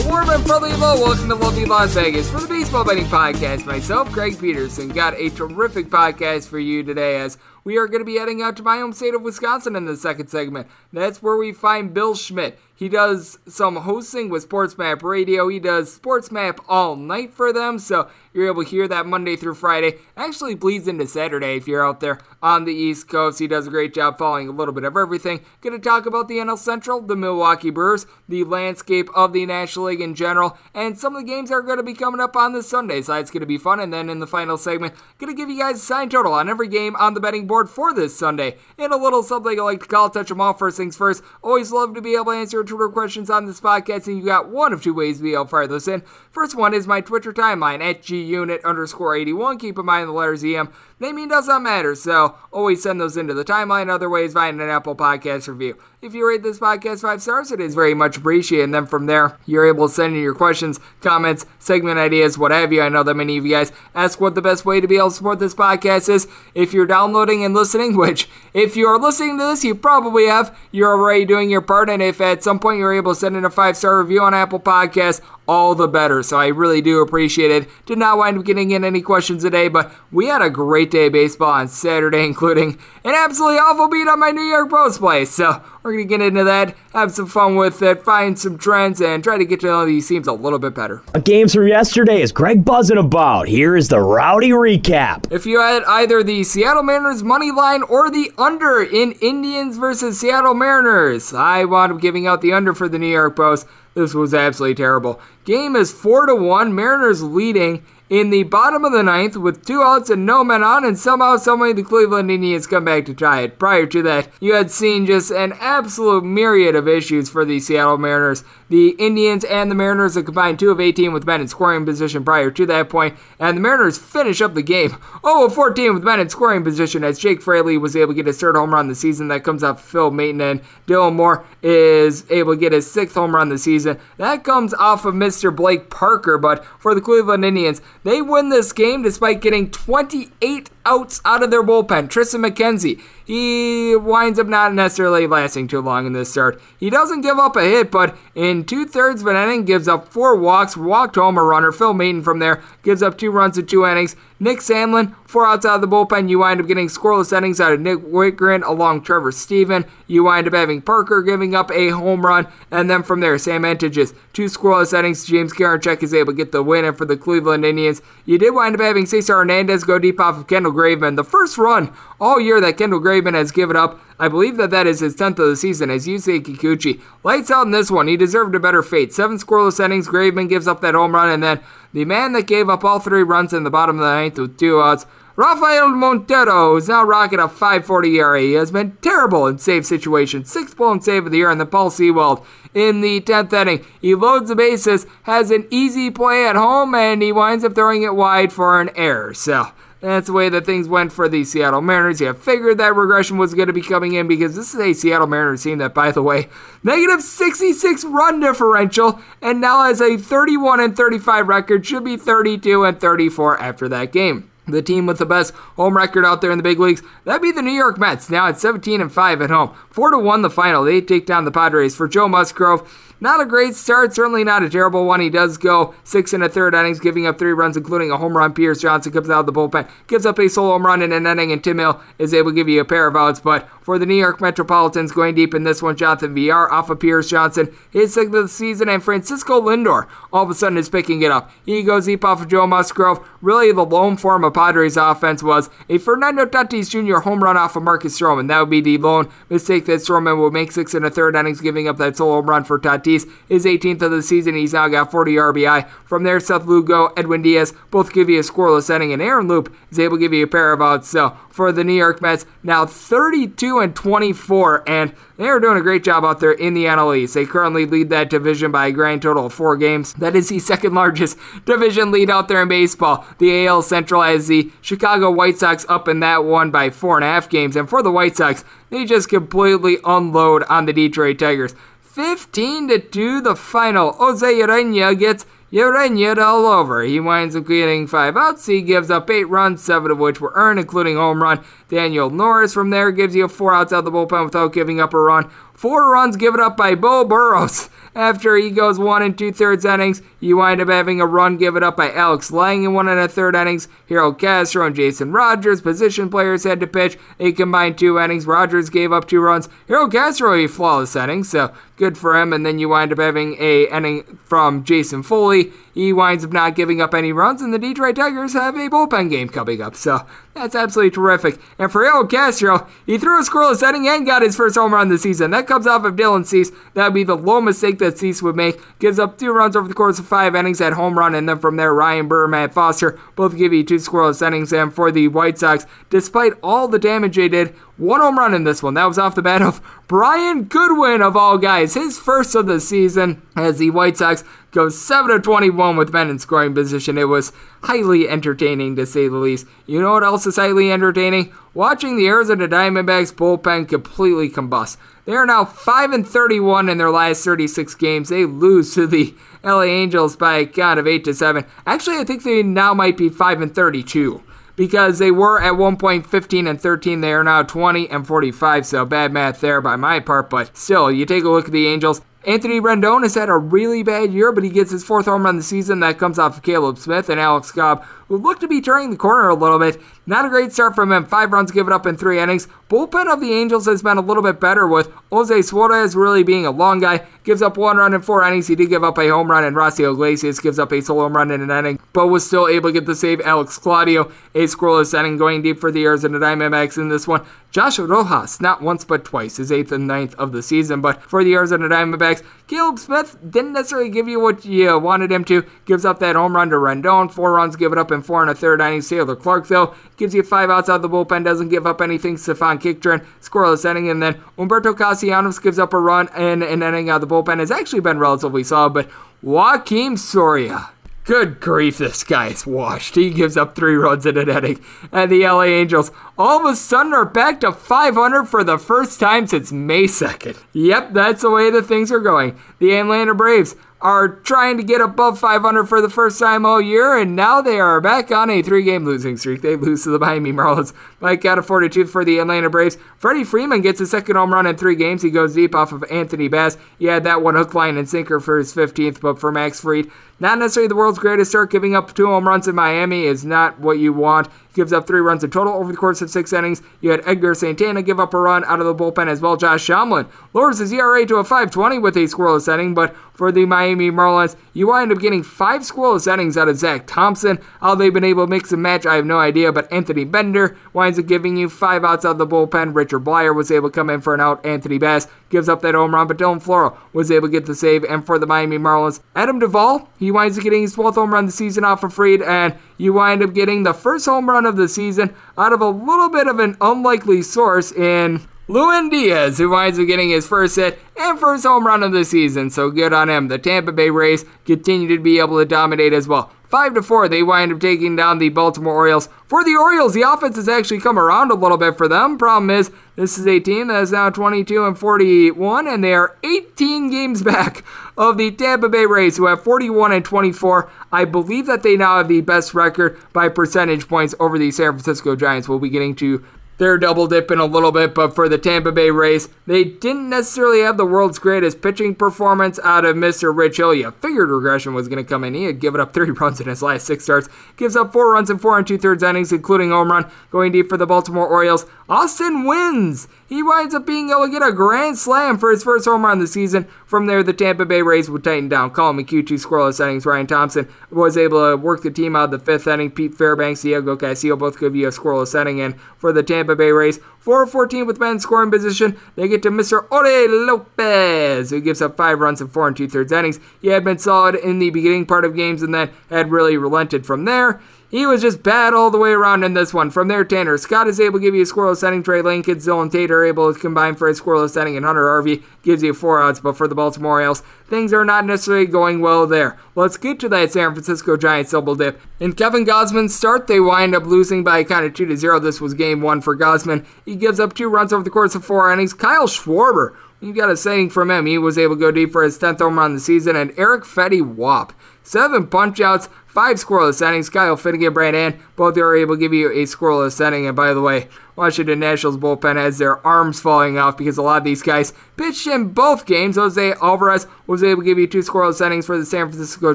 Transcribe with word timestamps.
A 0.00 0.08
warm 0.08 0.30
and 0.30 0.46
friendly 0.46 0.70
hello. 0.70 0.94
Welcome 0.94 1.28
to 1.28 1.34
lovely 1.34 1.66
Las 1.66 1.92
Vegas 1.92 2.30
for 2.30 2.40
the 2.40 2.48
Baseball 2.48 2.84
Betting 2.86 3.04
Podcast. 3.04 3.66
Myself, 3.66 4.10
Greg 4.10 4.40
Peterson, 4.40 4.88
got 4.88 5.12
a 5.20 5.28
terrific 5.28 5.90
podcast 5.90 6.48
for 6.48 6.58
you 6.58 6.82
today 6.82 7.20
as 7.20 7.36
we 7.64 7.76
are 7.76 7.86
going 7.86 8.00
to 8.00 8.06
be 8.06 8.16
heading 8.16 8.40
out 8.40 8.56
to 8.56 8.62
my 8.62 8.78
home 8.78 8.94
state 8.94 9.12
of 9.12 9.20
Wisconsin 9.20 9.76
in 9.76 9.84
the 9.84 9.98
second 9.98 10.28
segment. 10.28 10.68
That's 10.90 11.22
where 11.22 11.36
we 11.36 11.52
find 11.52 11.92
Bill 11.92 12.14
Schmid. 12.14 12.56
He 12.80 12.88
does 12.88 13.38
some 13.46 13.76
hosting 13.76 14.30
with 14.30 14.48
SportsMap 14.48 15.02
Radio. 15.02 15.48
He 15.48 15.60
does 15.60 15.98
SportsMap 15.98 16.60
all 16.66 16.96
night 16.96 17.34
for 17.34 17.52
them, 17.52 17.78
so 17.78 18.08
you're 18.32 18.46
able 18.46 18.64
to 18.64 18.70
hear 18.70 18.88
that 18.88 19.04
Monday 19.04 19.36
through 19.36 19.56
Friday. 19.56 19.98
Actually 20.16 20.54
bleeds 20.54 20.88
into 20.88 21.06
Saturday 21.06 21.56
if 21.56 21.68
you're 21.68 21.86
out 21.86 22.00
there 22.00 22.20
on 22.42 22.64
the 22.64 22.72
East 22.72 23.06
Coast. 23.06 23.38
He 23.38 23.46
does 23.46 23.66
a 23.66 23.70
great 23.70 23.92
job 23.92 24.16
following 24.16 24.48
a 24.48 24.52
little 24.52 24.72
bit 24.72 24.84
of 24.84 24.96
everything. 24.96 25.44
Going 25.60 25.78
to 25.78 25.88
talk 25.88 26.06
about 26.06 26.26
the 26.26 26.36
NL 26.36 26.56
Central, 26.56 27.02
the 27.02 27.16
Milwaukee 27.16 27.68
Brewers, 27.68 28.06
the 28.26 28.44
landscape 28.44 29.10
of 29.14 29.34
the 29.34 29.44
National 29.44 29.84
League 29.84 30.00
in 30.00 30.14
general, 30.14 30.56
and 30.72 30.98
some 30.98 31.14
of 31.14 31.20
the 31.20 31.28
games 31.28 31.50
that 31.50 31.56
are 31.56 31.62
going 31.62 31.76
to 31.76 31.82
be 31.82 31.92
coming 31.92 32.20
up 32.20 32.34
on 32.34 32.54
this 32.54 32.70
Sunday. 32.70 33.02
So 33.02 33.12
that's 33.12 33.30
going 33.30 33.42
to 33.42 33.46
be 33.46 33.58
fun. 33.58 33.80
And 33.80 33.92
then 33.92 34.08
in 34.08 34.20
the 34.20 34.26
final 34.26 34.56
segment, 34.56 34.94
going 35.18 35.30
to 35.30 35.36
give 35.36 35.50
you 35.50 35.58
guys 35.58 35.76
a 35.76 35.80
sign 35.80 36.08
total 36.08 36.32
on 36.32 36.48
every 36.48 36.68
game 36.68 36.96
on 36.96 37.12
the 37.12 37.20
betting 37.20 37.46
board 37.46 37.68
for 37.68 37.92
this 37.92 38.18
Sunday. 38.18 38.56
And 38.78 38.90
a 38.90 38.96
little 38.96 39.22
something 39.22 39.60
I 39.60 39.62
like 39.62 39.80
to 39.80 39.86
call 39.86 40.08
touch 40.08 40.28
them 40.28 40.40
all 40.40 40.54
first 40.54 40.78
things 40.78 40.96
first. 40.96 41.22
Always 41.42 41.72
love 41.72 41.94
to 41.94 42.00
be 42.00 42.14
able 42.14 42.26
to 42.26 42.38
answer 42.38 42.64
Twitter 42.70 42.88
questions 42.88 43.28
on 43.28 43.46
this 43.46 43.60
podcast, 43.60 44.06
and 44.06 44.16
you 44.16 44.24
got 44.24 44.48
one 44.48 44.72
of 44.72 44.82
two 44.82 44.94
ways 44.94 45.18
to 45.18 45.22
be 45.24 45.34
able 45.34 45.44
to 45.44 45.50
fire 45.50 45.66
those 45.66 45.88
in. 45.88 46.02
First 46.30 46.54
one 46.54 46.72
is 46.72 46.86
my 46.86 47.00
Twitter 47.00 47.32
timeline 47.32 47.80
at 47.80 48.02
gunit 48.02 48.64
underscore 48.64 49.16
81. 49.16 49.58
Keep 49.58 49.78
in 49.78 49.86
mind 49.86 50.08
the 50.08 50.12
letters 50.12 50.44
EM. 50.44 50.72
Naming 51.00 51.28
does 51.28 51.48
not 51.48 51.62
matter, 51.62 51.94
so 51.94 52.36
always 52.52 52.82
send 52.82 53.00
those 53.00 53.16
into 53.16 53.32
the 53.32 53.44
timeline. 53.44 53.88
Other 53.88 54.10
ways, 54.10 54.34
find 54.34 54.60
an 54.60 54.68
Apple 54.68 54.94
Podcast 54.94 55.48
review. 55.48 55.78
If 56.02 56.14
you 56.14 56.26
rate 56.28 56.42
this 56.42 56.58
podcast 56.58 57.00
five 57.00 57.20
stars, 57.20 57.52
it 57.52 57.60
is 57.60 57.74
very 57.74 57.94
much 57.94 58.18
appreciated. 58.18 58.64
And 58.64 58.74
then 58.74 58.86
from 58.86 59.06
there, 59.06 59.38
you're 59.44 59.66
able 59.66 59.88
to 59.88 59.94
send 59.94 60.14
in 60.14 60.22
your 60.22 60.34
questions, 60.34 60.78
comments, 61.00 61.46
segment 61.58 61.98
ideas, 61.98 62.38
what 62.38 62.52
have 62.52 62.72
you. 62.72 62.80
I 62.82 62.88
know 62.88 63.02
that 63.02 63.14
many 63.14 63.36
of 63.36 63.44
you 63.44 63.52
guys 63.52 63.72
ask 63.94 64.20
what 64.20 64.34
the 64.34 64.42
best 64.42 64.64
way 64.64 64.80
to 64.80 64.86
be 64.86 64.96
able 64.96 65.10
to 65.10 65.16
support 65.16 65.38
this 65.38 65.54
podcast 65.54 66.08
is. 66.08 66.28
If 66.54 66.72
you're 66.72 66.86
downloading 66.86 67.44
and 67.44 67.54
listening, 67.54 67.96
which 67.98 68.28
if 68.54 68.76
you 68.76 68.86
are 68.86 68.98
listening 68.98 69.38
to 69.38 69.44
this, 69.44 69.64
you 69.64 69.74
probably 69.74 70.26
have, 70.26 70.56
you're 70.70 70.92
already 70.92 71.24
doing 71.24 71.50
your 71.50 71.60
part. 71.62 71.90
And 71.90 72.02
if 72.02 72.20
at 72.20 72.42
some 72.44 72.58
point 72.60 72.78
you're 72.78 72.94
able 72.94 73.14
to 73.14 73.18
send 73.20 73.36
in 73.36 73.44
a 73.44 73.50
five 73.50 73.76
star 73.76 74.00
review 74.00 74.22
on 74.22 74.34
Apple 74.34 74.60
Podcasts, 74.60 75.20
all 75.50 75.74
the 75.74 75.88
better. 75.88 76.22
So 76.22 76.38
I 76.38 76.46
really 76.46 76.80
do 76.80 77.00
appreciate 77.00 77.50
it. 77.50 77.68
Did 77.84 77.98
not 77.98 78.18
wind 78.18 78.38
up 78.38 78.44
getting 78.44 78.70
in 78.70 78.84
any 78.84 79.02
questions 79.02 79.42
today, 79.42 79.66
but 79.66 79.92
we 80.12 80.26
had 80.26 80.42
a 80.42 80.48
great 80.48 80.92
day 80.92 81.06
of 81.06 81.12
baseball 81.12 81.50
on 81.50 81.66
Saturday, 81.66 82.24
including 82.24 82.78
an 83.04 83.14
absolutely 83.14 83.58
awful 83.58 83.88
beat 83.88 84.06
on 84.06 84.20
my 84.20 84.30
New 84.30 84.42
York 84.42 84.70
Post 84.70 85.00
play. 85.00 85.24
So 85.24 85.60
we're 85.82 85.92
going 85.92 86.08
to 86.08 86.18
get 86.18 86.24
into 86.24 86.44
that, 86.44 86.76
have 86.92 87.10
some 87.12 87.26
fun 87.26 87.56
with 87.56 87.82
it, 87.82 88.04
find 88.04 88.38
some 88.38 88.58
trends, 88.58 89.00
and 89.00 89.24
try 89.24 89.38
to 89.38 89.44
get 89.44 89.60
to 89.60 89.66
know 89.66 89.86
these 89.86 90.06
teams 90.06 90.28
a 90.28 90.32
little 90.32 90.58
bit 90.58 90.74
better. 90.74 91.02
Games 91.24 91.54
from 91.54 91.66
yesterday 91.66 92.20
is 92.20 92.32
Greg 92.32 92.64
buzzing 92.64 92.98
about. 92.98 93.48
Here 93.48 93.76
is 93.76 93.88
the 93.88 94.00
rowdy 94.00 94.50
recap. 94.50 95.32
If 95.32 95.46
you 95.46 95.60
had 95.60 95.82
either 95.84 96.22
the 96.22 96.44
Seattle 96.44 96.82
Mariners 96.82 97.22
money 97.22 97.50
line 97.50 97.82
or 97.82 98.10
the 98.10 98.30
under 98.38 98.82
in 98.82 99.12
Indians 99.20 99.78
versus 99.78 100.20
Seattle 100.20 100.54
Mariners, 100.54 101.32
I 101.32 101.64
wound 101.64 101.92
up 101.92 102.00
giving 102.00 102.26
out 102.26 102.39
the 102.40 102.52
under 102.52 102.74
for 102.74 102.88
the 102.88 102.98
New 102.98 103.10
York 103.10 103.36
Post. 103.36 103.66
This 103.94 104.14
was 104.14 104.34
absolutely 104.34 104.76
terrible. 104.76 105.20
Game 105.44 105.74
is 105.76 105.92
4 105.92 106.26
to 106.26 106.34
1, 106.34 106.74
Mariners 106.74 107.22
leading 107.22 107.84
in 108.10 108.30
the 108.30 108.42
bottom 108.42 108.84
of 108.84 108.90
the 108.92 109.04
ninth 109.04 109.36
with 109.36 109.64
two 109.64 109.82
outs 109.82 110.10
and 110.10 110.26
no 110.26 110.42
men 110.42 110.64
on, 110.64 110.84
and 110.84 110.98
somehow, 110.98 111.36
someway, 111.36 111.72
the 111.72 111.84
Cleveland 111.84 112.28
Indians 112.28 112.66
come 112.66 112.84
back 112.84 113.04
to 113.06 113.14
tie 113.14 113.42
it. 113.42 113.58
Prior 113.58 113.86
to 113.86 114.02
that, 114.02 114.28
you 114.40 114.52
had 114.52 114.72
seen 114.72 115.06
just 115.06 115.30
an 115.30 115.52
absolute 115.60 116.24
myriad 116.24 116.74
of 116.74 116.88
issues 116.88 117.30
for 117.30 117.44
the 117.44 117.60
Seattle 117.60 117.98
Mariners. 117.98 118.42
The 118.68 118.90
Indians 118.98 119.44
and 119.44 119.70
the 119.70 119.76
Mariners 119.76 120.16
have 120.16 120.24
combined 120.24 120.58
2 120.58 120.70
of 120.70 120.80
18 120.80 121.12
with 121.12 121.24
men 121.24 121.40
in 121.40 121.46
scoring 121.46 121.86
position 121.86 122.24
prior 122.24 122.50
to 122.50 122.66
that 122.66 122.88
point, 122.88 123.16
and 123.38 123.56
the 123.56 123.60
Mariners 123.60 123.96
finish 123.96 124.40
up 124.40 124.54
the 124.54 124.62
game 124.62 124.90
0 125.24 125.44
of 125.44 125.54
14 125.54 125.94
with 125.94 126.02
men 126.02 126.18
in 126.18 126.28
scoring 126.28 126.64
position 126.64 127.04
as 127.04 127.18
Jake 127.18 127.40
Fraley 127.40 127.78
was 127.78 127.94
able 127.94 128.08
to 128.08 128.16
get 128.16 128.26
his 128.26 128.40
third 128.40 128.56
home 128.56 128.74
run 128.74 128.88
the 128.88 128.94
season. 128.96 129.28
That 129.28 129.44
comes 129.44 129.62
off 129.62 129.84
Phil 129.84 130.10
Maton, 130.10 130.40
and 130.40 130.60
Dylan 130.88 131.14
Moore 131.14 131.44
is 131.62 132.28
able 132.28 132.54
to 132.54 132.60
get 132.60 132.72
his 132.72 132.90
sixth 132.90 133.14
home 133.14 133.36
run 133.36 133.50
the 133.50 133.58
season. 133.58 133.98
That 134.16 134.42
comes 134.42 134.74
off 134.74 135.04
of 135.04 135.14
Mr. 135.14 135.54
Blake 135.54 135.90
Parker, 135.90 136.38
but 136.38 136.64
for 136.80 136.92
the 136.92 137.00
Cleveland 137.00 137.44
Indians, 137.44 137.80
they 138.02 138.22
win 138.22 138.48
this 138.48 138.72
game 138.72 139.02
despite 139.02 139.40
getting 139.40 139.70
28 139.70 140.70
outs 140.86 141.20
out 141.24 141.42
of 141.42 141.50
their 141.50 141.62
bullpen. 141.62 142.08
Triston 142.08 142.46
McKenzie, 142.46 143.00
he 143.30 143.94
winds 143.94 144.40
up 144.40 144.48
not 144.48 144.74
necessarily 144.74 145.24
lasting 145.24 145.68
too 145.68 145.80
long 145.80 146.04
in 146.04 146.12
this 146.12 146.32
start. 146.32 146.60
He 146.80 146.90
doesn't 146.90 147.20
give 147.20 147.38
up 147.38 147.54
a 147.54 147.62
hit, 147.62 147.88
but 147.92 148.16
in 148.34 148.64
two 148.64 148.84
thirds 148.84 149.20
of 149.20 149.28
an 149.28 149.36
inning, 149.36 149.64
gives 149.64 149.86
up 149.86 150.08
four 150.08 150.34
walks, 150.34 150.76
walked 150.76 151.14
home 151.14 151.38
a 151.38 151.42
runner. 151.44 151.70
Phil 151.70 151.94
Maton 151.94 152.24
from 152.24 152.40
there 152.40 152.60
gives 152.82 153.04
up 153.04 153.16
two 153.16 153.30
runs 153.30 153.56
in 153.56 153.66
two 153.66 153.86
innings. 153.86 154.16
Nick 154.42 154.60
Sandlin, 154.60 155.14
four 155.26 155.46
outs 155.46 155.66
out 155.66 155.74
of 155.76 155.80
the 155.82 155.86
bullpen. 155.86 156.30
You 156.30 156.38
wind 156.38 156.60
up 156.60 156.66
getting 156.66 156.88
scoreless 156.88 157.36
innings 157.36 157.60
out 157.60 157.72
of 157.72 157.80
Nick 157.80 157.98
Wittgren 157.98 158.66
along 158.66 159.02
Trevor 159.02 159.30
Stephan. 159.30 159.84
You 160.06 160.24
wind 160.24 160.48
up 160.48 160.54
having 160.54 160.80
Parker 160.80 161.22
giving 161.22 161.54
up 161.54 161.70
a 161.70 161.90
home 161.90 162.24
run. 162.24 162.48
And 162.70 162.90
then 162.90 163.02
from 163.02 163.20
there, 163.20 163.36
Sam 163.36 163.62
Hentges, 163.62 164.14
two 164.32 164.46
scoreless 164.46 164.98
innings. 164.98 165.26
James 165.26 165.52
Karinchak 165.52 166.02
is 166.02 166.14
able 166.14 166.32
to 166.32 166.36
get 166.36 166.52
the 166.52 166.62
win. 166.62 166.86
And 166.86 166.96
for 166.96 167.04
the 167.04 167.18
Cleveland 167.18 167.66
Indians, 167.66 168.00
you 168.24 168.38
did 168.38 168.54
wind 168.54 168.74
up 168.74 168.80
having 168.80 169.04
Cesar 169.04 169.36
Hernandez 169.36 169.84
go 169.84 169.98
deep 169.98 170.18
off 170.18 170.38
of 170.38 170.46
Kendall 170.46 170.72
Graveman. 170.72 171.16
The 171.16 171.24
first 171.24 171.58
run 171.58 171.94
all 172.18 172.40
year 172.40 172.62
that 172.62 172.78
Kendall 172.78 173.00
Graveman 173.00 173.19
has 173.26 173.52
given 173.52 173.76
up. 173.76 174.00
I 174.18 174.28
believe 174.28 174.56
that 174.56 174.70
that 174.70 174.86
is 174.86 175.00
his 175.00 175.16
10th 175.16 175.38
of 175.38 175.48
the 175.48 175.56
season 175.56 175.90
as 175.90 176.06
Yusei 176.06 176.40
Kikuchi. 176.40 177.00
Lights 177.22 177.50
out 177.50 177.66
in 177.66 177.72
this 177.72 177.90
one. 177.90 178.08
He 178.08 178.16
deserved 178.16 178.54
a 178.54 178.60
better 178.60 178.82
fate. 178.82 179.12
Seven 179.12 179.38
scoreless 179.38 179.84
innings. 179.84 180.08
Graveman 180.08 180.48
gives 180.48 180.68
up 180.68 180.80
that 180.80 180.94
home 180.94 181.14
run, 181.14 181.28
and 181.28 181.42
then 181.42 181.60
the 181.92 182.04
man 182.04 182.32
that 182.32 182.46
gave 182.46 182.68
up 182.68 182.84
all 182.84 182.98
three 182.98 183.22
runs 183.22 183.52
in 183.52 183.64
the 183.64 183.70
bottom 183.70 183.98
of 183.98 184.02
the 184.02 184.10
ninth 184.10 184.38
with 184.38 184.58
two 184.58 184.80
outs, 184.80 185.06
Rafael 185.36 185.88
Montero, 185.88 186.74
who's 186.74 186.88
now 186.88 187.02
rocking 187.02 187.38
a 187.38 187.48
540 187.48 188.18
ERA. 188.18 188.40
He 188.40 188.52
has 188.52 188.70
been 188.70 188.98
terrible 189.00 189.46
in 189.46 189.56
save 189.56 189.86
situations. 189.86 190.50
Sixth 190.50 190.76
blown 190.76 191.00
save 191.00 191.24
of 191.24 191.32
the 191.32 191.38
year, 191.38 191.50
and 191.50 191.58
then 191.58 191.68
Paul 191.68 191.88
Sewald 191.88 192.44
in 192.74 193.00
the 193.00 193.20
10th 193.22 193.52
inning. 193.52 193.86
He 194.02 194.14
loads 194.14 194.48
the 194.48 194.56
bases, 194.56 195.06
has 195.22 195.50
an 195.50 195.66
easy 195.70 196.10
play 196.10 196.46
at 196.46 196.56
home, 196.56 196.94
and 196.94 197.22
he 197.22 197.32
winds 197.32 197.64
up 197.64 197.74
throwing 197.74 198.02
it 198.02 198.14
wide 198.14 198.52
for 198.52 198.80
an 198.82 198.90
error. 198.94 199.32
So, 199.32 199.68
that's 200.00 200.26
the 200.26 200.32
way 200.32 200.48
that 200.48 200.64
things 200.64 200.88
went 200.88 201.12
for 201.12 201.28
the 201.28 201.44
Seattle 201.44 201.82
Mariners. 201.82 202.20
You 202.20 202.32
figured 202.32 202.78
that 202.78 202.96
regression 202.96 203.36
was 203.36 203.54
going 203.54 203.66
to 203.66 203.72
be 203.72 203.82
coming 203.82 204.14
in 204.14 204.28
because 204.28 204.56
this 204.56 204.74
is 204.74 204.80
a 204.80 204.92
Seattle 204.94 205.26
Mariners 205.26 205.62
team 205.62 205.78
that, 205.78 205.94
by 205.94 206.10
the 206.10 206.22
way, 206.22 206.48
negative 206.82 207.22
66 207.22 208.04
run 208.04 208.40
differential 208.40 209.20
and 209.42 209.60
now 209.60 209.84
has 209.84 210.00
a 210.00 210.16
31 210.16 210.80
and 210.80 210.96
35 210.96 211.48
record, 211.48 211.86
should 211.86 212.04
be 212.04 212.16
32 212.16 212.84
and 212.84 212.98
34 213.00 213.60
after 213.60 213.88
that 213.88 214.12
game 214.12 214.50
the 214.66 214.82
team 214.82 215.06
with 215.06 215.18
the 215.18 215.26
best 215.26 215.52
home 215.76 215.96
record 215.96 216.24
out 216.24 216.40
there 216.40 216.50
in 216.50 216.58
the 216.58 216.62
big 216.62 216.78
leagues. 216.78 217.02
That'd 217.24 217.42
be 217.42 217.52
the 217.52 217.62
New 217.62 217.72
York 217.72 217.98
Mets. 217.98 218.30
Now 218.30 218.46
at 218.46 218.58
17 218.58 219.00
and 219.00 219.12
5 219.12 219.42
at 219.42 219.50
home. 219.50 219.74
4 219.90 220.12
to 220.12 220.18
1 220.18 220.42
the 220.42 220.50
final. 220.50 220.84
They 220.84 221.00
take 221.00 221.26
down 221.26 221.44
the 221.44 221.50
Padres 221.50 221.96
for 221.96 222.08
Joe 222.08 222.28
Musgrove. 222.28 223.09
Not 223.22 223.40
a 223.40 223.44
great 223.44 223.74
start, 223.74 224.14
certainly 224.14 224.44
not 224.44 224.62
a 224.62 224.70
terrible 224.70 225.04
one. 225.04 225.20
He 225.20 225.28
does 225.28 225.58
go 225.58 225.94
six 226.04 226.32
and 226.32 226.42
a 226.42 226.48
third 226.48 226.74
innings, 226.74 227.00
giving 227.00 227.26
up 227.26 227.38
three 227.38 227.52
runs, 227.52 227.76
including 227.76 228.10
a 228.10 228.16
home 228.16 228.34
run. 228.34 228.54
Pierce 228.54 228.80
Johnson 228.80 229.12
comes 229.12 229.28
out 229.28 229.40
of 229.40 229.46
the 229.46 229.52
bullpen, 229.52 229.90
gives 230.06 230.24
up 230.24 230.38
a 230.38 230.48
solo 230.48 230.72
home 230.72 230.86
run 230.86 231.02
in 231.02 231.12
an 231.12 231.26
inning, 231.26 231.52
and 231.52 231.62
Tim 231.62 231.78
Hill 231.78 232.00
is 232.18 232.32
able 232.32 232.50
to 232.50 232.54
give 232.54 232.68
you 232.68 232.80
a 232.80 232.84
pair 232.84 233.06
of 233.06 233.16
outs. 233.16 233.38
But 233.38 233.68
for 233.82 233.98
the 233.98 234.06
New 234.06 234.14
York 234.14 234.40
Metropolitans, 234.40 235.12
going 235.12 235.34
deep 235.34 235.54
in 235.54 235.64
this 235.64 235.82
one, 235.82 235.96
Jonathan 235.96 236.34
Villar 236.34 236.72
off 236.72 236.88
of 236.88 237.00
Pierce 237.00 237.28
Johnson, 237.28 237.76
his 237.90 238.14
sixth 238.14 238.32
of 238.32 238.44
the 238.44 238.48
season, 238.48 238.88
and 238.88 239.02
Francisco 239.02 239.60
Lindor 239.60 240.08
all 240.32 240.44
of 240.44 240.50
a 240.50 240.54
sudden 240.54 240.78
is 240.78 240.88
picking 240.88 241.20
it 241.20 241.30
up. 241.30 241.50
He 241.66 241.82
goes 241.82 242.06
deep 242.06 242.24
off 242.24 242.40
of 242.40 242.48
Joe 242.48 242.66
Musgrove. 242.66 243.26
Really, 243.42 243.70
the 243.70 243.84
lone 243.84 244.16
form 244.16 244.44
of 244.44 244.54
Padres 244.54 244.96
offense 244.96 245.42
was 245.42 245.68
a 245.90 245.98
Fernando 245.98 246.46
Tatis 246.46 246.88
Jr. 246.88 247.18
home 247.18 247.44
run 247.44 247.58
off 247.58 247.76
of 247.76 247.82
Marcus 247.82 248.18
Stroman. 248.18 248.48
That 248.48 248.60
would 248.60 248.70
be 248.70 248.80
the 248.80 248.96
lone 248.96 249.28
mistake 249.50 249.84
that 249.86 250.00
Stroman 250.00 250.38
will 250.38 250.50
make 250.50 250.72
six 250.72 250.94
and 250.94 251.04
a 251.04 251.10
third 251.10 251.36
innings, 251.36 251.60
giving 251.60 251.86
up 251.86 251.98
that 251.98 252.16
solo 252.16 252.36
home 252.36 252.48
run 252.48 252.64
for 252.64 252.78
Tatis. 252.78 253.09
His 253.12 253.64
18th 253.64 254.02
of 254.02 254.10
the 254.10 254.22
season. 254.22 254.54
He's 254.54 254.72
now 254.72 254.88
got 254.88 255.10
40 255.10 255.34
RBI. 255.34 255.88
From 256.04 256.22
there, 256.22 256.40
Seth 256.40 256.66
Lugo, 256.66 257.06
Edwin 257.16 257.42
Diaz 257.42 257.72
both 257.90 258.12
give 258.12 258.28
you 258.28 258.38
a 258.38 258.42
scoreless 258.42 258.94
inning, 258.94 259.12
and 259.12 259.22
Aaron 259.22 259.48
Loup 259.48 259.74
is 259.90 259.98
able 259.98 260.16
to 260.16 260.20
give 260.20 260.32
you 260.32 260.44
a 260.44 260.48
pair 260.48 260.72
of 260.72 260.82
outs. 260.82 261.08
So 261.08 261.36
for 261.50 261.72
the 261.72 261.84
New 261.84 261.94
York 261.94 262.22
Mets, 262.22 262.46
now 262.62 262.86
32 262.86 263.80
and 263.80 263.94
24, 263.94 264.88
and 264.88 265.14
they 265.36 265.48
are 265.48 265.60
doing 265.60 265.76
a 265.76 265.82
great 265.82 266.04
job 266.04 266.24
out 266.24 266.40
there 266.40 266.52
in 266.52 266.74
the 266.74 266.84
NL 266.84 267.16
East. 267.16 267.34
They 267.34 267.46
currently 267.46 267.86
lead 267.86 268.10
that 268.10 268.30
division 268.30 268.70
by 268.70 268.86
a 268.86 268.92
grand 268.92 269.22
total 269.22 269.46
of 269.46 269.52
four 269.52 269.76
games. 269.76 270.14
That 270.14 270.36
is 270.36 270.48
the 270.48 270.58
second 270.58 270.94
largest 270.94 271.38
division 271.64 272.10
lead 272.10 272.30
out 272.30 272.48
there 272.48 272.62
in 272.62 272.68
baseball. 272.68 273.26
The 273.38 273.66
AL 273.66 273.82
Central 273.82 274.22
has 274.22 274.48
the 274.48 274.70
Chicago 274.80 275.30
White 275.30 275.58
Sox 275.58 275.84
up 275.88 276.08
in 276.08 276.20
that 276.20 276.44
one 276.44 276.70
by 276.70 276.90
four 276.90 277.16
and 277.16 277.24
a 277.24 277.28
half 277.28 277.48
games, 277.48 277.76
and 277.76 277.88
for 277.88 278.02
the 278.02 278.10
White 278.10 278.36
Sox, 278.36 278.64
they 278.90 279.04
just 279.04 279.28
completely 279.28 279.98
unload 280.04 280.64
on 280.64 280.86
the 280.86 280.92
Detroit 280.92 281.38
Tigers. 281.38 281.74
15 282.12 282.88
to 282.88 282.98
2 282.98 283.40
the 283.40 283.54
final. 283.54 284.12
Jose 284.14 284.44
Urena 284.44 285.16
gets 285.16 285.46
Urena 285.72 286.36
all 286.38 286.66
over. 286.66 287.02
He 287.04 287.20
winds 287.20 287.54
up 287.54 287.68
getting 287.68 288.08
five 288.08 288.36
outs. 288.36 288.66
He 288.66 288.82
gives 288.82 289.12
up 289.12 289.30
eight 289.30 289.44
runs, 289.44 289.80
seven 289.80 290.10
of 290.10 290.18
which 290.18 290.40
were 290.40 290.52
earned, 290.56 290.80
including 290.80 291.16
home 291.16 291.40
run. 291.40 291.64
Daniel 291.90 292.30
Norris 292.30 292.72
from 292.72 292.90
there 292.90 293.10
gives 293.10 293.34
you 293.34 293.48
four 293.48 293.74
outs 293.74 293.92
out 293.92 293.98
of 293.98 294.04
the 294.04 294.12
bullpen 294.12 294.44
without 294.44 294.72
giving 294.72 295.00
up 295.00 295.12
a 295.12 295.18
run. 295.18 295.50
Four 295.74 296.12
runs 296.12 296.36
given 296.36 296.60
up 296.60 296.76
by 296.76 296.94
Beau 296.94 297.24
Burrows. 297.24 297.90
After 298.14 298.56
he 298.56 298.70
goes 298.70 298.98
one 298.98 299.22
and 299.22 299.38
two 299.38 299.52
thirds 299.52 299.84
innings, 299.84 300.20
you 300.40 300.56
wind 300.56 300.80
up 300.80 300.88
having 300.88 301.20
a 301.20 301.26
run 301.26 301.56
given 301.56 301.82
up 301.82 301.96
by 301.96 302.12
Alex 302.12 302.50
Lange 302.50 302.84
in 302.84 302.92
one 302.92 303.08
and 303.08 303.20
a 303.20 303.28
third 303.28 303.54
innings. 303.54 303.88
Harold 304.08 304.38
Castro 304.38 304.84
and 304.84 304.96
Jason 304.96 305.32
Rogers, 305.32 305.80
position 305.80 306.28
players, 306.28 306.64
had 306.64 306.80
to 306.80 306.86
pitch 306.88 307.16
a 307.38 307.52
combined 307.52 307.98
two 307.98 308.18
innings. 308.18 308.46
Rogers 308.46 308.90
gave 308.90 309.12
up 309.12 309.28
two 309.28 309.40
runs. 309.40 309.68
Harold 309.86 310.12
Castro 310.12 310.54
a 310.54 310.66
flawless 310.66 311.14
inning, 311.14 311.44
so 311.44 311.72
good 311.96 312.18
for 312.18 312.36
him. 312.36 312.52
And 312.52 312.66
then 312.66 312.78
you 312.78 312.88
wind 312.88 313.12
up 313.12 313.18
having 313.18 313.56
a 313.60 313.84
inning 313.84 314.38
from 314.44 314.82
Jason 314.84 315.22
Foley. 315.22 315.72
He 315.94 316.12
winds 316.12 316.44
up 316.44 316.52
not 316.52 316.74
giving 316.74 317.00
up 317.00 317.14
any 317.14 317.32
runs, 317.32 317.62
and 317.62 317.72
the 317.72 317.78
Detroit 317.78 318.16
Tigers 318.16 318.54
have 318.54 318.74
a 318.74 318.88
bullpen 318.88 319.30
game 319.30 319.48
coming 319.48 319.80
up. 319.80 319.94
So 319.94 320.26
that's 320.54 320.74
absolutely 320.74 321.12
terrific. 321.12 321.60
And 321.78 321.90
for 321.92 322.04
Harold 322.04 322.30
Castro, 322.30 322.88
he 323.06 323.18
threw 323.18 323.40
a 323.40 323.44
scoreless 323.44 323.86
inning 323.88 324.08
and 324.08 324.26
got 324.26 324.42
his 324.42 324.56
first 324.56 324.76
home 324.76 324.92
run 324.92 325.08
this 325.08 325.22
season. 325.22 325.52
That 325.52 325.66
comes 325.66 325.86
off 325.86 326.04
of 326.04 326.16
Dylan 326.16 326.44
Cease. 326.44 326.72
That 326.94 327.04
would 327.04 327.14
be 327.14 327.24
the 327.24 327.36
low 327.36 327.60
mistake 327.60 327.98
that 327.98 328.18
Cease 328.18 328.42
would 328.42 328.56
make. 328.56 328.80
Gives 328.98 329.18
up 329.18 329.38
two 329.38 329.52
runs 329.52 329.76
over 329.76 329.86
the 329.86 329.94
course 329.94 330.18
of 330.18 330.26
five 330.26 330.56
innings 330.56 330.80
at 330.80 330.94
home 330.94 331.18
run, 331.18 331.34
and 331.34 331.48
then 331.48 331.58
from 331.60 331.76
there, 331.76 331.94
Ryan 331.94 332.28
Burr, 332.28 332.48
Matt 332.48 332.74
Foster 332.74 333.18
both 333.36 333.56
give 333.56 333.72
you 333.72 333.84
two 333.84 333.96
scoreless 333.96 334.44
innings. 334.44 334.72
And 334.72 334.92
for 334.92 335.12
the 335.12 335.28
White 335.28 335.58
Sox, 335.58 335.86
despite 336.10 336.54
all 336.62 336.88
the 336.88 336.98
damage 336.98 337.36
they 337.36 337.48
did, 337.48 337.74
one 337.96 338.20
home 338.20 338.38
run 338.38 338.54
in 338.54 338.64
this 338.64 338.82
one. 338.82 338.94
That 338.94 339.04
was 339.04 339.18
off 339.18 339.34
the 339.34 339.42
bat 339.42 339.62
of 339.62 339.80
Brian 340.08 340.64
Goodwin, 340.64 341.22
of 341.22 341.36
all 341.36 341.58
guys. 341.58 341.94
His 341.94 342.18
first 342.18 342.54
of 342.54 342.66
the 342.66 342.80
season 342.80 343.42
as 343.56 343.78
the 343.78 343.90
White 343.90 344.16
Sox 344.16 344.42
goes 344.70 345.00
7 345.00 345.30
of 345.30 345.42
21 345.42 345.96
with 345.96 346.12
men 346.12 346.30
in 346.30 346.38
scoring 346.38 346.74
position. 346.74 347.18
It 347.18 347.24
was 347.24 347.52
highly 347.82 348.28
entertaining 348.28 348.96
to 348.96 349.06
say 349.06 349.28
the 349.28 349.36
least. 349.36 349.66
You 349.86 350.00
know 350.00 350.12
what 350.12 350.24
else 350.24 350.46
is 350.46 350.56
highly 350.56 350.92
entertaining? 350.92 351.52
Watching 351.74 352.16
the 352.16 352.26
Arizona 352.26 352.68
Diamondbacks 352.68 353.34
bullpen 353.34 353.88
completely 353.88 354.48
combust. 354.48 354.96
They 355.24 355.32
are 355.32 355.46
now 355.46 355.64
5 355.64 356.12
and 356.12 356.26
31 356.26 356.88
in 356.88 356.98
their 356.98 357.10
last 357.10 357.44
36 357.44 357.94
games. 357.96 358.28
They 358.28 358.44
lose 358.44 358.94
to 358.94 359.06
the 359.06 359.34
LA 359.62 359.82
Angels 359.82 360.36
by 360.36 360.58
a 360.58 360.66
count 360.66 360.98
of 360.98 361.06
8 361.06 361.24
to 361.24 361.34
7. 361.34 361.64
Actually, 361.86 362.18
I 362.18 362.24
think 362.24 362.42
they 362.42 362.62
now 362.62 362.94
might 362.94 363.16
be 363.16 363.28
5 363.28 363.60
and 363.60 363.74
32 363.74 364.42
because 364.76 365.18
they 365.18 365.30
were 365.30 365.60
at 365.60 365.76
one 365.76 365.96
point 365.96 366.26
15 366.26 366.66
and 366.66 366.80
13. 366.80 367.20
They 367.20 367.32
are 367.32 367.44
now 367.44 367.62
20 367.62 368.08
and 368.08 368.26
45. 368.26 368.86
So 368.86 369.04
bad 369.04 369.32
math 369.32 369.60
there 369.60 369.80
by 369.80 369.96
my 369.96 370.20
part, 370.20 370.48
but 370.48 370.76
still, 370.76 371.10
you 371.12 371.26
take 371.26 371.44
a 371.44 371.48
look 371.50 371.66
at 371.66 371.72
the 371.72 371.86
Angels. 371.86 372.22
Anthony 372.46 372.80
Rendon 372.80 373.22
has 373.22 373.34
had 373.34 373.50
a 373.50 373.56
really 373.56 374.02
bad 374.02 374.32
year, 374.32 374.50
but 374.50 374.64
he 374.64 374.70
gets 374.70 374.90
his 374.90 375.04
fourth 375.04 375.26
home 375.26 375.44
run 375.44 375.56
of 375.56 375.60
the 375.60 375.66
season. 375.66 376.00
That 376.00 376.18
comes 376.18 376.38
off 376.38 376.56
of 376.56 376.62
Caleb 376.62 376.96
Smith 376.96 377.28
and 377.28 377.38
Alex 377.38 377.70
Cobb, 377.70 378.02
who 378.28 378.38
look 378.38 378.60
to 378.60 378.68
be 378.68 378.80
turning 378.80 379.10
the 379.10 379.16
corner 379.16 379.48
a 379.50 379.54
little 379.54 379.78
bit. 379.78 380.00
Not 380.30 380.46
a 380.46 380.48
great 380.48 380.72
start 380.72 380.94
from 380.94 381.10
him. 381.10 381.26
Five 381.26 381.50
runs 381.50 381.72
given 381.72 381.92
up 381.92 382.06
in 382.06 382.16
three 382.16 382.38
innings. 382.38 382.68
Bullpen 382.88 383.32
of 383.32 383.40
the 383.40 383.52
Angels 383.52 383.86
has 383.86 384.00
been 384.00 384.16
a 384.16 384.20
little 384.20 384.44
bit 384.44 384.60
better 384.60 384.86
with 384.86 385.10
Jose 385.32 385.62
Suarez 385.62 386.14
really 386.14 386.44
being 386.44 386.64
a 386.64 386.70
long 386.70 387.00
guy. 387.00 387.26
Gives 387.42 387.62
up 387.62 387.76
one 387.76 387.96
run 387.96 388.14
in 388.14 388.22
four 388.22 388.44
innings. 388.44 388.68
He 388.68 388.76
did 388.76 388.90
give 388.90 389.02
up 389.02 389.18
a 389.18 389.28
home 389.28 389.50
run, 389.50 389.64
and 389.64 389.74
Raisel 389.74 390.12
Iglesias 390.12 390.60
gives 390.60 390.78
up 390.78 390.92
a 390.92 391.00
solo 391.00 391.22
home 391.22 391.36
run 391.36 391.50
in 391.50 391.60
an 391.62 391.70
inning, 391.76 391.98
but 392.12 392.28
was 392.28 392.46
still 392.46 392.68
able 392.68 392.90
to 392.90 392.92
get 392.92 393.06
the 393.06 393.16
save. 393.16 393.40
Alex 393.40 393.76
Claudio, 393.76 394.30
a 394.54 394.66
scoreless 394.66 395.18
inning, 395.18 395.36
going 395.36 395.62
deep 395.62 395.80
for 395.80 395.90
the 395.90 396.04
Arizona 396.04 396.38
Diamondbacks 396.38 396.96
in 396.96 397.08
this 397.08 397.26
one. 397.26 397.44
Josh 397.72 397.98
Rojas, 397.98 398.60
not 398.60 398.82
once 398.82 399.04
but 399.04 399.24
twice, 399.24 399.56
his 399.56 399.72
eighth 399.72 399.90
and 399.90 400.06
ninth 400.06 400.36
of 400.36 400.52
the 400.52 400.62
season, 400.62 401.00
but 401.00 401.20
for 401.22 401.42
the 401.42 401.54
Arizona 401.54 401.88
Diamondbacks, 401.88 402.44
Caleb 402.70 403.00
Smith 403.00 403.36
didn't 403.50 403.72
necessarily 403.72 404.10
give 404.10 404.28
you 404.28 404.38
what 404.38 404.64
you 404.64 404.96
wanted 404.96 405.32
him 405.32 405.44
to. 405.46 405.66
Gives 405.86 406.04
up 406.04 406.20
that 406.20 406.36
home 406.36 406.54
run 406.54 406.70
to 406.70 406.76
Rendon. 406.76 407.28
Four 407.28 407.54
runs 407.54 407.74
given 407.74 407.98
up 407.98 408.12
in 408.12 408.22
four 408.22 408.42
and 408.42 408.50
a 408.50 408.54
third 408.54 408.80
innings. 408.80 409.08
Taylor 409.08 409.34
Clarke, 409.34 409.66
though, 409.66 409.92
gives 410.16 410.36
you 410.36 410.44
five 410.44 410.70
outs 410.70 410.88
out 410.88 410.94
of 410.94 411.02
the 411.02 411.08
bullpen, 411.08 411.42
doesn't 411.42 411.70
give 411.70 411.84
up 411.84 412.00
anything. 412.00 412.36
Stefan 412.36 412.78
Crichton, 412.78 413.26
scoreless 413.40 413.84
inning, 413.84 414.08
and 414.08 414.22
then 414.22 414.34
Humberto 414.56 414.96
Castellanos 414.96 415.58
gives 415.58 415.80
up 415.80 415.92
a 415.92 415.98
run 415.98 416.28
in 416.36 416.62
an 416.62 416.84
inning 416.84 417.10
out 417.10 417.20
of 417.20 417.28
the 417.28 417.34
bullpen. 417.34 417.58
Has 417.58 417.72
actually 417.72 418.02
been 418.02 418.20
relatively 418.20 418.62
solid, 418.62 418.90
but 418.90 419.10
Joakim 419.42 420.16
Soria. 420.16 420.90
Good 421.24 421.60
grief, 421.60 421.98
this 421.98 422.24
guy 422.24 422.48
is 422.48 422.66
washed. 422.66 423.14
He 423.14 423.30
gives 423.30 423.56
up 423.56 423.74
three 423.74 423.94
runs 423.94 424.24
in 424.24 424.38
an 424.38 424.48
inning. 424.48 424.82
And 425.12 425.30
the 425.30 425.44
LA 425.44 425.64
Angels 425.64 426.10
all 426.38 426.60
of 426.60 426.72
a 426.72 426.74
sudden 426.74 427.12
are 427.12 427.26
back 427.26 427.60
to 427.60 427.72
500 427.72 428.46
for 428.46 428.64
the 428.64 428.78
first 428.78 429.20
time 429.20 429.46
since 429.46 429.70
May 429.70 430.04
2nd. 430.04 430.62
Yep, 430.72 431.12
that's 431.12 431.42
the 431.42 431.50
way 431.50 431.70
that 431.70 431.86
things 431.86 432.10
are 432.10 432.20
going. 432.20 432.58
The 432.78 432.94
Atlanta 432.94 433.34
Braves 433.34 433.76
are 434.00 434.28
trying 434.28 434.78
to 434.78 434.82
get 434.82 435.00
above 435.00 435.38
500 435.38 435.84
for 435.84 436.00
the 436.00 436.08
first 436.08 436.38
time 436.38 436.64
all 436.64 436.80
year, 436.80 437.18
and 437.18 437.36
now 437.36 437.60
they 437.60 437.78
are 437.78 438.00
back 438.00 438.32
on 438.32 438.48
a 438.48 438.62
three 438.62 438.82
game 438.82 439.04
losing 439.04 439.36
streak. 439.36 439.60
They 439.60 439.76
lose 439.76 440.04
to 440.04 440.10
the 440.10 440.18
Miami 440.18 440.52
Marlins 440.52 440.94
Mike 441.20 441.40
got 441.42 441.58
a 441.58 441.62
42 441.62 442.06
for 442.06 442.24
the 442.24 442.38
Atlanta 442.38 442.70
Braves. 442.70 442.96
Freddie 443.18 443.44
Freeman 443.44 443.82
gets 443.82 444.00
a 444.00 444.06
second 444.06 444.36
home 444.36 444.52
run 444.52 444.66
in 444.66 444.76
three 444.76 444.96
games. 444.96 445.22
He 445.22 445.30
goes 445.30 445.54
deep 445.54 445.74
off 445.74 445.92
of 445.92 446.04
Anthony 446.10 446.48
Bass. 446.48 446.78
He 446.98 447.06
had 447.06 447.24
that 447.24 447.42
one 447.42 447.54
hook, 447.54 447.74
line, 447.74 447.96
and 447.96 448.08
sinker 448.08 448.40
for 448.40 448.58
his 448.58 448.74
15th, 448.74 449.20
but 449.20 449.38
for 449.38 449.52
Max 449.52 449.80
Fried, 449.80 450.06
not 450.40 450.58
necessarily 450.58 450.88
the 450.88 450.96
world's 450.96 451.18
greatest 451.18 451.50
start. 451.50 451.70
Giving 451.70 451.94
up 451.94 452.14
two 452.14 452.26
home 452.26 452.48
runs 452.48 452.66
in 452.66 452.74
Miami 452.74 453.24
is 453.24 453.44
not 453.44 453.78
what 453.78 453.98
you 453.98 454.12
want. 454.12 454.48
gives 454.72 454.92
up 454.92 455.06
three 455.06 455.20
runs 455.20 455.44
in 455.44 455.50
total 455.50 455.74
over 455.74 455.92
the 455.92 455.98
course 455.98 456.22
of 456.22 456.30
six 456.30 456.52
innings. 456.52 456.80
You 457.00 457.10
had 457.10 457.26
Edgar 457.26 457.54
Santana 457.54 458.02
give 458.02 458.18
up 458.18 458.32
a 458.32 458.38
run 458.38 458.64
out 458.64 458.80
of 458.80 458.86
the 458.86 458.94
bullpen 458.94 459.28
as 459.28 459.40
well. 459.40 459.56
Josh 459.56 459.86
Tomlin 459.86 460.26
lowers 460.54 460.78
his 460.78 460.92
ERA 460.92 461.26
to 461.26 461.36
a 461.36 461.44
520 461.44 461.98
with 461.98 462.16
a 462.16 462.20
scoreless 462.20 462.72
inning, 462.72 462.94
but 462.94 463.14
for 463.34 463.50
the 463.52 463.66
Miami 463.66 464.10
Marlins, 464.10 464.56
you 464.72 464.88
wind 464.88 465.12
up 465.12 465.18
getting 465.18 465.42
five 465.42 465.82
scoreless 465.82 466.32
innings 466.32 466.56
out 466.56 466.68
of 466.68 466.76
Zach 466.78 467.06
Thompson. 467.06 467.58
How 467.80 467.94
they've 467.94 468.14
been 468.14 468.24
able 468.24 468.44
to 468.44 468.50
mix 468.50 468.72
and 468.72 468.82
match, 468.82 469.04
I 469.04 469.16
have 469.16 469.26
no 469.26 469.38
idea, 469.38 469.72
but 469.72 469.92
Anthony 469.92 470.24
Bender 470.24 470.76
winds 470.92 471.09
up 471.18 471.26
giving 471.26 471.56
you 471.56 471.68
five 471.68 472.04
outs 472.04 472.24
out 472.24 472.32
of 472.32 472.38
the 472.38 472.46
bullpen. 472.46 472.94
Richard 472.94 473.24
Bleier 473.24 473.54
was 473.54 473.70
able 473.70 473.90
to 473.90 473.94
come 473.94 474.10
in 474.10 474.20
for 474.20 474.34
an 474.34 474.40
out. 474.40 474.64
Anthony 474.64 474.98
Bass 474.98 475.26
gives 475.48 475.68
up 475.68 475.82
that 475.82 475.94
home 475.94 476.14
run, 476.14 476.26
but 476.26 476.38
Dylan 476.38 476.62
Floro 476.62 476.96
was 477.12 477.30
able 477.30 477.48
to 477.48 477.52
get 477.52 477.66
the 477.66 477.74
save. 477.74 478.04
And 478.04 478.24
for 478.24 478.38
the 478.38 478.46
Miami 478.46 478.78
Marlins, 478.78 479.20
Adam 479.34 479.58
Duvall, 479.58 480.08
he 480.18 480.30
winds 480.30 480.58
up 480.58 480.64
getting 480.64 480.82
his 480.82 480.94
12th 480.94 481.14
home 481.14 481.32
run 481.32 481.44
of 481.44 481.50
the 481.50 481.56
season 481.56 481.84
off 481.84 482.04
of 482.04 482.14
Fried, 482.14 482.42
and 482.42 482.76
you 482.98 483.12
wind 483.12 483.42
up 483.42 483.54
getting 483.54 483.82
the 483.82 483.94
first 483.94 484.26
home 484.26 484.48
run 484.48 484.66
of 484.66 484.76
the 484.76 484.88
season 484.88 485.34
out 485.58 485.72
of 485.72 485.80
a 485.80 485.88
little 485.88 486.28
bit 486.28 486.46
of 486.46 486.58
an 486.58 486.76
unlikely 486.80 487.42
source 487.42 487.92
in 487.92 488.46
Lewin 488.70 489.08
Diaz, 489.08 489.58
who 489.58 489.70
winds 489.70 489.98
up 489.98 490.06
getting 490.06 490.30
his 490.30 490.46
first 490.46 490.76
hit 490.76 490.96
and 491.16 491.40
first 491.40 491.64
home 491.64 491.84
run 491.84 492.04
of 492.04 492.12
the 492.12 492.24
season. 492.24 492.70
So 492.70 492.88
good 492.90 493.12
on 493.12 493.28
him. 493.28 493.48
The 493.48 493.58
Tampa 493.58 493.90
Bay 493.90 494.10
Rays 494.10 494.44
continue 494.64 495.08
to 495.08 495.20
be 495.20 495.40
able 495.40 495.58
to 495.58 495.64
dominate 495.64 496.12
as 496.12 496.28
well. 496.28 496.52
5 496.70 496.94
to 496.94 497.02
4, 497.02 497.28
they 497.28 497.42
wind 497.42 497.72
up 497.72 497.80
taking 497.80 498.14
down 498.14 498.38
the 498.38 498.48
Baltimore 498.48 498.94
Orioles. 498.94 499.28
For 499.46 499.64
the 499.64 499.74
Orioles, 499.74 500.14
the 500.14 500.22
offense 500.22 500.54
has 500.54 500.68
actually 500.68 501.00
come 501.00 501.18
around 501.18 501.50
a 501.50 501.54
little 501.54 501.76
bit 501.76 501.98
for 501.98 502.06
them. 502.06 502.38
Problem 502.38 502.70
is, 502.70 502.92
this 503.16 503.36
is 503.36 503.46
a 503.46 503.58
team 503.58 503.88
that 503.88 504.02
is 504.02 504.12
now 504.12 504.30
22 504.30 504.86
and 504.86 504.96
41, 504.96 505.88
and 505.88 506.04
they 506.04 506.14
are 506.14 506.36
18 506.44 507.10
games 507.10 507.42
back 507.42 507.84
of 508.16 508.38
the 508.38 508.52
Tampa 508.52 508.88
Bay 508.88 509.04
Rays, 509.04 509.36
who 509.36 509.46
have 509.46 509.64
41 509.64 510.12
and 510.12 510.24
24. 510.24 510.90
I 511.10 511.24
believe 511.24 511.66
that 511.66 511.82
they 511.82 511.96
now 511.96 512.18
have 512.18 512.28
the 512.28 512.40
best 512.40 512.72
record 512.72 513.18
by 513.32 513.48
percentage 513.48 514.06
points 514.06 514.36
over 514.38 514.56
the 514.56 514.70
San 514.70 514.92
Francisco 514.92 515.34
Giants. 515.34 515.68
We'll 515.68 515.80
be 515.80 515.90
getting 515.90 516.14
to 516.16 516.44
they're 516.80 516.96
double 516.96 517.26
dipping 517.26 517.58
a 517.58 517.66
little 517.66 517.92
bit, 517.92 518.14
but 518.14 518.34
for 518.34 518.48
the 518.48 518.56
Tampa 518.56 518.90
Bay 518.90 519.10
Rays, 519.10 519.50
they 519.66 519.84
didn't 519.84 520.30
necessarily 520.30 520.80
have 520.80 520.96
the 520.96 521.04
world's 521.04 521.38
greatest 521.38 521.82
pitching 521.82 522.14
performance 522.14 522.80
out 522.82 523.04
of 523.04 523.16
Mr. 523.16 523.54
Rich 523.54 523.76
Hill. 523.76 523.94
You 523.94 524.12
figured 524.22 524.48
regression 524.48 524.94
was 524.94 525.06
going 525.06 525.22
to 525.22 525.28
come 525.28 525.44
in. 525.44 525.52
He 525.52 525.64
had 525.64 525.78
given 525.78 526.00
up 526.00 526.14
three 526.14 526.30
runs 526.40 526.58
in 526.58 526.68
his 526.68 526.82
last 526.82 527.04
six 527.04 527.24
starts, 527.24 527.50
gives 527.76 527.96
up 527.96 528.14
four 528.14 528.32
runs 528.32 528.48
in 528.48 528.58
four 528.58 528.78
and 528.78 528.86
two 528.86 528.96
thirds 528.96 529.22
innings, 529.22 529.52
including 529.52 529.90
home 529.90 530.10
run, 530.10 530.30
going 530.50 530.72
deep 530.72 530.88
for 530.88 530.96
the 530.96 531.04
Baltimore 531.04 531.46
Orioles. 531.46 531.84
Austin 532.08 532.64
Wynns. 532.64 533.28
He 533.50 533.64
winds 533.64 533.96
up 533.96 534.06
being 534.06 534.30
able 534.30 534.46
to 534.46 534.48
get 534.48 534.62
a 534.62 534.72
grand 534.72 535.18
slam 535.18 535.58
for 535.58 535.72
his 535.72 535.82
first 535.82 536.04
home 536.04 536.24
run 536.24 536.38
of 536.38 536.38
the 536.38 536.46
season. 536.46 536.84
From 537.04 537.26
there, 537.26 537.42
the 537.42 537.52
Tampa 537.52 537.84
Bay 537.84 538.00
Rays 538.00 538.30
would 538.30 538.44
tighten 538.44 538.68
down. 538.68 538.92
Collin 538.92 539.16
McHugh, 539.16 539.44
two 539.44 539.56
scoreless 539.56 539.98
innings. 539.98 540.24
Ryan 540.24 540.46
Thompson 540.46 540.88
was 541.10 541.36
able 541.36 541.68
to 541.68 541.76
work 541.76 542.02
the 542.02 542.12
team 542.12 542.36
out 542.36 542.52
the 542.52 542.60
fifth 542.60 542.86
inning. 542.86 543.10
Pete 543.10 543.34
Fairbanks, 543.34 543.82
Diego 543.82 544.14
Castillo 544.14 544.54
both 544.54 544.78
give 544.78 544.94
you 544.94 545.08
a 545.08 545.10
scoreless 545.10 545.60
inning. 545.60 545.80
And 545.80 546.00
for 546.16 546.32
the 546.32 546.44
Tampa 546.44 546.76
Bay 546.76 546.92
Rays, 546.92 547.18
4 547.40 547.66
14 547.66 548.06
with 548.06 548.20
men 548.20 548.38
scoring 548.38 548.70
position. 548.70 549.18
They 549.34 549.48
get 549.48 549.62
to 549.64 549.70
Mr. 549.70 550.06
Jorge 550.08 550.46
Lopez, 550.46 551.70
who 551.70 551.80
gives 551.80 552.00
up 552.00 552.16
five 552.16 552.38
runs 552.38 552.60
in 552.60 552.68
four 552.68 552.86
and 552.86 552.96
two 552.96 553.08
thirds 553.08 553.32
innings. 553.32 553.58
He 553.82 553.88
had 553.88 554.04
been 554.04 554.18
solid 554.18 554.54
in 554.54 554.78
the 554.78 554.90
beginning 554.90 555.26
part 555.26 555.44
of 555.44 555.56
games 555.56 555.82
and 555.82 555.92
then 555.92 556.12
had 556.28 556.52
really 556.52 556.76
relented 556.76 557.26
from 557.26 557.46
there. 557.46 557.80
He 558.10 558.26
was 558.26 558.42
just 558.42 558.64
bad 558.64 558.92
all 558.92 559.12
the 559.12 559.18
way 559.18 559.30
around 559.30 559.62
in 559.62 559.74
this 559.74 559.94
one. 559.94 560.10
From 560.10 560.26
there, 560.26 560.44
Tanner 560.44 560.76
Scott 560.78 561.06
is 561.06 561.20
able 561.20 561.38
to 561.38 561.44
give 561.44 561.54
you 561.54 561.62
a 561.62 561.64
scoreless 561.64 561.98
setting. 561.98 562.24
Trey 562.24 562.42
Lincoln, 562.42 562.80
Dillon 562.80 563.08
Tate 563.08 563.30
are 563.30 563.44
able 563.44 563.72
to 563.72 563.78
combine 563.78 564.16
for 564.16 564.28
a 564.28 564.32
scoreless 564.32 564.70
setting, 564.70 564.96
and 564.96 565.06
Hunter 565.06 565.28
Harvey 565.28 565.62
gives 565.84 566.02
you 566.02 566.12
four 566.12 566.42
outs. 566.42 566.58
But 566.58 566.76
for 566.76 566.88
the 566.88 566.96
Baltimore 566.96 567.34
Orioles, 567.34 567.60
things 567.86 568.12
are 568.12 568.24
not 568.24 568.44
necessarily 568.44 568.86
going 568.86 569.20
well 569.20 569.46
there. 569.46 569.78
Let's 569.94 570.16
get 570.16 570.40
to 570.40 570.48
that 570.48 570.72
San 570.72 570.92
Francisco 570.92 571.36
Giants 571.36 571.70
double 571.70 571.94
dip. 571.94 572.20
In 572.40 572.52
Kevin 572.54 572.84
Gausman's 572.84 573.34
start, 573.34 573.68
they 573.68 573.78
wind 573.78 574.16
up 574.16 574.24
losing 574.24 574.64
by 574.64 574.78
a 574.78 574.84
kind 574.84 575.04
of 575.04 575.14
2 575.14 575.26
to 575.26 575.36
0. 575.36 575.60
This 575.60 575.80
was 575.80 575.94
game 575.94 576.20
one 576.20 576.40
for 576.40 576.56
Gausman. 576.56 577.06
He 577.24 577.36
gives 577.36 577.60
up 577.60 577.74
two 577.74 577.88
runs 577.88 578.12
over 578.12 578.24
the 578.24 578.30
course 578.30 578.56
of 578.56 578.64
four 578.64 578.92
innings. 578.92 579.14
Kyle 579.14 579.46
Schwarber 579.46 580.16
you 580.40 580.54
got 580.54 580.70
a 580.70 580.76
saying 580.76 581.10
from 581.10 581.30
him. 581.30 581.46
He 581.46 581.58
was 581.58 581.78
able 581.78 581.96
to 581.96 582.00
go 582.00 582.10
deep 582.10 582.32
for 582.32 582.42
his 582.42 582.58
10th 582.58 582.78
home 582.78 582.98
run 582.98 583.12
of 583.12 583.16
the 583.18 583.20
season. 583.20 583.56
And 583.56 583.78
Erick 583.78 584.04
Fedde 584.04 584.42
Wap, 584.42 584.92
seven 585.30 585.64
punchouts, 585.64 586.28
five 586.46 586.76
scoreless 586.76 587.24
innings. 587.26 587.48
Kyle 587.48 587.76
Finnegan, 587.76 588.12
Brad 588.12 588.34
Hand 588.34 588.58
both 588.74 588.96
are 588.98 589.14
able 589.14 589.36
to 589.36 589.40
give 589.40 589.54
you 589.54 589.70
a 589.70 589.84
scoreless 589.84 590.44
inning. 590.44 590.66
And 590.66 590.74
by 590.74 590.92
the 590.92 591.00
way, 591.00 591.28
Washington 591.54 592.00
Nationals 592.00 592.36
bullpen 592.36 592.74
has 592.74 592.98
their 592.98 593.24
arms 593.24 593.60
falling 593.60 593.96
off 593.96 594.16
because 594.16 594.38
a 594.38 594.42
lot 594.42 594.58
of 594.58 594.64
these 594.64 594.82
guys 594.82 595.12
pitched 595.36 595.68
in 595.68 595.90
both 595.90 596.26
games. 596.26 596.56
Jose 596.56 596.94
Alvarez 597.00 597.46
was 597.68 597.84
able 597.84 598.02
to 598.02 598.06
give 598.06 598.18
you 598.18 598.26
two 598.26 598.40
scoreless 598.40 598.84
innings 598.84 599.06
for 599.06 599.16
the 599.16 599.24
San 599.24 599.48
Francisco 599.48 599.94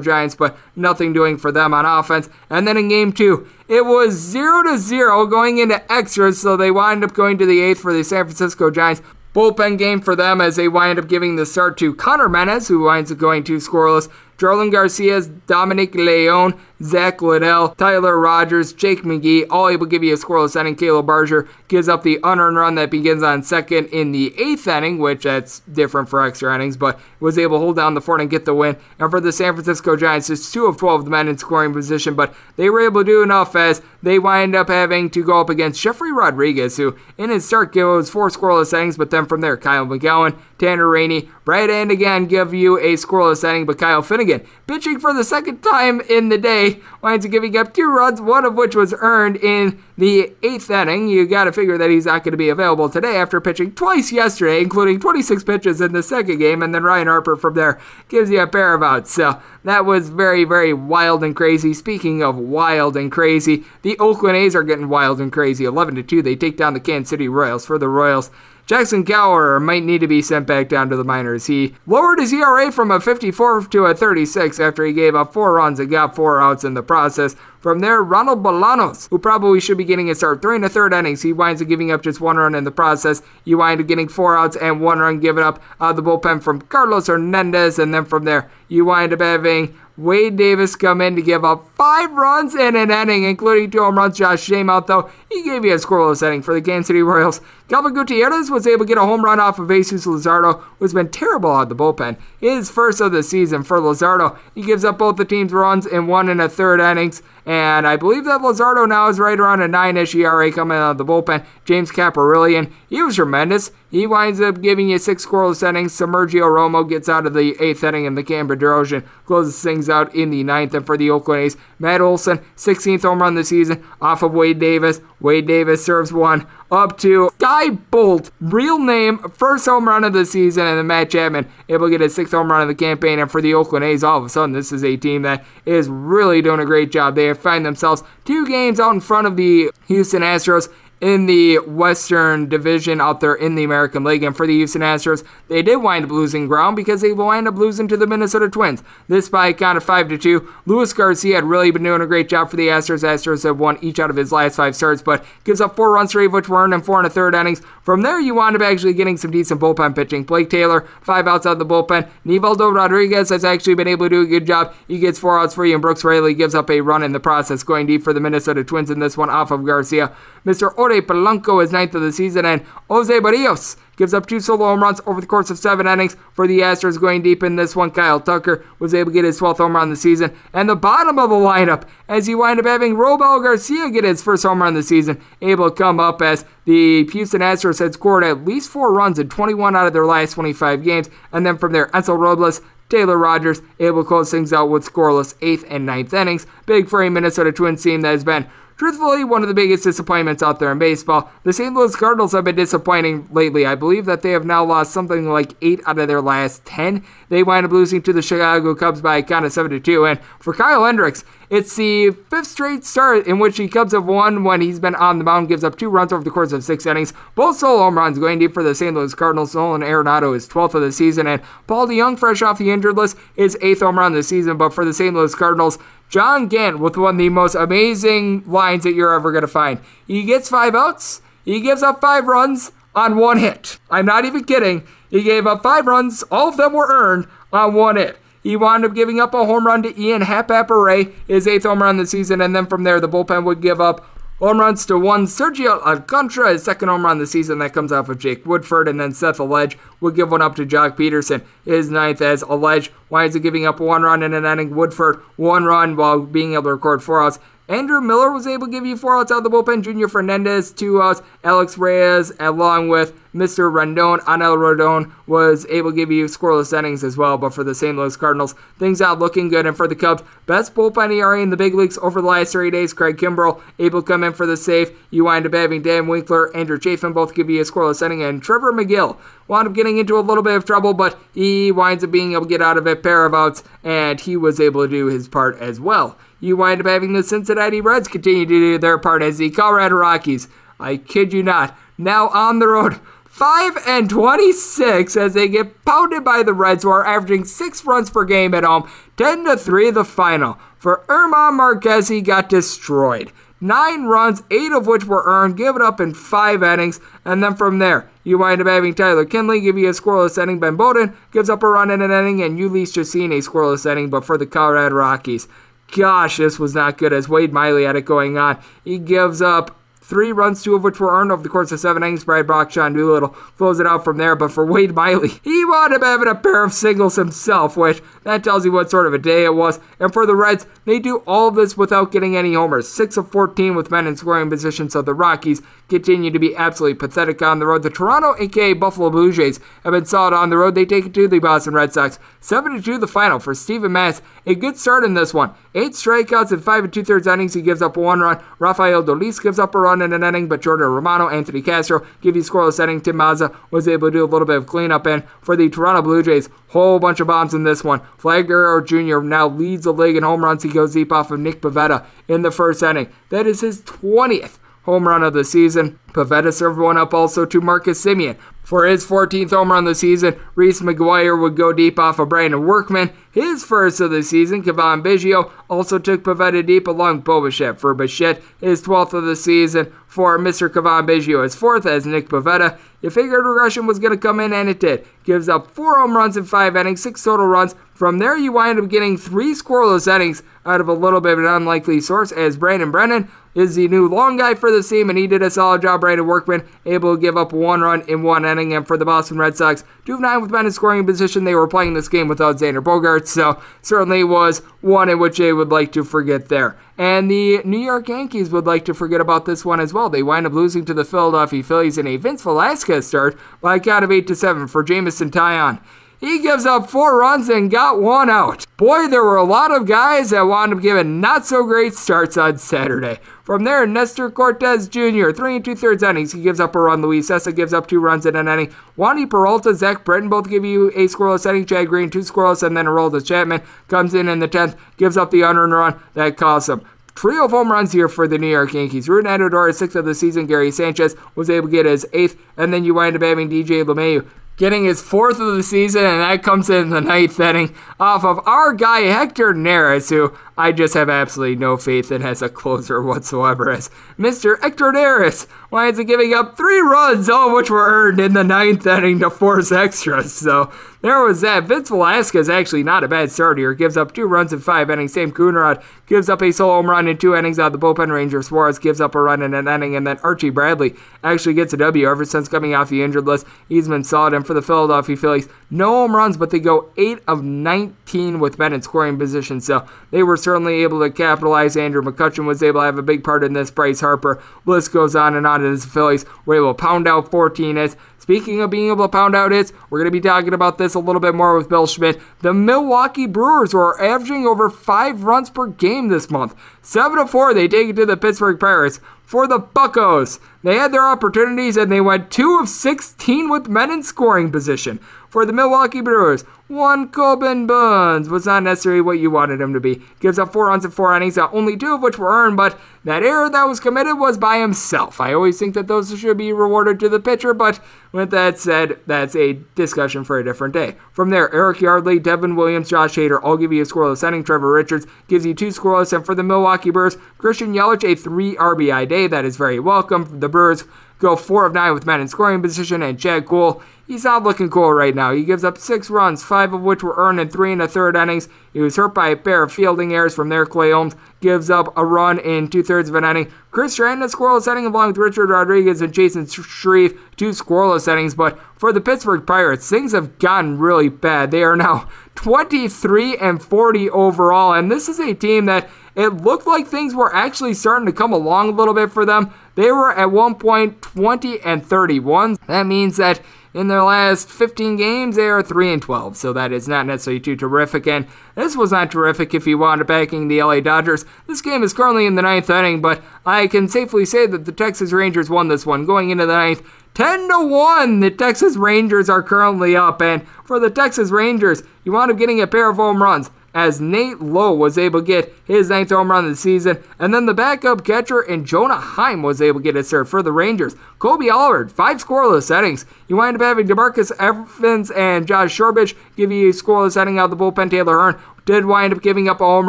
Giants, 0.00 0.34
but 0.34 0.56
nothing 0.74 1.12
doing 1.12 1.36
for 1.36 1.52
them 1.52 1.74
on 1.74 1.84
offense. 1.84 2.30
And 2.48 2.66
then 2.66 2.78
in 2.78 2.88
game 2.88 3.12
two, 3.12 3.46
it 3.68 3.84
was 3.84 4.14
0 4.14 4.62
to 4.62 4.78
0 4.78 5.26
going 5.26 5.58
into 5.58 5.92
extras, 5.92 6.40
so 6.40 6.56
they 6.56 6.70
wind 6.70 7.04
up 7.04 7.12
going 7.12 7.36
to 7.38 7.46
the 7.46 7.60
eighth 7.60 7.80
for 7.80 7.92
the 7.92 8.04
San 8.04 8.24
Francisco 8.24 8.70
Giants 8.70 9.02
bullpen 9.36 9.76
game 9.76 10.00
for 10.00 10.16
them 10.16 10.40
as 10.40 10.56
they 10.56 10.66
wind 10.66 10.98
up 10.98 11.08
giving 11.08 11.36
the 11.36 11.44
start 11.44 11.76
to 11.76 11.94
Conner 11.94 12.26
Menez, 12.26 12.68
who 12.68 12.80
winds 12.80 13.12
up 13.12 13.18
going 13.18 13.44
two 13.44 13.58
scoreless. 13.58 14.08
Jarlin 14.38 14.70
Garcia, 14.70 15.22
Dominic 15.46 15.94
Leone, 15.94 16.58
Zack 16.82 17.22
Littell, 17.22 17.74
Tyler 17.76 18.18
Rogers, 18.18 18.72
Jake 18.72 19.02
McGee, 19.02 19.46
all 19.48 19.68
able 19.68 19.86
to 19.86 19.90
give 19.90 20.04
you 20.04 20.12
a 20.12 20.16
scoreless 20.16 20.58
inning. 20.60 20.76
Caleb 20.76 21.06
Baragar 21.06 21.48
gives 21.68 21.88
up 21.88 22.02
the 22.02 22.20
unearned 22.22 22.58
run 22.58 22.74
that 22.74 22.90
begins 22.90 23.22
on 23.22 23.42
second 23.42 23.86
in 23.86 24.12
the 24.12 24.38
eighth 24.38 24.68
inning, 24.68 24.98
which 24.98 25.22
that's 25.22 25.60
different 25.60 26.08
for 26.08 26.22
extra 26.22 26.54
innings, 26.54 26.76
but 26.76 27.00
was 27.18 27.38
able 27.38 27.56
to 27.56 27.60
hold 27.60 27.76
down 27.76 27.94
the 27.94 28.00
fort 28.00 28.20
and 28.20 28.28
get 28.28 28.44
the 28.44 28.54
win. 28.54 28.76
And 28.98 29.10
for 29.10 29.20
the 29.20 29.32
San 29.32 29.54
Francisco 29.54 29.96
Giants, 29.96 30.28
it's 30.28 30.52
two 30.52 30.66
of 30.66 30.76
12 30.76 31.08
men 31.08 31.28
in 31.28 31.38
scoring 31.38 31.72
position, 31.72 32.14
but 32.14 32.34
they 32.56 32.68
were 32.68 32.80
able 32.80 33.02
to 33.02 33.10
do 33.10 33.22
enough 33.22 33.56
as 33.56 33.80
they 34.02 34.18
wind 34.18 34.54
up 34.54 34.68
having 34.68 35.08
to 35.10 35.24
go 35.24 35.40
up 35.40 35.48
against 35.48 35.80
Jeffrey 35.80 36.12
Rodriguez, 36.12 36.76
who 36.76 36.96
in 37.16 37.30
his 37.30 37.46
start 37.46 37.72
gives 37.72 38.10
four 38.10 38.28
scoreless 38.28 38.74
innings, 38.74 38.98
but 38.98 39.10
then 39.10 39.24
from 39.24 39.40
there, 39.40 39.56
Kyle 39.56 39.86
McGowin, 39.86 40.38
Tanner 40.58 40.88
Rainey, 40.88 41.30
Brad 41.46 41.70
Hand 41.70 41.92
again 41.92 42.26
give 42.26 42.52
you 42.52 42.76
a 42.80 42.94
scoreless 42.94 43.48
inning, 43.48 43.66
but 43.66 43.78
Kyle 43.78 44.02
Finnegan 44.02 44.44
pitching 44.66 44.98
for 44.98 45.14
the 45.14 45.22
second 45.22 45.60
time 45.60 46.00
in 46.00 46.28
the 46.28 46.38
day 46.38 46.80
winds 47.02 47.24
up 47.24 47.30
giving 47.30 47.56
up 47.56 47.72
two 47.72 47.88
runs, 47.88 48.20
one 48.20 48.44
of 48.44 48.56
which 48.56 48.74
was 48.74 48.92
earned 48.98 49.36
in 49.36 49.80
the 49.96 50.34
eighth 50.42 50.68
inning. 50.68 51.06
You 51.06 51.24
got 51.24 51.44
to 51.44 51.52
figure 51.52 51.78
that 51.78 51.88
he's 51.88 52.06
not 52.06 52.24
going 52.24 52.32
to 52.32 52.36
be 52.36 52.48
available 52.48 52.88
today 52.88 53.16
after 53.16 53.40
pitching 53.40 53.70
twice 53.76 54.10
yesterday, 54.10 54.60
including 54.60 54.98
26 54.98 55.44
pitches 55.44 55.80
in 55.80 55.92
the 55.92 56.02
second 56.02 56.38
game, 56.38 56.62
and 56.62 56.74
then 56.74 56.82
Ryne 56.82 57.06
Harper 57.06 57.36
from 57.36 57.54
there 57.54 57.80
gives 58.08 58.28
you 58.28 58.40
a 58.40 58.48
pair 58.48 58.74
of 58.74 58.82
outs. 58.82 59.12
So 59.12 59.40
that 59.62 59.84
was 59.84 60.08
very, 60.08 60.42
very 60.42 60.72
wild 60.72 61.22
and 61.22 61.36
crazy. 61.36 61.74
Speaking 61.74 62.24
of 62.24 62.36
wild 62.36 62.96
and 62.96 63.12
crazy, 63.12 63.64
the 63.82 63.96
Oakland 64.00 64.36
A's 64.36 64.56
are 64.56 64.64
getting 64.64 64.88
wild 64.88 65.20
and 65.20 65.30
crazy. 65.30 65.64
11 65.64 65.94
to 65.94 66.02
2, 66.02 66.22
they 66.22 66.34
take 66.34 66.56
down 66.56 66.74
the 66.74 66.80
Kansas 66.80 67.10
City 67.10 67.28
Royals. 67.28 67.64
For 67.64 67.78
the 67.78 67.88
Royals, 67.88 68.32
Jackson 68.66 69.04
Kowar 69.04 69.62
might 69.62 69.84
need 69.84 70.00
to 70.00 70.08
be 70.08 70.20
sent 70.20 70.44
back 70.44 70.68
down 70.68 70.88
to 70.90 70.96
the 70.96 71.04
minors. 71.04 71.46
He 71.46 71.76
lowered 71.86 72.18
his 72.18 72.32
ERA 72.32 72.72
from 72.72 72.90
a 72.90 73.00
54 73.00 73.66
to 73.66 73.84
a 73.84 73.94
36 73.94 74.58
after 74.58 74.84
he 74.84 74.92
gave 74.92 75.14
up 75.14 75.32
four 75.32 75.52
runs 75.52 75.78
and 75.78 75.88
got 75.88 76.16
four 76.16 76.42
outs 76.42 76.64
in 76.64 76.74
the 76.74 76.82
process. 76.82 77.36
From 77.60 77.78
there, 77.78 78.02
Ronald 78.02 78.42
Bolanos, 78.42 79.08
who 79.08 79.20
probably 79.20 79.60
should 79.60 79.78
be 79.78 79.84
getting 79.84 80.10
a 80.10 80.16
start. 80.16 80.42
Three 80.42 80.56
and 80.56 80.64
a 80.64 80.68
third 80.68 80.92
innings, 80.92 81.22
he 81.22 81.32
winds 81.32 81.62
up 81.62 81.68
giving 81.68 81.92
up 81.92 82.02
just 82.02 82.20
one 82.20 82.38
run 82.38 82.56
in 82.56 82.64
the 82.64 82.72
process. 82.72 83.22
You 83.44 83.58
wind 83.58 83.80
up 83.80 83.86
getting 83.86 84.08
four 84.08 84.36
outs 84.36 84.56
and 84.56 84.80
one 84.80 84.98
run 84.98 85.20
given 85.20 85.44
up 85.44 85.62
out 85.80 85.90
of 85.90 85.96
the 85.96 86.02
bullpen 86.02 86.42
from 86.42 86.60
Carlos 86.62 87.06
Hernandez, 87.06 87.78
and 87.78 87.94
then 87.94 88.04
from 88.04 88.24
there, 88.24 88.50
you 88.66 88.84
wind 88.84 89.12
up 89.12 89.20
having 89.20 89.78
Wade 89.96 90.36
Davis 90.36 90.76
come 90.76 91.00
in 91.00 91.16
to 91.16 91.22
give 91.22 91.44
up 91.44 91.66
five 91.74 92.12
runs 92.12 92.54
in 92.54 92.76
an 92.76 92.90
inning, 92.90 93.24
including 93.24 93.70
two 93.70 93.78
home 93.78 93.96
runs. 93.96 94.18
Josh 94.18 94.46
Staumont, 94.46 94.86
though, 94.86 95.10
he 95.30 95.42
gave 95.42 95.64
you 95.64 95.72
a 95.72 95.76
scoreless 95.76 96.22
inning 96.22 96.42
for 96.42 96.52
the 96.52 96.60
Kansas 96.60 96.88
City 96.88 97.02
Royals. 97.02 97.40
Kelvin 97.68 97.94
Gutierrez 97.94 98.50
was 98.50 98.66
able 98.66 98.84
to 98.84 98.88
get 98.88 98.98
a 98.98 99.02
home 99.02 99.24
run 99.24 99.40
off 99.40 99.58
of 99.58 99.68
Jesus 99.68 100.06
Luzardo, 100.06 100.62
who's 100.78 100.92
been 100.92 101.10
terrible 101.10 101.50
out 101.50 101.62
of 101.62 101.68
the 101.70 101.76
bullpen. 101.76 102.18
His 102.38 102.70
first 102.70 103.00
of 103.00 103.12
the 103.12 103.22
season 103.22 103.62
for 103.62 103.78
Luzardo. 103.80 104.38
He 104.54 104.62
gives 104.62 104.84
up 104.84 104.98
both 104.98 105.16
the 105.16 105.24
team's 105.24 105.52
runs 105.52 105.86
in 105.86 106.06
one 106.06 106.28
and 106.28 106.42
a 106.42 106.48
third 106.48 106.78
innings. 106.80 107.22
And 107.46 107.86
I 107.86 107.94
believe 107.94 108.24
that 108.24 108.40
Luzardo 108.40 108.88
now 108.88 109.08
is 109.08 109.20
right 109.20 109.38
around 109.38 109.62
a 109.62 109.68
9 109.68 109.96
ish 109.96 110.16
ERA 110.16 110.50
coming 110.50 110.76
out 110.76 110.90
of 110.90 110.98
the 110.98 111.04
bullpen. 111.04 111.46
James 111.64 111.92
Kaprielian, 111.92 112.72
he 112.90 113.00
was 113.00 113.14
tremendous. 113.14 113.70
He 113.88 114.04
winds 114.04 114.40
up 114.40 114.60
giving 114.60 114.88
you 114.88 114.98
six 114.98 115.24
scoreless 115.24 115.66
innings. 115.66 115.96
Sergio 115.96 116.42
Romo 116.42 116.86
gets 116.88 117.08
out 117.08 117.24
of 117.24 117.34
the 117.34 117.56
eighth 117.62 117.84
inning, 117.84 118.04
and 118.04 118.18
the 118.18 118.24
Cam 118.24 118.48
Bedrosian 118.48 119.06
closes 119.26 119.62
things 119.62 119.88
out 119.88 120.12
in 120.12 120.30
the 120.30 120.42
ninth. 120.42 120.74
And 120.74 120.84
for 120.84 120.96
the 120.96 121.08
Oakland 121.08 121.42
A's, 121.42 121.56
Matt 121.78 122.00
Olson, 122.00 122.38
16th 122.56 123.02
home 123.02 123.22
run 123.22 123.34
of 123.34 123.36
the 123.36 123.44
season 123.44 123.84
off 124.00 124.24
of 124.24 124.32
Wade 124.32 124.58
Davis. 124.58 125.00
Wade 125.20 125.46
Davis 125.46 125.84
serves 125.84 126.12
one 126.12 126.46
up 126.70 126.98
to 126.98 127.30
Skye 127.38 127.70
Bolt, 127.70 128.30
real 128.40 128.78
name, 128.78 129.18
first 129.30 129.66
home 129.66 129.88
run 129.88 130.04
of 130.04 130.12
the 130.12 130.24
season, 130.26 130.66
and 130.66 130.78
then 130.78 130.86
Matt 130.86 131.10
Chapman 131.10 131.48
able 131.68 131.86
to 131.86 131.90
get 131.90 132.00
his 132.00 132.14
sixth 132.14 132.32
home 132.32 132.50
run 132.50 132.62
of 132.62 132.68
the 132.68 132.74
campaign. 132.74 133.18
And 133.18 133.30
for 133.30 133.40
the 133.40 133.54
Oakland 133.54 133.84
A's, 133.84 134.04
all 134.04 134.18
of 134.18 134.24
a 134.24 134.28
sudden, 134.28 134.52
this 134.52 134.72
is 134.72 134.84
a 134.84 134.96
team 134.96 135.22
that 135.22 135.44
is 135.64 135.88
really 135.88 136.42
doing 136.42 136.60
a 136.60 136.66
great 136.66 136.90
job. 136.90 137.14
They 137.14 137.32
find 137.34 137.64
themselves 137.64 138.02
two 138.24 138.46
games 138.46 138.80
out 138.80 138.94
in 138.94 139.00
front 139.00 139.26
of 139.26 139.36
the 139.36 139.70
Houston 139.86 140.22
Astros 140.22 140.68
in 141.00 141.26
the 141.26 141.58
Western 141.58 142.48
Division 142.48 143.00
out 143.00 143.20
there 143.20 143.34
in 143.34 143.54
the 143.54 143.64
American 143.64 144.02
League. 144.02 144.22
And 144.22 144.34
for 144.34 144.46
the 144.46 144.54
Houston 144.54 144.80
Astros, 144.80 145.24
they 145.48 145.62
did 145.62 145.76
wind 145.76 146.04
up 146.04 146.10
losing 146.10 146.46
ground 146.46 146.74
because 146.74 147.02
they 147.02 147.12
wind 147.12 147.46
up 147.46 147.56
losing 147.56 147.86
to 147.88 147.96
the 147.96 148.06
Minnesota 148.06 148.48
Twins. 148.48 148.82
This 149.08 149.28
by 149.28 149.48
a 149.48 149.54
count 149.54 149.76
of 149.76 149.84
5 149.84 150.08
to 150.08 150.18
2. 150.18 150.48
Luis 150.64 150.92
Garcia 150.92 151.36
had 151.36 151.44
really 151.44 151.70
been 151.70 151.82
doing 151.82 152.00
a 152.00 152.06
great 152.06 152.28
job 152.28 152.50
for 152.50 152.56
the 152.56 152.68
Astros. 152.68 153.04
Astros 153.04 153.44
have 153.44 153.58
won 153.58 153.78
each 153.82 154.00
out 154.00 154.10
of 154.10 154.16
his 154.16 154.32
last 154.32 154.56
five 154.56 154.74
starts, 154.74 155.02
but 155.02 155.24
gives 155.44 155.60
up 155.60 155.76
four 155.76 155.92
runs, 155.92 156.14
of 156.14 156.32
which 156.32 156.48
were 156.48 156.64
earned 156.64 156.72
in 156.72 156.82
four 156.82 156.98
and 156.98 157.06
a 157.06 157.10
third 157.10 157.34
innings. 157.34 157.60
From 157.82 158.02
there, 158.02 158.20
you 158.20 158.34
wind 158.34 158.56
up 158.56 158.62
actually 158.62 158.94
getting 158.94 159.16
some 159.16 159.30
decent 159.30 159.60
bullpen 159.60 159.94
pitching. 159.94 160.24
Blake 160.24 160.48
Taylor, 160.48 160.88
five 161.02 161.26
outs 161.28 161.46
out 161.46 161.52
of 161.52 161.58
the 161.58 161.66
bullpen. 161.66 162.08
Nivaldo 162.24 162.72
Rodriguez 162.74 163.28
has 163.28 163.44
actually 163.44 163.74
been 163.74 163.88
able 163.88 164.06
to 164.06 164.10
do 164.10 164.22
a 164.22 164.26
good 164.26 164.46
job. 164.46 164.74
He 164.88 164.98
gets 164.98 165.18
four 165.18 165.38
outs 165.38 165.54
for 165.54 165.66
you, 165.66 165.74
and 165.74 165.82
Brooks 165.82 166.04
Raley 166.04 166.32
gives 166.32 166.54
up 166.54 166.70
a 166.70 166.80
run 166.80 167.02
in 167.02 167.12
the 167.12 167.20
process, 167.20 167.62
going 167.62 167.86
deep 167.86 168.02
for 168.02 168.12
the 168.12 168.20
Minnesota 168.20 168.64
Twins 168.64 168.90
in 168.90 168.98
this 168.98 169.16
one 169.16 169.30
off 169.30 169.50
of 169.50 169.64
Garcia. 169.64 170.12
Mr. 170.46 170.72
Jorge 170.86 171.00
Polanco 171.00 171.64
is 171.64 171.72
ninth 171.72 171.96
of 171.96 172.02
the 172.02 172.12
season, 172.12 172.44
and 172.46 172.64
Jose 172.88 173.12
Berrios 173.18 173.76
gives 173.96 174.14
up 174.14 174.26
two 174.26 174.38
solo 174.38 174.66
home 174.66 174.80
runs 174.80 175.00
over 175.04 175.20
the 175.20 175.26
course 175.26 175.50
of 175.50 175.58
seven 175.58 175.84
innings 175.84 176.16
for 176.32 176.46
the 176.46 176.60
Astros 176.60 177.00
going 177.00 177.22
deep 177.22 177.42
in 177.42 177.56
this 177.56 177.74
one. 177.74 177.90
Kyle 177.90 178.20
Tucker 178.20 178.64
was 178.78 178.94
able 178.94 179.10
to 179.10 179.14
get 179.14 179.24
his 179.24 179.40
12th 179.40 179.56
home 179.56 179.74
run 179.74 179.84
of 179.84 179.90
the 179.90 179.96
season. 179.96 180.32
And 180.52 180.68
the 180.68 180.76
bottom 180.76 181.18
of 181.18 181.30
the 181.30 181.34
lineup, 181.34 181.88
as 182.08 182.28
you 182.28 182.38
wind 182.38 182.60
up 182.60 182.66
having 182.66 182.94
Robel 182.94 183.42
Garcia 183.42 183.90
get 183.90 184.04
his 184.04 184.22
first 184.22 184.44
home 184.44 184.62
run 184.62 184.68
of 184.68 184.74
the 184.76 184.82
season, 184.84 185.20
able 185.42 185.68
to 185.68 185.74
come 185.74 185.98
up 185.98 186.22
as 186.22 186.44
the 186.66 187.04
Houston 187.06 187.40
Astros 187.40 187.80
had 187.80 187.94
scored 187.94 188.22
at 188.22 188.44
least 188.44 188.70
four 188.70 188.92
runs 188.92 189.18
in 189.18 189.28
21 189.28 189.74
out 189.74 189.88
of 189.88 189.92
their 189.92 190.06
last 190.06 190.34
25 190.34 190.84
games. 190.84 191.10
And 191.32 191.44
then 191.44 191.58
from 191.58 191.72
there, 191.72 191.90
Hansel 191.92 192.16
Robles 192.16 192.60
Taylor 192.88 193.18
Rogers 193.18 193.60
able 193.80 194.04
to 194.04 194.08
close 194.08 194.30
things 194.30 194.52
out 194.52 194.70
with 194.70 194.88
scoreless 194.88 195.34
eighth 195.40 195.64
and 195.68 195.84
ninth 195.84 196.14
innings. 196.14 196.46
Big 196.66 196.88
for 196.88 197.02
a 197.02 197.10
Minnesota 197.10 197.50
Twins 197.50 197.82
team 197.82 198.02
that 198.02 198.10
has 198.10 198.22
been 198.22 198.46
truthfully 198.76 199.24
one 199.24 199.42
of 199.42 199.48
the 199.48 199.54
biggest 199.54 199.84
disappointments 199.84 200.42
out 200.42 200.58
there 200.58 200.72
in 200.72 200.78
baseball. 200.78 201.30
The 201.44 201.52
St. 201.52 201.74
Louis 201.74 201.96
Cardinals 201.96 202.32
have 202.32 202.44
been 202.44 202.56
disappointing 202.56 203.28
lately. 203.30 203.66
I 203.66 203.74
believe 203.74 204.04
that 204.06 204.22
they 204.22 204.30
have 204.32 204.44
now 204.44 204.64
lost 204.64 204.92
something 204.92 205.28
like 205.28 205.54
eight 205.62 205.80
out 205.86 205.98
of 205.98 206.08
their 206.08 206.20
last 206.20 206.64
ten. 206.64 207.04
They 207.28 207.42
wind 207.42 207.66
up 207.66 207.72
losing 207.72 208.02
to 208.02 208.12
the 208.12 208.22
Chicago 208.22 208.74
Cubs 208.74 209.00
by 209.00 209.16
a 209.16 209.22
count 209.22 209.46
of 209.46 209.52
seven 209.52 209.70
to 209.72 209.80
two. 209.80 210.06
And 210.06 210.20
for 210.40 210.52
Kyle 210.52 210.84
Hendricks, 210.84 211.24
it's 211.48 211.76
the 211.76 212.10
fifth 212.10 212.48
straight 212.48 212.84
start 212.84 213.26
in 213.26 213.38
which 213.38 213.56
the 213.56 213.68
Cubs 213.68 213.92
have 213.92 214.06
won 214.06 214.42
when 214.42 214.60
he's 214.60 214.80
been 214.80 214.94
on 214.96 215.18
the 215.18 215.24
mound, 215.24 215.48
gives 215.48 215.62
up 215.62 215.78
two 215.78 215.88
runs 215.88 216.12
over 216.12 216.24
the 216.24 216.30
course 216.30 216.52
of 216.52 216.64
six 216.64 216.86
innings. 216.86 217.12
Both 217.34 217.58
solo 217.58 217.84
home 217.84 217.96
runs 217.96 218.18
going 218.18 218.40
deep 218.40 218.52
for 218.52 218.62
the 218.62 218.74
St. 218.74 218.94
Louis 218.94 219.14
Cardinals. 219.14 219.54
Nolan 219.54 219.82
Arenado 219.82 220.36
is 220.36 220.48
12th 220.48 220.74
of 220.74 220.82
the 220.82 220.92
season, 220.92 221.26
and 221.26 221.40
Paul 221.66 221.86
DeJong, 221.86 222.18
fresh 222.18 222.42
off 222.42 222.58
the 222.58 222.70
injured 222.70 222.96
list, 222.96 223.16
is 223.36 223.56
eighth 223.62 223.80
home 223.80 223.98
run 223.98 224.12
this 224.12 224.28
season. 224.28 224.56
But 224.56 224.74
for 224.74 224.84
the 224.84 224.92
St. 224.92 225.14
Louis 225.14 225.34
Cardinals, 225.34 225.78
John 226.08 226.46
Gant 226.48 226.78
with 226.78 226.96
one 226.96 227.14
of 227.14 227.18
the 227.18 227.28
most 227.28 227.54
amazing 227.54 228.44
lines 228.46 228.84
that 228.84 228.94
you're 228.94 229.14
ever 229.14 229.32
going 229.32 229.42
to 229.42 229.48
find. 229.48 229.80
He 230.06 230.24
gets 230.24 230.48
five 230.48 230.74
outs, 230.74 231.20
he 231.44 231.60
gives 231.60 231.82
up 231.82 232.00
five 232.00 232.26
runs 232.26 232.72
on 232.94 233.16
one 233.16 233.38
hit. 233.38 233.78
I'm 233.90 234.06
not 234.06 234.24
even 234.24 234.44
kidding. 234.44 234.86
He 235.10 235.22
gave 235.22 235.46
up 235.46 235.62
five 235.62 235.86
runs, 235.86 236.22
all 236.24 236.48
of 236.48 236.56
them 236.56 236.72
were 236.72 236.88
earned 236.88 237.26
on 237.52 237.74
one 237.74 237.96
hit. 237.96 238.18
He 238.42 238.56
wound 238.56 238.84
up 238.84 238.94
giving 238.94 239.20
up 239.20 239.34
a 239.34 239.44
home 239.44 239.66
run 239.66 239.82
to 239.82 240.00
Ian 240.00 240.22
Happ-Apare, 240.22 241.12
his 241.26 241.48
eighth 241.48 241.64
home 241.64 241.82
run 241.82 241.98
of 241.98 242.04
the 242.04 242.06
season, 242.06 242.40
and 242.40 242.54
then 242.54 242.66
from 242.66 242.84
there 242.84 243.00
the 243.00 243.08
bullpen 243.08 243.44
would 243.44 243.60
give 243.60 243.80
up 243.80 244.06
home 244.38 244.60
runs 244.60 244.84
to 244.86 244.98
one 244.98 245.26
Sergio 245.26 245.82
Alcantara, 245.82 246.52
his 246.52 246.64
second 246.64 246.88
home 246.88 247.04
run 247.04 247.16
of 247.16 247.20
the 247.20 247.26
season. 247.26 247.58
That 247.58 247.72
comes 247.72 247.92
off 247.92 248.08
of 248.08 248.18
Jake 248.18 248.44
Woodford, 248.44 248.88
and 248.88 249.00
then 249.00 249.12
Seth 249.12 249.38
Elledge 249.38 249.76
would 250.00 250.14
give 250.14 250.30
one 250.30 250.42
up 250.42 250.54
to 250.56 250.66
Joc 250.66 250.96
Pederson, 250.96 251.44
his 251.64 251.90
ninth 251.90 252.20
as 252.20 252.42
Elledge 252.42 252.90
winds 253.10 253.36
up 253.36 253.42
giving 253.42 253.66
up 253.66 253.80
one 253.80 254.02
run 254.02 254.22
in 254.22 254.34
an 254.34 254.44
inning. 254.44 254.74
Woodford 254.74 255.22
one 255.36 255.64
run 255.64 255.96
while 255.96 256.20
being 256.20 256.54
able 256.54 256.64
to 256.64 256.72
record 256.74 257.02
four 257.02 257.22
outs. 257.22 257.38
Andrew 257.68 258.00
Miller 258.00 258.30
was 258.30 258.46
able 258.46 258.66
to 258.66 258.70
give 258.70 258.86
you 258.86 258.96
four 258.96 259.18
outs 259.18 259.32
out 259.32 259.38
of 259.38 259.44
the 259.44 259.50
bullpen. 259.50 259.82
Junior 259.82 260.06
Fernandez, 260.06 260.70
two 260.70 261.02
outs. 261.02 261.20
Alex 261.42 261.76
Reyes, 261.76 262.30
along 262.38 262.88
with 262.88 263.12
Mr. 263.36 263.70
Rendon, 263.70 264.18
Anel 264.20 264.56
Rodon, 264.56 265.12
was 265.26 265.66
able 265.66 265.90
to 265.90 265.96
give 265.96 266.10
you 266.10 266.24
scoreless 266.24 266.76
innings 266.76 267.04
as 267.04 267.16
well. 267.16 267.38
But 267.38 267.54
for 267.54 267.62
the 267.62 267.74
St. 267.74 267.96
Louis 267.96 268.16
Cardinals, 268.16 268.54
things 268.78 269.02
out 269.02 269.18
looking 269.18 269.48
good. 269.48 269.66
And 269.66 269.76
for 269.76 269.86
the 269.86 269.94
Cubs, 269.94 270.22
best 270.46 270.74
bullpen 270.74 271.14
ERA 271.14 271.40
in 271.40 271.50
the 271.50 271.56
big 271.56 271.74
leagues 271.74 271.98
over 271.98 272.20
the 272.20 272.26
last 272.26 272.52
three 272.52 272.70
days. 272.70 272.92
Craig 272.92 273.16
Kimbrel 273.16 273.60
able 273.78 274.02
to 274.02 274.06
come 274.06 274.24
in 274.24 274.32
for 274.32 274.46
the 274.46 274.56
save. 274.56 274.96
You 275.10 275.24
wind 275.24 275.46
up 275.46 275.54
having 275.54 275.82
Dan 275.82 276.08
Winkler, 276.08 276.54
Andrew 276.56 276.80
Chafin 276.80 277.12
both 277.12 277.34
give 277.34 277.50
you 277.50 277.60
a 277.60 277.64
scoreless 277.64 278.04
inning. 278.04 278.22
And 278.22 278.42
Trevor 278.42 278.72
Megill 278.72 279.18
wound 279.48 279.68
up 279.68 279.74
getting 279.74 279.98
into 279.98 280.18
a 280.18 280.20
little 280.20 280.42
bit 280.42 280.56
of 280.56 280.64
trouble, 280.64 280.94
but 280.94 281.18
he 281.34 281.70
winds 281.70 282.02
up 282.02 282.10
being 282.10 282.32
able 282.32 282.44
to 282.44 282.48
get 282.48 282.62
out 282.62 282.78
of 282.78 282.86
it. 282.86 283.02
Pair 283.02 283.26
of 283.26 283.34
outs, 283.34 283.62
and 283.84 284.20
he 284.20 284.36
was 284.36 284.58
able 284.58 284.82
to 284.82 284.90
do 284.90 285.06
his 285.06 285.28
part 285.28 285.60
as 285.60 285.78
well 285.78 286.18
you 286.40 286.56
wind 286.56 286.80
up 286.80 286.86
having 286.86 287.12
the 287.12 287.22
Cincinnati 287.22 287.80
Reds 287.80 288.08
continue 288.08 288.44
to 288.44 288.48
do 288.48 288.78
their 288.78 288.98
part 288.98 289.22
as 289.22 289.38
the 289.38 289.50
Colorado 289.50 289.96
Rockies. 289.96 290.48
I 290.78 290.98
kid 290.98 291.32
you 291.32 291.42
not. 291.42 291.76
Now 291.96 292.28
on 292.28 292.58
the 292.58 292.68
road, 292.68 293.00
5 293.36 293.76
and 293.86 294.08
26 294.08 295.14
as 295.14 295.34
they 295.34 295.46
get 295.46 295.84
pounded 295.84 296.24
by 296.24 296.42
the 296.42 296.54
Reds, 296.54 296.84
who 296.84 296.88
are 296.88 297.06
averaging 297.06 297.44
6 297.44 297.84
runs 297.84 298.08
per 298.08 298.24
game 298.24 298.54
at 298.54 298.64
home. 298.64 298.90
10 299.18 299.44
to 299.44 299.58
3 299.58 299.90
the 299.90 300.06
final. 300.06 300.56
For 300.78 301.04
German 301.06 301.56
Marquez, 301.56 302.08
he 302.08 302.22
got 302.22 302.48
destroyed. 302.48 303.30
Nine 303.60 304.04
runs, 304.04 304.42
eight 304.50 304.72
of 304.72 304.86
which 304.86 305.04
were 305.04 305.22
earned, 305.26 305.58
given 305.58 305.82
up 305.82 306.00
in 306.00 306.14
five 306.14 306.62
innings, 306.62 306.98
and 307.26 307.42
then 307.42 307.54
from 307.54 307.78
there, 307.78 308.08
you 308.24 308.38
wind 308.38 308.62
up 308.62 308.68
having 308.68 308.94
Tyler 308.94 309.26
Kinley 309.26 309.60
give 309.60 309.76
you 309.76 309.90
a 309.90 309.92
scoreless 309.92 310.42
inning. 310.42 310.58
Ben 310.58 310.76
Bowden 310.76 311.14
gives 311.30 311.50
up 311.50 311.62
a 311.62 311.68
run 311.68 311.90
in 311.90 312.00
an 312.00 312.10
inning, 312.10 312.42
and 312.42 312.58
Jhoulys 312.58 312.94
Chacin 312.94 313.32
a 313.32 313.42
scoreless 313.42 313.84
inning, 313.84 314.08
but 314.08 314.24
for 314.24 314.38
the 314.38 314.46
Colorado 314.46 314.94
Rockies. 314.94 315.46
Gosh, 315.94 316.38
this 316.38 316.58
was 316.58 316.74
not 316.74 316.96
good 316.96 317.12
as 317.12 317.28
Wade 317.28 317.52
Miley 317.52 317.84
had 317.84 317.96
it 317.96 318.06
going 318.06 318.38
on. 318.38 318.58
He 318.82 318.98
gives 318.98 319.42
up 319.42 319.78
Three 320.08 320.30
runs, 320.30 320.62
two 320.62 320.76
of 320.76 320.84
which 320.84 321.00
were 321.00 321.12
earned 321.12 321.32
over 321.32 321.42
the 321.42 321.48
course 321.48 321.72
of 321.72 321.80
seven 321.80 322.04
innings. 322.04 322.24
Brad 322.24 322.46
Brach, 322.46 322.70
Sean 322.70 322.92
Doolittle 322.92 323.30
close 323.58 323.80
it 323.80 323.88
out 323.88 324.04
from 324.04 324.18
there. 324.18 324.36
But 324.36 324.52
for 324.52 324.64
Wade 324.64 324.94
Miley, 324.94 325.40
he 325.42 325.64
wound 325.64 325.94
up 325.94 326.02
having 326.02 326.28
a 326.28 326.34
pair 326.36 326.62
of 326.62 326.72
singles 326.72 327.16
himself, 327.16 327.76
which 327.76 328.00
that 328.26 328.42
tells 328.42 328.64
you 328.64 328.72
what 328.72 328.90
sort 328.90 329.06
of 329.06 329.14
a 329.14 329.18
day 329.18 329.44
it 329.44 329.54
was. 329.54 329.78
And 330.00 330.12
for 330.12 330.26
the 330.26 330.34
Reds, 330.34 330.66
they 330.84 330.98
do 330.98 331.18
all 331.28 331.52
this 331.52 331.76
without 331.76 332.10
getting 332.10 332.36
any 332.36 332.54
homers. 332.54 332.88
6 332.88 333.16
of 333.18 333.30
14 333.30 333.76
with 333.76 333.92
men 333.92 334.08
in 334.08 334.16
scoring 334.16 334.50
position, 334.50 334.90
so 334.90 335.00
the 335.00 335.14
Rockies 335.14 335.62
continue 335.88 336.32
to 336.32 336.38
be 336.40 336.56
absolutely 336.56 336.98
pathetic 336.98 337.40
on 337.40 337.60
the 337.60 337.66
road. 337.66 337.84
The 337.84 337.90
Toronto, 337.90 338.34
aka 338.36 338.72
Buffalo 338.72 339.10
Blue 339.10 339.32
Jays, 339.32 339.60
have 339.84 339.92
been 339.92 340.06
solid 340.06 340.34
on 340.34 340.50
the 340.50 340.56
road. 340.56 340.74
They 340.74 340.84
take 340.84 341.06
it 341.06 341.14
to 341.14 341.28
the 341.28 341.38
Boston 341.38 341.74
Red 341.74 341.92
Sox. 341.92 342.18
7 342.40 342.82
2 342.82 342.98
the 342.98 343.06
final 343.06 343.38
for 343.38 343.54
Steven 343.54 343.92
Matz. 343.92 344.20
A 344.44 344.56
good 344.56 344.76
start 344.76 345.04
in 345.04 345.14
this 345.14 345.32
one. 345.32 345.54
Eight 345.74 345.92
strikeouts 345.92 346.52
in 346.52 346.60
five 346.60 346.82
and 346.82 346.92
two 346.92 347.04
thirds 347.04 347.26
innings. 347.28 347.54
He 347.54 347.62
gives 347.62 347.82
up 347.82 347.96
one 347.96 348.20
run. 348.20 348.42
Rafael 348.58 349.04
Dolis 349.04 349.42
gives 349.42 349.58
up 349.58 349.74
a 349.74 349.78
run 349.78 350.02
in 350.02 350.12
an 350.12 350.24
inning, 350.24 350.48
but 350.48 350.62
Jordan 350.62 350.88
Romano, 350.88 351.28
Anthony 351.28 351.62
Castro 351.62 352.04
give 352.22 352.34
you 352.34 352.42
scoreless 352.42 352.82
inning. 352.82 353.00
Tim 353.00 353.16
Mayza 353.16 353.54
was 353.70 353.86
able 353.86 354.08
to 354.08 354.12
do 354.12 354.24
a 354.24 354.26
little 354.26 354.46
bit 354.46 354.56
of 354.56 354.66
cleanup. 354.66 355.06
And 355.06 355.22
for 355.42 355.56
the 355.56 355.68
Toronto 355.68 356.02
Blue 356.02 356.22
Jays, 356.22 356.48
whole 356.68 356.98
bunch 356.98 357.20
of 357.20 357.26
bombs 357.26 357.54
in 357.54 357.64
this 357.64 357.84
one. 357.84 358.00
Vlad 358.18 358.46
Guerrero 358.46 358.82
Jr. 358.82 359.20
now 359.20 359.48
leads 359.48 359.84
the 359.84 359.92
league 359.92 360.16
in 360.16 360.22
home 360.22 360.44
runs. 360.44 360.62
He 360.62 360.68
goes 360.68 360.94
deep 360.94 361.12
off 361.12 361.30
of 361.30 361.40
Nick 361.40 361.60
Pivetta 361.60 362.04
in 362.28 362.42
the 362.42 362.50
first 362.50 362.82
inning. 362.82 363.12
That 363.30 363.46
is 363.46 363.60
his 363.60 363.82
20th 363.82 364.58
home 364.84 365.06
run 365.06 365.22
of 365.22 365.34
the 365.34 365.44
season. 365.44 365.98
Pivetta 366.12 366.52
served 366.52 366.78
one 366.78 366.96
up 366.96 367.12
also 367.12 367.44
to 367.44 367.60
Marcus 367.60 368.02
Semien. 368.02 368.38
For 368.66 368.84
his 368.84 369.06
14th 369.06 369.50
home 369.50 369.70
run 369.70 369.84
of 369.84 369.90
the 369.90 369.94
season, 369.94 370.34
Reese 370.56 370.80
McGuire 370.80 371.40
would 371.40 371.54
go 371.54 371.72
deep 371.72 372.00
off 372.00 372.18
of 372.18 372.30
Brandon 372.30 372.66
Workman. 372.66 373.12
His 373.30 373.64
first 373.64 374.00
of 374.00 374.10
the 374.10 374.24
season, 374.24 374.64
Cavan 374.64 375.04
Biggio 375.04 375.52
also 375.70 376.00
took 376.00 376.24
Pivetta 376.24 376.66
deep 376.66 376.88
along 376.88 377.20
Bo 377.20 377.48
For 377.48 377.94
Bichette, 377.94 378.42
his 378.60 378.82
12th 378.82 379.12
of 379.12 379.24
the 379.24 379.36
season. 379.36 379.92
For 380.08 380.36
Mr. 380.36 380.72
Cavan 380.72 381.06
Biggio, 381.06 381.44
his 381.44 381.54
fourth 381.54 381.86
as 381.86 382.06
Nick 382.06 382.28
Pivetta. 382.28 382.76
You 383.02 383.10
figured 383.10 383.46
regression 383.46 383.86
was 383.86 384.00
going 384.00 384.10
to 384.10 384.18
come 384.18 384.40
in, 384.40 384.52
and 384.52 384.68
it 384.68 384.80
did. 384.80 385.06
Gives 385.22 385.48
up 385.48 385.70
four 385.70 386.00
home 386.00 386.16
runs 386.16 386.36
in 386.36 386.42
five 386.42 386.74
innings, 386.74 387.00
six 387.00 387.22
total 387.22 387.46
runs. 387.46 387.76
From 387.94 388.18
there, 388.18 388.36
you 388.36 388.50
wind 388.50 388.80
up 388.80 388.88
getting 388.88 389.16
three 389.16 389.54
scoreless 389.54 390.12
innings 390.12 390.42
out 390.64 390.80
of 390.80 390.88
a 390.88 390.92
little 390.92 391.20
bit 391.20 391.34
of 391.34 391.38
an 391.38 391.44
unlikely 391.44 392.00
source 392.00 392.32
as 392.32 392.56
Brandon 392.56 392.90
Brennan 392.90 393.30
is 393.56 393.74
the 393.74 393.88
new 393.88 394.06
long 394.06 394.36
guy 394.36 394.54
for 394.54 394.70
the 394.70 394.82
team, 394.82 395.08
and 395.08 395.18
he 395.18 395.26
did 395.26 395.42
a 395.42 395.50
solid 395.50 395.82
job. 395.82 396.02
Brandon 396.02 396.26
Workman 396.26 396.68
able 396.84 397.16
to 397.16 397.20
give 397.20 397.36
up 397.36 397.52
one 397.52 397.80
run 397.80 398.02
in 398.08 398.22
one 398.22 398.44
inning, 398.44 398.74
and 398.74 398.86
for 398.86 398.96
the 398.96 399.04
Boston 399.04 399.38
Red 399.38 399.56
Sox, 399.56 399.82
two 400.04 400.14
of 400.14 400.20
nine 400.20 400.42
with 400.42 400.50
men 400.50 400.66
in 400.66 400.72
scoring 400.72 401.06
position. 401.06 401.44
They 401.44 401.54
were 401.54 401.66
playing 401.66 401.94
this 401.94 402.08
game 402.08 402.28
without 402.28 402.58
Xander 402.58 402.82
Bogaerts, 402.82 403.28
so 403.28 403.60
certainly 403.80 404.22
was 404.22 404.58
one 404.82 405.08
in 405.08 405.18
which 405.18 405.38
they 405.38 405.52
would 405.52 405.70
like 405.70 405.90
to 405.92 406.04
forget 406.04 406.48
there. 406.48 406.76
And 406.98 407.30
the 407.30 407.62
New 407.64 407.78
York 407.78 408.08
Yankees 408.08 408.50
would 408.50 408.66
like 408.66 408.84
to 408.84 408.94
forget 408.94 409.20
about 409.20 409.46
this 409.46 409.64
one 409.64 409.80
as 409.80 409.92
well. 409.92 410.10
They 410.10 410.22
wind 410.22 410.46
up 410.46 410.52
losing 410.52 410.84
to 410.84 410.94
the 410.94 411.04
Philadelphia 411.04 411.62
Phillies 411.62 411.98
in 411.98 412.06
a 412.06 412.16
Vince 412.18 412.42
Velasquez 412.42 413.06
start 413.06 413.38
by 413.62 413.76
a 413.76 413.80
count 413.80 414.04
of 414.04 414.12
eight 414.12 414.26
to 414.28 414.34
seven 414.34 414.66
for 414.66 414.82
Jameson 414.82 415.30
Taillon. 415.30 415.80
He 416.18 416.40
gives 416.40 416.64
up 416.64 416.88
four 416.88 417.18
runs 417.18 417.50
and 417.50 417.70
got 417.70 418.00
one 418.00 418.30
out. 418.30 418.64
Boy, 418.78 419.06
there 419.06 419.22
were 419.22 419.36
a 419.36 419.44
lot 419.44 419.70
of 419.70 419.86
guys 419.86 420.30
that 420.30 420.46
wound 420.46 420.72
up 420.72 420.80
giving 420.80 421.20
not 421.20 421.44
so 421.44 421.64
great 421.64 421.92
starts 421.92 422.38
on 422.38 422.56
Saturday. 422.56 423.18
From 423.42 423.64
there, 423.64 423.86
Nestor 423.86 424.30
Cortes 424.30 424.88
Jr., 424.88 425.30
three 425.30 425.56
and 425.56 425.64
two 425.64 425.74
thirds 425.74 426.02
innings. 426.02 426.32
He 426.32 426.40
gives 426.40 426.58
up 426.58 426.74
a 426.74 426.80
run. 426.80 427.02
Luis 427.02 427.28
Cessa 427.28 427.54
gives 427.54 427.74
up 427.74 427.86
two 427.86 428.00
runs 428.00 428.24
in 428.24 428.34
an 428.34 428.48
inning. 428.48 428.74
Wandy 428.96 429.28
Peralta, 429.28 429.74
Zach 429.74 430.04
Britton 430.04 430.30
both 430.30 430.48
give 430.48 430.64
you 430.64 430.88
a 430.88 431.06
scoreless 431.06 431.48
inning. 431.48 431.66
Chad 431.66 431.88
Green, 431.88 432.08
two 432.08 432.20
scoreless, 432.20 432.62
and 432.62 432.76
then 432.76 432.86
Aroldis 432.86 433.26
Chapman 433.26 433.62
comes 433.88 434.14
in 434.14 434.26
in 434.28 434.38
the 434.38 434.48
10th, 434.48 434.74
gives 434.96 435.18
up 435.18 435.30
the 435.30 435.42
unearned 435.42 435.74
run 435.74 436.00
that 436.14 436.38
costs 436.38 436.70
him. 436.70 436.80
trio 437.14 437.44
of 437.44 437.50
home 437.50 437.70
runs 437.70 437.92
here 437.92 438.08
for 438.08 438.26
the 438.26 438.38
New 438.38 438.50
York 438.50 438.72
Yankees. 438.72 439.06
Rougned 439.06 439.40
Odor, 439.40 439.70
sixth 439.72 439.96
of 439.96 440.06
the 440.06 440.14
season. 440.14 440.46
Gary 440.46 440.70
Sanchez 440.70 441.14
was 441.34 441.50
able 441.50 441.68
to 441.68 441.72
get 441.72 441.86
his 441.86 442.06
eighth, 442.14 442.36
and 442.56 442.72
then 442.72 442.84
you 442.84 442.94
wind 442.94 443.16
up 443.16 443.22
having 443.22 443.50
DJ 443.50 443.84
LeMahieu 443.84 444.26
getting 444.56 444.84
his 444.84 445.02
fourth 445.02 445.38
of 445.38 445.54
the 445.54 445.62
season, 445.62 446.04
and 446.04 446.20
that 446.20 446.42
comes 446.42 446.70
in 446.70 446.90
the 446.90 447.00
ninth 447.00 447.38
inning 447.38 447.74
off 448.00 448.24
of 448.24 448.40
our 448.46 448.72
guy 448.72 449.00
Hector 449.02 449.52
Neris, 449.52 450.10
who 450.10 450.36
I 450.56 450.72
just 450.72 450.94
have 450.94 451.10
absolutely 451.10 451.56
no 451.56 451.76
faith 451.76 452.10
in 452.10 452.22
as 452.22 452.42
a 452.42 452.48
closer 452.48 453.02
whatsoever. 453.02 453.70
As 453.70 453.90
Mr. 454.18 454.60
Hector 454.62 454.92
Neris 454.92 455.46
winds 455.70 455.98
up 455.98 456.06
giving 456.06 456.32
up 456.34 456.56
three 456.56 456.80
runs, 456.80 457.28
all 457.28 457.48
of 457.48 457.54
which 457.54 457.70
were 457.70 457.86
earned 457.86 458.20
in 458.20 458.34
the 458.34 458.44
ninth 458.44 458.86
inning 458.86 459.18
to 459.20 459.30
force 459.30 459.72
extras. 459.72 460.32
So 460.32 460.72
there 461.02 461.22
was 461.22 461.40
that. 461.42 461.64
Vince 461.64 461.88
Velasquez 461.88 462.48
actually 462.48 462.82
not 462.82 463.04
a 463.04 463.08
bad 463.08 463.30
start 463.30 463.58
here. 463.58 463.74
Gives 463.74 463.96
up 463.96 464.12
two 464.12 464.26
runs 464.26 464.52
in 464.52 464.60
five 464.60 464.90
innings. 464.90 465.12
Sam 465.12 465.32
Coonrod 465.32 465.82
gives 466.06 466.28
up 466.28 466.42
a 466.42 466.52
solo 466.52 466.76
home 466.76 466.90
run 466.90 467.08
in 467.08 467.18
two 467.18 467.34
innings 467.34 467.58
out 467.58 467.72
of 467.72 467.72
the 467.72 467.78
bullpen. 467.78 468.12
Ranger 468.12 468.42
Suarez 468.42 468.78
gives 468.78 469.00
up 469.00 469.14
a 469.14 469.20
run 469.20 469.42
in 469.42 469.54
an 469.54 469.68
inning, 469.68 469.96
and 469.96 470.06
then 470.06 470.18
Archie 470.22 470.50
Bradley 470.50 470.94
actually 471.22 471.54
gets 471.54 471.72
a 471.72 471.76
W. 471.76 472.08
Ever 472.08 472.24
since 472.24 472.48
coming 472.48 472.74
off 472.74 472.88
the 472.88 473.02
injured 473.02 473.26
list, 473.26 473.46
he's 473.68 473.88
been 473.88 474.04
solid. 474.04 474.34
And 474.34 474.46
for 474.46 474.54
the 474.54 474.62
Philadelphia 474.62 475.16
Phillies, 475.16 475.48
no 475.70 475.90
home 475.90 476.16
runs, 476.16 476.36
but 476.36 476.50
they 476.50 476.58
go 476.58 476.90
eight 476.96 477.18
of 477.28 477.44
19 477.44 478.40
with 478.40 478.58
men 478.58 478.72
in 478.72 478.82
scoring 478.82 479.18
position. 479.18 479.60
So 479.60 479.86
they 480.10 480.22
were 480.22 480.36
certainly 480.36 480.82
able 480.82 481.00
to 481.00 481.10
capitalize. 481.10 481.76
Andrew 481.76 482.02
McCutchen 482.02 482.46
was 482.46 482.62
able 482.62 482.80
to 482.80 482.86
have 482.86 482.98
a 482.98 483.02
big 483.02 483.24
part 483.24 483.44
in 483.44 483.52
this. 483.52 483.70
Bryce 483.70 484.00
Harper, 484.00 484.42
list 484.64 484.92
goes 484.92 485.14
on 485.14 485.36
and 485.36 485.46
on. 485.46 485.55
And 485.60 485.76
the 485.76 485.86
Phillies 485.86 486.24
were 486.44 486.56
able 486.56 486.74
to 486.74 486.82
pound 486.82 487.06
out 487.08 487.30
14 487.30 487.76
hits. 487.76 487.96
Speaking 488.18 488.60
of 488.60 488.70
being 488.70 488.90
able 488.90 489.04
to 489.04 489.08
pound 489.08 489.36
out 489.36 489.52
hits, 489.52 489.72
we're 489.88 489.98
going 489.98 490.06
to 490.06 490.10
be 490.10 490.20
talking 490.20 490.52
about 490.52 490.78
this 490.78 490.94
a 490.94 490.98
little 490.98 491.20
bit 491.20 491.34
more 491.34 491.56
with 491.56 491.68
Bill 491.68 491.86
Schmid. 491.86 492.20
The 492.40 492.52
Milwaukee 492.52 493.26
Brewers 493.26 493.72
were 493.72 494.00
averaging 494.02 494.46
over 494.46 494.68
five 494.68 495.22
runs 495.22 495.48
per 495.48 495.68
game 495.68 496.08
this 496.08 496.30
month. 496.30 496.54
Seven 496.82 497.18
to 497.18 497.26
four, 497.26 497.54
they 497.54 497.68
take 497.68 497.90
it 497.90 497.96
to 497.96 498.06
the 498.06 498.16
Pittsburgh 498.16 498.58
Pirates. 498.58 499.00
For 499.26 499.48
the 499.48 499.58
Buckos, 499.58 500.38
they 500.62 500.76
had 500.76 500.92
their 500.92 501.06
opportunities 501.06 501.76
and 501.76 501.90
they 501.90 502.00
went 502.00 502.30
two 502.30 502.58
of 502.60 502.68
16 502.68 503.48
with 503.48 503.68
men 503.68 503.90
in 503.90 504.04
scoring 504.04 504.52
position. 504.52 505.00
For 505.28 505.44
the 505.44 505.52
Milwaukee 505.52 506.00
Brewers, 506.00 506.42
one 506.68 507.10
Corbin 507.12 507.66
Burnes 507.66 508.28
was 508.28 508.46
not 508.46 508.62
necessarily 508.62 509.00
what 509.00 509.18
you 509.18 509.30
wanted 509.30 509.60
him 509.60 509.72
to 509.74 509.80
be. 509.80 510.02
Gives 510.18 510.38
up 510.38 510.52
four 510.52 510.66
runs 510.66 510.84
in 510.84 510.90
four 510.90 511.14
innings, 511.14 511.38
only 511.38 511.76
two 511.76 511.94
of 511.94 512.02
which 512.02 512.18
were 512.18 512.32
earned, 512.32 512.56
but 512.56 512.78
that 513.04 513.22
error 513.22 513.48
that 513.48 513.68
was 513.68 513.78
committed 513.78 514.18
was 514.18 514.38
by 514.38 514.58
himself. 514.58 515.20
I 515.20 515.32
always 515.32 515.58
think 515.58 515.74
that 515.74 515.86
those 515.86 516.16
should 516.18 516.36
be 516.36 516.52
rewarded 516.52 516.98
to 517.00 517.08
the 517.08 517.20
pitcher, 517.20 517.54
but 517.54 517.78
with 518.10 518.30
that 518.30 518.58
said, 518.58 518.98
that's 519.06 519.36
a 519.36 519.60
discussion 519.74 520.24
for 520.24 520.38
a 520.38 520.44
different 520.44 520.74
day. 520.74 520.96
From 521.12 521.30
there, 521.30 521.52
Eric 521.54 521.80
Yardley, 521.80 522.18
Devin 522.18 522.56
Williams, 522.56 522.88
Josh 522.88 523.14
Hader 523.14 523.40
all 523.40 523.56
give 523.56 523.72
you 523.72 523.82
a 523.82 523.86
scoreless 523.86 524.26
inning. 524.26 524.42
Trevor 524.42 524.72
Richards 524.72 525.06
gives 525.28 525.46
you 525.46 525.54
two 525.54 525.68
scoreless, 525.68 526.12
and 526.12 526.26
for 526.26 526.34
the 526.34 526.42
Milwaukee 526.42 526.90
Brewers, 526.90 527.16
Christian 527.38 527.74
Yelich 527.74 528.04
a 528.04 528.16
three 528.16 528.56
RBI 528.56 529.08
day. 529.08 529.15
That 529.24 529.46
is 529.46 529.56
very 529.56 529.80
welcome. 529.80 530.40
The 530.40 530.48
Brewers 530.48 530.84
go 531.18 531.36
four 531.36 531.64
of 531.64 531.72
nine 531.72 531.94
with 531.94 532.04
men 532.04 532.20
in 532.20 532.28
scoring 532.28 532.60
position, 532.60 533.02
and 533.02 533.18
Chad 533.18 533.46
Kuhl 533.46 533.82
he's 534.06 534.24
not 534.24 534.42
looking 534.42 534.70
cool 534.70 534.92
right 534.92 535.14
now. 535.14 535.32
He 535.32 535.44
gives 535.44 535.64
up 535.64 535.78
six 535.78 536.10
runs, 536.10 536.42
five 536.42 536.72
of 536.72 536.82
which 536.82 537.02
were 537.02 537.14
earned 537.16 537.40
in 537.40 537.48
three 537.48 537.72
and 537.72 537.82
a 537.82 537.88
third 537.88 538.16
innings. 538.16 538.48
He 538.72 538.80
was 538.80 538.96
hurt 538.96 539.14
by 539.14 539.28
a 539.28 539.36
pair 539.36 539.62
of 539.62 539.72
fielding 539.72 540.12
errors 540.12 540.34
from 540.34 540.48
there. 540.48 540.66
Clay 540.66 540.92
Holmes 540.92 541.16
gives 541.40 541.70
up 541.70 541.96
a 541.96 542.04
run 542.04 542.38
in 542.38 542.68
two 542.68 542.82
thirds 542.82 543.08
of 543.08 543.14
an 543.14 543.24
inning. 543.24 543.52
Chris 543.70 543.92
Stratton, 543.92 544.22
a 544.22 544.26
scoreless 544.26 544.70
inning, 544.70 544.86
along 544.86 545.08
with 545.08 545.18
Richard 545.18 545.50
Rodriguez 545.50 546.00
and 546.00 546.12
Chasen 546.12 546.50
Shreve, 546.50 547.18
two 547.36 547.50
scoreless 547.50 548.10
innings. 548.10 548.34
But 548.34 548.58
for 548.76 548.92
the 548.92 549.00
Pittsburgh 549.00 549.46
Pirates, 549.46 549.88
things 549.88 550.12
have 550.12 550.38
gotten 550.38 550.78
really 550.78 551.08
bad. 551.08 551.50
They 551.50 551.62
are 551.62 551.76
now 551.76 552.08
23 552.36 553.36
and 553.38 553.62
40 553.62 554.10
overall, 554.10 554.72
and 554.72 554.90
this 554.90 555.08
is 555.08 555.20
a 555.20 555.34
team 555.34 555.66
that 555.66 555.88
it 556.16 556.28
looked 556.28 556.66
like 556.66 556.86
things 556.86 557.14
were 557.14 557.34
actually 557.34 557.74
starting 557.74 558.06
to 558.06 558.12
come 558.12 558.32
along 558.32 558.70
a 558.70 558.72
little 558.72 558.94
bit 558.94 559.12
for 559.12 559.26
them. 559.26 559.52
They 559.74 559.92
were 559.92 560.12
at 560.12 560.32
one 560.32 560.54
point 560.54 561.02
20 561.02 561.60
and 561.60 561.84
31. 561.84 562.56
That 562.66 562.86
means 562.86 563.18
that 563.18 563.40
in 563.74 563.88
their 563.88 564.02
last 564.02 564.48
15 564.48 564.96
games, 564.96 565.36
they 565.36 565.48
are 565.48 565.62
3 565.62 565.92
and 565.92 566.00
12, 566.00 566.38
so 566.38 566.54
that 566.54 566.72
is 566.72 566.88
not 566.88 567.04
necessarily 567.04 567.40
too 567.40 567.56
terrific. 567.56 568.06
And 568.06 568.26
this 568.54 568.74
was 568.74 568.90
not 568.90 569.10
terrific 569.10 569.52
if 569.52 569.66
you 569.66 569.76
wanted 569.76 570.06
backing 570.06 570.48
the 570.48 570.62
LA 570.62 570.80
Dodgers. 570.80 571.26
This 571.46 571.60
game 571.60 571.82
is 571.82 571.92
currently 571.92 572.24
in 572.24 572.36
the 572.36 572.42
ninth 572.42 572.70
inning, 572.70 573.02
but 573.02 573.22
I 573.44 573.66
can 573.66 573.86
safely 573.86 574.24
say 574.24 574.46
that 574.46 574.64
the 574.64 574.72
Texas 574.72 575.12
Rangers 575.12 575.50
won 575.50 575.68
this 575.68 575.84
one 575.84 576.06
going 576.06 576.30
into 576.30 576.46
the 576.46 576.54
ninth. 576.54 576.82
10 577.12 577.50
to 577.50 577.66
1, 577.66 578.20
the 578.20 578.30
Texas 578.30 578.76
Rangers 578.76 579.28
are 579.28 579.42
currently 579.42 579.94
up. 579.94 580.22
And 580.22 580.48
for 580.64 580.80
the 580.80 580.88
Texas 580.88 581.30
Rangers, 581.30 581.82
you 582.04 582.12
wound 582.12 582.30
up 582.30 582.38
getting 582.38 582.62
a 582.62 582.66
pair 582.66 582.88
of 582.88 582.96
home 582.96 583.22
runs 583.22 583.50
as 583.76 584.00
Nate 584.00 584.40
Lowe 584.40 584.72
was 584.72 584.96
able 584.96 585.20
to 585.20 585.26
get 585.26 585.52
his 585.66 585.90
ninth 585.90 586.08
home 586.08 586.30
run 586.30 586.46
of 586.46 586.50
the 586.50 586.56
season, 586.56 586.96
and 587.18 587.34
then 587.34 587.44
the 587.44 587.52
backup 587.52 588.06
catcher 588.06 588.40
and 588.40 588.64
Jonah 588.64 588.96
Heim 588.96 589.42
was 589.42 589.60
able 589.60 589.80
to 589.80 589.84
get 589.84 589.96
his 589.96 590.08
serve 590.08 590.30
for 590.30 590.42
the 590.42 590.50
Rangers. 590.50 590.94
Kolby 591.18 591.50
Allard, 591.50 591.92
five 591.92 592.24
scoreless 592.24 592.76
innings. 592.76 593.04
You 593.28 593.36
wind 593.36 593.56
up 593.56 593.60
having 593.60 593.86
DeMarcus 593.86 594.32
Evans 594.38 595.10
and 595.10 595.46
Josh 595.46 595.76
Shorbridge 595.76 596.16
give 596.36 596.50
you 596.50 596.70
a 596.70 596.72
scoreless 596.72 597.20
inning 597.20 597.38
out 597.38 597.52
of 597.52 597.58
the 597.58 597.62
bullpen. 597.62 597.90
Taylor 597.90 598.16
Hearn 598.16 598.40
did 598.66 598.84
wind 598.84 599.12
up 599.12 599.22
giving 599.22 599.48
up 599.48 599.60
a 599.60 599.64
home 599.64 599.88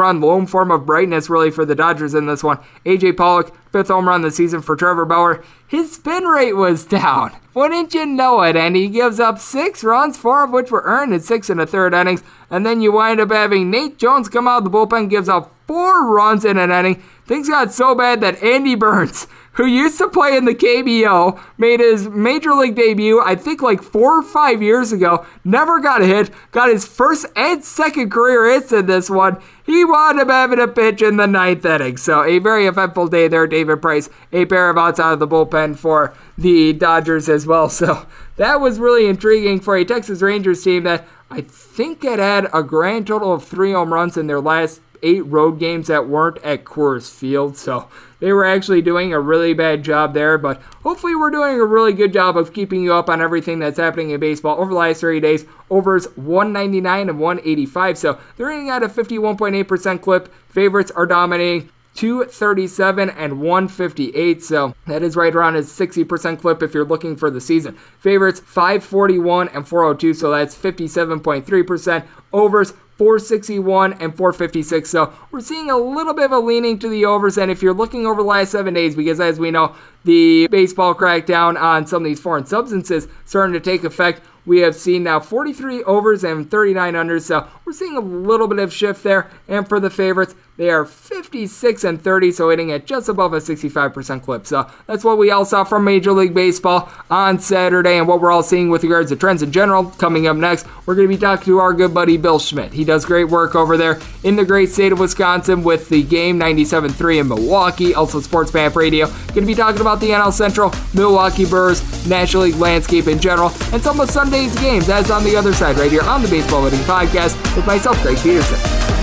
run, 0.00 0.20
lone 0.20 0.46
form 0.46 0.70
of 0.70 0.86
brightness 0.86 1.28
really 1.28 1.50
for 1.50 1.64
the 1.64 1.74
Dodgers 1.74 2.14
in 2.14 2.26
this 2.26 2.44
one. 2.44 2.58
AJ 2.86 3.16
Pollock, 3.16 3.54
fifth 3.72 3.88
home 3.88 4.06
run 4.06 4.24
of 4.24 4.30
the 4.30 4.36
season 4.36 4.62
for 4.62 4.76
Trevor 4.76 5.04
Bauer. 5.04 5.42
His 5.66 5.92
spin 5.92 6.24
rate 6.24 6.54
was 6.54 6.86
down. 6.86 7.36
Wouldn't 7.54 7.92
you 7.92 8.06
know 8.06 8.40
it? 8.42 8.54
And 8.54 8.76
he 8.76 8.88
gives 8.88 9.18
up 9.18 9.38
six 9.40 9.82
runs, 9.82 10.16
four 10.16 10.44
of 10.44 10.50
which 10.50 10.70
were 10.70 10.82
earned 10.84 11.12
in 11.12 11.20
six 11.20 11.50
and 11.50 11.60
a 11.60 11.66
third 11.66 11.92
innings. 11.92 12.22
And 12.50 12.64
then 12.64 12.80
you 12.80 12.92
wind 12.92 13.20
up 13.20 13.30
having 13.30 13.70
Nate 13.70 13.98
Jones 13.98 14.28
come 14.28 14.48
out 14.48 14.58
of 14.58 14.64
the 14.64 14.70
bullpen, 14.70 15.10
gives 15.10 15.28
up 15.28 15.54
four 15.66 16.06
runs 16.06 16.44
in 16.44 16.58
an 16.58 16.70
inning. 16.70 17.02
Things 17.26 17.48
got 17.48 17.72
so 17.72 17.94
bad 17.94 18.20
that 18.22 18.42
Andy 18.42 18.74
Burns 18.74 19.26
who 19.58 19.66
used 19.66 19.98
to 19.98 20.08
play 20.08 20.36
in 20.36 20.44
the 20.44 20.54
KBO, 20.54 21.36
made 21.58 21.80
his 21.80 22.08
major 22.08 22.54
league 22.54 22.76
debut, 22.76 23.20
I 23.20 23.34
think 23.34 23.60
like 23.60 23.82
four 23.82 24.20
or 24.20 24.22
five 24.22 24.62
years 24.62 24.92
ago, 24.92 25.26
never 25.44 25.80
got 25.80 26.00
a 26.00 26.06
hit, 26.06 26.30
got 26.52 26.70
his 26.70 26.86
first 26.86 27.26
and 27.34 27.64
second 27.64 28.10
career 28.10 28.48
hits 28.48 28.70
in 28.70 28.86
this 28.86 29.10
one. 29.10 29.42
He 29.66 29.84
wound 29.84 30.20
up 30.20 30.28
having 30.28 30.60
a 30.60 30.68
pitch 30.68 31.02
in 31.02 31.16
the 31.16 31.26
ninth 31.26 31.64
inning. 31.64 31.96
So 31.96 32.22
a 32.22 32.38
very 32.38 32.68
eventful 32.68 33.08
day 33.08 33.26
there, 33.26 33.48
David 33.48 33.82
Price. 33.82 34.08
A 34.32 34.46
pair 34.46 34.70
of 34.70 34.78
outs 34.78 35.00
out 35.00 35.14
of 35.14 35.18
the 35.18 35.26
bullpen 35.26 35.76
for 35.76 36.14
the 36.38 36.72
Dodgers 36.72 37.28
as 37.28 37.44
well. 37.44 37.68
So 37.78 38.06
that 38.36 38.60
was 38.60 38.78
really 38.78 39.06
intriguing 39.06 39.58
for 39.58 39.76
a 39.76 39.84
Texas 39.84 40.22
Rangers 40.22 40.62
team 40.62 40.84
that 40.84 41.04
I 41.30 41.42
think 41.42 42.04
it 42.04 42.18
had 42.18 42.48
a 42.54 42.62
grand 42.62 43.06
total 43.06 43.32
of 43.32 43.44
three 43.44 43.72
home 43.72 43.92
runs 43.92 44.16
in 44.16 44.26
their 44.26 44.40
last 44.40 44.80
eight 45.02 45.24
road 45.26 45.58
games 45.58 45.86
that 45.86 46.08
weren't 46.08 46.42
at 46.42 46.64
Coors 46.64 47.10
Field. 47.10 47.56
So 47.56 47.88
they 48.20 48.32
were 48.32 48.44
actually 48.44 48.82
doing 48.82 49.12
a 49.12 49.20
really 49.20 49.54
bad 49.54 49.82
job 49.82 50.14
there, 50.14 50.38
but 50.38 50.60
hopefully 50.82 51.14
we're 51.14 51.30
doing 51.30 51.60
a 51.60 51.64
really 51.64 51.92
good 51.92 52.12
job 52.12 52.36
of 52.36 52.52
keeping 52.52 52.82
you 52.82 52.92
up 52.94 53.08
on 53.08 53.20
everything 53.20 53.58
that's 53.58 53.78
happening 53.78 54.10
in 54.10 54.20
baseball 54.20 54.58
over 54.58 54.70
the 54.70 54.78
last 54.78 55.00
30 55.00 55.20
days. 55.20 55.44
Overs 55.70 56.06
199 56.16 57.08
and 57.08 57.20
185, 57.20 57.98
so 57.98 58.18
they're 58.36 58.50
hitting 58.50 58.70
at 58.70 58.82
a 58.82 58.88
51.8% 58.88 60.00
clip. 60.00 60.32
Favorites 60.48 60.90
are 60.92 61.06
dominating. 61.06 61.70
237 61.98 63.10
and 63.10 63.40
158. 63.40 64.40
So 64.40 64.72
that 64.86 65.02
is 65.02 65.16
right 65.16 65.34
around 65.34 65.56
a 65.56 65.62
60% 65.62 66.38
clip 66.38 66.62
if 66.62 66.72
you're 66.72 66.84
looking 66.84 67.16
for 67.16 67.28
the 67.28 67.40
season. 67.40 67.76
Favorites 67.98 68.38
541 68.38 69.48
and 69.48 69.66
402. 69.66 70.14
So 70.14 70.30
that's 70.30 70.56
57.3%. 70.56 72.06
Overs 72.32 72.72
461 72.98 73.94
and 73.94 74.16
456. 74.16 74.88
So 74.88 75.12
we're 75.32 75.40
seeing 75.40 75.72
a 75.72 75.76
little 75.76 76.14
bit 76.14 76.26
of 76.26 76.32
a 76.32 76.38
leaning 76.38 76.78
to 76.78 76.88
the 76.88 77.04
overs. 77.04 77.36
And 77.36 77.50
if 77.50 77.62
you're 77.62 77.74
looking 77.74 78.06
over 78.06 78.22
the 78.22 78.28
last 78.28 78.52
seven 78.52 78.74
days, 78.74 78.94
because 78.94 79.18
as 79.18 79.40
we 79.40 79.50
know, 79.50 79.74
the 80.04 80.46
baseball 80.52 80.94
crackdown 80.94 81.60
on 81.60 81.84
some 81.84 82.02
of 82.02 82.06
these 82.06 82.20
foreign 82.20 82.46
substances 82.46 83.08
starting 83.24 83.54
to 83.54 83.60
take 83.60 83.82
effect, 83.82 84.22
we 84.46 84.60
have 84.60 84.76
seen 84.76 85.02
now 85.02 85.18
43 85.18 85.82
overs 85.82 86.22
and 86.22 86.48
39 86.48 86.94
unders. 86.94 87.22
So 87.22 87.46
we're 87.64 87.72
seeing 87.72 87.96
a 87.96 88.00
little 88.00 88.46
bit 88.46 88.60
of 88.60 88.72
shift 88.72 89.02
there. 89.02 89.30
And 89.48 89.68
for 89.68 89.80
the 89.80 89.90
favorites, 89.90 90.36
they 90.58 90.70
are 90.70 90.84
56 90.84 91.84
and 91.84 92.02
30, 92.02 92.32
so 92.32 92.50
hitting 92.50 92.72
at 92.72 92.84
just 92.84 93.08
above 93.08 93.32
a 93.32 93.38
65% 93.38 94.22
clip. 94.24 94.44
So 94.44 94.68
that's 94.88 95.04
what 95.04 95.16
we 95.16 95.30
all 95.30 95.44
saw 95.44 95.62
from 95.62 95.84
Major 95.84 96.10
League 96.10 96.34
Baseball 96.34 96.90
on 97.08 97.38
Saturday, 97.38 97.96
and 97.96 98.08
what 98.08 98.20
we're 98.20 98.32
all 98.32 98.42
seeing 98.42 98.68
with 98.68 98.82
regards 98.82 99.10
to 99.10 99.16
trends 99.16 99.40
in 99.40 99.52
general. 99.52 99.84
Coming 99.84 100.26
up 100.26 100.36
next, 100.36 100.66
we're 100.84 100.96
going 100.96 101.06
to 101.08 101.14
be 101.14 101.20
talking 101.20 101.44
to 101.44 101.58
our 101.60 101.72
good 101.72 101.94
buddy 101.94 102.16
Bill 102.16 102.40
Schmid. 102.40 102.72
He 102.72 102.84
does 102.84 103.04
great 103.04 103.28
work 103.28 103.54
over 103.54 103.76
there 103.76 104.00
in 104.24 104.34
the 104.34 104.44
great 104.44 104.70
state 104.70 104.90
of 104.90 104.98
Wisconsin 104.98 105.62
with 105.62 105.88
the 105.90 106.02
game 106.02 106.40
97.3 106.40 107.20
in 107.20 107.28
Milwaukee, 107.28 107.94
also 107.94 108.20
Sports 108.20 108.52
Map 108.52 108.74
Radio. 108.74 109.06
Going 109.06 109.34
to 109.34 109.46
be 109.46 109.54
talking 109.54 109.80
about 109.80 110.00
the 110.00 110.10
NL 110.10 110.32
Central, 110.32 110.72
Milwaukee 110.92 111.44
Brewers, 111.44 112.08
National 112.08 112.42
League 112.42 112.56
landscape 112.56 113.06
in 113.06 113.20
general, 113.20 113.52
and 113.72 113.80
some 113.80 114.00
of 114.00 114.10
Sunday's 114.10 114.58
games. 114.58 114.88
As 114.88 115.12
on 115.12 115.22
the 115.22 115.36
other 115.36 115.52
side, 115.54 115.76
right 115.76 115.92
here 115.92 116.02
on 116.02 116.20
the 116.20 116.28
Baseball 116.28 116.64
Betting 116.64 116.80
Podcast 116.80 117.54
with 117.54 117.64
myself, 117.64 118.02
Greg 118.02 118.18
Peterson. 118.18 118.97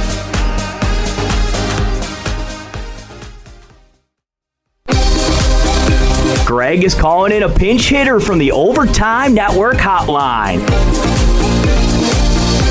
Greg 6.55 6.85
is 6.85 6.95
calling 6.95 7.33
in 7.33 7.43
a 7.43 7.49
pinch 7.49 7.89
hitter 7.89 8.17
from 8.17 8.37
the 8.37 8.49
Overtime 8.53 9.33
Network 9.33 9.75
hotline. 9.75 10.59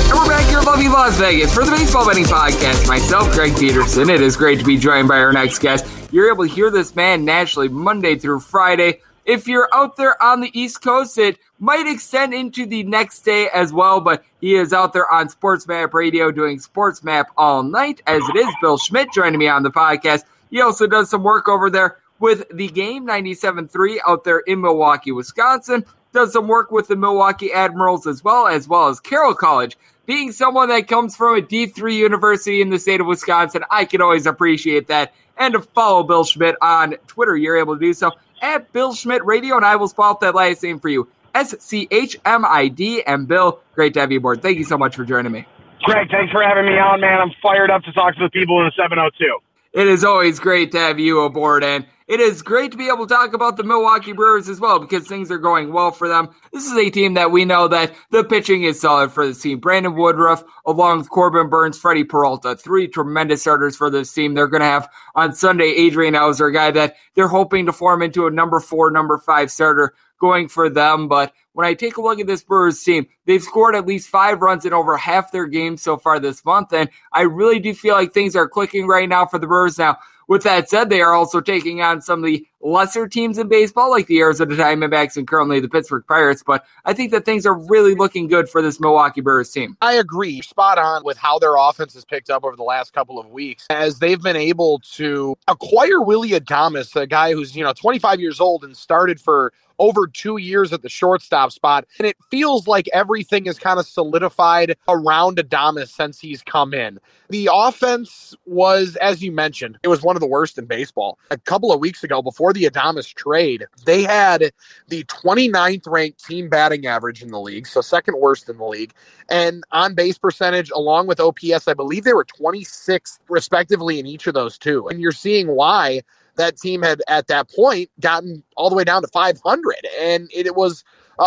And 0.09 0.17
we're 0.17 0.27
back 0.27 0.43
here, 0.49 0.59
Love 0.61 0.81
You 0.81 0.91
Las 0.91 1.19
Vegas 1.19 1.53
for 1.53 1.63
the 1.63 1.69
Baseball 1.69 2.07
Betting 2.07 2.23
Podcast. 2.23 2.87
Myself, 2.87 3.31
Greg 3.33 3.55
Peterson. 3.55 4.09
It 4.09 4.21
is 4.21 4.35
great 4.35 4.57
to 4.57 4.65
be 4.65 4.75
joined 4.75 5.07
by 5.07 5.19
our 5.19 5.31
next 5.31 5.59
guest. 5.59 5.85
You're 6.11 6.33
able 6.33 6.47
to 6.47 6.51
hear 6.51 6.71
this 6.71 6.95
man 6.95 7.25
nationally 7.25 7.67
Monday 7.67 8.15
through 8.15 8.39
Friday. 8.39 9.01
If 9.23 9.47
you're 9.47 9.69
out 9.71 9.97
there 9.97 10.19
on 10.21 10.41
the 10.41 10.49
East 10.59 10.81
Coast, 10.81 11.19
it 11.19 11.37
might 11.59 11.85
extend 11.85 12.33
into 12.33 12.65
the 12.65 12.81
next 12.81 13.19
day 13.19 13.49
as 13.53 13.71
well, 13.71 14.01
but 14.01 14.23
he 14.41 14.55
is 14.55 14.73
out 14.73 14.93
there 14.93 15.07
on 15.11 15.29
Sports 15.29 15.67
Map 15.67 15.93
Radio 15.93 16.31
doing 16.31 16.57
Sports 16.57 17.03
Map 17.03 17.27
all 17.37 17.61
night, 17.61 18.01
as 18.07 18.23
it 18.29 18.35
is 18.35 18.51
Bill 18.61 18.79
Schmid 18.79 19.09
joining 19.13 19.37
me 19.37 19.47
on 19.47 19.61
the 19.61 19.69
podcast. 19.69 20.23
He 20.49 20.59
also 20.59 20.87
does 20.87 21.11
some 21.11 21.21
work 21.21 21.47
over 21.47 21.69
there 21.69 21.99
with 22.25 22.43
the 22.51 22.67
game 22.69 23.05
97.3 23.05 23.99
out 24.07 24.23
there 24.23 24.39
in 24.39 24.59
Milwaukee, 24.59 25.11
Wisconsin. 25.11 25.85
Does 26.11 26.33
some 26.33 26.47
work 26.47 26.71
with 26.71 26.87
the 26.87 26.95
Milwaukee 26.95 27.53
Admirals 27.53 28.07
as 28.07 28.23
well, 28.23 28.47
as 28.47 28.67
well 28.67 28.87
as 28.87 28.99
Carroll 28.99 29.35
College. 29.35 29.77
Being 30.07 30.31
someone 30.31 30.69
that 30.69 30.87
comes 30.87 31.15
from 31.15 31.37
a 31.37 31.41
D3 31.41 31.93
university 31.93 32.61
in 32.61 32.71
the 32.71 32.79
state 32.79 32.99
of 32.99 33.05
Wisconsin, 33.05 33.63
I 33.69 33.85
can 33.85 34.01
always 34.01 34.25
appreciate 34.25 34.87
that. 34.87 35.13
And 35.37 35.53
to 35.53 35.61
follow 35.61 36.01
Bill 36.01 36.23
Schmid 36.23 36.55
on 36.63 36.95
Twitter, 37.05 37.37
you're 37.37 37.59
able 37.59 37.75
to 37.75 37.79
do 37.79 37.93
so 37.93 38.11
at 38.41 38.73
Bill 38.73 38.95
Schmid 38.95 39.21
Radio, 39.23 39.55
and 39.55 39.63
I 39.63 39.75
will 39.75 39.87
spell 39.87 40.05
out 40.05 40.21
that 40.21 40.33
last 40.33 40.63
name 40.63 40.79
for 40.79 40.89
you. 40.89 41.07
S 41.35 41.53
C 41.59 41.87
H 41.91 42.17
M 42.25 42.43
I 42.43 42.69
D. 42.69 43.03
And 43.03 43.27
Bill, 43.27 43.59
great 43.75 43.93
to 43.93 43.99
have 43.99 44.11
you 44.11 44.17
aboard. 44.17 44.41
Thank 44.41 44.57
you 44.57 44.63
so 44.63 44.79
much 44.79 44.95
for 44.95 45.05
joining 45.05 45.31
me. 45.31 45.45
Greg, 45.83 46.09
thanks 46.09 46.31
for 46.31 46.41
having 46.41 46.65
me 46.65 46.79
on, 46.79 47.01
man. 47.01 47.21
I'm 47.21 47.31
fired 47.43 47.69
up 47.69 47.83
to 47.83 47.93
talk 47.93 48.15
to 48.15 48.23
the 48.23 48.31
people 48.31 48.59
in 48.61 48.65
the 48.65 48.71
702. 48.71 49.44
It 49.75 49.89
is 49.89 50.05
always 50.05 50.39
great 50.39 50.71
to 50.71 50.79
have 50.79 50.99
you 50.99 51.19
aboard, 51.19 51.61
and 51.61 51.85
it 52.07 52.21
is 52.21 52.41
great 52.41 52.71
to 52.71 52.77
be 52.77 52.87
able 52.87 53.07
to 53.07 53.13
talk 53.13 53.33
about 53.33 53.57
the 53.57 53.65
Milwaukee 53.65 54.13
Brewers 54.13 54.47
as 54.47 54.57
well 54.57 54.79
because 54.79 55.05
things 55.05 55.29
are 55.29 55.37
going 55.37 55.73
well 55.73 55.91
for 55.91 56.07
them. 56.07 56.29
This 56.53 56.65
is 56.65 56.77
a 56.77 56.89
team 56.89 57.15
that 57.15 57.31
we 57.31 57.43
know 57.43 57.67
that 57.67 57.93
the 58.09 58.23
pitching 58.23 58.63
is 58.63 58.79
solid 58.79 59.11
for 59.11 59.27
this 59.27 59.41
team. 59.41 59.59
Brandon 59.59 59.93
Woodruff, 59.93 60.45
along 60.65 60.99
with 60.99 61.09
Corbin 61.09 61.49
Burnes, 61.49 61.77
Freddie 61.77 62.05
Peralta, 62.05 62.55
three 62.55 62.87
tremendous 62.87 63.41
starters 63.41 63.75
for 63.75 63.89
this 63.89 64.13
team. 64.13 64.33
They're 64.33 64.47
going 64.47 64.61
to 64.61 64.65
have 64.65 64.87
on 65.13 65.33
Sunday 65.33 65.73
Adrian 65.75 66.13
Houser, 66.13 66.47
a 66.47 66.53
guy 66.53 66.71
that 66.71 66.95
they're 67.13 67.27
hoping 67.27 67.65
to 67.65 67.73
form 67.73 68.01
into 68.01 68.27
a 68.27 68.31
number 68.31 68.61
four, 68.61 68.91
number 68.91 69.17
five 69.17 69.51
starter 69.51 69.93
going 70.21 70.47
for 70.47 70.69
them. 70.69 71.09
But 71.09 71.33
when 71.55 71.65
I 71.65 71.73
take 71.73 71.95
a 71.95 72.01
look 72.01 72.19
at 72.19 72.27
this 72.27 72.43
Brewers 72.43 72.83
team, 72.83 73.07
they've 73.25 73.41
scored 73.41 73.75
at 73.75 73.87
least 73.87 74.09
five 74.09 74.41
runs 74.41 74.65
in 74.65 74.73
over 74.73 74.97
half 74.97 75.31
their 75.31 75.47
games 75.47 75.81
so 75.81 75.95
far 75.95 76.19
this 76.19 76.43
month. 76.43 76.73
And 76.73 76.89
I 77.13 77.21
really 77.21 77.59
do 77.59 77.73
feel 77.73 77.95
like 77.95 78.11
things 78.11 78.35
are 78.35 78.49
clicking 78.49 78.87
right 78.87 79.07
now 79.07 79.25
for 79.25 79.39
the 79.39 79.47
Brewers. 79.47 79.79
Now, 79.79 79.97
with 80.27 80.43
that 80.43 80.69
said, 80.69 80.89
they 80.89 81.01
are 81.01 81.13
also 81.13 81.39
taking 81.39 81.81
on 81.81 82.01
some 82.01 82.19
of 82.19 82.25
the 82.25 82.45
lesser 82.61 83.07
teams 83.07 83.37
in 83.37 83.47
baseball, 83.47 83.91
like 83.91 84.07
the 84.07 84.19
Arizona 84.19 84.55
Diamondbacks 84.55 85.17
and 85.17 85.27
currently 85.27 85.59
the 85.59 85.69
Pittsburgh 85.69 86.03
Pirates. 86.07 86.43
But 86.45 86.65
I 86.83 86.93
think 86.93 87.11
that 87.11 87.25
things 87.25 87.45
are 87.45 87.53
really 87.53 87.95
looking 87.95 88.27
good 88.27 88.49
for 88.49 88.61
this 88.61 88.79
Milwaukee 88.79 89.21
Brewers 89.21 89.51
team. 89.51 89.77
I 89.81 89.93
agree. 89.93 90.41
Spot 90.41 90.77
on 90.77 91.03
with 91.05 91.17
how 91.17 91.39
their 91.39 91.55
offense 91.55 91.93
has 91.93 92.03
picked 92.03 92.29
up 92.29 92.43
over 92.43 92.55
the 92.55 92.63
last 92.63 92.91
couple 92.91 93.19
of 93.19 93.29
weeks 93.29 93.65
as 93.69 93.99
they've 93.99 94.21
been 94.21 94.35
able 94.35 94.79
to 94.95 95.37
acquire 95.47 96.01
Willie 96.01 96.31
Adames, 96.31 96.95
a 96.99 97.07
guy 97.07 97.33
who's, 97.33 97.55
you 97.55 97.63
know, 97.63 97.73
25 97.73 98.19
years 98.19 98.41
old 98.41 98.63
and 98.63 98.75
started 98.75 99.21
for 99.21 99.53
over 99.79 100.07
two 100.07 100.37
years 100.37 100.73
at 100.73 100.81
the 100.81 100.89
shortstop 100.89 101.51
spot. 101.51 101.85
And 101.97 102.07
it 102.07 102.17
feels 102.29 102.67
like 102.67 102.89
everything 102.93 103.45
is 103.47 103.59
kind 103.59 103.79
of 103.79 103.85
solidified 103.85 104.75
around 104.87 105.37
Adames 105.37 105.89
since 105.89 106.19
he's 106.19 106.41
come 106.41 106.73
in. 106.73 106.99
The 107.29 107.49
offense 107.51 108.35
was, 108.45 108.95
as 108.97 109.23
you 109.23 109.31
mentioned, 109.31 109.77
it 109.83 109.87
was 109.87 110.01
one 110.01 110.15
of 110.15 110.19
the 110.19 110.27
worst 110.27 110.57
in 110.57 110.65
baseball. 110.65 111.17
A 111.31 111.37
couple 111.37 111.71
of 111.71 111.79
weeks 111.79 112.03
ago, 112.03 112.21
before 112.21 112.53
the 112.53 112.65
Adames 112.65 113.13
trade, 113.13 113.65
they 113.85 114.03
had 114.03 114.51
the 114.87 115.03
29th 115.05 115.87
ranked 115.87 116.23
team 116.23 116.49
batting 116.49 116.85
average 116.85 117.21
in 117.21 117.29
the 117.29 117.39
league, 117.39 117.67
so 117.67 117.81
second 117.81 118.19
worst 118.19 118.49
in 118.49 118.57
the 118.57 118.65
league. 118.65 118.93
And 119.29 119.63
on 119.71 119.95
base 119.95 120.17
percentage, 120.17 120.69
along 120.69 121.07
with 121.07 121.19
OPS, 121.19 121.67
I 121.67 121.73
believe 121.73 122.03
they 122.03 122.13
were 122.13 122.25
26th 122.25 123.19
respectively 123.29 123.99
in 123.99 124.05
each 124.05 124.27
of 124.27 124.33
those 124.33 124.57
two. 124.57 124.87
And 124.87 125.01
you're 125.01 125.11
seeing 125.11 125.47
why 125.47 126.01
that 126.37 126.57
team 126.57 126.81
had 126.81 127.01
at 127.07 127.27
that 127.27 127.49
point 127.49 127.89
gotten 127.99 128.43
all 128.55 128.69
the 128.69 128.75
way 128.75 128.83
down 128.83 129.01
to 129.01 129.07
500 129.07 129.75
and 129.99 130.29
it, 130.33 130.45
it 130.45 130.55
was 130.55 130.83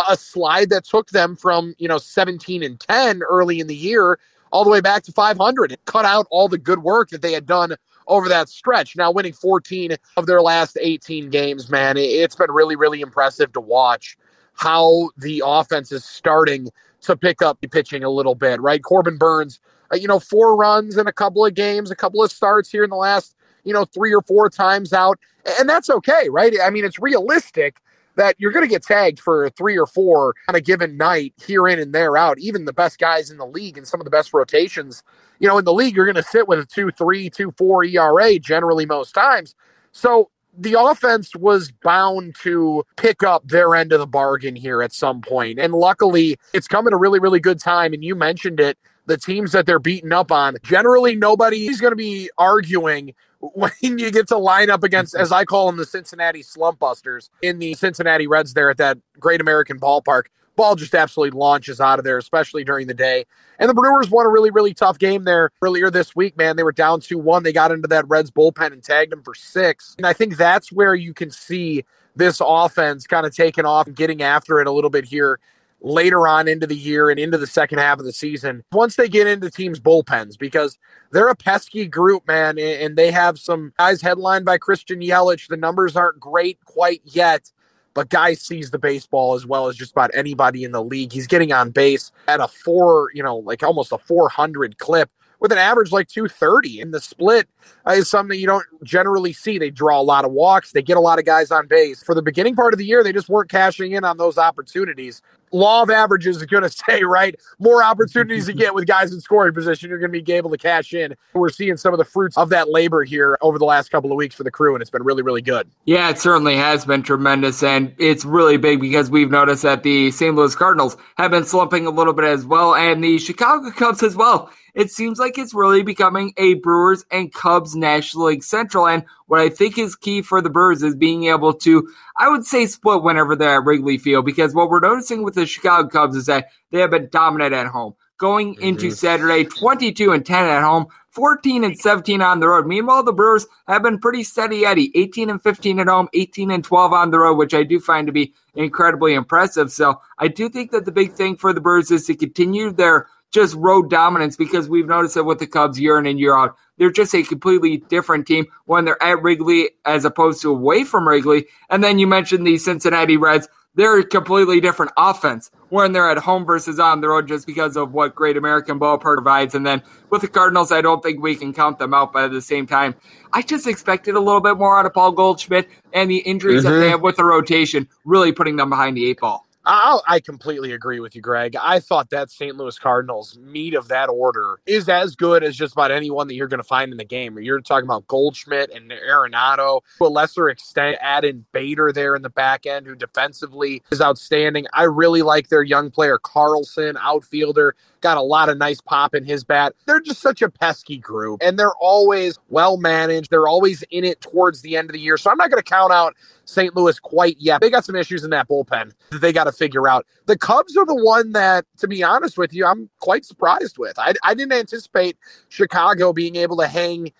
a 0.07 0.15
slide 0.15 0.69
that 0.69 0.83
took 0.85 1.09
them 1.09 1.35
from 1.35 1.73
you 1.77 1.87
know 1.87 1.97
17 1.97 2.63
and 2.63 2.79
10 2.79 3.21
early 3.23 3.59
in 3.59 3.67
the 3.67 3.75
year 3.75 4.19
all 4.51 4.63
the 4.63 4.69
way 4.69 4.81
back 4.81 5.03
to 5.03 5.11
500 5.11 5.71
it 5.71 5.79
cut 5.85 6.05
out 6.05 6.27
all 6.29 6.47
the 6.47 6.57
good 6.57 6.83
work 6.83 7.09
that 7.09 7.21
they 7.21 7.33
had 7.33 7.45
done 7.45 7.75
over 8.07 8.27
that 8.27 8.49
stretch. 8.49 8.95
Now 8.95 9.11
winning 9.11 9.33
14 9.33 9.95
of 10.17 10.25
their 10.25 10.41
last 10.41 10.77
18 10.79 11.29
games 11.29 11.69
man 11.69 11.97
it's 11.97 12.35
been 12.35 12.51
really 12.51 12.75
really 12.75 13.01
impressive 13.01 13.51
to 13.53 13.61
watch 13.61 14.17
how 14.53 15.09
the 15.17 15.41
offense 15.45 15.91
is 15.91 16.03
starting 16.03 16.69
to 17.01 17.15
pick 17.15 17.41
up 17.41 17.59
the 17.61 17.67
pitching 17.67 18.03
a 18.03 18.09
little 18.09 18.35
bit 18.35 18.61
right? 18.61 18.83
Corbin 18.83 19.17
Burnes, 19.17 19.59
uh, 19.91 19.95
you 19.95 20.07
know 20.07 20.19
four 20.19 20.55
runs 20.55 20.97
in 20.97 21.07
a 21.07 21.13
couple 21.13 21.45
of 21.45 21.53
games 21.53 21.89
a 21.89 21.95
couple 21.95 22.23
of 22.23 22.31
starts 22.31 22.69
here 22.69 22.83
in 22.83 22.89
the 22.89 22.95
last 22.95 23.35
you 23.69 23.73
know, 23.73 23.85
three 23.85 24.11
or 24.11 24.23
four 24.23 24.49
times 24.49 24.93
out. 24.93 25.19
And 25.59 25.69
that's 25.69 25.91
okay, 25.91 26.27
right? 26.29 26.55
I 26.61 26.71
mean, 26.71 26.83
it's 26.83 26.97
realistic 26.97 27.79
that 28.15 28.35
you're 28.39 28.51
going 28.51 28.65
to 28.65 28.69
get 28.69 28.81
tagged 28.81 29.19
for 29.19 29.47
three 29.51 29.77
or 29.77 29.85
four 29.85 30.33
on 30.47 30.55
a 30.55 30.59
given 30.59 30.97
night, 30.97 31.35
here 31.45 31.67
in 31.67 31.77
and 31.77 31.93
there 31.93 32.17
out. 32.17 32.39
Even 32.39 32.65
the 32.65 32.73
best 32.73 32.97
guys 32.97 33.29
in 33.29 33.37
the 33.37 33.45
league 33.45 33.77
and 33.77 33.87
some 33.87 34.01
of 34.01 34.05
the 34.05 34.09
best 34.09 34.33
rotations, 34.33 35.03
you 35.39 35.47
know, 35.47 35.59
in 35.59 35.65
the 35.65 35.73
league, 35.73 35.95
you're 35.95 36.07
going 36.07 36.15
to 36.15 36.23
sit 36.23 36.47
with 36.47 36.57
a 36.57 36.65
two, 36.65 36.89
three, 36.89 37.29
two, 37.29 37.53
four 37.57 37.83
ERA 37.83 38.39
generally 38.39 38.87
most 38.87 39.13
times. 39.13 39.53
So 39.91 40.31
the 40.57 40.73
offense 40.73 41.35
was 41.35 41.71
bound 41.71 42.35
to 42.41 42.83
pick 42.97 43.21
up 43.21 43.47
their 43.47 43.75
end 43.75 43.93
of 43.93 43.99
the 43.99 44.07
bargain 44.07 44.55
here 44.55 44.81
at 44.81 44.93
some 44.93 45.21
point. 45.21 45.59
And 45.59 45.73
luckily, 45.73 46.37
it's 46.53 46.67
come 46.67 46.87
at 46.87 46.93
a 46.93 46.97
really, 46.97 47.19
really 47.19 47.39
good 47.39 47.59
time. 47.59 47.93
And 47.93 48.03
you 48.03 48.15
mentioned 48.15 48.59
it 48.59 48.79
the 49.05 49.17
teams 49.17 49.51
that 49.51 49.65
they're 49.65 49.79
beating 49.79 50.11
up 50.11 50.31
on. 50.31 50.57
Generally, 50.63 51.15
nobody's 51.15 51.79
going 51.81 51.91
to 51.91 51.97
be 51.97 52.29
arguing 52.37 53.13
when 53.39 53.71
you 53.81 54.11
get 54.11 54.27
to 54.29 54.37
line 54.37 54.69
up 54.69 54.83
against, 54.83 55.15
as 55.15 55.31
I 55.31 55.45
call 55.45 55.67
them, 55.67 55.77
the 55.77 55.85
Cincinnati 55.85 56.43
Slump 56.43 56.79
Busters 56.79 57.29
in 57.41 57.59
the 57.59 57.73
Cincinnati 57.73 58.27
Reds 58.27 58.53
there 58.53 58.69
at 58.69 58.77
that 58.77 58.97
great 59.19 59.41
American 59.41 59.79
ballpark. 59.79 60.23
Ball 60.55 60.75
just 60.75 60.93
absolutely 60.93 61.37
launches 61.39 61.79
out 61.79 61.99
of 61.99 62.05
there, 62.05 62.17
especially 62.17 62.65
during 62.65 62.87
the 62.87 62.93
day. 62.93 63.25
And 63.59 63.69
the 63.69 63.73
Brewers 63.73 64.09
won 64.09 64.25
a 64.25 64.29
really, 64.29 64.51
really 64.51 64.73
tough 64.73 64.99
game 64.99 65.23
there 65.23 65.51
earlier 65.61 65.89
this 65.89 66.17
week, 66.17 66.37
man. 66.37 66.57
They 66.57 66.63
were 66.63 66.73
down 66.73 66.99
2 66.99 67.17
1. 67.17 67.43
They 67.43 67.53
got 67.53 67.71
into 67.71 67.87
that 67.87 68.07
Reds 68.09 68.29
bullpen 68.29 68.73
and 68.73 68.83
tagged 68.83 69.13
them 69.13 69.23
for 69.23 69.33
six. 69.33 69.95
And 69.97 70.05
I 70.05 70.11
think 70.11 70.35
that's 70.35 70.69
where 70.69 70.95
you 70.95 71.13
can 71.13 71.31
see 71.31 71.85
this 72.17 72.41
offense 72.43 73.07
kind 73.07 73.25
of 73.25 73.33
taking 73.33 73.65
off 73.65 73.87
and 73.87 73.95
getting 73.95 74.21
after 74.21 74.59
it 74.59 74.67
a 74.67 74.71
little 74.71 74.89
bit 74.89 75.05
here 75.05 75.39
later 75.81 76.27
on 76.27 76.47
into 76.47 76.67
the 76.67 76.75
year 76.75 77.09
and 77.09 77.19
into 77.19 77.37
the 77.37 77.47
second 77.47 77.79
half 77.79 77.99
of 77.99 78.05
the 78.05 78.13
season 78.13 78.63
once 78.71 78.95
they 78.95 79.07
get 79.07 79.27
into 79.27 79.49
teams' 79.49 79.79
bullpens 79.79 80.37
because 80.37 80.77
they're 81.11 81.29
a 81.29 81.35
pesky 81.35 81.85
group, 81.85 82.27
man, 82.27 82.59
and 82.59 82.95
they 82.95 83.11
have 83.11 83.39
some 83.39 83.73
guys 83.77 84.01
headlined 84.01 84.45
by 84.45 84.57
Christian 84.57 84.99
Yelich. 84.99 85.47
The 85.47 85.57
numbers 85.57 85.95
aren't 85.95 86.19
great 86.19 86.63
quite 86.65 87.01
yet, 87.05 87.51
but 87.93 88.09
guy 88.09 88.33
sees 88.33 88.71
the 88.71 88.79
baseball 88.79 89.33
as 89.33 89.45
well 89.45 89.67
as 89.67 89.75
just 89.75 89.91
about 89.91 90.11
anybody 90.13 90.63
in 90.63 90.71
the 90.71 90.83
league. 90.83 91.11
He's 91.11 91.27
getting 91.27 91.51
on 91.51 91.71
base 91.71 92.11
at 92.27 92.39
a 92.39 92.47
four, 92.47 93.09
you 93.13 93.23
know, 93.23 93.37
like 93.37 93.63
almost 93.63 93.91
a 93.91 93.97
400 93.97 94.77
clip 94.77 95.09
with 95.39 95.51
an 95.51 95.57
average 95.57 95.91
like 95.91 96.07
230. 96.07 96.81
And 96.81 96.93
the 96.93 96.99
split 96.99 97.47
uh, 97.87 97.91
is 97.91 98.09
something 98.09 98.39
you 98.39 98.47
don't 98.47 98.65
generally 98.83 99.33
see. 99.33 99.57
They 99.57 99.69
draw 99.69 99.99
a 99.99 100.03
lot 100.03 100.25
of 100.25 100.31
walks, 100.31 100.71
they 100.71 100.81
get 100.81 100.97
a 100.97 101.01
lot 101.01 101.19
of 101.19 101.25
guys 101.25 101.51
on 101.51 101.67
base. 101.67 102.03
For 102.03 102.13
the 102.13 102.21
beginning 102.21 102.55
part 102.55 102.73
of 102.73 102.77
the 102.77 102.85
year, 102.85 103.03
they 103.03 103.13
just 103.13 103.29
weren't 103.29 103.49
cashing 103.49 103.93
in 103.93 104.03
on 104.03 104.17
those 104.17 104.37
opportunities. 104.37 105.21
Law 105.51 105.83
of 105.83 105.89
averages 105.89 106.37
is 106.37 106.45
going 106.45 106.63
to 106.69 106.69
say, 106.69 107.03
right? 107.03 107.35
More 107.59 107.83
opportunities 107.83 108.47
you 108.47 108.53
get 108.55 108.73
with 108.73 108.87
guys 108.87 109.13
in 109.13 109.19
scoring 109.21 109.53
position, 109.53 109.89
you're 109.89 109.99
going 109.99 110.11
to 110.11 110.21
be 110.21 110.33
able 110.33 110.49
to 110.49 110.57
cash 110.57 110.93
in. 110.93 111.15
We're 111.33 111.49
seeing 111.49 111.77
some 111.77 111.93
of 111.93 111.97
the 111.97 112.05
fruits 112.05 112.37
of 112.37 112.49
that 112.49 112.69
labor 112.69 113.03
here 113.03 113.37
over 113.41 113.57
the 113.57 113.65
last 113.65 113.89
couple 113.89 114.11
of 114.11 114.17
weeks 114.17 114.35
for 114.35 114.43
the 114.43 114.51
crew, 114.51 114.75
and 114.75 114.81
it's 114.81 114.91
been 114.91 115.03
really, 115.03 115.23
really 115.23 115.41
good. 115.41 115.67
Yeah, 115.85 116.09
it 116.09 116.19
certainly 116.19 116.55
has 116.55 116.85
been 116.85 117.03
tremendous, 117.03 117.63
and 117.63 117.93
it's 117.97 118.25
really 118.25 118.57
big 118.57 118.81
because 118.81 119.09
we've 119.09 119.31
noticed 119.31 119.63
that 119.63 119.83
the 119.83 120.11
St. 120.11 120.35
Louis 120.35 120.55
Cardinals 120.55 120.97
have 121.17 121.31
been 121.31 121.45
slumping 121.45 121.85
a 121.85 121.91
little 121.91 122.13
bit 122.13 122.25
as 122.25 122.45
well, 122.45 122.75
and 122.75 123.03
the 123.03 123.17
Chicago 123.17 123.71
Cubs 123.71 124.03
as 124.03 124.15
well 124.15 124.51
it 124.73 124.91
seems 124.91 125.19
like 125.19 125.37
it's 125.37 125.53
really 125.53 125.83
becoming 125.83 126.33
a 126.37 126.55
Brewers 126.55 127.05
and 127.11 127.33
Cubs 127.33 127.75
National 127.75 128.25
League 128.25 128.43
Central. 128.43 128.87
And 128.87 129.03
what 129.27 129.39
I 129.39 129.49
think 129.49 129.77
is 129.77 129.95
key 129.95 130.21
for 130.21 130.41
the 130.41 130.49
Brewers 130.49 130.83
is 130.83 130.95
being 130.95 131.25
able 131.25 131.53
to, 131.53 131.89
I 132.17 132.29
would 132.29 132.45
say, 132.45 132.65
split 132.65 133.03
whenever 133.03 133.35
they're 133.35 133.57
at 133.59 133.65
Wrigley 133.65 133.97
Field, 133.97 134.25
because 134.25 134.53
what 134.53 134.69
we're 134.69 134.79
noticing 134.79 135.23
with 135.23 135.35
the 135.35 135.45
Chicago 135.45 135.87
Cubs 135.87 136.15
is 136.15 136.25
that 136.27 136.49
they 136.71 136.79
have 136.79 136.91
been 136.91 137.09
dominant 137.11 137.53
at 137.53 137.67
home. 137.67 137.93
Going 138.17 138.55
mm-hmm. 138.55 138.63
into 138.63 138.91
Saturday, 138.91 139.45
22 139.45 140.11
and 140.11 140.25
10 140.25 140.45
at 140.45 140.61
home, 140.61 140.87
14 141.11 141.63
and 141.63 141.77
17 141.77 142.21
on 142.21 142.39
the 142.39 142.47
road. 142.47 142.67
Meanwhile, 142.67 143.03
the 143.03 143.13
Brewers 143.13 143.47
have 143.67 143.83
been 143.83 143.99
pretty 143.99 144.23
steady 144.23 144.65
Eddie, 144.65 144.91
18 144.95 145.29
and 145.29 145.41
15 145.41 145.79
at 145.79 145.87
home, 145.87 146.07
18 146.13 146.51
and 146.51 146.63
12 146.63 146.93
on 146.93 147.11
the 147.11 147.19
road, 147.19 147.35
which 147.35 147.53
I 147.53 147.63
do 147.63 147.79
find 147.79 148.07
to 148.07 148.13
be 148.13 148.33
incredibly 148.55 149.13
impressive. 149.13 149.71
So 149.71 150.01
I 150.17 150.27
do 150.27 150.49
think 150.49 150.71
that 150.71 150.85
the 150.85 150.91
big 150.91 151.13
thing 151.13 151.35
for 151.35 151.53
the 151.53 151.61
Brewers 151.61 151.91
is 151.91 152.05
to 152.07 152.15
continue 152.15 152.71
their 152.71 153.07
just 153.31 153.55
road 153.55 153.89
dominance 153.89 154.35
because 154.35 154.67
we've 154.67 154.87
noticed 154.87 155.15
that 155.15 155.23
with 155.23 155.39
the 155.39 155.47
Cubs 155.47 155.79
year 155.79 155.99
in 155.99 156.05
and 156.05 156.19
year 156.19 156.35
out. 156.35 156.55
They're 156.77 156.91
just 156.91 157.13
a 157.13 157.23
completely 157.23 157.77
different 157.77 158.25
team 158.25 158.47
when 158.65 158.85
they're 158.85 159.01
at 159.03 159.21
Wrigley 159.21 159.71
as 159.85 160.05
opposed 160.05 160.41
to 160.41 160.49
away 160.49 160.83
from 160.83 161.07
Wrigley. 161.07 161.47
And 161.69 161.83
then 161.83 161.99
you 161.99 162.07
mentioned 162.07 162.47
the 162.47 162.57
Cincinnati 162.57 163.17
Reds. 163.17 163.47
they're 163.75 163.99
a 163.99 164.05
completely 164.05 164.59
different 164.59 164.91
offense 164.97 165.51
when 165.69 165.91
they're 165.91 166.09
at 166.09 166.17
home 166.17 166.45
versus 166.45 166.79
on 166.79 167.01
the 167.01 167.07
road 167.09 167.27
just 167.27 167.45
because 167.45 167.77
of 167.77 167.91
what 167.91 168.15
Great 168.15 168.37
American 168.37 168.79
Ballpark 168.79 169.01
provides. 169.01 169.53
And 169.53 169.65
then 169.65 169.83
with 170.09 170.21
the 170.21 170.27
Cardinals, 170.27 170.71
I 170.71 170.81
don't 170.81 171.03
think 171.03 171.21
we 171.21 171.35
can 171.35 171.53
count 171.53 171.77
them 171.79 171.93
out, 171.93 172.13
but 172.13 172.25
at 172.25 172.31
the 172.31 172.41
same 172.41 172.65
time, 172.65 172.95
I 173.31 173.41
just 173.41 173.67
expected 173.67 174.15
a 174.15 174.19
little 174.19 174.41
bit 174.41 174.57
more 174.57 174.79
out 174.79 174.85
of 174.85 174.93
Paul 174.93 175.11
Goldschmidt 175.11 175.69
and 175.93 176.09
the 176.09 176.17
injuries 176.17 176.63
mm-hmm. 176.63 176.71
that 176.71 176.79
they 176.79 176.85
mm-hmm. 176.85 176.91
have 176.91 177.01
with 177.01 177.17
the 177.17 177.25
rotation 177.25 177.87
really 178.05 178.31
putting 178.31 178.55
them 178.55 178.69
behind 178.69 178.97
the 178.97 179.07
eight 179.07 179.19
ball. 179.19 179.45
I 179.69 179.99
I 180.07 180.19
completely 180.19 180.71
agree 180.71 180.99
with 180.99 181.15
you, 181.15 181.21
Greg. 181.21 181.55
I 181.55 181.79
thought 181.79 182.09
that 182.09 182.31
St. 182.31 182.55
Louis 182.55 182.77
Cardinals 182.79 183.37
meat 183.37 183.75
of 183.75 183.87
that 183.89 184.09
order 184.09 184.59
is 184.65 184.89
as 184.89 185.15
good 185.15 185.43
as 185.43 185.55
just 185.55 185.73
about 185.73 185.91
anyone 185.91 186.27
that 186.27 186.35
you're 186.35 186.47
going 186.47 186.59
to 186.59 186.63
find 186.67 186.91
in 186.91 186.97
the 186.97 187.05
game. 187.05 187.37
You're 187.37 187.61
talking 187.61 187.85
about 187.85 188.07
Goldschmidt 188.07 188.71
and 188.71 188.91
Arenado. 188.91 189.81
To 189.99 190.05
a 190.05 190.07
lesser 190.07 190.49
extent, 190.49 190.97
add 191.01 191.23
in 191.23 191.45
Bader 191.51 191.91
there 191.91 192.15
in 192.15 192.23
the 192.23 192.29
back 192.29 192.65
end, 192.65 192.87
who 192.87 192.95
defensively 192.95 193.83
is 193.91 194.01
outstanding. 194.01 194.65
I 194.73 194.83
really 194.83 195.21
like 195.21 195.49
their 195.49 195.63
young 195.63 195.91
player, 195.91 196.17
Carlson, 196.17 196.97
outfielder 196.99 197.75
got 198.01 198.17
a 198.17 198.21
lot 198.21 198.49
of 198.49 198.57
nice 198.57 198.81
pop 198.81 199.13
in 199.15 199.23
his 199.23 199.43
bat. 199.43 199.73
They're 199.85 199.99
just 199.99 200.21
such 200.21 200.41
a 200.41 200.49
pesky 200.49 200.97
group, 200.97 201.41
and 201.41 201.57
they're 201.57 201.75
always 201.75 202.37
well 202.49 202.77
managed. 202.77 203.29
They're 203.31 203.47
always 203.47 203.83
in 203.91 204.03
it 204.03 204.21
towards 204.21 204.61
the 204.61 204.77
end 204.77 204.89
of 204.89 204.93
the 204.93 204.99
year. 204.99 205.17
So 205.17 205.29
I'm 205.29 205.37
not 205.37 205.49
going 205.49 205.61
to 205.61 205.69
count 205.69 205.91
out 205.91 206.15
St. 206.45 206.75
Louis 206.75 206.99
quite 206.99 207.37
yet. 207.39 207.61
They 207.61 207.69
got 207.69 207.85
some 207.85 207.95
issues 207.95 208.23
in 208.23 208.29
that 208.31 208.47
bullpen 208.47 208.91
that 209.11 209.21
they 209.21 209.33
got 209.33 209.45
to 209.45 209.51
figure 209.51 209.87
out. 209.87 210.05
The 210.25 210.37
Cubs 210.37 210.75
are 210.77 210.85
the 210.85 210.95
one 210.95 211.33
that, 211.33 211.65
to 211.77 211.87
be 211.87 212.03
honest 212.03 212.37
with 212.37 212.53
you, 212.53 212.65
I'm 212.65 212.89
quite 212.99 213.25
surprised 213.25 213.77
with. 213.77 213.97
I, 213.99 214.13
I 214.23 214.33
didn't 214.33 214.53
anticipate 214.53 215.17
Chicago 215.49 216.13
being 216.13 216.35
able 216.35 216.57
to 216.57 216.67
hang 216.67 217.11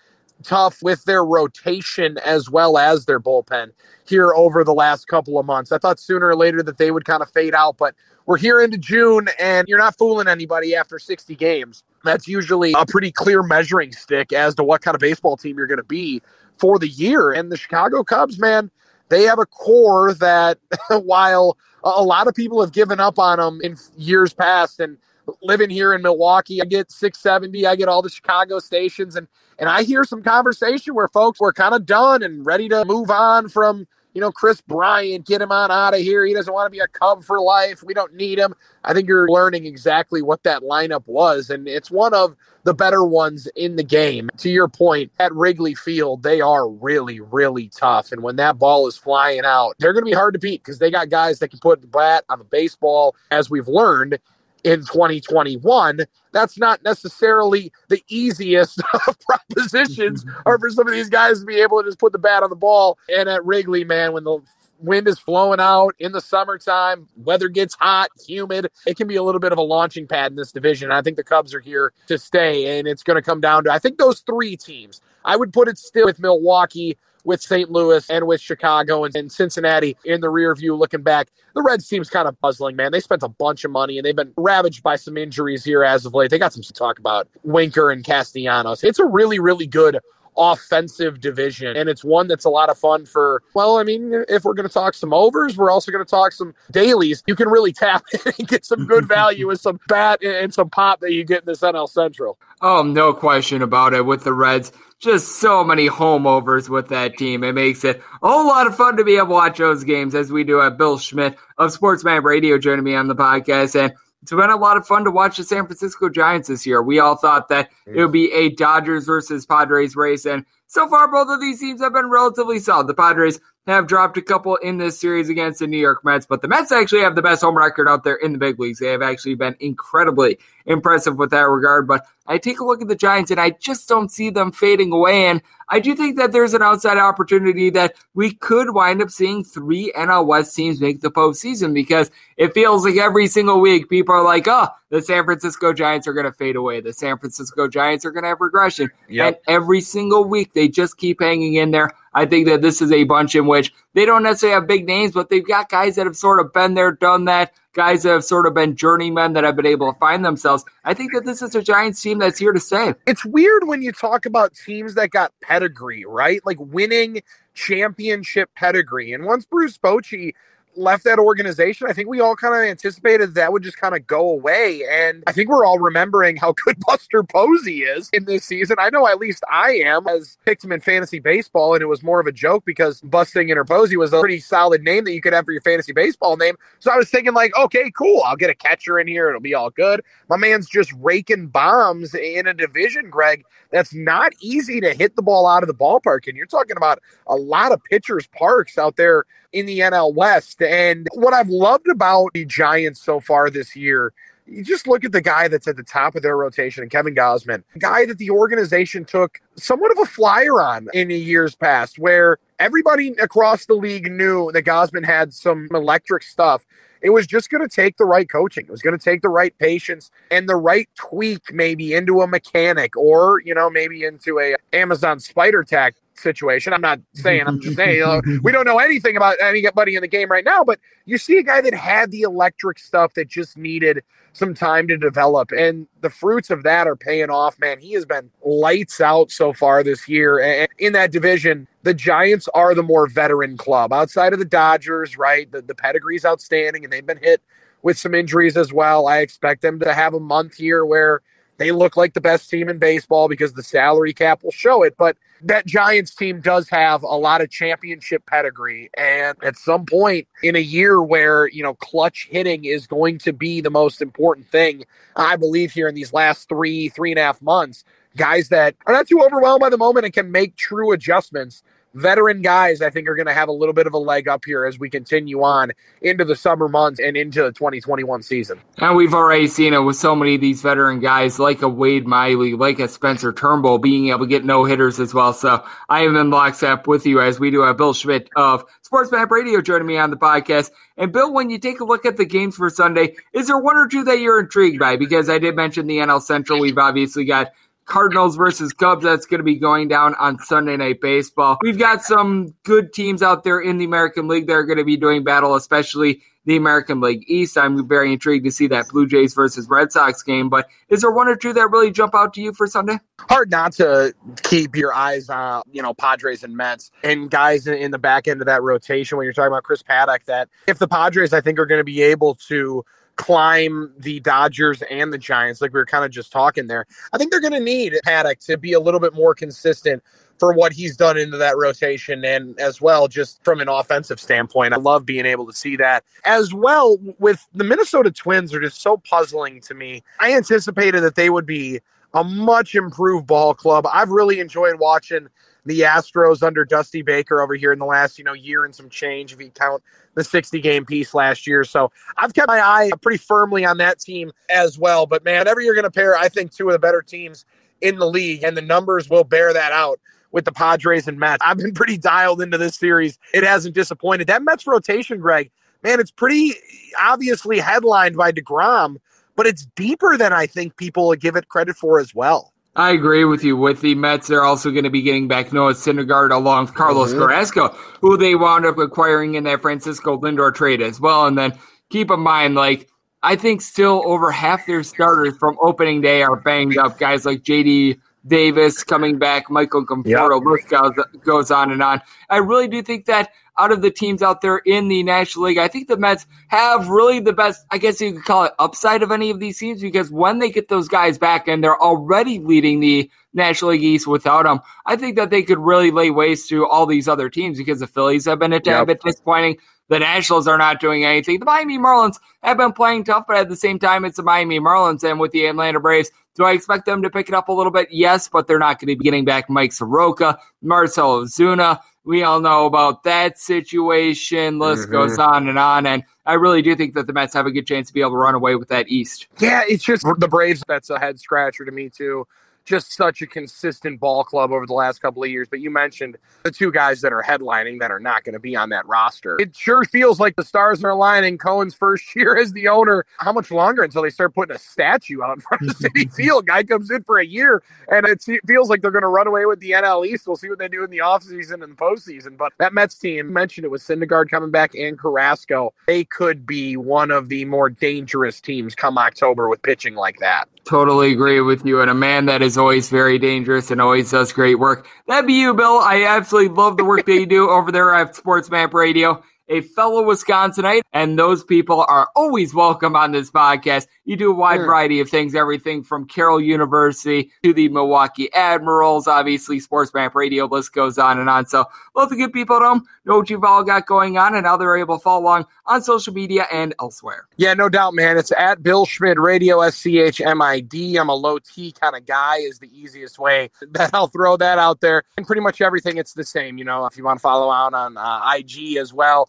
tough 0.42 0.82
with 0.82 1.04
their 1.04 1.24
rotation 1.24 2.18
as 2.24 2.48
well 2.50 2.78
as 2.78 3.04
their 3.04 3.20
bullpen 3.20 3.72
here 4.06 4.32
over 4.34 4.64
the 4.64 4.74
last 4.74 5.06
couple 5.06 5.38
of 5.38 5.46
months. 5.46 5.72
I 5.72 5.78
thought 5.78 6.00
sooner 6.00 6.28
or 6.28 6.36
later 6.36 6.62
that 6.62 6.78
they 6.78 6.90
would 6.90 7.04
kind 7.04 7.22
of 7.22 7.30
fade 7.30 7.54
out, 7.54 7.76
but 7.76 7.94
we're 8.26 8.38
here 8.38 8.60
into 8.60 8.78
June 8.78 9.28
and 9.38 9.66
you're 9.68 9.78
not 9.78 9.96
fooling 9.98 10.28
anybody 10.28 10.74
after 10.74 10.98
60 10.98 11.34
games. 11.36 11.82
That's 12.04 12.28
usually 12.28 12.72
a 12.76 12.86
pretty 12.86 13.12
clear 13.12 13.42
measuring 13.42 13.92
stick 13.92 14.32
as 14.32 14.54
to 14.56 14.64
what 14.64 14.82
kind 14.82 14.94
of 14.94 15.00
baseball 15.00 15.36
team 15.36 15.58
you're 15.58 15.66
going 15.66 15.78
to 15.78 15.84
be 15.84 16.22
for 16.58 16.78
the 16.78 16.88
year. 16.88 17.32
And 17.32 17.50
the 17.50 17.56
Chicago 17.56 18.04
Cubs, 18.04 18.38
man, 18.38 18.70
they 19.08 19.24
have 19.24 19.38
a 19.38 19.46
core 19.46 20.14
that 20.14 20.58
while 20.90 21.56
a 21.82 22.02
lot 22.02 22.26
of 22.26 22.34
people 22.34 22.60
have 22.60 22.72
given 22.72 23.00
up 23.00 23.18
on 23.18 23.38
them 23.38 23.60
in 23.62 23.76
years 23.96 24.32
past 24.32 24.80
and 24.80 24.96
living 25.42 25.70
here 25.70 25.92
in 25.94 26.02
Milwaukee, 26.02 26.60
I 26.60 26.64
get 26.64 26.90
670, 26.90 27.66
I 27.66 27.76
get 27.76 27.88
all 27.88 28.02
the 28.02 28.10
Chicago 28.10 28.58
stations 28.58 29.16
and 29.16 29.26
and 29.58 29.68
I 29.68 29.82
hear 29.82 30.04
some 30.04 30.22
conversation 30.22 30.94
where 30.94 31.08
folks 31.08 31.38
were 31.38 31.52
kind 31.52 31.74
of 31.74 31.84
done 31.84 32.22
and 32.22 32.46
ready 32.46 32.66
to 32.70 32.82
move 32.86 33.10
on 33.10 33.50
from 33.50 33.86
you 34.14 34.20
know, 34.20 34.32
Kris 34.32 34.60
Bryant, 34.60 35.26
get 35.26 35.40
him 35.40 35.52
on 35.52 35.70
out 35.70 35.94
of 35.94 36.00
here. 36.00 36.24
He 36.24 36.34
doesn't 36.34 36.52
want 36.52 36.66
to 36.66 36.70
be 36.70 36.80
a 36.80 36.88
Cub 36.88 37.24
for 37.24 37.40
life. 37.40 37.82
We 37.82 37.94
don't 37.94 38.14
need 38.14 38.38
him. 38.38 38.54
I 38.84 38.92
think 38.92 39.08
you're 39.08 39.28
learning 39.28 39.66
exactly 39.66 40.22
what 40.22 40.42
that 40.42 40.62
lineup 40.62 41.04
was, 41.06 41.50
and 41.50 41.68
it's 41.68 41.90
one 41.90 42.14
of 42.14 42.34
the 42.64 42.74
better 42.74 43.04
ones 43.04 43.48
in 43.56 43.76
the 43.76 43.82
game. 43.82 44.28
To 44.38 44.50
your 44.50 44.68
point, 44.68 45.12
at 45.18 45.32
Wrigley 45.34 45.74
Field, 45.74 46.22
they 46.22 46.40
are 46.40 46.68
really, 46.68 47.20
really 47.20 47.68
tough. 47.68 48.12
And 48.12 48.22
when 48.22 48.36
that 48.36 48.58
ball 48.58 48.86
is 48.86 48.96
flying 48.96 49.44
out, 49.44 49.74
they're 49.78 49.92
going 49.92 50.04
to 50.04 50.10
be 50.10 50.16
hard 50.16 50.34
to 50.34 50.40
beat 50.40 50.62
because 50.62 50.78
they 50.78 50.90
got 50.90 51.08
guys 51.08 51.38
that 51.38 51.48
can 51.48 51.60
put 51.60 51.80
the 51.80 51.86
bat 51.86 52.24
on 52.28 52.38
the 52.38 52.44
baseball, 52.44 53.14
as 53.30 53.48
we've 53.48 53.68
learned 53.68 54.18
in 54.64 54.80
2021. 54.80 56.00
That's 56.32 56.58
not 56.58 56.82
necessarily 56.82 57.72
the 57.88 58.02
easiest 58.08 58.80
of 59.06 59.18
propositions, 59.20 60.24
mm-hmm. 60.24 60.40
or 60.46 60.58
for 60.58 60.70
some 60.70 60.86
of 60.86 60.92
these 60.92 61.08
guys 61.08 61.40
to 61.40 61.46
be 61.46 61.60
able 61.60 61.82
to 61.82 61.88
just 61.88 61.98
put 61.98 62.12
the 62.12 62.18
bat 62.18 62.42
on 62.42 62.50
the 62.50 62.56
ball. 62.56 62.98
And 63.08 63.28
at 63.28 63.44
Wrigley, 63.44 63.84
man, 63.84 64.12
when 64.12 64.24
the 64.24 64.40
wind 64.82 65.08
is 65.08 65.18
flowing 65.18 65.60
out 65.60 65.94
in 65.98 66.12
the 66.12 66.20
summertime, 66.20 67.08
weather 67.16 67.48
gets 67.48 67.74
hot, 67.74 68.10
humid, 68.26 68.68
it 68.86 68.96
can 68.96 69.06
be 69.06 69.16
a 69.16 69.22
little 69.22 69.40
bit 69.40 69.52
of 69.52 69.58
a 69.58 69.62
launching 69.62 70.06
pad 70.06 70.32
in 70.32 70.36
this 70.36 70.52
division. 70.52 70.90
I 70.90 71.02
think 71.02 71.16
the 71.16 71.24
Cubs 71.24 71.54
are 71.54 71.60
here 71.60 71.92
to 72.06 72.18
stay, 72.18 72.78
and 72.78 72.88
it's 72.88 73.02
going 73.02 73.16
to 73.16 73.22
come 73.22 73.40
down 73.40 73.64
to, 73.64 73.72
I 73.72 73.78
think, 73.78 73.98
those 73.98 74.20
three 74.20 74.56
teams. 74.56 75.00
I 75.24 75.36
would 75.36 75.52
put 75.52 75.68
it 75.68 75.78
still 75.78 76.06
with 76.06 76.18
Milwaukee 76.18 76.96
with 77.24 77.40
St. 77.40 77.70
Louis 77.70 78.08
and 78.10 78.26
with 78.26 78.40
Chicago 78.40 79.04
and, 79.04 79.14
and, 79.16 79.30
Cincinnati 79.30 79.96
in 80.04 80.20
the 80.20 80.28
rear 80.28 80.54
view 80.54 80.74
looking 80.74 81.02
back. 81.02 81.28
The 81.54 81.62
Reds 81.62 81.88
team's 81.88 82.10
kind 82.10 82.28
of 82.28 82.38
puzzling, 82.40 82.76
man. 82.76 82.92
They 82.92 83.00
spent 83.00 83.22
a 83.22 83.28
bunch 83.28 83.64
of 83.64 83.70
money 83.70 83.98
and 83.98 84.04
they've 84.04 84.16
been 84.16 84.32
ravaged 84.36 84.82
by 84.82 84.96
some 84.96 85.16
injuries 85.16 85.64
here 85.64 85.84
as 85.84 86.04
of 86.04 86.14
late. 86.14 86.30
They 86.30 86.38
got 86.38 86.52
some 86.52 86.62
to 86.62 86.72
talk 86.72 86.98
about. 86.98 87.28
Winker 87.42 87.90
and 87.90 88.04
Castellanos. 88.04 88.84
It's 88.84 88.98
a 88.98 89.04
really, 89.04 89.38
really 89.38 89.66
good 89.66 89.98
offensive 90.40 91.20
division. 91.20 91.76
And 91.76 91.88
it's 91.88 92.02
one 92.02 92.26
that's 92.26 92.46
a 92.46 92.50
lot 92.50 92.70
of 92.70 92.78
fun 92.78 93.04
for, 93.04 93.42
well, 93.54 93.76
I 93.78 93.84
mean, 93.84 94.24
if 94.28 94.44
we're 94.44 94.54
going 94.54 94.66
to 94.66 94.72
talk 94.72 94.94
some 94.94 95.12
overs, 95.12 95.56
we're 95.56 95.70
also 95.70 95.92
going 95.92 96.04
to 96.04 96.10
talk 96.10 96.32
some 96.32 96.54
dailies. 96.70 97.22
You 97.26 97.36
can 97.36 97.48
really 97.48 97.72
tap 97.72 98.04
and 98.24 98.48
get 98.48 98.64
some 98.64 98.86
good 98.86 99.06
value 99.08 99.46
with 99.46 99.60
some 99.60 99.78
bat 99.86 100.24
and 100.24 100.52
some 100.52 100.70
pop 100.70 101.00
that 101.00 101.12
you 101.12 101.24
get 101.24 101.40
in 101.40 101.46
this 101.46 101.60
NL 101.60 101.88
Central. 101.88 102.38
Oh, 102.62 102.82
no 102.82 103.12
question 103.12 103.60
about 103.60 103.92
it 103.92 104.06
with 104.06 104.24
the 104.24 104.32
Reds. 104.32 104.72
Just 104.98 105.40
so 105.40 105.62
many 105.62 105.86
home 105.86 106.26
overs 106.26 106.68
with 106.68 106.88
that 106.88 107.16
team. 107.16 107.44
It 107.44 107.54
makes 107.54 107.84
it 107.84 108.02
a 108.22 108.28
whole 108.28 108.46
lot 108.46 108.66
of 108.66 108.76
fun 108.76 108.96
to 108.96 109.04
be 109.04 109.16
able 109.16 109.28
to 109.28 109.32
watch 109.32 109.58
those 109.58 109.84
games 109.84 110.14
as 110.14 110.32
we 110.32 110.44
do 110.44 110.58
have 110.58 110.76
Bill 110.76 110.98
Schmid 110.98 111.36
of 111.58 111.72
Sports 111.72 112.04
Map 112.04 112.24
Radio 112.24 112.58
joining 112.58 112.84
me 112.84 112.94
on 112.94 113.08
the 113.08 113.14
podcast. 113.14 113.82
And 113.82 113.94
it's 114.22 114.32
been 114.32 114.50
a 114.50 114.56
lot 114.56 114.76
of 114.76 114.86
fun 114.86 115.04
to 115.04 115.10
watch 115.10 115.36
the 115.36 115.44
San 115.44 115.66
Francisco 115.66 116.08
Giants 116.08 116.48
this 116.48 116.66
year. 116.66 116.82
We 116.82 116.98
all 116.98 117.16
thought 117.16 117.48
that 117.48 117.70
it 117.86 118.00
would 118.00 118.12
be 118.12 118.30
a 118.32 118.50
Dodgers 118.50 119.06
versus 119.06 119.46
Padres 119.46 119.96
race, 119.96 120.26
and 120.26 120.44
so 120.66 120.88
far 120.88 121.10
both 121.10 121.28
of 121.28 121.40
these 121.40 121.60
teams 121.60 121.80
have 121.80 121.94
been 121.94 122.10
relatively 122.10 122.58
solid. 122.58 122.86
The 122.86 122.94
Padres 122.94 123.40
have 123.66 123.86
dropped 123.86 124.16
a 124.16 124.22
couple 124.22 124.56
in 124.56 124.78
this 124.78 124.98
series 124.98 125.28
against 125.28 125.58
the 125.58 125.66
New 125.66 125.78
York 125.78 126.04
Mets, 126.04 126.26
but 126.26 126.42
the 126.42 126.48
Mets 126.48 126.72
actually 126.72 127.02
have 127.02 127.14
the 127.14 127.22
best 127.22 127.42
home 127.42 127.56
record 127.56 127.88
out 127.88 128.04
there 128.04 128.16
in 128.16 128.32
the 128.32 128.38
big 128.38 128.58
leagues. 128.58 128.78
They 128.78 128.90
have 128.90 129.02
actually 129.02 129.34
been 129.34 129.56
incredibly 129.60 130.38
impressive 130.66 131.16
with 131.16 131.30
that 131.30 131.48
regard. 131.48 131.86
But 131.86 132.06
I 132.26 132.38
take 132.38 132.60
a 132.60 132.64
look 132.64 132.80
at 132.80 132.88
the 132.88 132.96
Giants 132.96 133.30
and 133.30 133.40
I 133.40 133.50
just 133.50 133.88
don't 133.88 134.10
see 134.10 134.30
them 134.30 134.52
fading 134.52 134.92
away. 134.92 135.26
And 135.26 135.42
I 135.68 135.80
do 135.80 135.94
think 135.94 136.16
that 136.16 136.32
there's 136.32 136.54
an 136.54 136.62
outside 136.62 136.96
opportunity 136.96 137.70
that 137.70 137.96
we 138.14 138.32
could 138.32 138.72
wind 138.72 139.02
up 139.02 139.10
seeing 139.10 139.44
three 139.44 139.92
NL 139.96 140.26
West 140.26 140.54
teams 140.54 140.80
make 140.80 141.00
the 141.00 141.10
postseason 141.10 141.74
because 141.74 142.10
it 142.36 142.54
feels 142.54 142.84
like 142.84 142.96
every 142.96 143.26
single 143.26 143.60
week 143.60 143.88
people 143.88 144.14
are 144.14 144.24
like, 144.24 144.48
oh, 144.48 144.68
the 144.90 145.02
San 145.02 145.24
Francisco 145.24 145.72
Giants 145.72 146.06
are 146.06 146.12
going 146.12 146.26
to 146.26 146.32
fade 146.32 146.56
away. 146.56 146.80
The 146.80 146.92
San 146.92 147.18
Francisco 147.18 147.68
Giants 147.68 148.04
are 148.04 148.10
going 148.10 148.24
to 148.24 148.28
have 148.28 148.40
regression. 148.40 148.90
Yep. 149.08 149.26
And 149.26 149.36
every 149.54 149.80
single 149.80 150.24
week 150.24 150.52
they 150.52 150.68
just 150.68 150.96
keep 150.96 151.20
hanging 151.20 151.54
in 151.54 151.70
there. 151.70 151.90
I 152.12 152.26
think 152.26 152.46
that 152.48 152.62
this 152.62 152.82
is 152.82 152.90
a 152.92 153.04
bunch 153.04 153.34
in 153.34 153.46
which 153.46 153.72
they 153.94 154.04
don't 154.04 154.22
necessarily 154.22 154.54
have 154.54 154.66
big 154.66 154.86
names, 154.86 155.12
but 155.12 155.28
they've 155.28 155.46
got 155.46 155.68
guys 155.68 155.96
that 155.96 156.06
have 156.06 156.16
sort 156.16 156.40
of 156.40 156.52
been 156.52 156.74
there, 156.74 156.92
done 156.92 157.26
that, 157.26 157.52
guys 157.72 158.02
that 158.02 158.10
have 158.10 158.24
sort 158.24 158.46
of 158.46 158.54
been 158.54 158.74
journeymen 158.74 159.32
that 159.34 159.44
have 159.44 159.56
been 159.56 159.66
able 159.66 159.92
to 159.92 159.98
find 159.98 160.24
themselves. 160.24 160.64
I 160.84 160.94
think 160.94 161.12
that 161.12 161.24
this 161.24 161.40
is 161.42 161.54
a 161.54 161.62
Giants 161.62 162.02
team 162.02 162.18
that's 162.18 162.38
here 162.38 162.52
to 162.52 162.60
stay. 162.60 162.94
It's 163.06 163.24
weird 163.24 163.66
when 163.66 163.82
you 163.82 163.92
talk 163.92 164.26
about 164.26 164.54
teams 164.54 164.94
that 164.94 165.10
got 165.10 165.32
pedigree, 165.40 166.04
right? 166.04 166.40
Like 166.44 166.58
winning 166.58 167.22
championship 167.54 168.50
pedigree. 168.56 169.12
And 169.12 169.24
once 169.24 169.44
Bruce 169.44 169.78
Bochy 169.78 170.32
left 170.76 171.04
that 171.04 171.18
organization, 171.18 171.86
I 171.88 171.92
think 171.92 172.08
we 172.08 172.20
all 172.20 172.36
kind 172.36 172.54
of 172.54 172.60
anticipated 172.60 173.34
that 173.34 173.52
would 173.52 173.62
just 173.62 173.76
kind 173.76 173.94
of 173.94 174.06
go 174.06 174.30
away. 174.30 174.82
And 174.90 175.22
I 175.26 175.32
think 175.32 175.48
we're 175.48 175.64
all 175.64 175.78
remembering 175.78 176.36
how 176.36 176.52
good 176.52 176.78
Buster 176.86 177.22
Posey 177.22 177.82
is 177.82 178.08
in 178.12 178.24
this 178.24 178.44
season. 178.44 178.76
I 178.78 178.90
know 178.90 179.06
at 179.06 179.18
least 179.18 179.42
I 179.50 179.72
am, 179.84 180.06
as 180.06 180.38
picked 180.44 180.64
him 180.64 180.72
in 180.72 180.80
fantasy 180.80 181.18
baseball, 181.18 181.74
and 181.74 181.82
it 181.82 181.86
was 181.86 182.02
more 182.02 182.20
of 182.20 182.26
a 182.26 182.32
joke 182.32 182.64
because 182.64 183.00
Busting 183.02 183.50
or 183.50 183.64
Posey 183.64 183.96
was 183.96 184.12
a 184.12 184.20
pretty 184.20 184.40
solid 184.40 184.82
name 184.82 185.04
that 185.04 185.12
you 185.12 185.20
could 185.20 185.32
have 185.32 185.44
for 185.44 185.52
your 185.52 185.62
fantasy 185.62 185.92
baseball 185.92 186.36
name. 186.36 186.54
So 186.78 186.90
I 186.90 186.96
was 186.96 187.10
thinking, 187.10 187.34
like, 187.34 187.56
okay, 187.58 187.90
cool, 187.96 188.22
I'll 188.24 188.36
get 188.36 188.50
a 188.50 188.54
catcher 188.54 188.98
in 188.98 189.06
here, 189.06 189.28
it'll 189.28 189.40
be 189.40 189.54
all 189.54 189.70
good. 189.70 190.02
My 190.28 190.36
man's 190.36 190.68
just 190.68 190.92
raking 191.00 191.48
bombs 191.48 192.14
in 192.14 192.46
a 192.46 192.54
division, 192.54 193.10
Greg, 193.10 193.44
that's 193.70 193.94
not 193.94 194.32
easy 194.40 194.80
to 194.80 194.94
hit 194.94 195.16
the 195.16 195.22
ball 195.22 195.46
out 195.46 195.62
of 195.62 195.66
the 195.66 195.74
ballpark. 195.74 196.26
And 196.26 196.36
you're 196.36 196.46
talking 196.46 196.76
about 196.76 197.00
a 197.26 197.36
lot 197.36 197.72
of 197.72 197.82
pitchers' 197.84 198.26
parks 198.28 198.78
out 198.78 198.96
there 198.96 199.24
in 199.52 199.66
the 199.66 199.80
NL 199.80 200.14
West. 200.14 200.62
And 200.62 201.08
what 201.14 201.34
I've 201.34 201.48
loved 201.48 201.88
about 201.88 202.30
the 202.34 202.44
Giants 202.44 203.02
so 203.02 203.20
far 203.20 203.50
this 203.50 203.74
year 203.74 204.12
you 204.50 204.64
just 204.64 204.86
look 204.86 205.04
at 205.04 205.12
the 205.12 205.20
guy 205.20 205.48
that's 205.48 205.68
at 205.68 205.76
the 205.76 205.82
top 205.82 206.16
of 206.16 206.22
their 206.22 206.36
rotation, 206.36 206.88
Kevin 206.88 207.14
Gausman, 207.14 207.62
a 207.74 207.78
guy 207.78 208.04
that 208.06 208.18
the 208.18 208.30
organization 208.30 209.04
took 209.04 209.40
somewhat 209.56 209.92
of 209.92 209.98
a 209.98 210.06
flyer 210.06 210.60
on 210.60 210.88
in 210.92 211.08
the 211.08 211.18
years 211.18 211.54
past, 211.54 211.98
where 211.98 212.38
everybody 212.58 213.10
across 213.20 213.66
the 213.66 213.74
league 213.74 214.10
knew 214.10 214.50
that 214.52 214.64
Gausman 214.64 215.04
had 215.04 215.32
some 215.32 215.68
electric 215.72 216.22
stuff. 216.24 216.66
It 217.00 217.10
was 217.10 217.26
just 217.26 217.48
going 217.48 217.66
to 217.66 217.74
take 217.74 217.96
the 217.96 218.04
right 218.04 218.28
coaching. 218.28 218.64
It 218.64 218.70
was 218.70 218.82
going 218.82 218.98
to 218.98 219.02
take 219.02 219.22
the 219.22 219.30
right 219.30 219.56
patience 219.58 220.10
and 220.30 220.48
the 220.48 220.56
right 220.56 220.88
tweak, 220.96 221.54
maybe 221.54 221.94
into 221.94 222.20
a 222.20 222.26
mechanic 222.26 222.94
or, 222.96 223.40
you 223.42 223.54
know, 223.54 223.70
maybe 223.70 224.04
into 224.04 224.38
a 224.38 224.56
Amazon 224.74 225.18
spider 225.20 225.64
tack 225.64 225.94
situation. 226.20 226.72
I'm 226.72 226.80
not 226.80 227.00
saying, 227.14 227.44
I'm 227.46 227.60
just 227.60 227.76
saying, 227.76 227.96
you 227.96 228.04
know, 228.04 228.20
we 228.42 228.52
don't 228.52 228.66
know 228.66 228.78
anything 228.78 229.16
about 229.16 229.36
anybody 229.40 229.96
in 229.96 230.02
the 230.02 230.08
game 230.08 230.30
right 230.30 230.44
now, 230.44 230.64
but 230.64 230.78
you 231.06 231.18
see 231.18 231.38
a 231.38 231.42
guy 231.42 231.60
that 231.60 231.74
had 231.74 232.10
the 232.10 232.22
electric 232.22 232.78
stuff 232.78 233.14
that 233.14 233.28
just 233.28 233.56
needed 233.56 234.02
some 234.32 234.54
time 234.54 234.86
to 234.88 234.96
develop. 234.96 235.50
And 235.52 235.86
the 236.00 236.10
fruits 236.10 236.50
of 236.50 236.62
that 236.62 236.86
are 236.86 236.96
paying 236.96 237.30
off, 237.30 237.58
man. 237.58 237.78
He 237.78 237.92
has 237.94 238.06
been 238.06 238.30
lights 238.44 239.00
out 239.00 239.30
so 239.30 239.52
far 239.52 239.82
this 239.82 240.08
year. 240.08 240.40
And 240.40 240.68
in 240.78 240.92
that 240.92 241.10
division, 241.10 241.66
the 241.82 241.94
Giants 241.94 242.48
are 242.54 242.74
the 242.74 242.82
more 242.82 243.08
veteran 243.08 243.56
club 243.56 243.92
outside 243.92 244.32
of 244.32 244.38
the 244.38 244.44
Dodgers, 244.44 245.16
right? 245.16 245.50
The, 245.50 245.62
the 245.62 245.74
pedigree's 245.74 246.24
outstanding 246.24 246.84
and 246.84 246.92
they've 246.92 247.04
been 247.04 247.18
hit 247.18 247.42
with 247.82 247.98
some 247.98 248.14
injuries 248.14 248.56
as 248.56 248.72
well. 248.72 249.06
I 249.08 249.18
expect 249.18 249.62
them 249.62 249.80
to 249.80 249.94
have 249.94 250.14
a 250.14 250.20
month 250.20 250.54
here 250.54 250.84
where 250.84 251.22
they 251.56 251.72
look 251.72 251.96
like 251.96 252.14
the 252.14 252.20
best 252.20 252.48
team 252.48 252.68
in 252.68 252.78
baseball 252.78 253.28
because 253.28 253.52
the 253.52 253.62
salary 253.62 254.14
cap 254.14 254.42
will 254.42 254.50
show 254.50 254.82
it. 254.82 254.96
But 254.96 255.16
that 255.42 255.66
Giants 255.66 256.14
team 256.14 256.40
does 256.40 256.68
have 256.68 257.02
a 257.02 257.06
lot 257.06 257.40
of 257.40 257.50
championship 257.50 258.26
pedigree. 258.26 258.90
And 258.96 259.36
at 259.42 259.56
some 259.56 259.86
point 259.86 260.28
in 260.42 260.56
a 260.56 260.60
year 260.60 261.02
where, 261.02 261.48
you 261.48 261.62
know, 261.62 261.74
clutch 261.74 262.28
hitting 262.30 262.64
is 262.64 262.86
going 262.86 263.18
to 263.18 263.32
be 263.32 263.60
the 263.60 263.70
most 263.70 264.02
important 264.02 264.48
thing, 264.48 264.84
I 265.16 265.36
believe 265.36 265.72
here 265.72 265.88
in 265.88 265.94
these 265.94 266.12
last 266.12 266.48
three, 266.48 266.88
three 266.88 267.12
and 267.12 267.18
a 267.18 267.22
half 267.22 267.40
months, 267.42 267.84
guys 268.16 268.48
that 268.48 268.74
are 268.86 268.92
not 268.92 269.06
too 269.08 269.22
overwhelmed 269.22 269.60
by 269.60 269.70
the 269.70 269.78
moment 269.78 270.04
and 270.04 270.14
can 270.14 270.32
make 270.32 270.56
true 270.56 270.92
adjustments 270.92 271.62
veteran 271.94 272.42
guys, 272.42 272.80
I 272.82 272.90
think, 272.90 273.08
are 273.08 273.14
going 273.14 273.26
to 273.26 273.34
have 273.34 273.48
a 273.48 273.52
little 273.52 273.72
bit 273.72 273.86
of 273.86 273.94
a 273.94 273.98
leg 273.98 274.28
up 274.28 274.44
here 274.44 274.64
as 274.64 274.78
we 274.78 274.90
continue 274.90 275.42
on 275.42 275.72
into 276.02 276.24
the 276.24 276.36
summer 276.36 276.68
months 276.68 277.00
and 277.00 277.16
into 277.16 277.42
the 277.42 277.52
2021 277.52 278.22
season. 278.22 278.60
And 278.78 278.96
we've 278.96 279.14
already 279.14 279.46
seen 279.46 279.74
it 279.74 279.80
with 279.80 279.96
so 279.96 280.14
many 280.14 280.36
of 280.36 280.40
these 280.40 280.62
veteran 280.62 281.00
guys, 281.00 281.38
like 281.38 281.62
a 281.62 281.68
Wade 281.68 282.06
Miley, 282.06 282.54
like 282.54 282.78
a 282.78 282.88
Spencer 282.88 283.32
Turnbull, 283.32 283.78
being 283.78 284.08
able 284.08 284.20
to 284.20 284.26
get 284.26 284.44
no 284.44 284.64
hitters 284.64 285.00
as 285.00 285.12
well. 285.14 285.32
So 285.32 285.64
I 285.88 286.02
am 286.02 286.16
in 286.16 286.30
lockstep 286.30 286.86
with 286.86 287.06
you 287.06 287.20
as 287.20 287.40
we 287.40 287.50
do 287.50 287.62
have 287.62 287.76
Bill 287.76 287.94
Schmid 287.94 288.28
of 288.36 288.64
Sports 288.82 289.10
Map 289.12 289.30
Radio 289.30 289.60
joining 289.60 289.86
me 289.86 289.98
on 289.98 290.10
the 290.10 290.16
podcast. 290.16 290.70
And 290.96 291.12
Bill, 291.12 291.32
when 291.32 291.50
you 291.50 291.58
take 291.58 291.80
a 291.80 291.84
look 291.84 292.04
at 292.04 292.16
the 292.16 292.24
games 292.24 292.56
for 292.56 292.70
Sunday, 292.70 293.16
is 293.32 293.46
there 293.46 293.58
one 293.58 293.76
or 293.76 293.88
two 293.88 294.04
that 294.04 294.20
you're 294.20 294.40
intrigued 294.40 294.78
by? 294.78 294.96
Because 294.96 295.28
I 295.28 295.38
did 295.38 295.56
mention 295.56 295.86
the 295.86 295.98
NL 295.98 296.20
Central. 296.20 296.60
We've 296.60 296.76
obviously 296.76 297.24
got 297.24 297.52
Cardinals 297.86 298.36
versus 298.36 298.72
Cubs. 298.72 299.04
That's 299.04 299.26
going 299.26 299.38
to 299.38 299.44
be 299.44 299.56
going 299.56 299.88
down 299.88 300.14
on 300.16 300.38
Sunday 300.38 300.76
Night 300.76 301.00
Baseball. 301.00 301.58
We've 301.62 301.78
got 301.78 302.02
some 302.02 302.54
good 302.62 302.92
teams 302.92 303.22
out 303.22 303.44
there 303.44 303.60
in 303.60 303.78
the 303.78 303.84
American 303.84 304.28
League 304.28 304.46
that 304.46 304.52
are 304.52 304.64
going 304.64 304.78
to 304.78 304.84
be 304.84 304.96
doing 304.96 305.24
battle, 305.24 305.54
especially 305.56 306.22
the 306.46 306.56
American 306.56 307.00
League 307.00 307.24
East. 307.26 307.58
I'm 307.58 307.86
very 307.86 308.12
intrigued 308.12 308.44
to 308.46 308.50
see 308.50 308.66
that 308.68 308.88
Blue 308.88 309.06
Jays 309.06 309.34
versus 309.34 309.68
Red 309.68 309.92
Sox 309.92 310.22
game. 310.22 310.48
But 310.48 310.68
is 310.88 311.02
there 311.02 311.10
one 311.10 311.28
or 311.28 311.36
two 311.36 311.52
that 311.52 311.70
really 311.70 311.90
jump 311.90 312.14
out 312.14 312.32
to 312.34 312.40
you 312.40 312.52
for 312.52 312.66
Sunday? 312.66 312.98
Hard 313.20 313.50
not 313.50 313.72
to 313.74 314.14
keep 314.42 314.74
your 314.74 314.94
eyes 314.94 315.28
on, 315.28 315.62
you 315.70 315.82
know, 315.82 315.92
Padres 315.92 316.42
and 316.42 316.56
Mets 316.56 316.90
and 317.04 317.30
guys 317.30 317.66
in 317.66 317.90
the 317.90 317.98
back 317.98 318.26
end 318.26 318.40
of 318.40 318.46
that 318.46 318.62
rotation 318.62 319.18
when 319.18 319.24
you're 319.24 319.34
talking 319.34 319.48
about 319.48 319.64
Chris 319.64 319.82
Paddack. 319.82 320.24
That 320.24 320.48
if 320.66 320.78
the 320.78 320.88
Padres, 320.88 321.32
I 321.32 321.40
think, 321.40 321.58
are 321.58 321.66
going 321.66 321.80
to 321.80 321.84
be 321.84 322.02
able 322.02 322.36
to 322.48 322.84
climb 323.20 323.92
the 323.98 324.18
Dodgers 324.20 324.82
and 324.82 325.12
the 325.12 325.18
Giants, 325.18 325.60
like 325.60 325.74
we 325.74 325.78
were 325.78 325.86
kind 325.86 326.04
of 326.04 326.10
just 326.10 326.32
talking 326.32 326.66
there. 326.66 326.86
I 327.12 327.18
think 327.18 327.30
they're 327.30 327.40
going 327.40 327.52
to 327.52 327.60
need 327.60 327.94
Paddack 328.04 328.44
to 328.46 328.56
be 328.56 328.72
a 328.72 328.80
little 328.80 329.00
bit 329.00 329.14
more 329.14 329.34
consistent 329.34 330.02
for 330.38 330.54
what 330.54 330.72
he's 330.72 330.96
done 330.96 331.18
into 331.18 331.36
that 331.36 331.56
rotation 331.58 332.24
and 332.24 332.58
as 332.58 332.80
well 332.80 333.08
just 333.08 333.44
from 333.44 333.60
an 333.60 333.68
offensive 333.68 334.18
standpoint. 334.18 334.72
I 334.72 334.78
love 334.78 335.04
being 335.04 335.26
able 335.26 335.46
to 335.46 335.52
see 335.52 335.76
that. 335.76 336.02
As 336.24 336.54
well 336.54 336.98
with 337.18 337.46
the 337.52 337.62
Minnesota 337.64 338.10
Twins 338.10 338.54
are 338.54 338.60
just 338.60 338.80
so 338.80 338.96
puzzling 338.96 339.60
to 339.62 339.74
me. 339.74 340.02
I 340.18 340.34
anticipated 340.34 341.02
that 341.02 341.14
they 341.14 341.28
would 341.28 341.46
be 341.46 341.80
a 342.14 342.24
much 342.24 342.74
improved 342.74 343.26
ball 343.26 343.52
club. 343.54 343.86
I've 343.92 344.08
really 344.08 344.40
enjoyed 344.40 344.78
watching 344.78 345.28
the 345.64 345.80
Astros 345.80 346.42
under 346.42 346.64
Dusty 346.64 347.02
Baker 347.02 347.40
over 347.40 347.54
here 347.54 347.72
in 347.72 347.78
the 347.78 347.84
last, 347.84 348.18
you 348.18 348.24
know, 348.24 348.32
year 348.32 348.64
and 348.64 348.74
some 348.74 348.88
change 348.88 349.32
if 349.32 349.40
you 349.40 349.50
count 349.50 349.82
the 350.14 350.24
60 350.24 350.60
game 350.60 350.84
piece 350.84 351.14
last 351.14 351.46
year. 351.46 351.64
So 351.64 351.90
I've 352.16 352.34
kept 352.34 352.48
my 352.48 352.60
eye 352.60 352.90
pretty 353.00 353.18
firmly 353.18 353.64
on 353.64 353.78
that 353.78 354.00
team 354.00 354.32
as 354.48 354.78
well. 354.78 355.06
But 355.06 355.24
man, 355.24 355.46
year 355.46 355.60
you're 355.60 355.74
going 355.74 355.84
to 355.84 355.90
pair, 355.90 356.16
I 356.16 356.28
think, 356.28 356.52
two 356.52 356.68
of 356.68 356.72
the 356.72 356.78
better 356.78 357.02
teams 357.02 357.44
in 357.80 357.98
the 357.98 358.06
league, 358.06 358.42
and 358.42 358.56
the 358.56 358.62
numbers 358.62 359.08
will 359.08 359.24
bear 359.24 359.52
that 359.52 359.72
out 359.72 360.00
with 360.32 360.44
the 360.44 360.52
Padres 360.52 361.08
and 361.08 361.18
Mets. 361.18 361.42
I've 361.44 361.56
been 361.56 361.74
pretty 361.74 361.96
dialed 361.96 362.40
into 362.40 362.58
this 362.58 362.76
series. 362.76 363.18
It 363.34 363.42
hasn't 363.42 363.74
disappointed. 363.74 364.26
That 364.26 364.42
Mets 364.42 364.66
rotation, 364.66 365.18
Greg, 365.18 365.50
man, 365.82 366.00
it's 366.00 366.10
pretty 366.10 366.54
obviously 367.00 367.58
headlined 367.58 368.16
by 368.16 368.32
DeGrom, 368.32 368.96
but 369.36 369.46
it's 369.46 369.66
deeper 369.74 370.16
than 370.16 370.32
I 370.32 370.46
think 370.46 370.76
people 370.76 371.14
give 371.14 371.36
it 371.36 371.48
credit 371.48 371.76
for 371.76 371.98
as 371.98 372.14
well. 372.14 372.52
I 372.76 372.92
agree 372.92 373.24
with 373.24 373.42
you. 373.42 373.56
With 373.56 373.80
the 373.80 373.94
Mets, 373.94 374.28
they're 374.28 374.44
also 374.44 374.70
going 374.70 374.84
to 374.84 374.90
be 374.90 375.02
getting 375.02 375.26
back 375.26 375.52
Noah 375.52 375.74
Syndergaard 375.74 376.30
along 376.30 376.66
with 376.66 376.74
Carlos 376.74 377.10
mm-hmm. 377.10 377.18
Carrasco, 377.18 377.68
who 378.00 378.16
they 378.16 378.34
wound 378.34 378.64
up 378.64 378.78
acquiring 378.78 379.34
in 379.34 379.44
that 379.44 379.60
Francisco 379.60 380.18
Lindor 380.18 380.54
trade 380.54 380.80
as 380.80 381.00
well. 381.00 381.26
And 381.26 381.36
then 381.36 381.58
keep 381.90 382.10
in 382.10 382.20
mind, 382.20 382.54
like, 382.54 382.88
I 383.22 383.36
think 383.36 383.60
still 383.60 384.02
over 384.06 384.30
half 384.30 384.66
their 384.66 384.82
starters 384.82 385.36
from 385.38 385.58
opening 385.60 386.00
day 386.00 386.22
are 386.22 386.36
banged 386.36 386.78
up. 386.78 386.98
Guys 386.98 387.26
like 387.26 387.42
JD 387.42 387.98
Davis 388.26 388.84
coming 388.84 389.18
back, 389.18 389.50
Michael 389.50 389.84
Conforto, 389.84 390.40
yep. 390.60 390.68
goes, 390.68 391.04
goes 391.24 391.50
on 391.50 391.72
and 391.72 391.82
on. 391.82 392.00
I 392.28 392.38
really 392.38 392.68
do 392.68 392.82
think 392.82 393.06
that 393.06 393.30
out 393.60 393.72
of 393.72 393.82
the 393.82 393.90
teams 393.90 394.22
out 394.22 394.40
there 394.40 394.58
in 394.58 394.88
the 394.88 395.02
National 395.02 395.44
League, 395.46 395.58
I 395.58 395.68
think 395.68 395.88
the 395.88 395.96
Mets 395.96 396.26
have 396.48 396.88
really 396.88 397.20
the 397.20 397.32
best, 397.32 397.66
I 397.70 397.78
guess 397.78 398.00
you 398.00 398.14
could 398.14 398.24
call 398.24 398.44
it 398.44 398.52
upside 398.58 399.02
of 399.02 399.12
any 399.12 399.30
of 399.30 399.38
these 399.38 399.58
teams 399.58 399.82
because 399.82 400.10
when 400.10 400.38
they 400.38 400.50
get 400.50 400.68
those 400.68 400.88
guys 400.88 401.18
back 401.18 401.46
and 401.46 401.62
they're 401.62 401.80
already 401.80 402.38
leading 402.38 402.80
the 402.80 403.10
National 403.34 403.72
League 403.72 403.82
East 403.82 404.06
without 404.06 404.44
them, 404.44 404.60
I 404.86 404.96
think 404.96 405.16
that 405.16 405.30
they 405.30 405.42
could 405.42 405.58
really 405.58 405.90
lay 405.90 406.10
waste 406.10 406.48
to 406.48 406.66
all 406.66 406.86
these 406.86 407.08
other 407.08 407.28
teams 407.28 407.58
because 407.58 407.80
the 407.80 407.86
Phillies 407.86 408.24
have 408.24 408.38
been 408.38 408.52
a 408.52 408.60
yep. 408.64 408.86
bit 408.86 409.02
disappointing. 409.02 409.58
The 409.88 409.98
Nationals 409.98 410.46
are 410.46 410.56
not 410.56 410.78
doing 410.78 411.04
anything. 411.04 411.40
The 411.40 411.44
Miami 411.44 411.76
Marlins 411.76 412.18
have 412.44 412.56
been 412.56 412.72
playing 412.72 413.04
tough, 413.04 413.24
but 413.26 413.36
at 413.36 413.48
the 413.48 413.56
same 413.56 413.78
time, 413.80 414.04
it's 414.04 414.16
the 414.16 414.22
Miami 414.22 414.60
Marlins. 414.60 415.02
And 415.02 415.18
with 415.18 415.32
the 415.32 415.46
Atlanta 415.46 415.80
Braves, 415.80 416.12
do 416.36 416.44
I 416.44 416.52
expect 416.52 416.86
them 416.86 417.02
to 417.02 417.10
pick 417.10 417.28
it 417.28 417.34
up 417.34 417.48
a 417.48 417.52
little 417.52 417.72
bit? 417.72 417.88
Yes, 417.90 418.28
but 418.28 418.46
they're 418.46 418.60
not 418.60 418.78
going 418.78 418.86
to 418.88 418.96
be 418.96 419.04
getting 419.04 419.24
back 419.24 419.50
Mike 419.50 419.72
Soroka, 419.72 420.38
Marcell 420.62 421.22
Ozuna. 421.22 421.80
We 422.04 422.22
all 422.22 422.40
know 422.40 422.66
about 422.66 423.04
that 423.04 423.38
situation. 423.38 424.58
List 424.58 424.84
mm-hmm. 424.84 424.92
goes 424.92 425.18
on 425.18 425.48
and 425.48 425.58
on. 425.58 425.86
And 425.86 426.02
I 426.26 426.34
really 426.34 426.62
do 426.62 426.74
think 426.74 426.94
that 426.94 427.06
the 427.06 427.12
Mets 427.12 427.34
have 427.34 427.46
a 427.46 427.50
good 427.50 427.66
chance 427.66 427.88
to 427.88 427.92
be 427.92 428.00
able 428.00 428.12
to 428.12 428.16
run 428.16 428.34
away 428.34 428.56
with 428.56 428.68
that 428.68 428.88
East. 428.88 429.28
Yeah, 429.38 429.62
it's 429.68 429.84
just 429.84 430.06
the 430.18 430.28
Braves. 430.28 430.62
That's 430.66 430.90
a 430.90 430.98
head 430.98 431.20
scratcher 431.20 431.64
to 431.64 431.72
me, 431.72 431.88
too 431.88 432.26
just 432.70 432.92
such 432.92 433.20
a 433.20 433.26
consistent 433.26 433.98
ball 433.98 434.22
club 434.22 434.52
over 434.52 434.64
the 434.64 434.72
last 434.72 435.02
couple 435.02 435.24
of 435.24 435.28
years. 435.28 435.48
But 435.50 435.58
you 435.58 435.70
mentioned 435.70 436.16
the 436.44 436.52
two 436.52 436.70
guys 436.70 437.00
that 437.00 437.12
are 437.12 437.22
headlining 437.22 437.80
that 437.80 437.90
are 437.90 437.98
not 437.98 438.22
going 438.22 438.34
to 438.34 438.38
be 438.38 438.54
on 438.54 438.68
that 438.70 438.86
roster. 438.86 439.36
It 439.40 439.56
sure 439.56 439.84
feels 439.84 440.20
like 440.20 440.36
the 440.36 440.44
stars 440.44 440.82
are 440.84 440.90
aligning. 440.90 441.36
Cohen's 441.36 441.74
first 441.74 442.04
year 442.16 442.38
as 442.38 442.52
the 442.52 442.68
owner. 442.68 443.04
How 443.18 443.32
much 443.32 443.50
longer 443.50 443.82
until 443.82 444.02
they 444.02 444.10
start 444.10 444.36
putting 444.36 444.54
a 444.54 444.58
statue 444.58 445.20
out 445.20 445.36
in 445.36 445.40
front 445.40 445.68
of 445.68 445.76
Citi 445.78 446.10
Field? 446.14 446.46
Guy 446.46 446.62
comes 446.62 446.92
in 446.92 447.02
for 447.02 447.18
a 447.18 447.26
year, 447.26 447.62
and 447.90 448.06
it 448.06 448.24
feels 448.46 448.70
like 448.70 448.82
they're 448.82 448.92
going 448.92 449.02
to 449.02 449.08
run 449.08 449.26
away 449.26 449.46
with 449.46 449.58
the 449.58 449.72
NL 449.72 450.06
East. 450.06 450.28
We'll 450.28 450.36
see 450.36 450.48
what 450.48 450.60
they 450.60 450.68
do 450.68 450.84
in 450.84 450.90
the 450.90 450.98
offseason 450.98 451.64
and 451.64 451.72
the 451.72 451.76
postseason. 451.76 452.36
But 452.36 452.52
that 452.58 452.72
Mets 452.72 452.94
team 452.94 453.32
mentioned 453.32 453.64
it 453.64 453.70
was 453.70 453.82
Syndergaard 453.82 454.30
coming 454.30 454.52
back 454.52 454.76
and 454.76 454.96
Carrasco. 454.96 455.74
They 455.86 456.04
could 456.04 456.46
be 456.46 456.76
one 456.76 457.10
of 457.10 457.28
the 457.28 457.44
more 457.46 457.68
dangerous 457.68 458.40
teams 458.40 458.76
come 458.76 458.96
October 458.96 459.48
with 459.48 459.60
pitching 459.62 459.96
like 459.96 460.20
that. 460.20 460.48
Totally 460.64 461.10
agree 461.10 461.40
with 461.40 461.66
you. 461.66 461.80
And 461.80 461.90
a 461.90 461.94
man 461.94 462.26
that 462.26 462.42
is 462.42 462.56
always 462.60 462.88
very 462.88 463.18
dangerous 463.18 463.72
and 463.72 463.80
always 463.80 464.10
does 464.12 464.32
great 464.32 464.58
work. 464.60 464.86
That'd 465.08 465.26
be 465.26 465.32
you, 465.34 465.54
Bill. 465.54 465.80
I 465.80 466.04
absolutely 466.04 466.54
love 466.54 466.76
the 466.76 466.84
work 466.84 467.06
that 467.06 467.14
you 467.14 467.26
do 467.26 467.50
over 467.50 467.72
there 467.72 467.92
at 467.92 468.14
Sports 468.14 468.50
Map 468.50 468.72
Radio 468.74 469.22
a 469.50 469.60
fellow 469.60 470.04
Wisconsinite, 470.04 470.82
and 470.92 471.18
those 471.18 471.42
people 471.42 471.84
are 471.88 472.08
always 472.14 472.54
welcome 472.54 472.94
on 472.94 473.12
this 473.12 473.30
podcast. 473.30 473.88
You 474.04 474.16
do 474.16 474.30
a 474.30 474.34
wide 474.34 474.56
sure. 474.56 474.66
variety 474.66 475.00
of 475.00 475.10
things, 475.10 475.34
everything 475.34 475.82
from 475.82 476.06
Carroll 476.06 476.40
University 476.40 477.30
to 477.42 477.52
the 477.52 477.68
Milwaukee 477.68 478.32
Admirals, 478.32 479.08
obviously 479.08 479.58
Sports 479.58 479.92
Map 479.92 480.14
Radio 480.14 480.46
list 480.46 480.72
goes 480.72 480.98
on 480.98 481.18
and 481.18 481.28
on. 481.28 481.46
So 481.46 481.64
love 481.96 482.08
to 482.10 482.16
get 482.16 482.32
people 482.32 482.56
at 482.56 482.62
home 482.62 482.86
know 483.10 483.18
what 483.18 483.30
you've 483.30 483.44
all 483.44 483.64
got 483.64 483.86
going 483.86 484.16
on 484.16 484.34
and 484.34 484.46
how 484.46 484.56
they're 484.56 484.76
able 484.76 484.96
to 484.96 485.02
follow 485.02 485.22
along 485.22 485.46
on 485.66 485.82
social 485.82 486.14
media 486.14 486.46
and 486.52 486.74
elsewhere. 486.80 487.26
Yeah, 487.36 487.54
no 487.54 487.68
doubt, 487.68 487.94
man. 487.94 488.16
It's 488.16 488.32
at 488.32 488.62
Bill 488.62 488.86
Schmid 488.86 489.18
Radio, 489.18 489.60
S 489.60 489.76
C 489.76 489.98
H 489.98 490.20
M 490.20 490.40
I 490.40 490.60
D. 490.60 490.96
I'm 490.96 491.08
a 491.08 491.14
low 491.14 491.38
T 491.38 491.72
kind 491.72 491.96
of 491.96 492.06
guy, 492.06 492.36
is 492.36 492.58
the 492.58 492.70
easiest 492.72 493.18
way 493.18 493.50
that 493.72 493.90
I'll 493.92 494.06
throw 494.06 494.36
that 494.36 494.58
out 494.58 494.80
there. 494.80 495.02
And 495.16 495.26
pretty 495.26 495.42
much 495.42 495.60
everything, 495.60 495.96
it's 495.96 496.14
the 496.14 496.24
same. 496.24 496.58
You 496.58 496.64
know, 496.64 496.86
if 496.86 496.96
you 496.96 497.04
want 497.04 497.18
to 497.18 497.22
follow 497.22 497.50
out 497.50 497.74
on 497.74 497.96
uh, 497.96 498.32
IG 498.36 498.76
as 498.76 498.92
well, 498.92 499.28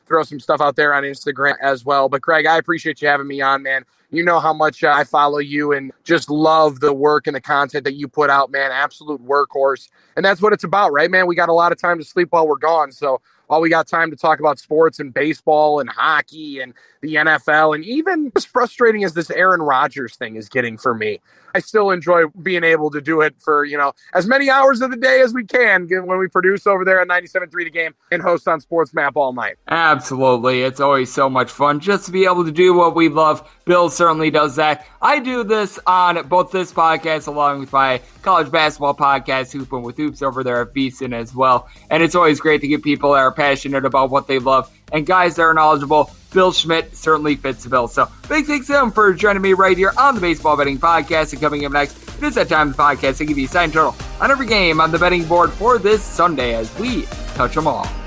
throw 0.05 0.23
some 0.23 0.39
stuff 0.39 0.61
out 0.61 0.75
there 0.75 0.93
on 0.93 1.03
Instagram 1.03 1.55
as 1.61 1.85
well. 1.85 2.09
But 2.09 2.21
Greg, 2.21 2.45
I 2.45 2.57
appreciate 2.57 3.01
you 3.01 3.07
having 3.07 3.27
me 3.27 3.41
on, 3.41 3.63
man. 3.63 3.85
You 4.11 4.23
know 4.23 4.39
how 4.39 4.53
much 4.53 4.83
uh, 4.83 4.91
I 4.93 5.05
follow 5.05 5.37
you 5.37 5.71
and 5.71 5.91
just 6.03 6.29
love 6.29 6.81
the 6.81 6.91
work 6.91 7.27
and 7.27 7.35
the 7.35 7.41
content 7.41 7.85
that 7.85 7.93
you 7.93 8.09
put 8.09 8.29
out, 8.29 8.51
man. 8.51 8.71
Absolute 8.71 9.25
workhorse. 9.25 9.89
And 10.17 10.25
that's 10.25 10.41
what 10.41 10.51
it's 10.51 10.65
about, 10.65 10.91
right, 10.91 11.09
man? 11.09 11.27
We 11.27 11.35
got 11.35 11.47
a 11.47 11.53
lot 11.53 11.71
of 11.71 11.79
time 11.79 11.97
to 11.97 12.03
sleep 12.03 12.27
while 12.31 12.45
we're 12.45 12.57
gone. 12.57 12.91
So 12.91 13.21
while 13.51 13.59
we 13.59 13.69
got 13.69 13.85
time 13.85 14.09
to 14.11 14.15
talk 14.15 14.39
about 14.39 14.59
sports 14.59 15.01
and 15.01 15.13
baseball 15.13 15.81
and 15.81 15.89
hockey 15.89 16.61
and 16.61 16.73
the 17.01 17.15
NFL, 17.15 17.75
and 17.75 17.83
even 17.83 18.31
as 18.35 18.45
frustrating 18.45 19.03
as 19.03 19.13
this 19.13 19.29
Aaron 19.29 19.61
Rodgers 19.61 20.15
thing 20.15 20.37
is 20.37 20.47
getting 20.47 20.77
for 20.77 20.93
me, 20.93 21.19
I 21.53 21.59
still 21.59 21.91
enjoy 21.91 22.27
being 22.41 22.63
able 22.63 22.89
to 22.91 23.01
do 23.01 23.19
it 23.19 23.35
for, 23.39 23.65
you 23.65 23.77
know, 23.77 23.91
as 24.13 24.25
many 24.25 24.49
hours 24.49 24.81
of 24.81 24.89
the 24.89 24.95
day 24.95 25.19
as 25.19 25.33
we 25.33 25.43
can 25.43 25.89
when 25.89 26.17
we 26.17 26.29
produce 26.29 26.65
over 26.65 26.85
there 26.85 27.01
at 27.01 27.09
97.3 27.09 27.51
The 27.51 27.69
Game 27.69 27.93
and 28.09 28.21
host 28.21 28.47
on 28.47 28.61
Sports 28.61 28.93
Map 28.93 29.17
all 29.17 29.33
night. 29.33 29.57
Absolutely. 29.91 30.61
It's 30.61 30.79
always 30.79 31.11
so 31.11 31.29
much 31.29 31.51
fun 31.51 31.81
just 31.81 32.05
to 32.05 32.11
be 32.11 32.23
able 32.23 32.45
to 32.45 32.51
do 32.51 32.73
what 32.73 32.95
we 32.95 33.09
love. 33.09 33.49
Bill 33.65 33.89
certainly 33.89 34.31
does 34.31 34.55
that. 34.55 34.87
I 35.01 35.19
do 35.19 35.43
this 35.43 35.77
on 35.85 36.27
both 36.29 36.51
this 36.51 36.71
podcast 36.71 37.27
along 37.27 37.59
with 37.59 37.73
my 37.73 38.01
college 38.21 38.49
basketball 38.49 38.95
podcast, 38.95 39.51
Hoopin' 39.51 39.83
with 39.83 39.97
Hoops, 39.97 40.21
over 40.21 40.43
there 40.43 40.61
at 40.61 40.73
VSiN 40.73 41.13
as 41.13 41.35
well. 41.35 41.67
And 41.89 42.01
it's 42.01 42.15
always 42.15 42.39
great 42.39 42.61
to 42.61 42.67
get 42.69 42.83
people 42.83 43.11
that 43.11 43.19
are 43.19 43.33
passionate 43.33 43.83
about 43.83 44.09
what 44.09 44.27
they 44.27 44.39
love 44.39 44.71
and 44.93 45.05
guys 45.05 45.35
that 45.35 45.41
are 45.41 45.53
knowledgeable 45.53 46.11
Bill 46.31 46.53
Schmid 46.53 46.95
certainly 46.95 47.35
fits 47.35 47.63
the 47.63 47.69
bill. 47.69 47.89
So 47.89 48.09
big 48.29 48.45
thanks 48.45 48.67
to 48.67 48.79
him 48.79 48.91
for 48.91 49.13
joining 49.13 49.41
me 49.41 49.51
right 49.51 49.77
here 49.77 49.91
on 49.97 50.15
the 50.15 50.21
Baseball 50.21 50.55
Betting 50.55 50.79
Podcast. 50.79 51.33
And 51.33 51.41
coming 51.41 51.65
up 51.65 51.73
next, 51.73 51.97
it 52.17 52.23
is 52.23 52.35
that 52.35 52.47
time 52.47 52.69
of 52.69 52.77
the 52.77 52.81
podcast 52.81 53.17
to 53.17 53.25
give 53.25 53.37
you 53.37 53.47
a 53.47 53.49
sign 53.49 53.71
total 53.71 53.95
on 54.21 54.31
every 54.31 54.47
game 54.47 54.79
on 54.79 54.91
the 54.91 54.99
betting 54.99 55.25
board 55.25 55.51
for 55.51 55.77
this 55.77 56.01
Sunday 56.01 56.55
as 56.55 56.73
we 56.79 57.03
touch 57.35 57.55
them 57.55 57.67
all. 57.67 58.00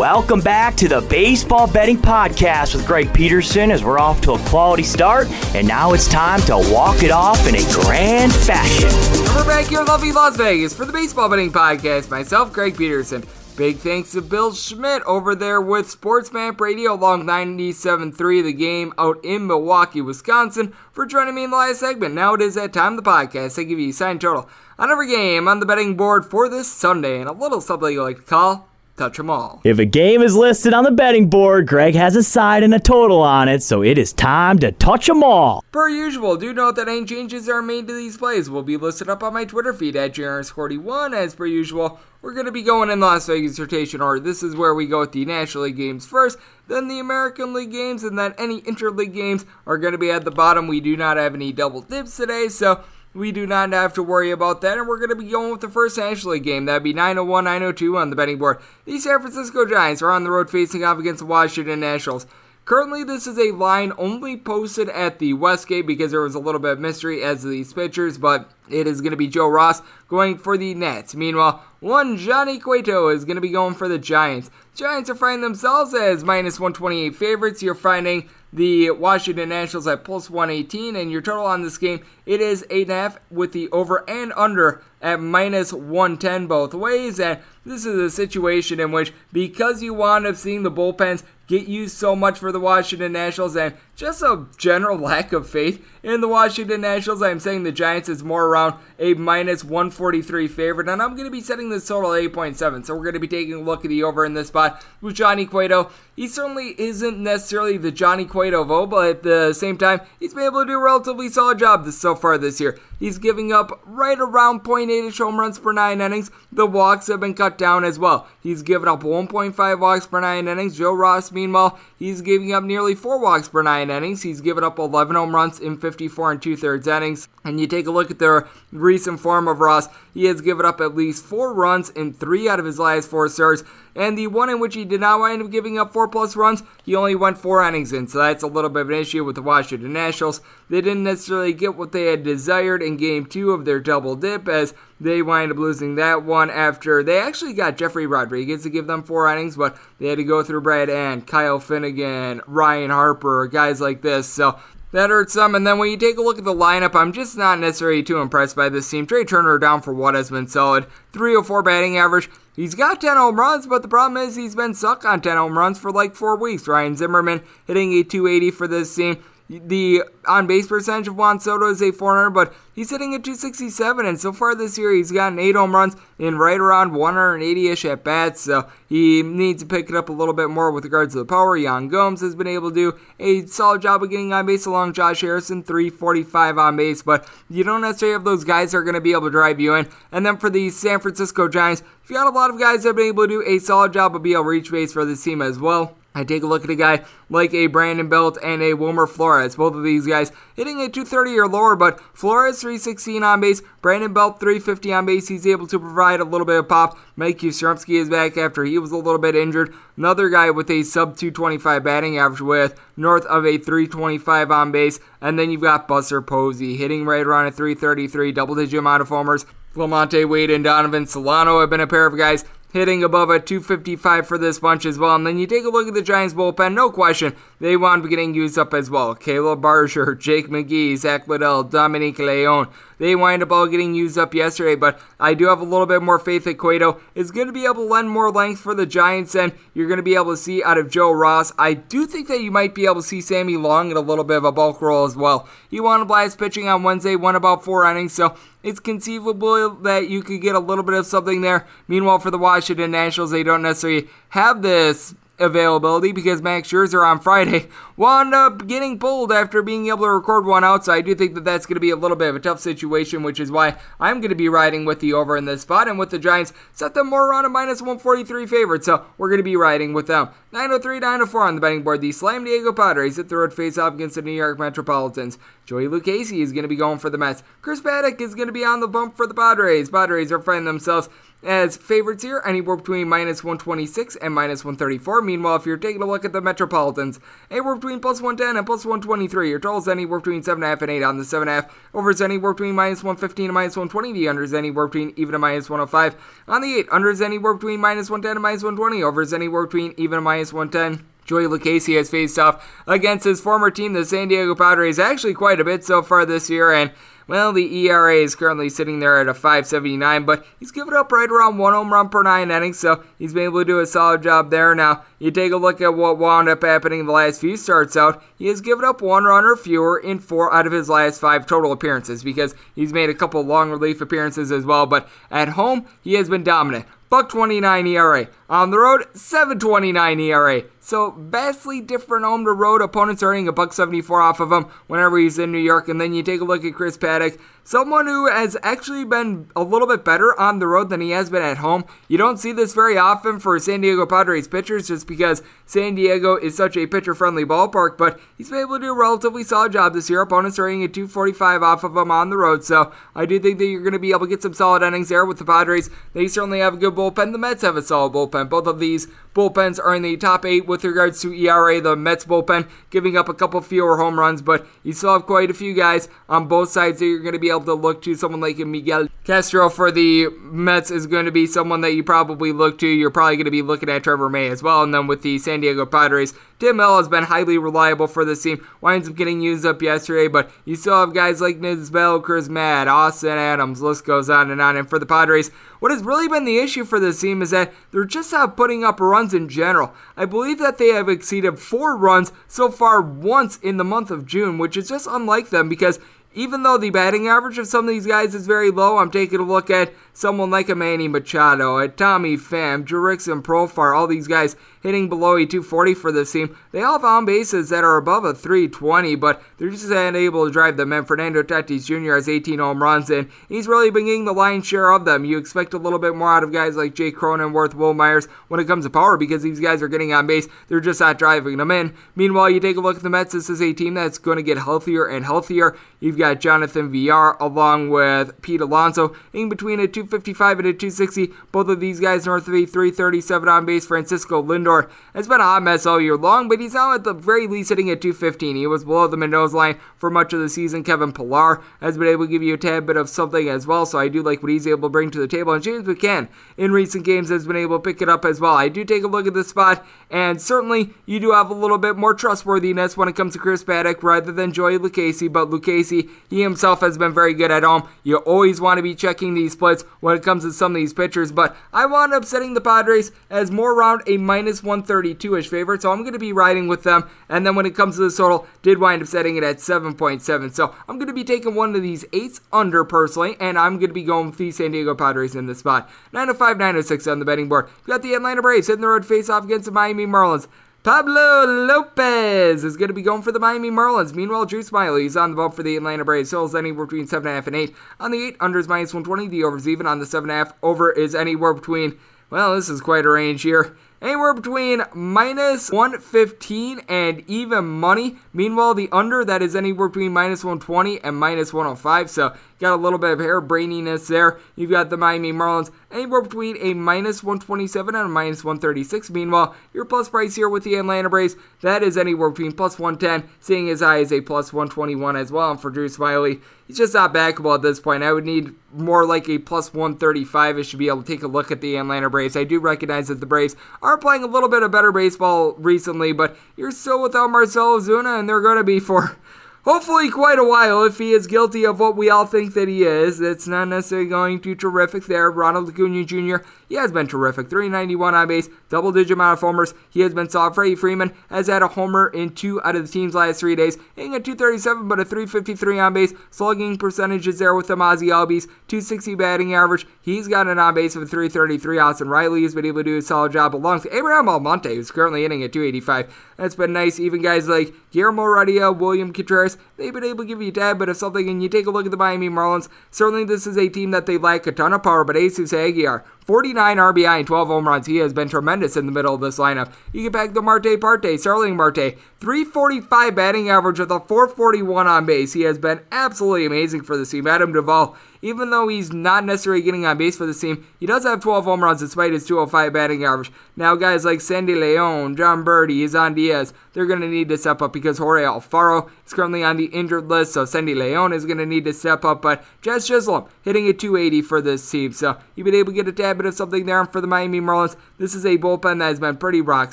Welcome 0.00 0.40
back 0.40 0.76
to 0.76 0.88
the 0.88 1.02
Baseball 1.02 1.70
Betting 1.70 1.98
Podcast 1.98 2.74
with 2.74 2.86
Greg 2.86 3.12
Peterson 3.12 3.70
as 3.70 3.84
we're 3.84 3.98
off 3.98 4.22
to 4.22 4.32
a 4.32 4.38
quality 4.48 4.82
start. 4.82 5.28
And 5.54 5.68
now 5.68 5.92
it's 5.92 6.08
time 6.08 6.40
to 6.46 6.56
walk 6.72 7.02
it 7.02 7.10
off 7.10 7.46
in 7.46 7.54
a 7.54 7.62
grand 7.70 8.32
fashion. 8.32 8.88
we're 9.36 9.44
back 9.44 9.66
here 9.66 9.80
in 9.80 9.84
lovely 9.84 10.10
Las 10.10 10.38
Vegas 10.38 10.72
for 10.72 10.86
the 10.86 10.92
Baseball 10.94 11.28
Betting 11.28 11.52
Podcast. 11.52 12.10
Myself, 12.10 12.50
Greg 12.50 12.78
Peterson. 12.78 13.22
Big 13.58 13.76
thanks 13.76 14.12
to 14.12 14.22
Bill 14.22 14.54
Schmid 14.54 15.02
over 15.02 15.34
there 15.34 15.60
with 15.60 15.94
Sportsmap 15.94 16.58
Radio 16.62 16.94
along 16.94 17.24
97.3 17.24 18.42
The 18.42 18.54
Game 18.54 18.94
out 18.96 19.22
in 19.22 19.46
Milwaukee, 19.46 20.00
Wisconsin 20.00 20.72
for 20.92 21.04
joining 21.04 21.34
me 21.34 21.44
in 21.44 21.50
the 21.50 21.58
last 21.58 21.80
segment. 21.80 22.14
Now 22.14 22.32
it 22.32 22.40
is 22.40 22.54
that 22.54 22.72
time 22.72 22.96
of 22.96 23.04
the 23.04 23.10
podcast. 23.10 23.58
I 23.58 23.64
give 23.64 23.78
you 23.78 23.90
a 23.90 23.92
sign 23.92 24.18
total 24.18 24.48
on 24.78 24.90
every 24.90 25.08
game 25.08 25.46
on 25.46 25.60
the 25.60 25.66
betting 25.66 25.94
board 25.94 26.24
for 26.24 26.48
this 26.48 26.72
Sunday 26.72 27.20
and 27.20 27.28
a 27.28 27.32
little 27.32 27.60
something 27.60 27.92
you 27.92 28.02
like 28.02 28.16
to 28.16 28.22
call 28.22 28.69
touch 29.00 29.16
them 29.16 29.30
all. 29.30 29.62
If 29.64 29.78
a 29.78 29.86
game 29.86 30.20
is 30.20 30.36
listed 30.36 30.74
on 30.74 30.84
the 30.84 30.90
betting 30.90 31.30
board, 31.30 31.66
Greg 31.66 31.94
has 31.94 32.16
a 32.16 32.22
side 32.22 32.62
and 32.62 32.74
a 32.74 32.78
total 32.78 33.22
on 33.22 33.48
it, 33.48 33.62
so 33.62 33.82
it 33.82 33.96
is 33.96 34.12
time 34.12 34.58
to 34.58 34.72
touch 34.72 35.06
them 35.06 35.24
all. 35.24 35.64
Per 35.72 35.88
usual, 35.88 36.36
do 36.36 36.52
note 36.52 36.76
that 36.76 36.88
any 36.88 37.06
changes 37.06 37.48
are 37.48 37.62
made 37.62 37.88
to 37.88 37.94
these 37.94 38.18
plays 38.18 38.50
will 38.50 38.62
be 38.62 38.76
listed 38.76 39.08
up 39.08 39.22
on 39.22 39.32
my 39.32 39.46
Twitter 39.46 39.72
feed 39.72 39.96
at 39.96 40.14
JRS41. 40.14 41.14
As 41.14 41.34
per 41.34 41.46
usual, 41.46 41.98
we're 42.20 42.34
going 42.34 42.44
to 42.46 42.52
be 42.52 42.62
going 42.62 42.90
in 42.90 43.00
Las 43.00 43.26
Vegas 43.26 43.58
rotation 43.58 44.02
order. 44.02 44.20
This 44.20 44.42
is 44.42 44.54
where 44.54 44.74
we 44.74 44.86
go 44.86 45.00
with 45.00 45.12
the 45.12 45.24
National 45.24 45.64
League 45.64 45.76
games 45.76 46.06
first, 46.06 46.38
then 46.68 46.86
the 46.86 46.98
American 46.98 47.54
League 47.54 47.72
games, 47.72 48.04
and 48.04 48.18
then 48.18 48.34
any 48.36 48.60
interleague 48.62 49.14
games 49.14 49.46
are 49.66 49.78
going 49.78 49.92
to 49.92 49.98
be 49.98 50.10
at 50.10 50.24
the 50.24 50.30
bottom. 50.30 50.68
We 50.68 50.80
do 50.80 50.96
not 50.96 51.16
have 51.16 51.34
any 51.34 51.52
double 51.52 51.80
dips 51.80 52.18
today, 52.18 52.48
so 52.48 52.84
we 53.12 53.32
do 53.32 53.46
not 53.46 53.72
have 53.72 53.94
to 53.94 54.02
worry 54.02 54.30
about 54.30 54.60
that, 54.60 54.78
and 54.78 54.86
we're 54.86 54.98
going 54.98 55.10
to 55.10 55.16
be 55.16 55.30
going 55.30 55.50
with 55.50 55.60
the 55.60 55.68
first 55.68 55.98
National 55.98 56.34
League 56.34 56.44
game. 56.44 56.66
That'd 56.66 56.84
be 56.84 56.92
901 56.92 57.44
902 57.44 57.96
on 57.96 58.10
the 58.10 58.16
betting 58.16 58.38
board. 58.38 58.60
The 58.84 58.98
San 58.98 59.20
Francisco 59.20 59.66
Giants 59.66 60.02
are 60.02 60.10
on 60.10 60.24
the 60.24 60.30
road 60.30 60.50
facing 60.50 60.84
off 60.84 60.98
against 60.98 61.20
the 61.20 61.26
Washington 61.26 61.80
Nationals. 61.80 62.26
Currently, 62.64 63.02
this 63.02 63.26
is 63.26 63.36
a 63.36 63.50
line 63.50 63.92
only 63.98 64.36
posted 64.36 64.88
at 64.90 65.18
the 65.18 65.32
Westgate 65.32 65.88
because 65.88 66.12
there 66.12 66.20
was 66.20 66.36
a 66.36 66.38
little 66.38 66.60
bit 66.60 66.72
of 66.72 66.78
mystery 66.78 67.20
as 67.20 67.40
to 67.40 67.48
these 67.48 67.72
pitchers, 67.72 68.16
but 68.16 68.48
it 68.68 68.86
is 68.86 69.00
going 69.00 69.10
to 69.10 69.16
be 69.16 69.26
Joe 69.26 69.48
Ross 69.48 69.82
going 70.06 70.38
for 70.38 70.56
the 70.56 70.72
Nats. 70.74 71.16
Meanwhile, 71.16 71.64
one 71.80 72.16
Johnny 72.16 72.60
Cueto 72.60 73.08
is 73.08 73.24
going 73.24 73.36
to 73.36 73.40
be 73.40 73.48
going 73.48 73.74
for 73.74 73.88
the 73.88 73.98
Giants. 73.98 74.50
Giants 74.76 75.10
are 75.10 75.16
finding 75.16 75.42
themselves 75.42 75.94
as 75.94 76.22
minus 76.22 76.60
128 76.60 77.16
favorites. 77.16 77.60
You're 77.60 77.74
finding 77.74 78.28
the 78.52 78.90
Washington 78.90 79.48
Nationals 79.48 79.86
at 79.86 80.04
plus 80.04 80.28
118, 80.28 80.96
and 80.96 81.10
your 81.10 81.20
total 81.20 81.46
on 81.46 81.62
this 81.62 81.78
game 81.78 82.00
it 82.30 82.40
is 82.40 82.64
eight 82.70 82.82
and 82.82 82.92
a 82.92 82.94
half 82.94 83.18
with 83.30 83.52
the 83.52 83.68
over 83.70 84.08
and 84.08 84.32
under 84.36 84.82
at 85.02 85.20
minus 85.20 85.72
110 85.72 86.46
both 86.46 86.74
ways. 86.74 87.18
And 87.18 87.40
this 87.64 87.84
is 87.84 87.98
a 87.98 88.08
situation 88.08 88.78
in 88.78 88.92
which 88.92 89.12
because 89.32 89.82
you 89.82 89.94
wound 89.94 90.26
up 90.26 90.36
seeing 90.36 90.62
the 90.62 90.70
bullpens 90.70 91.24
get 91.48 91.66
used 91.66 91.96
so 91.96 92.14
much 92.14 92.38
for 92.38 92.52
the 92.52 92.60
Washington 92.60 93.10
Nationals 93.10 93.56
and 93.56 93.74
just 93.96 94.22
a 94.22 94.46
general 94.56 94.96
lack 95.00 95.32
of 95.32 95.50
faith 95.50 95.84
in 96.04 96.20
the 96.20 96.28
Washington 96.28 96.82
Nationals. 96.82 97.20
I'm 97.20 97.40
saying 97.40 97.64
the 97.64 97.72
Giants 97.72 98.08
is 98.08 98.22
more 98.22 98.46
around 98.46 98.76
a 99.00 99.14
minus 99.14 99.64
143 99.64 100.46
favorite, 100.46 100.88
and 100.88 101.02
I'm 101.02 101.16
going 101.16 101.24
to 101.24 101.32
be 101.32 101.40
setting 101.40 101.68
this 101.68 101.88
total 101.88 102.12
at 102.12 102.22
8.7. 102.22 102.86
So 102.86 102.94
we're 102.94 103.02
going 103.02 103.14
to 103.14 103.20
be 103.20 103.26
taking 103.26 103.54
a 103.54 103.60
look 103.60 103.84
at 103.84 103.88
the 103.88 104.04
over 104.04 104.24
in 104.24 104.34
this 104.34 104.48
spot 104.48 104.84
with 105.00 105.16
Johnny 105.16 105.46
Cueto. 105.46 105.90
He 106.14 106.28
certainly 106.28 106.80
isn't 106.80 107.18
necessarily 107.18 107.76
the 107.76 107.90
Johnny 107.90 108.24
Cueto 108.24 108.39
of 108.48 108.70
old, 108.70 108.70
oh 108.70 108.82
oh, 108.82 108.86
but 108.86 109.08
at 109.08 109.22
the 109.22 109.52
same 109.52 109.76
time, 109.76 110.00
he's 110.18 110.34
been 110.34 110.44
able 110.44 110.62
to 110.62 110.66
do 110.66 110.78
a 110.78 110.82
relatively 110.82 111.28
solid 111.28 111.58
job 111.58 111.84
this, 111.84 111.98
so 111.98 112.14
far 112.14 112.38
this 112.38 112.60
year. 112.60 112.78
He's 113.00 113.18
giving 113.18 113.50
up 113.50 113.80
right 113.86 114.18
around 114.20 114.62
0.8 114.62 115.18
home 115.18 115.40
runs 115.40 115.58
per 115.58 115.72
nine 115.72 116.02
innings. 116.02 116.30
The 116.52 116.66
walks 116.66 117.06
have 117.06 117.20
been 117.20 117.34
cut 117.34 117.56
down 117.56 117.82
as 117.82 117.98
well. 117.98 118.28
He's 118.42 118.62
given 118.62 118.88
up 118.88 119.02
1.5 119.02 119.80
walks 119.80 120.06
per 120.06 120.20
nine 120.20 120.46
innings. 120.46 120.76
Joe 120.76 120.92
Ross, 120.92 121.32
meanwhile, 121.32 121.80
he's 121.98 122.20
giving 122.20 122.52
up 122.52 122.62
nearly 122.62 122.94
four 122.94 123.18
walks 123.18 123.48
per 123.48 123.62
nine 123.62 123.88
innings. 123.88 124.22
He's 124.22 124.42
given 124.42 124.62
up 124.62 124.78
11 124.78 125.16
home 125.16 125.34
runs 125.34 125.58
in 125.58 125.78
54 125.78 126.32
and 126.32 126.42
two 126.42 126.56
thirds 126.56 126.86
innings. 126.86 127.28
And 127.42 127.58
you 127.58 127.66
take 127.66 127.86
a 127.86 127.90
look 127.90 128.10
at 128.10 128.18
their 128.18 128.46
recent 128.70 129.18
form 129.18 129.48
of 129.48 129.60
Ross, 129.60 129.88
he 130.12 130.26
has 130.26 130.40
given 130.40 130.66
up 130.66 130.80
at 130.80 130.94
least 130.94 131.24
four 131.24 131.54
runs 131.54 131.88
in 131.90 132.12
three 132.12 132.48
out 132.48 132.58
of 132.58 132.66
his 132.66 132.78
last 132.78 133.08
four 133.08 133.28
starts. 133.28 133.64
And 133.94 134.16
the 134.16 134.26
one 134.28 134.50
in 134.50 134.60
which 134.60 134.74
he 134.74 134.84
did 134.84 135.00
not 135.00 135.20
wind 135.20 135.42
up 135.42 135.50
giving 135.50 135.78
up 135.78 135.92
four 135.92 136.08
plus 136.08 136.36
runs, 136.36 136.62
he 136.84 136.94
only 136.94 137.14
went 137.14 137.38
four 137.38 137.66
innings 137.66 137.92
in. 137.92 138.08
So 138.08 138.18
that's 138.18 138.42
a 138.42 138.46
little 138.46 138.70
bit 138.70 138.82
of 138.82 138.90
an 138.90 138.96
issue 138.96 139.24
with 139.24 139.34
the 139.34 139.42
Washington 139.42 139.92
Nationals. 139.92 140.40
They 140.68 140.80
didn't 140.80 141.04
necessarily 141.04 141.52
get 141.52 141.76
what 141.76 141.92
they 141.92 142.06
had 142.06 142.22
desired 142.22 142.82
in 142.90 142.96
game 142.96 143.26
two 143.26 143.52
of 143.52 143.64
their 143.64 143.80
double 143.80 144.16
dip 144.16 144.48
as 144.48 144.74
they 145.00 145.22
wind 145.22 145.50
up 145.50 145.58
losing 145.58 145.94
that 145.94 146.22
one 146.22 146.50
after 146.50 147.02
they 147.02 147.18
actually 147.18 147.52
got 147.52 147.76
Jeffrey 147.76 148.06
Rodriguez 148.06 148.62
to 148.64 148.70
give 148.70 148.86
them 148.86 149.02
four 149.02 149.32
innings, 149.32 149.56
but 149.56 149.76
they 149.98 150.08
had 150.08 150.18
to 150.18 150.24
go 150.24 150.42
through 150.42 150.60
Brad 150.60 150.88
Hand 150.88 151.26
Kyle 151.26 151.58
Finnegan, 151.58 152.42
Ryne 152.46 152.90
Harper, 152.90 153.46
guys 153.46 153.80
like 153.80 154.02
this. 154.02 154.28
So 154.28 154.58
that 154.92 155.10
hurts 155.10 155.32
some. 155.32 155.54
And 155.54 155.66
then 155.66 155.78
when 155.78 155.90
you 155.90 155.96
take 155.96 156.18
a 156.18 156.22
look 156.22 156.38
at 156.38 156.44
the 156.44 156.54
lineup, 156.54 156.94
I'm 156.94 157.12
just 157.12 157.36
not 157.36 157.58
necessarily 157.58 158.02
too 158.02 158.18
impressed 158.18 158.56
by 158.56 158.68
this 158.68 158.90
team. 158.90 159.06
Trea 159.06 159.24
Turner 159.24 159.58
down 159.58 159.82
for 159.82 159.94
what 159.94 160.14
has 160.14 160.30
been 160.30 160.48
solid. 160.48 160.86
304 161.12 161.62
batting 161.62 161.96
average. 161.96 162.28
He's 162.56 162.74
got 162.74 163.00
10 163.00 163.16
home 163.16 163.38
runs, 163.38 163.66
but 163.66 163.82
the 163.82 163.88
problem 163.88 164.22
is 164.22 164.36
he's 164.36 164.56
been 164.56 164.74
stuck 164.74 165.04
on 165.04 165.20
10 165.20 165.36
home 165.36 165.56
runs 165.56 165.78
for 165.78 165.90
like 165.90 166.14
four 166.14 166.36
weeks. 166.36 166.66
Ryan 166.66 166.96
Zimmerman 166.96 167.42
hitting 167.66 167.92
a 167.92 168.02
280 168.02 168.50
for 168.50 168.66
this 168.66 168.94
team. 168.94 169.22
The 169.50 170.04
on 170.28 170.46
base 170.46 170.68
percentage 170.68 171.08
of 171.08 171.16
Juan 171.16 171.40
Soto 171.40 171.68
is 171.68 171.82
a 171.82 171.90
400, 171.90 172.30
but 172.30 172.54
he's 172.72 172.90
hitting 172.90 173.16
at 173.16 173.24
267, 173.24 174.06
and 174.06 174.20
so 174.20 174.32
far 174.32 174.54
this 174.54 174.78
year 174.78 174.92
he's 174.94 175.10
gotten 175.10 175.40
eight 175.40 175.56
home 175.56 175.74
runs 175.74 175.96
in 176.20 176.38
right 176.38 176.60
around 176.60 176.94
180 176.94 177.68
ish 177.68 177.84
at 177.84 178.04
bats. 178.04 178.42
So 178.42 178.70
he 178.88 179.24
needs 179.24 179.60
to 179.64 179.68
pick 179.68 179.90
it 179.90 179.96
up 179.96 180.08
a 180.08 180.12
little 180.12 180.34
bit 180.34 180.50
more 180.50 180.70
with 180.70 180.84
regards 180.84 181.14
to 181.14 181.18
the 181.18 181.24
power. 181.24 181.56
Yan 181.56 181.88
Gomes 181.88 182.20
has 182.20 182.36
been 182.36 182.46
able 182.46 182.70
to 182.70 182.74
do 182.92 182.98
a 183.18 183.44
solid 183.46 183.82
job 183.82 184.04
of 184.04 184.10
getting 184.10 184.32
on 184.32 184.46
base 184.46 184.66
along 184.66 184.92
Josh 184.92 185.20
Harrison, 185.22 185.64
345 185.64 186.56
on 186.56 186.76
base, 186.76 187.02
but 187.02 187.28
you 187.48 187.64
don't 187.64 187.80
necessarily 187.80 188.12
have 188.12 188.22
those 188.22 188.44
guys 188.44 188.70
that 188.70 188.78
are 188.78 188.84
going 188.84 188.94
to 188.94 189.00
be 189.00 189.10
able 189.10 189.22
to 189.22 189.30
drive 189.30 189.58
you 189.58 189.74
in. 189.74 189.88
And 190.12 190.24
then 190.24 190.36
for 190.36 190.48
the 190.48 190.70
San 190.70 191.00
Francisco 191.00 191.48
Giants, 191.48 191.82
you 192.08 192.14
got 192.14 192.28
a 192.28 192.30
lot 192.30 192.50
of 192.50 192.60
guys 192.60 192.84
that 192.84 192.90
have 192.90 192.96
been 192.96 193.06
able 193.06 193.24
to 193.24 193.28
do 193.28 193.42
a 193.44 193.58
solid 193.58 193.92
job 193.92 194.14
of 194.14 194.22
being 194.22 194.34
able 194.34 194.44
to 194.44 194.50
reach 194.50 194.70
base 194.70 194.92
for 194.92 195.04
this 195.04 195.24
team 195.24 195.42
as 195.42 195.58
well. 195.58 195.96
I 196.14 196.24
take 196.24 196.42
a 196.42 196.46
look 196.46 196.64
at 196.64 196.70
a 196.70 196.74
guy 196.74 197.04
like 197.28 197.54
a 197.54 197.68
Brandon 197.68 198.08
Belt 198.08 198.36
and 198.42 198.62
a 198.62 198.74
Wilmer 198.74 199.06
Flores. 199.06 199.54
Both 199.54 199.74
of 199.74 199.84
these 199.84 200.06
guys 200.06 200.32
hitting 200.56 200.80
a 200.80 200.88
230 200.88 201.38
or 201.38 201.46
lower, 201.46 201.76
but 201.76 202.00
Flores 202.12 202.60
316 202.60 203.22
on 203.22 203.40
base, 203.40 203.62
Brandon 203.80 204.12
Belt 204.12 204.40
350 204.40 204.92
on 204.92 205.06
base. 205.06 205.28
He's 205.28 205.46
able 205.46 205.68
to 205.68 205.78
provide 205.78 206.20
a 206.20 206.24
little 206.24 206.44
bit 206.44 206.58
of 206.58 206.68
pop. 206.68 206.98
Mike 207.14 207.38
Yastrzemski 207.38 208.00
is 208.00 208.10
back 208.10 208.36
after 208.36 208.64
he 208.64 208.78
was 208.78 208.90
a 208.90 208.96
little 208.96 209.18
bit 209.18 209.36
injured. 209.36 209.72
Another 209.96 210.28
guy 210.28 210.50
with 210.50 210.68
a 210.70 210.82
sub 210.82 211.16
225 211.16 211.84
batting 211.84 212.18
average 212.18 212.40
with 212.40 212.80
north 212.96 213.24
of 213.26 213.46
a 213.46 213.58
325 213.58 214.50
on 214.50 214.72
base. 214.72 214.98
And 215.20 215.38
then 215.38 215.50
you've 215.50 215.60
got 215.60 215.86
Buster 215.86 216.20
Posey 216.20 216.76
hitting 216.76 217.04
right 217.04 217.24
around 217.24 217.46
a 217.46 217.52
333, 217.52 218.32
double 218.32 218.56
digit 218.56 218.78
amount 218.78 219.02
of 219.02 219.08
homers. 219.08 219.46
Lamonte 219.74 220.28
Wade 220.28 220.50
and 220.50 220.64
Donovan 220.64 221.06
Solano 221.06 221.60
have 221.60 221.70
been 221.70 221.80
a 221.80 221.86
pair 221.86 222.04
of 222.04 222.18
guys 222.18 222.44
hitting 222.72 223.02
above 223.02 223.30
a 223.30 223.40
255 223.40 224.26
for 224.26 224.38
this 224.38 224.58
bunch 224.58 224.84
as 224.86 224.98
well. 224.98 225.14
And 225.14 225.26
then 225.26 225.38
you 225.38 225.46
take 225.46 225.64
a 225.64 225.68
look 225.68 225.88
at 225.88 225.94
the 225.94 226.02
Giants 226.02 226.34
bullpen, 226.34 226.74
no 226.74 226.90
question, 226.90 227.34
they 227.60 227.76
wound 227.76 228.04
up 228.04 228.10
getting 228.10 228.34
used 228.34 228.58
up 228.58 228.72
as 228.72 228.90
well. 228.90 229.14
Caleb 229.14 229.60
Baragar, 229.60 230.18
Jake 230.18 230.48
McGee, 230.48 230.96
Zack 230.96 231.28
Littell, 231.28 231.64
Dominic 231.64 232.18
Leone. 232.18 232.68
they 232.98 233.16
wind 233.16 233.42
up 233.42 233.52
all 233.52 233.66
getting 233.66 233.94
used 233.94 234.16
up 234.16 234.34
yesterday. 234.34 234.74
But 234.74 235.00
I 235.18 235.34
do 235.34 235.48
have 235.48 235.60
a 235.60 235.64
little 235.64 235.86
bit 235.86 236.02
more 236.02 236.18
faith 236.18 236.44
that 236.44 236.58
Cueto 236.58 237.00
is 237.14 237.30
going 237.30 237.46
to 237.46 237.52
be 237.52 237.64
able 237.64 237.74
to 237.74 237.82
lend 237.82 238.10
more 238.10 238.30
length 238.30 238.60
for 238.60 238.74
the 238.74 238.86
Giants, 238.86 239.34
and 239.34 239.52
you're 239.74 239.88
going 239.88 239.98
to 239.98 240.02
be 240.02 240.14
able 240.14 240.32
to 240.32 240.36
see 240.36 240.62
out 240.62 240.78
of 240.78 240.90
Joe 240.90 241.10
Ross. 241.10 241.52
I 241.58 241.74
do 241.74 242.06
think 242.06 242.28
that 242.28 242.40
you 242.40 242.50
might 242.50 242.74
be 242.74 242.86
able 242.86 242.96
to 242.96 243.02
see 243.02 243.20
Sammy 243.20 243.56
Long 243.56 243.90
in 243.90 243.96
a 243.96 244.00
little 244.00 244.24
bit 244.24 244.38
of 244.38 244.44
a 244.44 244.52
bulk 244.52 244.80
role 244.80 245.04
as 245.04 245.16
well. 245.16 245.48
He 245.70 245.80
won 245.80 246.00
a 246.00 246.04
blast 246.04 246.38
pitching 246.38 246.68
on 246.68 246.82
Wednesday, 246.82 247.16
won 247.16 247.36
about 247.36 247.64
four 247.64 247.84
innings, 247.90 248.12
so 248.12 248.36
it's 248.62 248.80
conceivable 248.80 249.70
that 249.76 250.08
you 250.08 250.22
could 250.22 250.40
get 250.40 250.54
a 250.54 250.58
little 250.60 250.84
bit 250.84 250.94
of 250.94 251.06
something 251.06 251.40
there. 251.40 251.66
Meanwhile, 251.88 252.18
for 252.18 252.30
the 252.30 252.38
Washington 252.38 252.90
Nationals, 252.90 253.30
they 253.30 253.42
don't 253.42 253.62
necessarily 253.62 254.08
have 254.30 254.62
this 254.62 255.14
availability 255.40 256.12
because 256.12 256.42
Max 256.42 256.68
Scherzer 256.68 257.06
on 257.06 257.20
Friday 257.20 257.68
wound 257.96 258.34
up 258.34 258.66
getting 258.66 258.98
pulled 258.98 259.32
after 259.32 259.62
being 259.62 259.88
able 259.88 260.04
to 260.04 260.10
record 260.10 260.46
one 260.46 260.64
out. 260.64 260.84
So 260.84 260.92
I 260.92 261.00
do 261.00 261.14
think 261.14 261.34
that 261.34 261.44
that's 261.44 261.66
going 261.66 261.76
to 261.76 261.80
be 261.80 261.90
a 261.90 261.96
little 261.96 262.16
bit 262.16 262.28
of 262.28 262.36
a 262.36 262.40
tough 262.40 262.60
situation, 262.60 263.22
which 263.22 263.40
is 263.40 263.50
why 263.50 263.76
I'm 263.98 264.20
going 264.20 264.30
to 264.30 264.34
be 264.34 264.48
riding 264.48 264.84
with 264.84 265.00
the 265.00 265.12
over 265.12 265.36
in 265.36 265.44
this 265.44 265.62
spot. 265.62 265.88
And 265.88 265.98
with 265.98 266.10
the 266.10 266.18
Giants, 266.18 266.52
set 266.72 266.94
them 266.94 267.08
more 267.08 267.30
around 267.30 267.44
a 267.44 267.48
minus 267.48 267.80
143 267.80 268.46
favorite. 268.46 268.84
So 268.84 269.04
we're 269.18 269.28
going 269.28 269.38
to 269.38 269.42
be 269.42 269.56
riding 269.56 269.92
with 269.92 270.06
them. 270.06 270.30
903, 270.52 270.98
904 271.00 271.46
on 271.46 271.54
the 271.54 271.60
betting 271.60 271.82
board. 271.82 272.00
The 272.00 272.12
Slam 272.12 272.44
Diego 272.44 272.72
Padres 272.72 273.16
hit 273.16 273.28
the 273.28 273.36
road 273.36 273.54
face 273.54 273.78
off 273.78 273.94
against 273.94 274.16
the 274.16 274.22
New 274.22 274.32
York 274.32 274.58
Metropolitans. 274.58 275.38
Joey 275.64 275.86
Lucchesi 275.86 276.42
is 276.42 276.52
going 276.52 276.64
to 276.64 276.68
be 276.68 276.76
going 276.76 276.98
for 276.98 277.10
the 277.10 277.18
Mets. 277.18 277.44
Chris 277.62 277.80
Paddack 277.80 278.20
is 278.20 278.34
going 278.34 278.48
to 278.48 278.52
be 278.52 278.64
on 278.64 278.80
the 278.80 278.88
bump 278.88 279.16
for 279.16 279.26
the 279.26 279.34
Padres. 279.34 279.90
Padres 279.90 280.32
are 280.32 280.42
finding 280.42 280.64
themselves 280.64 281.08
as 281.42 281.76
favorites 281.76 282.22
here, 282.22 282.42
anywhere 282.44 282.76
between 282.76 283.08
minus 283.08 283.42
126 283.42 284.16
and 284.16 284.34
minus 284.34 284.64
134. 284.64 285.22
Meanwhile, 285.22 285.56
if 285.56 285.66
you're 285.66 285.76
taking 285.76 286.02
a 286.02 286.06
look 286.06 286.24
at 286.24 286.32
the 286.32 286.40
Metropolitans, 286.40 287.18
anywhere 287.50 287.74
between 287.74 288.00
plus 288.00 288.20
110 288.20 288.56
and 288.56 288.66
plus 288.66 288.84
123. 288.84 289.48
Your 289.48 289.58
total's 289.58 289.88
anywhere 289.88 290.20
between 290.20 290.42
7.5 290.42 290.82
and 290.82 290.90
8 290.90 291.02
on 291.02 291.18
the 291.18 291.24
7.5. 291.24 291.70
Overs 291.94 292.20
anywhere 292.20 292.52
between 292.52 292.74
minus 292.74 293.02
115 293.02 293.46
and 293.46 293.54
minus 293.54 293.76
120. 293.76 294.12
The 294.12 294.26
unders 294.26 294.56
anywhere 294.56 294.86
between 294.86 295.14
even 295.16 295.34
and 295.34 295.42
minus 295.42 295.70
105. 295.70 296.16
On 296.48 296.60
the 296.60 296.76
8, 296.76 296.88
unders 296.88 297.20
anywhere 297.20 297.54
between 297.54 297.80
minus 297.80 298.10
110 298.10 298.36
and 298.36 298.42
minus 298.42 298.62
120. 298.62 299.02
Overs 299.02 299.32
anywhere 299.32 299.66
between 299.66 299.94
even 299.96 300.18
and 300.18 300.24
minus 300.24 300.52
110. 300.52 301.06
Joey 301.24 301.44
Lucchesi 301.44 301.96
has 301.96 302.10
faced 302.10 302.38
off 302.40 302.82
against 302.88 303.24
his 303.24 303.40
former 303.40 303.70
team, 303.70 303.92
the 303.92 304.04
San 304.04 304.26
Diego 304.28 304.54
Padres, 304.56 304.98
actually 304.98 305.34
quite 305.34 305.60
a 305.60 305.64
bit 305.64 305.84
so 305.84 306.02
far 306.02 306.26
this 306.26 306.50
year, 306.50 306.72
and 306.72 306.90
well, 307.30 307.52
the 307.52 307.86
ERA 307.86 308.16
is 308.16 308.34
currently 308.34 308.68
sitting 308.68 308.98
there 308.98 309.20
at 309.20 309.28
a 309.28 309.34
579, 309.34 310.24
but 310.24 310.44
he's 310.58 310.72
given 310.72 310.94
up 310.94 311.12
right 311.12 311.30
around 311.30 311.58
one 311.58 311.74
home 311.74 311.92
run 311.92 312.08
per 312.08 312.24
nine 312.24 312.50
innings, 312.50 312.80
so 312.80 313.04
he's 313.20 313.32
been 313.32 313.44
able 313.44 313.60
to 313.60 313.64
do 313.64 313.78
a 313.78 313.86
solid 313.86 314.24
job 314.24 314.50
there. 314.50 314.74
Now, 314.74 315.04
you 315.20 315.30
take 315.30 315.52
a 315.52 315.56
look 315.56 315.80
at 315.80 315.94
what 315.94 316.18
wound 316.18 316.48
up 316.48 316.62
happening 316.62 316.98
in 316.98 317.06
the 317.06 317.12
last 317.12 317.40
few 317.40 317.56
starts 317.56 317.96
out, 317.96 318.20
he 318.36 318.48
has 318.48 318.60
given 318.60 318.84
up 318.84 319.00
one 319.00 319.22
run 319.22 319.44
or 319.44 319.54
fewer 319.54 319.96
in 319.96 320.18
four 320.18 320.52
out 320.52 320.66
of 320.66 320.72
his 320.72 320.88
last 320.88 321.20
five 321.20 321.46
total 321.46 321.70
appearances 321.70 322.24
because 322.24 322.52
he's 322.74 322.92
made 322.92 323.10
a 323.10 323.14
couple 323.14 323.40
long 323.42 323.70
relief 323.70 324.00
appearances 324.00 324.50
as 324.50 324.64
well, 324.64 324.86
but 324.86 325.08
at 325.30 325.50
home, 325.50 325.86
he 326.02 326.14
has 326.14 326.28
been 326.28 326.42
dominant. 326.42 326.84
Buck 327.10 327.28
29 327.28 327.86
ERA. 327.86 328.28
On 328.50 328.70
the 328.72 328.78
road, 328.78 329.06
729 329.14 330.18
ERA. 330.18 330.64
So 330.80 331.12
vastly 331.16 331.80
different 331.80 332.24
home 332.24 332.44
to 332.46 332.52
road. 332.52 332.82
Opponents 332.82 333.22
earning 333.22 333.46
a 333.46 333.52
buck 333.52 333.72
74 333.72 334.20
off 334.20 334.40
of 334.40 334.50
him 334.50 334.64
whenever 334.88 335.18
he's 335.18 335.38
in 335.38 335.52
New 335.52 335.58
York. 335.58 335.88
And 335.88 336.00
then 336.00 336.14
you 336.14 336.24
take 336.24 336.40
a 336.40 336.44
look 336.44 336.64
at 336.64 336.74
Chris 336.74 336.98
Paddack, 336.98 337.38
someone 337.62 338.06
who 338.06 338.28
has 338.28 338.56
actually 338.64 339.04
been 339.04 339.48
a 339.54 339.62
little 339.62 339.86
bit 339.86 340.04
better 340.04 340.36
on 340.40 340.58
the 340.58 340.66
road 340.66 340.88
than 340.88 341.00
he 341.00 341.10
has 341.10 341.30
been 341.30 341.42
at 341.42 341.58
home. 341.58 341.84
You 342.08 342.18
don't 342.18 342.38
see 342.38 342.50
this 342.50 342.74
very 342.74 342.98
often 342.98 343.38
for 343.38 343.56
San 343.60 343.82
Diego 343.82 344.04
Padres 344.04 344.48
pitchers 344.48 344.88
just 344.88 345.06
because 345.06 345.44
San 345.64 345.94
Diego 345.94 346.34
is 346.34 346.56
such 346.56 346.76
a 346.76 346.88
pitcher 346.88 347.14
friendly 347.14 347.44
ballpark, 347.44 347.96
but 347.96 348.18
he's 348.36 348.50
been 348.50 348.60
able 348.60 348.78
to 348.78 348.86
do 348.86 348.92
a 348.92 348.98
relatively 348.98 349.44
solid 349.44 349.70
job 349.72 349.92
this 349.92 350.10
year. 350.10 350.22
Opponents 350.22 350.58
earning 350.58 350.82
a 350.82 350.88
245 350.88 351.62
off 351.62 351.84
of 351.84 351.96
him 351.96 352.10
on 352.10 352.30
the 352.30 352.38
road. 352.38 352.64
So 352.64 352.92
I 353.14 353.26
do 353.26 353.38
think 353.38 353.58
that 353.58 353.66
you're 353.66 353.82
going 353.82 353.92
to 353.92 354.00
be 354.00 354.10
able 354.10 354.20
to 354.20 354.26
get 354.26 354.42
some 354.42 354.54
solid 354.54 354.82
innings 354.82 355.10
there 355.10 355.26
with 355.26 355.38
the 355.38 355.44
Padres. 355.44 355.90
They 356.14 356.26
certainly 356.26 356.58
have 356.60 356.74
a 356.74 356.78
good 356.78 356.94
bullpen. 356.94 357.30
The 357.30 357.38
Mets 357.38 357.62
have 357.62 357.76
a 357.76 357.82
solid 357.82 358.12
bullpen. 358.12 358.39
Both 358.44 358.66
of 358.66 358.78
these 358.78 359.06
bullpens 359.34 359.78
are 359.78 359.94
in 359.94 360.02
the 360.02 360.16
top 360.16 360.44
eight 360.44 360.66
with 360.66 360.84
regards 360.84 361.20
to 361.22 361.32
ERA. 361.32 361.80
The 361.80 361.96
Mets 361.96 362.24
bullpen 362.24 362.68
giving 362.90 363.16
up 363.16 363.28
a 363.28 363.34
couple 363.34 363.60
fewer 363.60 363.96
home 363.96 364.18
runs, 364.18 364.42
but 364.42 364.66
you 364.82 364.92
still 364.92 365.12
have 365.12 365.26
quite 365.26 365.50
a 365.50 365.54
few 365.54 365.74
guys 365.74 366.08
on 366.28 366.48
both 366.48 366.70
sides 366.70 366.98
that 366.98 367.06
you're 367.06 367.20
going 367.20 367.32
to 367.32 367.38
be 367.38 367.50
able 367.50 367.64
to 367.64 367.74
look 367.74 368.02
to. 368.02 368.14
Someone 368.14 368.40
like 368.40 368.58
Miguel 368.58 369.08
Castro 369.24 369.68
for 369.68 369.90
the 369.90 370.28
Mets 370.40 370.90
is 370.90 371.06
going 371.06 371.26
to 371.26 371.32
be 371.32 371.46
someone 371.46 371.80
that 371.82 371.94
you 371.94 372.02
probably 372.02 372.52
look 372.52 372.78
to. 372.78 372.86
You're 372.86 373.10
probably 373.10 373.36
going 373.36 373.44
to 373.44 373.50
be 373.50 373.62
looking 373.62 373.88
at 373.88 374.02
Trevor 374.02 374.28
May 374.28 374.48
as 374.48 374.62
well. 374.62 374.82
And 374.82 374.92
then 374.92 375.06
with 375.06 375.22
the 375.22 375.38
San 375.38 375.60
Diego 375.60 375.86
Padres, 375.86 376.34
Tim 376.58 376.78
Hill 376.78 376.98
has 376.98 377.08
been 377.08 377.24
highly 377.24 377.56
reliable 377.56 378.06
for 378.06 378.24
this 378.24 378.42
team. 378.42 378.66
Winds 378.80 379.08
up 379.08 379.14
getting 379.14 379.40
used 379.40 379.64
up 379.64 379.80
yesterday, 379.80 380.28
but 380.28 380.50
you 380.64 380.76
still 380.76 381.00
have 381.00 381.14
guys 381.14 381.40
like 381.40 381.58
Nisbel, 381.58 382.22
Chris 382.22 382.48
Mad, 382.48 382.86
Austin 382.86 383.30
Adams, 383.30 383.80
list 383.80 384.04
goes 384.04 384.28
on 384.28 384.50
and 384.50 384.60
on. 384.60 384.76
And 384.76 384.88
for 384.88 384.98
the 384.98 385.06
Padres, 385.06 385.50
what 385.80 385.90
has 385.90 386.02
really 386.02 386.28
been 386.28 386.44
the 386.44 386.58
issue 386.58 386.84
for 386.84 387.00
this 387.00 387.20
team 387.20 387.40
is 387.40 387.50
that 387.50 387.72
they're 387.90 388.04
just 388.04 388.29
not 388.32 388.56
putting 388.56 388.84
up 388.84 389.00
runs 389.00 389.34
in 389.34 389.48
general. 389.48 389.92
I 390.16 390.24
believe 390.24 390.58
that 390.58 390.78
they 390.78 390.88
have 390.88 391.08
exceeded 391.08 391.58
four 391.58 391.96
runs 391.96 392.32
so 392.48 392.70
far 392.70 393.00
once 393.00 393.56
in 393.58 393.76
the 393.76 393.84
month 393.84 394.10
of 394.10 394.26
June, 394.26 394.58
which 394.58 394.76
is 394.76 394.88
just 394.88 395.08
unlike 395.10 395.50
them 395.50 395.68
because 395.68 395.98
even 396.34 396.62
though 396.62 396.78
the 396.78 396.90
batting 396.90 397.26
average 397.26 397.58
of 397.58 397.66
some 397.66 397.86
of 397.86 397.90
these 397.90 398.06
guys 398.06 398.34
is 398.34 398.46
very 398.46 398.70
low, 398.70 398.98
I'm 398.98 399.10
taking 399.10 399.40
a 399.40 399.44
look 399.44 399.68
at 399.68 399.92
someone 400.20 400.50
like 400.50 400.68
a 400.68 400.74
Manny 400.74 401.08
Machado, 401.08 401.78
a 401.78 401.88
Tommy 401.88 402.36
Pham, 402.36 402.84
Jurickson 402.84 403.42
Profar, 403.42 403.96
all 403.96 404.06
these 404.06 404.28
guys 404.28 404.54
hitting 404.82 405.08
below 405.08 405.36
a 405.36 405.46
240 405.46 405.94
for 405.94 406.12
this 406.12 406.32
team. 406.32 406.56
They 406.72 406.82
all 406.82 406.92
have 406.92 407.04
on 407.04 407.24
bases 407.24 407.70
that 407.70 407.84
are 407.84 407.96
above 407.96 408.24
a 408.24 408.34
320, 408.34 409.14
but 409.16 409.42
they're 409.58 409.70
just 409.70 409.90
unable 409.90 410.46
to 410.46 410.52
drive 410.52 410.76
them 410.76 410.92
in. 410.92 411.04
Fernando 411.04 411.42
Tatis 411.42 411.86
Jr. 411.86 412.14
has 412.14 412.28
18 412.28 412.58
home 412.58 412.82
runs, 412.82 413.10
and 413.10 413.30
he's 413.48 413.66
really 413.66 413.90
been 413.90 414.06
getting 414.06 414.24
the 414.26 414.32
lion's 414.32 414.66
share 414.66 414.90
of 414.90 415.04
them. 415.04 415.24
You 415.24 415.38
expect 415.38 415.74
a 415.74 415.78
little 415.78 415.98
bit 415.98 416.14
more 416.14 416.32
out 416.32 416.42
of 416.42 416.52
guys 416.52 416.76
like 416.76 416.94
Jake 416.94 417.16
Cronenworth, 417.16 417.74
Wil 417.74 417.94
Myers 417.94 418.26
when 418.48 418.60
it 418.60 418.66
comes 418.66 418.84
to 418.84 418.90
power 418.90 419.16
because 419.16 419.42
these 419.42 419.60
guys 419.60 419.82
are 419.82 419.88
getting 419.88 420.12
on 420.12 420.26
base. 420.26 420.48
They're 420.68 420.80
just 420.80 421.00
not 421.00 421.18
driving 421.18 421.56
them 421.56 421.70
in. 421.70 421.94
Meanwhile, 422.14 422.50
you 422.50 422.60
take 422.60 422.76
a 422.76 422.80
look 422.80 422.96
at 422.96 423.02
the 423.02 423.10
Mets. 423.10 423.32
This 423.32 423.48
is 423.48 423.62
a 423.62 423.72
team 423.72 423.94
that's 423.94 424.18
going 424.18 424.36
to 424.36 424.42
get 424.42 424.58
healthier 424.58 425.06
and 425.06 425.24
healthier. 425.24 425.76
You've 425.98 426.18
got 426.18 426.40
Jonathan 426.40 426.90
Villar 426.90 427.32
along 427.40 427.90
with 427.90 428.40
Pete 428.42 428.60
Alonso 428.60 429.14
in 429.32 429.48
between 429.48 429.80
a 429.80 429.88
255 430.10 430.58
and 430.58 430.68
a 430.68 430.72
260. 430.72 431.30
Both 431.52 431.68
of 431.68 431.80
these 431.80 432.00
guys 432.00 432.26
north 432.26 432.48
of 432.48 432.54
a 432.54 432.66
337 432.66 433.48
on 433.48 433.64
base. 433.64 433.86
Francisco 433.86 434.42
Lindor 434.42 434.90
has 435.14 435.28
been 435.28 435.40
a 435.40 435.44
hot 435.44 435.62
mess 435.62 435.86
all 435.86 436.00
year 436.00 436.16
long, 436.16 436.48
but 436.48 436.60
he's 436.60 436.74
now 436.74 436.94
at 436.94 437.04
the 437.04 437.14
very 437.14 437.46
least 437.46 437.70
hitting 437.70 437.90
at 437.90 438.00
215. 438.00 438.56
He 438.56 438.66
was 438.66 438.84
below 438.84 439.06
the 439.06 439.16
Mendoza 439.16 439.56
line 439.56 439.78
for 439.96 440.10
much 440.10 440.32
of 440.32 440.40
the 440.40 440.48
season. 440.48 440.84
Kevin 440.84 441.12
Pillar 441.12 441.62
has 441.80 441.96
been 441.96 442.08
able 442.08 442.26
to 442.26 442.30
give 442.30 442.42
you 442.42 442.54
a 442.54 442.58
tad 442.58 442.86
bit 442.86 442.96
of 442.96 443.08
something 443.08 443.48
as 443.48 443.66
well, 443.66 443.86
so 443.86 443.98
I 443.98 444.08
do 444.08 444.22
like 444.22 444.42
what 444.42 444.52
he's 444.52 444.66
able 444.66 444.88
to 444.88 444.92
bring 444.92 445.10
to 445.12 445.18
the 445.18 445.28
table. 445.28 445.52
And 445.52 445.62
James 445.62 445.86
McCann 445.86 446.28
in 446.56 446.72
recent 446.72 447.04
games 447.04 447.28
has 447.28 447.46
been 447.46 447.56
able 447.56 447.78
to 447.78 447.82
pick 447.82 448.02
it 448.02 448.08
up 448.08 448.24
as 448.24 448.40
well. 448.40 448.54
I 448.54 448.68
do 448.68 448.84
take 448.84 449.04
a 449.04 449.08
look 449.08 449.26
at 449.26 449.34
this 449.34 449.48
spot, 449.48 449.84
and 450.10 450.40
certainly 450.40 450.90
you 451.06 451.20
do 451.20 451.32
have 451.32 451.50
a 451.50 451.54
little 451.54 451.78
bit 451.78 451.96
more 451.96 452.14
trustworthiness 452.14 452.96
when 452.96 453.08
it 453.08 453.16
comes 453.16 453.32
to 453.34 453.38
Chris 453.38 453.62
Paddack 453.62 454.02
rather 454.02 454.32
than 454.32 454.52
Joey 454.52 454.78
Lucchesi, 454.78 455.32
but 455.32 455.50
Lucchesi, 455.50 456.08
he 456.28 456.42
himself 456.42 456.80
has 456.80 456.98
been 456.98 457.14
very 457.14 457.34
good 457.34 457.50
at 457.50 457.62
home. 457.62 457.88
You 458.02 458.16
always 458.18 458.60
want 458.60 458.78
to 458.78 458.82
be 458.82 458.94
checking 458.94 459.34
these 459.34 459.52
splits 459.52 459.84
when 460.00 460.16
it 460.16 460.22
comes 460.22 460.44
to 460.44 460.52
some 460.52 460.72
of 460.72 460.76
these 460.76 460.92
pitchers, 460.92 461.32
but 461.32 461.56
I 461.72 461.86
wound 461.86 462.12
up 462.12 462.24
setting 462.24 462.54
the 462.54 462.60
Padres 462.60 463.12
as 463.28 463.50
more 463.50 463.72
around 463.72 464.02
a 464.06 464.16
minus 464.16 464.62
132 464.62 465.36
ish 465.36 465.48
favorite, 465.48 465.82
so 465.82 465.92
I'm 465.92 466.00
going 466.00 466.12
to 466.12 466.18
be 466.18 466.32
riding 466.32 466.68
with 466.68 466.82
them. 466.82 467.08
And 467.28 467.46
then 467.46 467.54
when 467.54 467.66
it 467.66 467.74
comes 467.74 467.96
to 467.96 468.08
the 468.08 468.14
total, 468.14 468.46
did 468.62 468.78
wind 468.78 469.02
up 469.02 469.08
setting 469.08 469.36
it 469.36 469.44
at 469.44 469.56
7.7. 469.56 470.52
So 470.52 470.74
I'm 470.88 470.96
going 470.96 471.08
to 471.08 471.12
be 471.12 471.24
taking 471.24 471.54
one 471.54 471.74
of 471.74 471.82
these 471.82 472.04
eights 472.12 472.40
under 472.52 472.84
personally, 472.84 473.36
and 473.40 473.58
I'm 473.58 473.78
going 473.78 473.90
to 473.90 473.94
be 473.94 474.02
going 474.04 474.26
with 474.26 474.38
the 474.38 474.50
San 474.50 474.72
Diego 474.72 474.94
Padres 474.94 475.34
in 475.34 475.46
this 475.46 475.60
spot. 475.60 475.90
905, 476.12 476.56
906 476.56 477.06
on 477.06 477.18
the 477.18 477.24
betting 477.24 477.48
board. 477.48 477.68
We 477.86 477.92
got 477.92 478.02
the 478.02 478.14
Atlanta 478.14 478.42
Braves 478.42 478.66
hitting 478.66 478.82
the 478.82 478.88
road 478.88 479.06
face 479.06 479.28
off 479.28 479.44
against 479.44 479.66
the 479.66 479.72
Miami 479.72 480.06
Marlins. 480.06 480.48
Pablo 480.82 481.44
Lopez 481.44 482.64
is 482.64 482.78
going 482.78 482.88
to 482.88 482.94
be 482.94 483.02
going 483.02 483.20
for 483.20 483.32
the 483.32 483.38
Miami 483.38 483.70
Marlins. 483.70 484.14
Meanwhile, 484.14 484.46
Drew 484.46 484.62
Smyly 484.62 485.04
is 485.04 485.14
on 485.14 485.30
the 485.30 485.36
bump 485.36 485.52
for 485.52 485.62
the 485.62 485.76
Atlanta 485.76 486.06
Braves. 486.06 486.30
Sales 486.30 486.54
anywhere 486.54 486.86
between 486.86 487.06
7.5 487.06 487.48
and 487.48 487.56
8. 487.56 487.74
On 488.00 488.10
the 488.10 488.26
8, 488.28 488.36
under 488.40 488.58
is 488.58 488.66
minus 488.66 488.94
120. 488.94 489.28
The 489.28 489.44
over 489.44 489.58
is 489.58 489.68
even. 489.68 489.86
On 489.86 489.98
the 489.98 490.06
7.5, 490.06 490.54
over 490.62 490.90
is 490.90 491.14
anywhere 491.14 491.52
between, 491.52 491.98
well, 492.30 492.54
this 492.54 492.70
is 492.70 492.80
quite 492.80 493.04
a 493.04 493.10
range 493.10 493.42
here 493.42 493.76
anywhere 494.02 494.34
between 494.34 494.82
minus 494.94 495.70
115 495.70 496.80
and 496.88 497.22
even 497.26 497.66
money. 497.66 498.16
Meanwhile, 498.32 498.74
the 498.74 498.88
under 498.92 499.24
that 499.24 499.42
is 499.42 499.54
anywhere 499.54 499.88
between 499.88 500.12
minus 500.12 500.44
120 500.44 501.00
and 501.00 501.16
minus 501.16 501.52
105. 501.52 502.10
So 502.10 502.34
got 502.60 502.74
a 502.74 502.76
little 502.76 502.98
bit 502.98 503.10
of 503.10 503.18
hair 503.18 503.40
braininess 503.40 504.06
there. 504.06 504.38
You've 504.54 504.70
got 504.70 504.90
the 504.90 504.96
Miami 504.96 505.32
Marlins 505.32 505.70
anywhere 505.90 506.22
between 506.22 506.56
a 506.58 506.74
minus 506.74 507.22
127 507.22 507.94
and 507.94 508.06
a 508.06 508.08
minus 508.08 508.44
136. 508.44 509.10
Meanwhile, 509.10 509.54
your 509.72 509.84
plus 509.84 510.08
price 510.08 510.36
here 510.36 510.48
with 510.48 510.64
the 510.64 510.74
Atlanta 510.74 511.08
Braves 511.08 511.36
that 511.62 511.82
is 511.82 511.96
anywhere 511.96 512.30
between 512.30 512.52
plus 512.52 512.78
110, 512.78 513.28
seeing 513.40 513.68
as 513.68 513.80
high 513.80 514.00
as 514.00 514.12
a 514.12 514.20
plus 514.20 514.52
121 514.52 515.16
as 515.16 515.32
well. 515.32 515.50
And 515.50 515.60
for 515.60 515.70
Drew 515.70 515.88
Smyly, 515.88 516.40
he's 516.66 516.76
just 516.76 516.94
not 516.94 517.12
backable 517.12 517.54
at 517.54 517.62
this 517.62 517.80
point. 517.80 518.02
I 518.02 518.12
would 518.12 518.24
need 518.24 518.54
more 518.72 519.06
like 519.06 519.28
a 519.28 519.38
plus 519.38 519.74
135 519.74 520.58
ish 520.58 520.70
to 520.70 520.76
be 520.76 520.88
able 520.88 521.02
to 521.02 521.12
take 521.12 521.22
a 521.22 521.28
look 521.28 521.50
at 521.50 521.60
the 521.60 521.76
Atlanta 521.76 522.10
Braves. 522.10 522.36
I 522.36 522.44
do 522.44 522.60
recognize 522.60 523.08
that 523.08 523.20
the 523.20 523.26
Braves 523.26 523.56
are 523.82 523.98
playing 523.98 524.22
a 524.22 524.28
little 524.28 524.48
bit 524.48 524.62
of 524.62 524.70
better 524.70 524.92
baseball 524.92 525.54
recently, 525.54 526.12
but 526.12 526.36
you're 526.56 526.70
still 526.70 527.02
without 527.02 527.30
Marcell 527.30 527.80
Ozuna, 527.80 528.18
and 528.18 528.28
they're 528.28 528.40
going 528.40 528.58
to 528.58 528.64
be 528.64 528.80
for 528.80 529.18
hopefully 529.64 530.10
quite 530.10 530.38
a 530.38 530.44
while 530.44 530.84
if 530.84 530.98
he 530.98 531.12
is 531.12 531.26
guilty 531.26 531.64
of 531.64 531.80
what 531.80 531.96
we 531.96 532.10
all 532.10 532.26
think 532.26 532.54
that 532.54 532.68
he 532.68 532.84
is. 532.84 533.20
It's 533.20 533.46
not 533.46 533.68
necessarily 533.68 534.08
going 534.08 534.40
to 534.40 534.50
be 534.50 534.56
terrific 534.56 535.06
there. 535.06 535.30
Ronald 535.30 535.68
Acuna 535.68 536.04
Jr., 536.04 536.36
he 536.68 536.76
has 536.76 536.92
been 536.92 537.08
terrific. 537.08 537.50
391 537.50 538.14
on 538.14 538.28
base, 538.28 538.48
double 538.68 538.92
digit 538.92 539.10
amount 539.10 539.38
of 539.38 539.40
homers. 539.40 539.74
He 539.90 540.00
has 540.02 540.14
been 540.14 540.28
solid. 540.28 540.54
Freddie 540.54 540.76
Freeman 540.76 541.12
has 541.28 541.48
had 541.48 541.62
a 541.62 541.68
homer 541.68 542.06
in 542.08 542.30
two 542.30 542.62
out 542.62 542.76
of 542.76 542.86
the 542.86 542.92
team's 542.92 543.14
last 543.14 543.40
three 543.40 543.56
days, 543.56 543.76
hitting 543.96 544.14
a 544.14 544.20
237 544.20 544.86
but 544.86 545.00
a 545.00 545.04
353 545.04 545.80
on 545.80 545.92
base. 545.92 546.14
Slugging 546.30 546.78
percentage 546.78 547.26
is 547.26 547.40
there 547.40 547.56
with 547.56 547.66
the 547.66 547.76
Ozzie 547.76 548.06
Albies, 548.06 548.44
260 548.68 549.16
batting 549.16 549.52
average. 549.52 549.84
He's 550.00 550.28
got 550.28 550.46
an 550.46 550.60
on 550.60 550.74
base 550.74 550.94
of 550.94 551.02
a 551.02 551.06
333. 551.06 551.78
Austin 551.78 552.08
Riley 552.08 552.42
has 552.42 552.54
been 552.54 552.64
able 552.64 552.80
to 552.80 552.84
do 552.84 552.98
a 552.98 553.02
solid 553.02 553.32
job 553.32 553.56
along 553.56 553.84
Abraham 553.90 554.28
Almonte, 554.28 554.74
who's 554.74 554.92
currently 554.92 555.22
hitting 555.22 555.42
at 555.42 555.52
285. 555.52 556.14
That's 556.36 556.54
been 556.54 556.72
nice. 556.72 557.00
Even 557.00 557.20
guys 557.20 557.48
like 557.48 557.74
Guillermo 557.90 558.22
Heredia, 558.22 558.70
William 558.70 559.12
Contreras, 559.12 559.49
they've 559.76 559.92
been 559.92 560.04
able 560.04 560.24
to 560.24 560.28
give 560.28 560.42
you 560.42 560.48
a 560.48 560.52
tad 560.52 560.78
bit 560.78 560.88
of 560.88 560.96
something. 560.96 561.28
And 561.28 561.42
you 561.42 561.48
take 561.48 561.66
a 561.66 561.70
look 561.70 561.84
at 561.84 561.90
the 561.90 561.96
Miami 561.96 562.28
Marlins. 562.28 562.68
Certainly, 562.90 563.24
this 563.24 563.46
is 563.46 563.56
a 563.56 563.68
team 563.68 563.90
that 563.92 564.06
they 564.06 564.18
lack 564.18 564.46
a 564.46 564.52
ton 564.52 564.72
of 564.72 564.82
power, 564.82 565.04
but 565.04 565.16
Jesus 565.16 565.52
Aguilar, 565.52 566.04
49 566.30 566.76
RBI 566.76 567.18
and 567.18 567.26
12 567.26 567.48
home 567.48 567.66
runs. 567.66 567.88
He 567.88 567.96
has 567.96 568.12
been 568.12 568.28
tremendous 568.28 568.76
in 568.76 568.86
the 568.86 568.92
middle 568.92 569.16
of 569.16 569.20
this 569.20 569.36
lineup. 569.36 569.72
You 569.92 570.04
get 570.04 570.12
back 570.12 570.32
to 570.32 570.40
Marte 570.40 570.80
Parte, 570.80 571.16
Starling 571.16 571.56
Marte, 571.56 571.98
345 572.20 573.16
batting 573.16 573.50
average 573.50 573.80
with 573.80 573.90
a 573.90 573.98
441 573.98 574.86
on 574.86 575.06
base. 575.06 575.32
He 575.32 575.40
has 575.40 575.58
been 575.58 575.80
absolutely 575.90 576.46
amazing 576.46 576.82
for 576.82 576.96
the 576.96 577.04
team. 577.04 577.26
Adam 577.26 577.52
Duvall, 577.52 577.96
even 578.22 578.50
though 578.50 578.68
he's 578.68 578.92
not 578.92 579.24
necessarily 579.24 579.62
getting 579.62 579.86
on 579.86 579.98
base 579.98 580.18
for 580.18 580.26
the 580.26 580.34
team, 580.34 580.64
he 580.78 580.86
does 580.86 581.02
have 581.02 581.20
12 581.20 581.46
home 581.46 581.64
runs 581.64 581.80
despite 581.80 582.12
his 582.12 582.26
205 582.26 582.72
batting 582.72 583.04
average. 583.04 583.32
Now, 583.56 583.74
guys 583.74 584.04
like 584.04 584.20
Sandy 584.20 584.54
Leon, 584.54 585.16
Jon 585.16 585.44
Berti, 585.44 585.82
Isan 585.82 586.14
Diaz, 586.14 586.52
they're 586.72 586.86
going 586.86 587.00
to 587.00 587.08
need 587.08 587.28
to 587.30 587.38
step 587.38 587.62
up 587.62 587.72
because 587.72 587.98
Jorge 587.98 588.22
Alfaro 588.22 588.88
is 589.04 589.12
currently 589.12 589.42
on 589.42 589.56
the 589.56 589.64
injured 589.66 590.08
list, 590.08 590.34
so 590.34 590.44
Sandy 590.44 590.74
Leon 590.74 591.12
is 591.12 591.24
going 591.24 591.38
to 591.38 591.46
need 591.46 591.64
to 591.64 591.72
step 591.72 592.04
up. 592.04 592.22
But 592.22 592.44
Jazz 592.62 592.86
Chisholm 592.86 593.24
hitting 593.42 593.66
a 593.66 593.72
280 593.72 594.22
for 594.22 594.40
this 594.40 594.70
team, 594.70 594.92
so 594.92 595.18
you've 595.34 595.46
been 595.46 595.54
able 595.54 595.72
to 595.72 595.76
get 595.76 595.88
a 595.88 595.92
tad 595.92 596.18
bit 596.20 596.28
of 596.28 596.34
something 596.34 596.66
there 596.66 596.84
for 596.84 597.00
the 597.00 597.06
Miami 597.06 597.40
Marlins. 597.40 597.76
This 597.96 598.14
is 598.14 598.26
a 598.26 598.36
bullpen 598.36 598.78
that 598.80 598.88
has 598.88 599.00
been 599.00 599.16
pretty 599.16 599.40
rock 599.40 599.72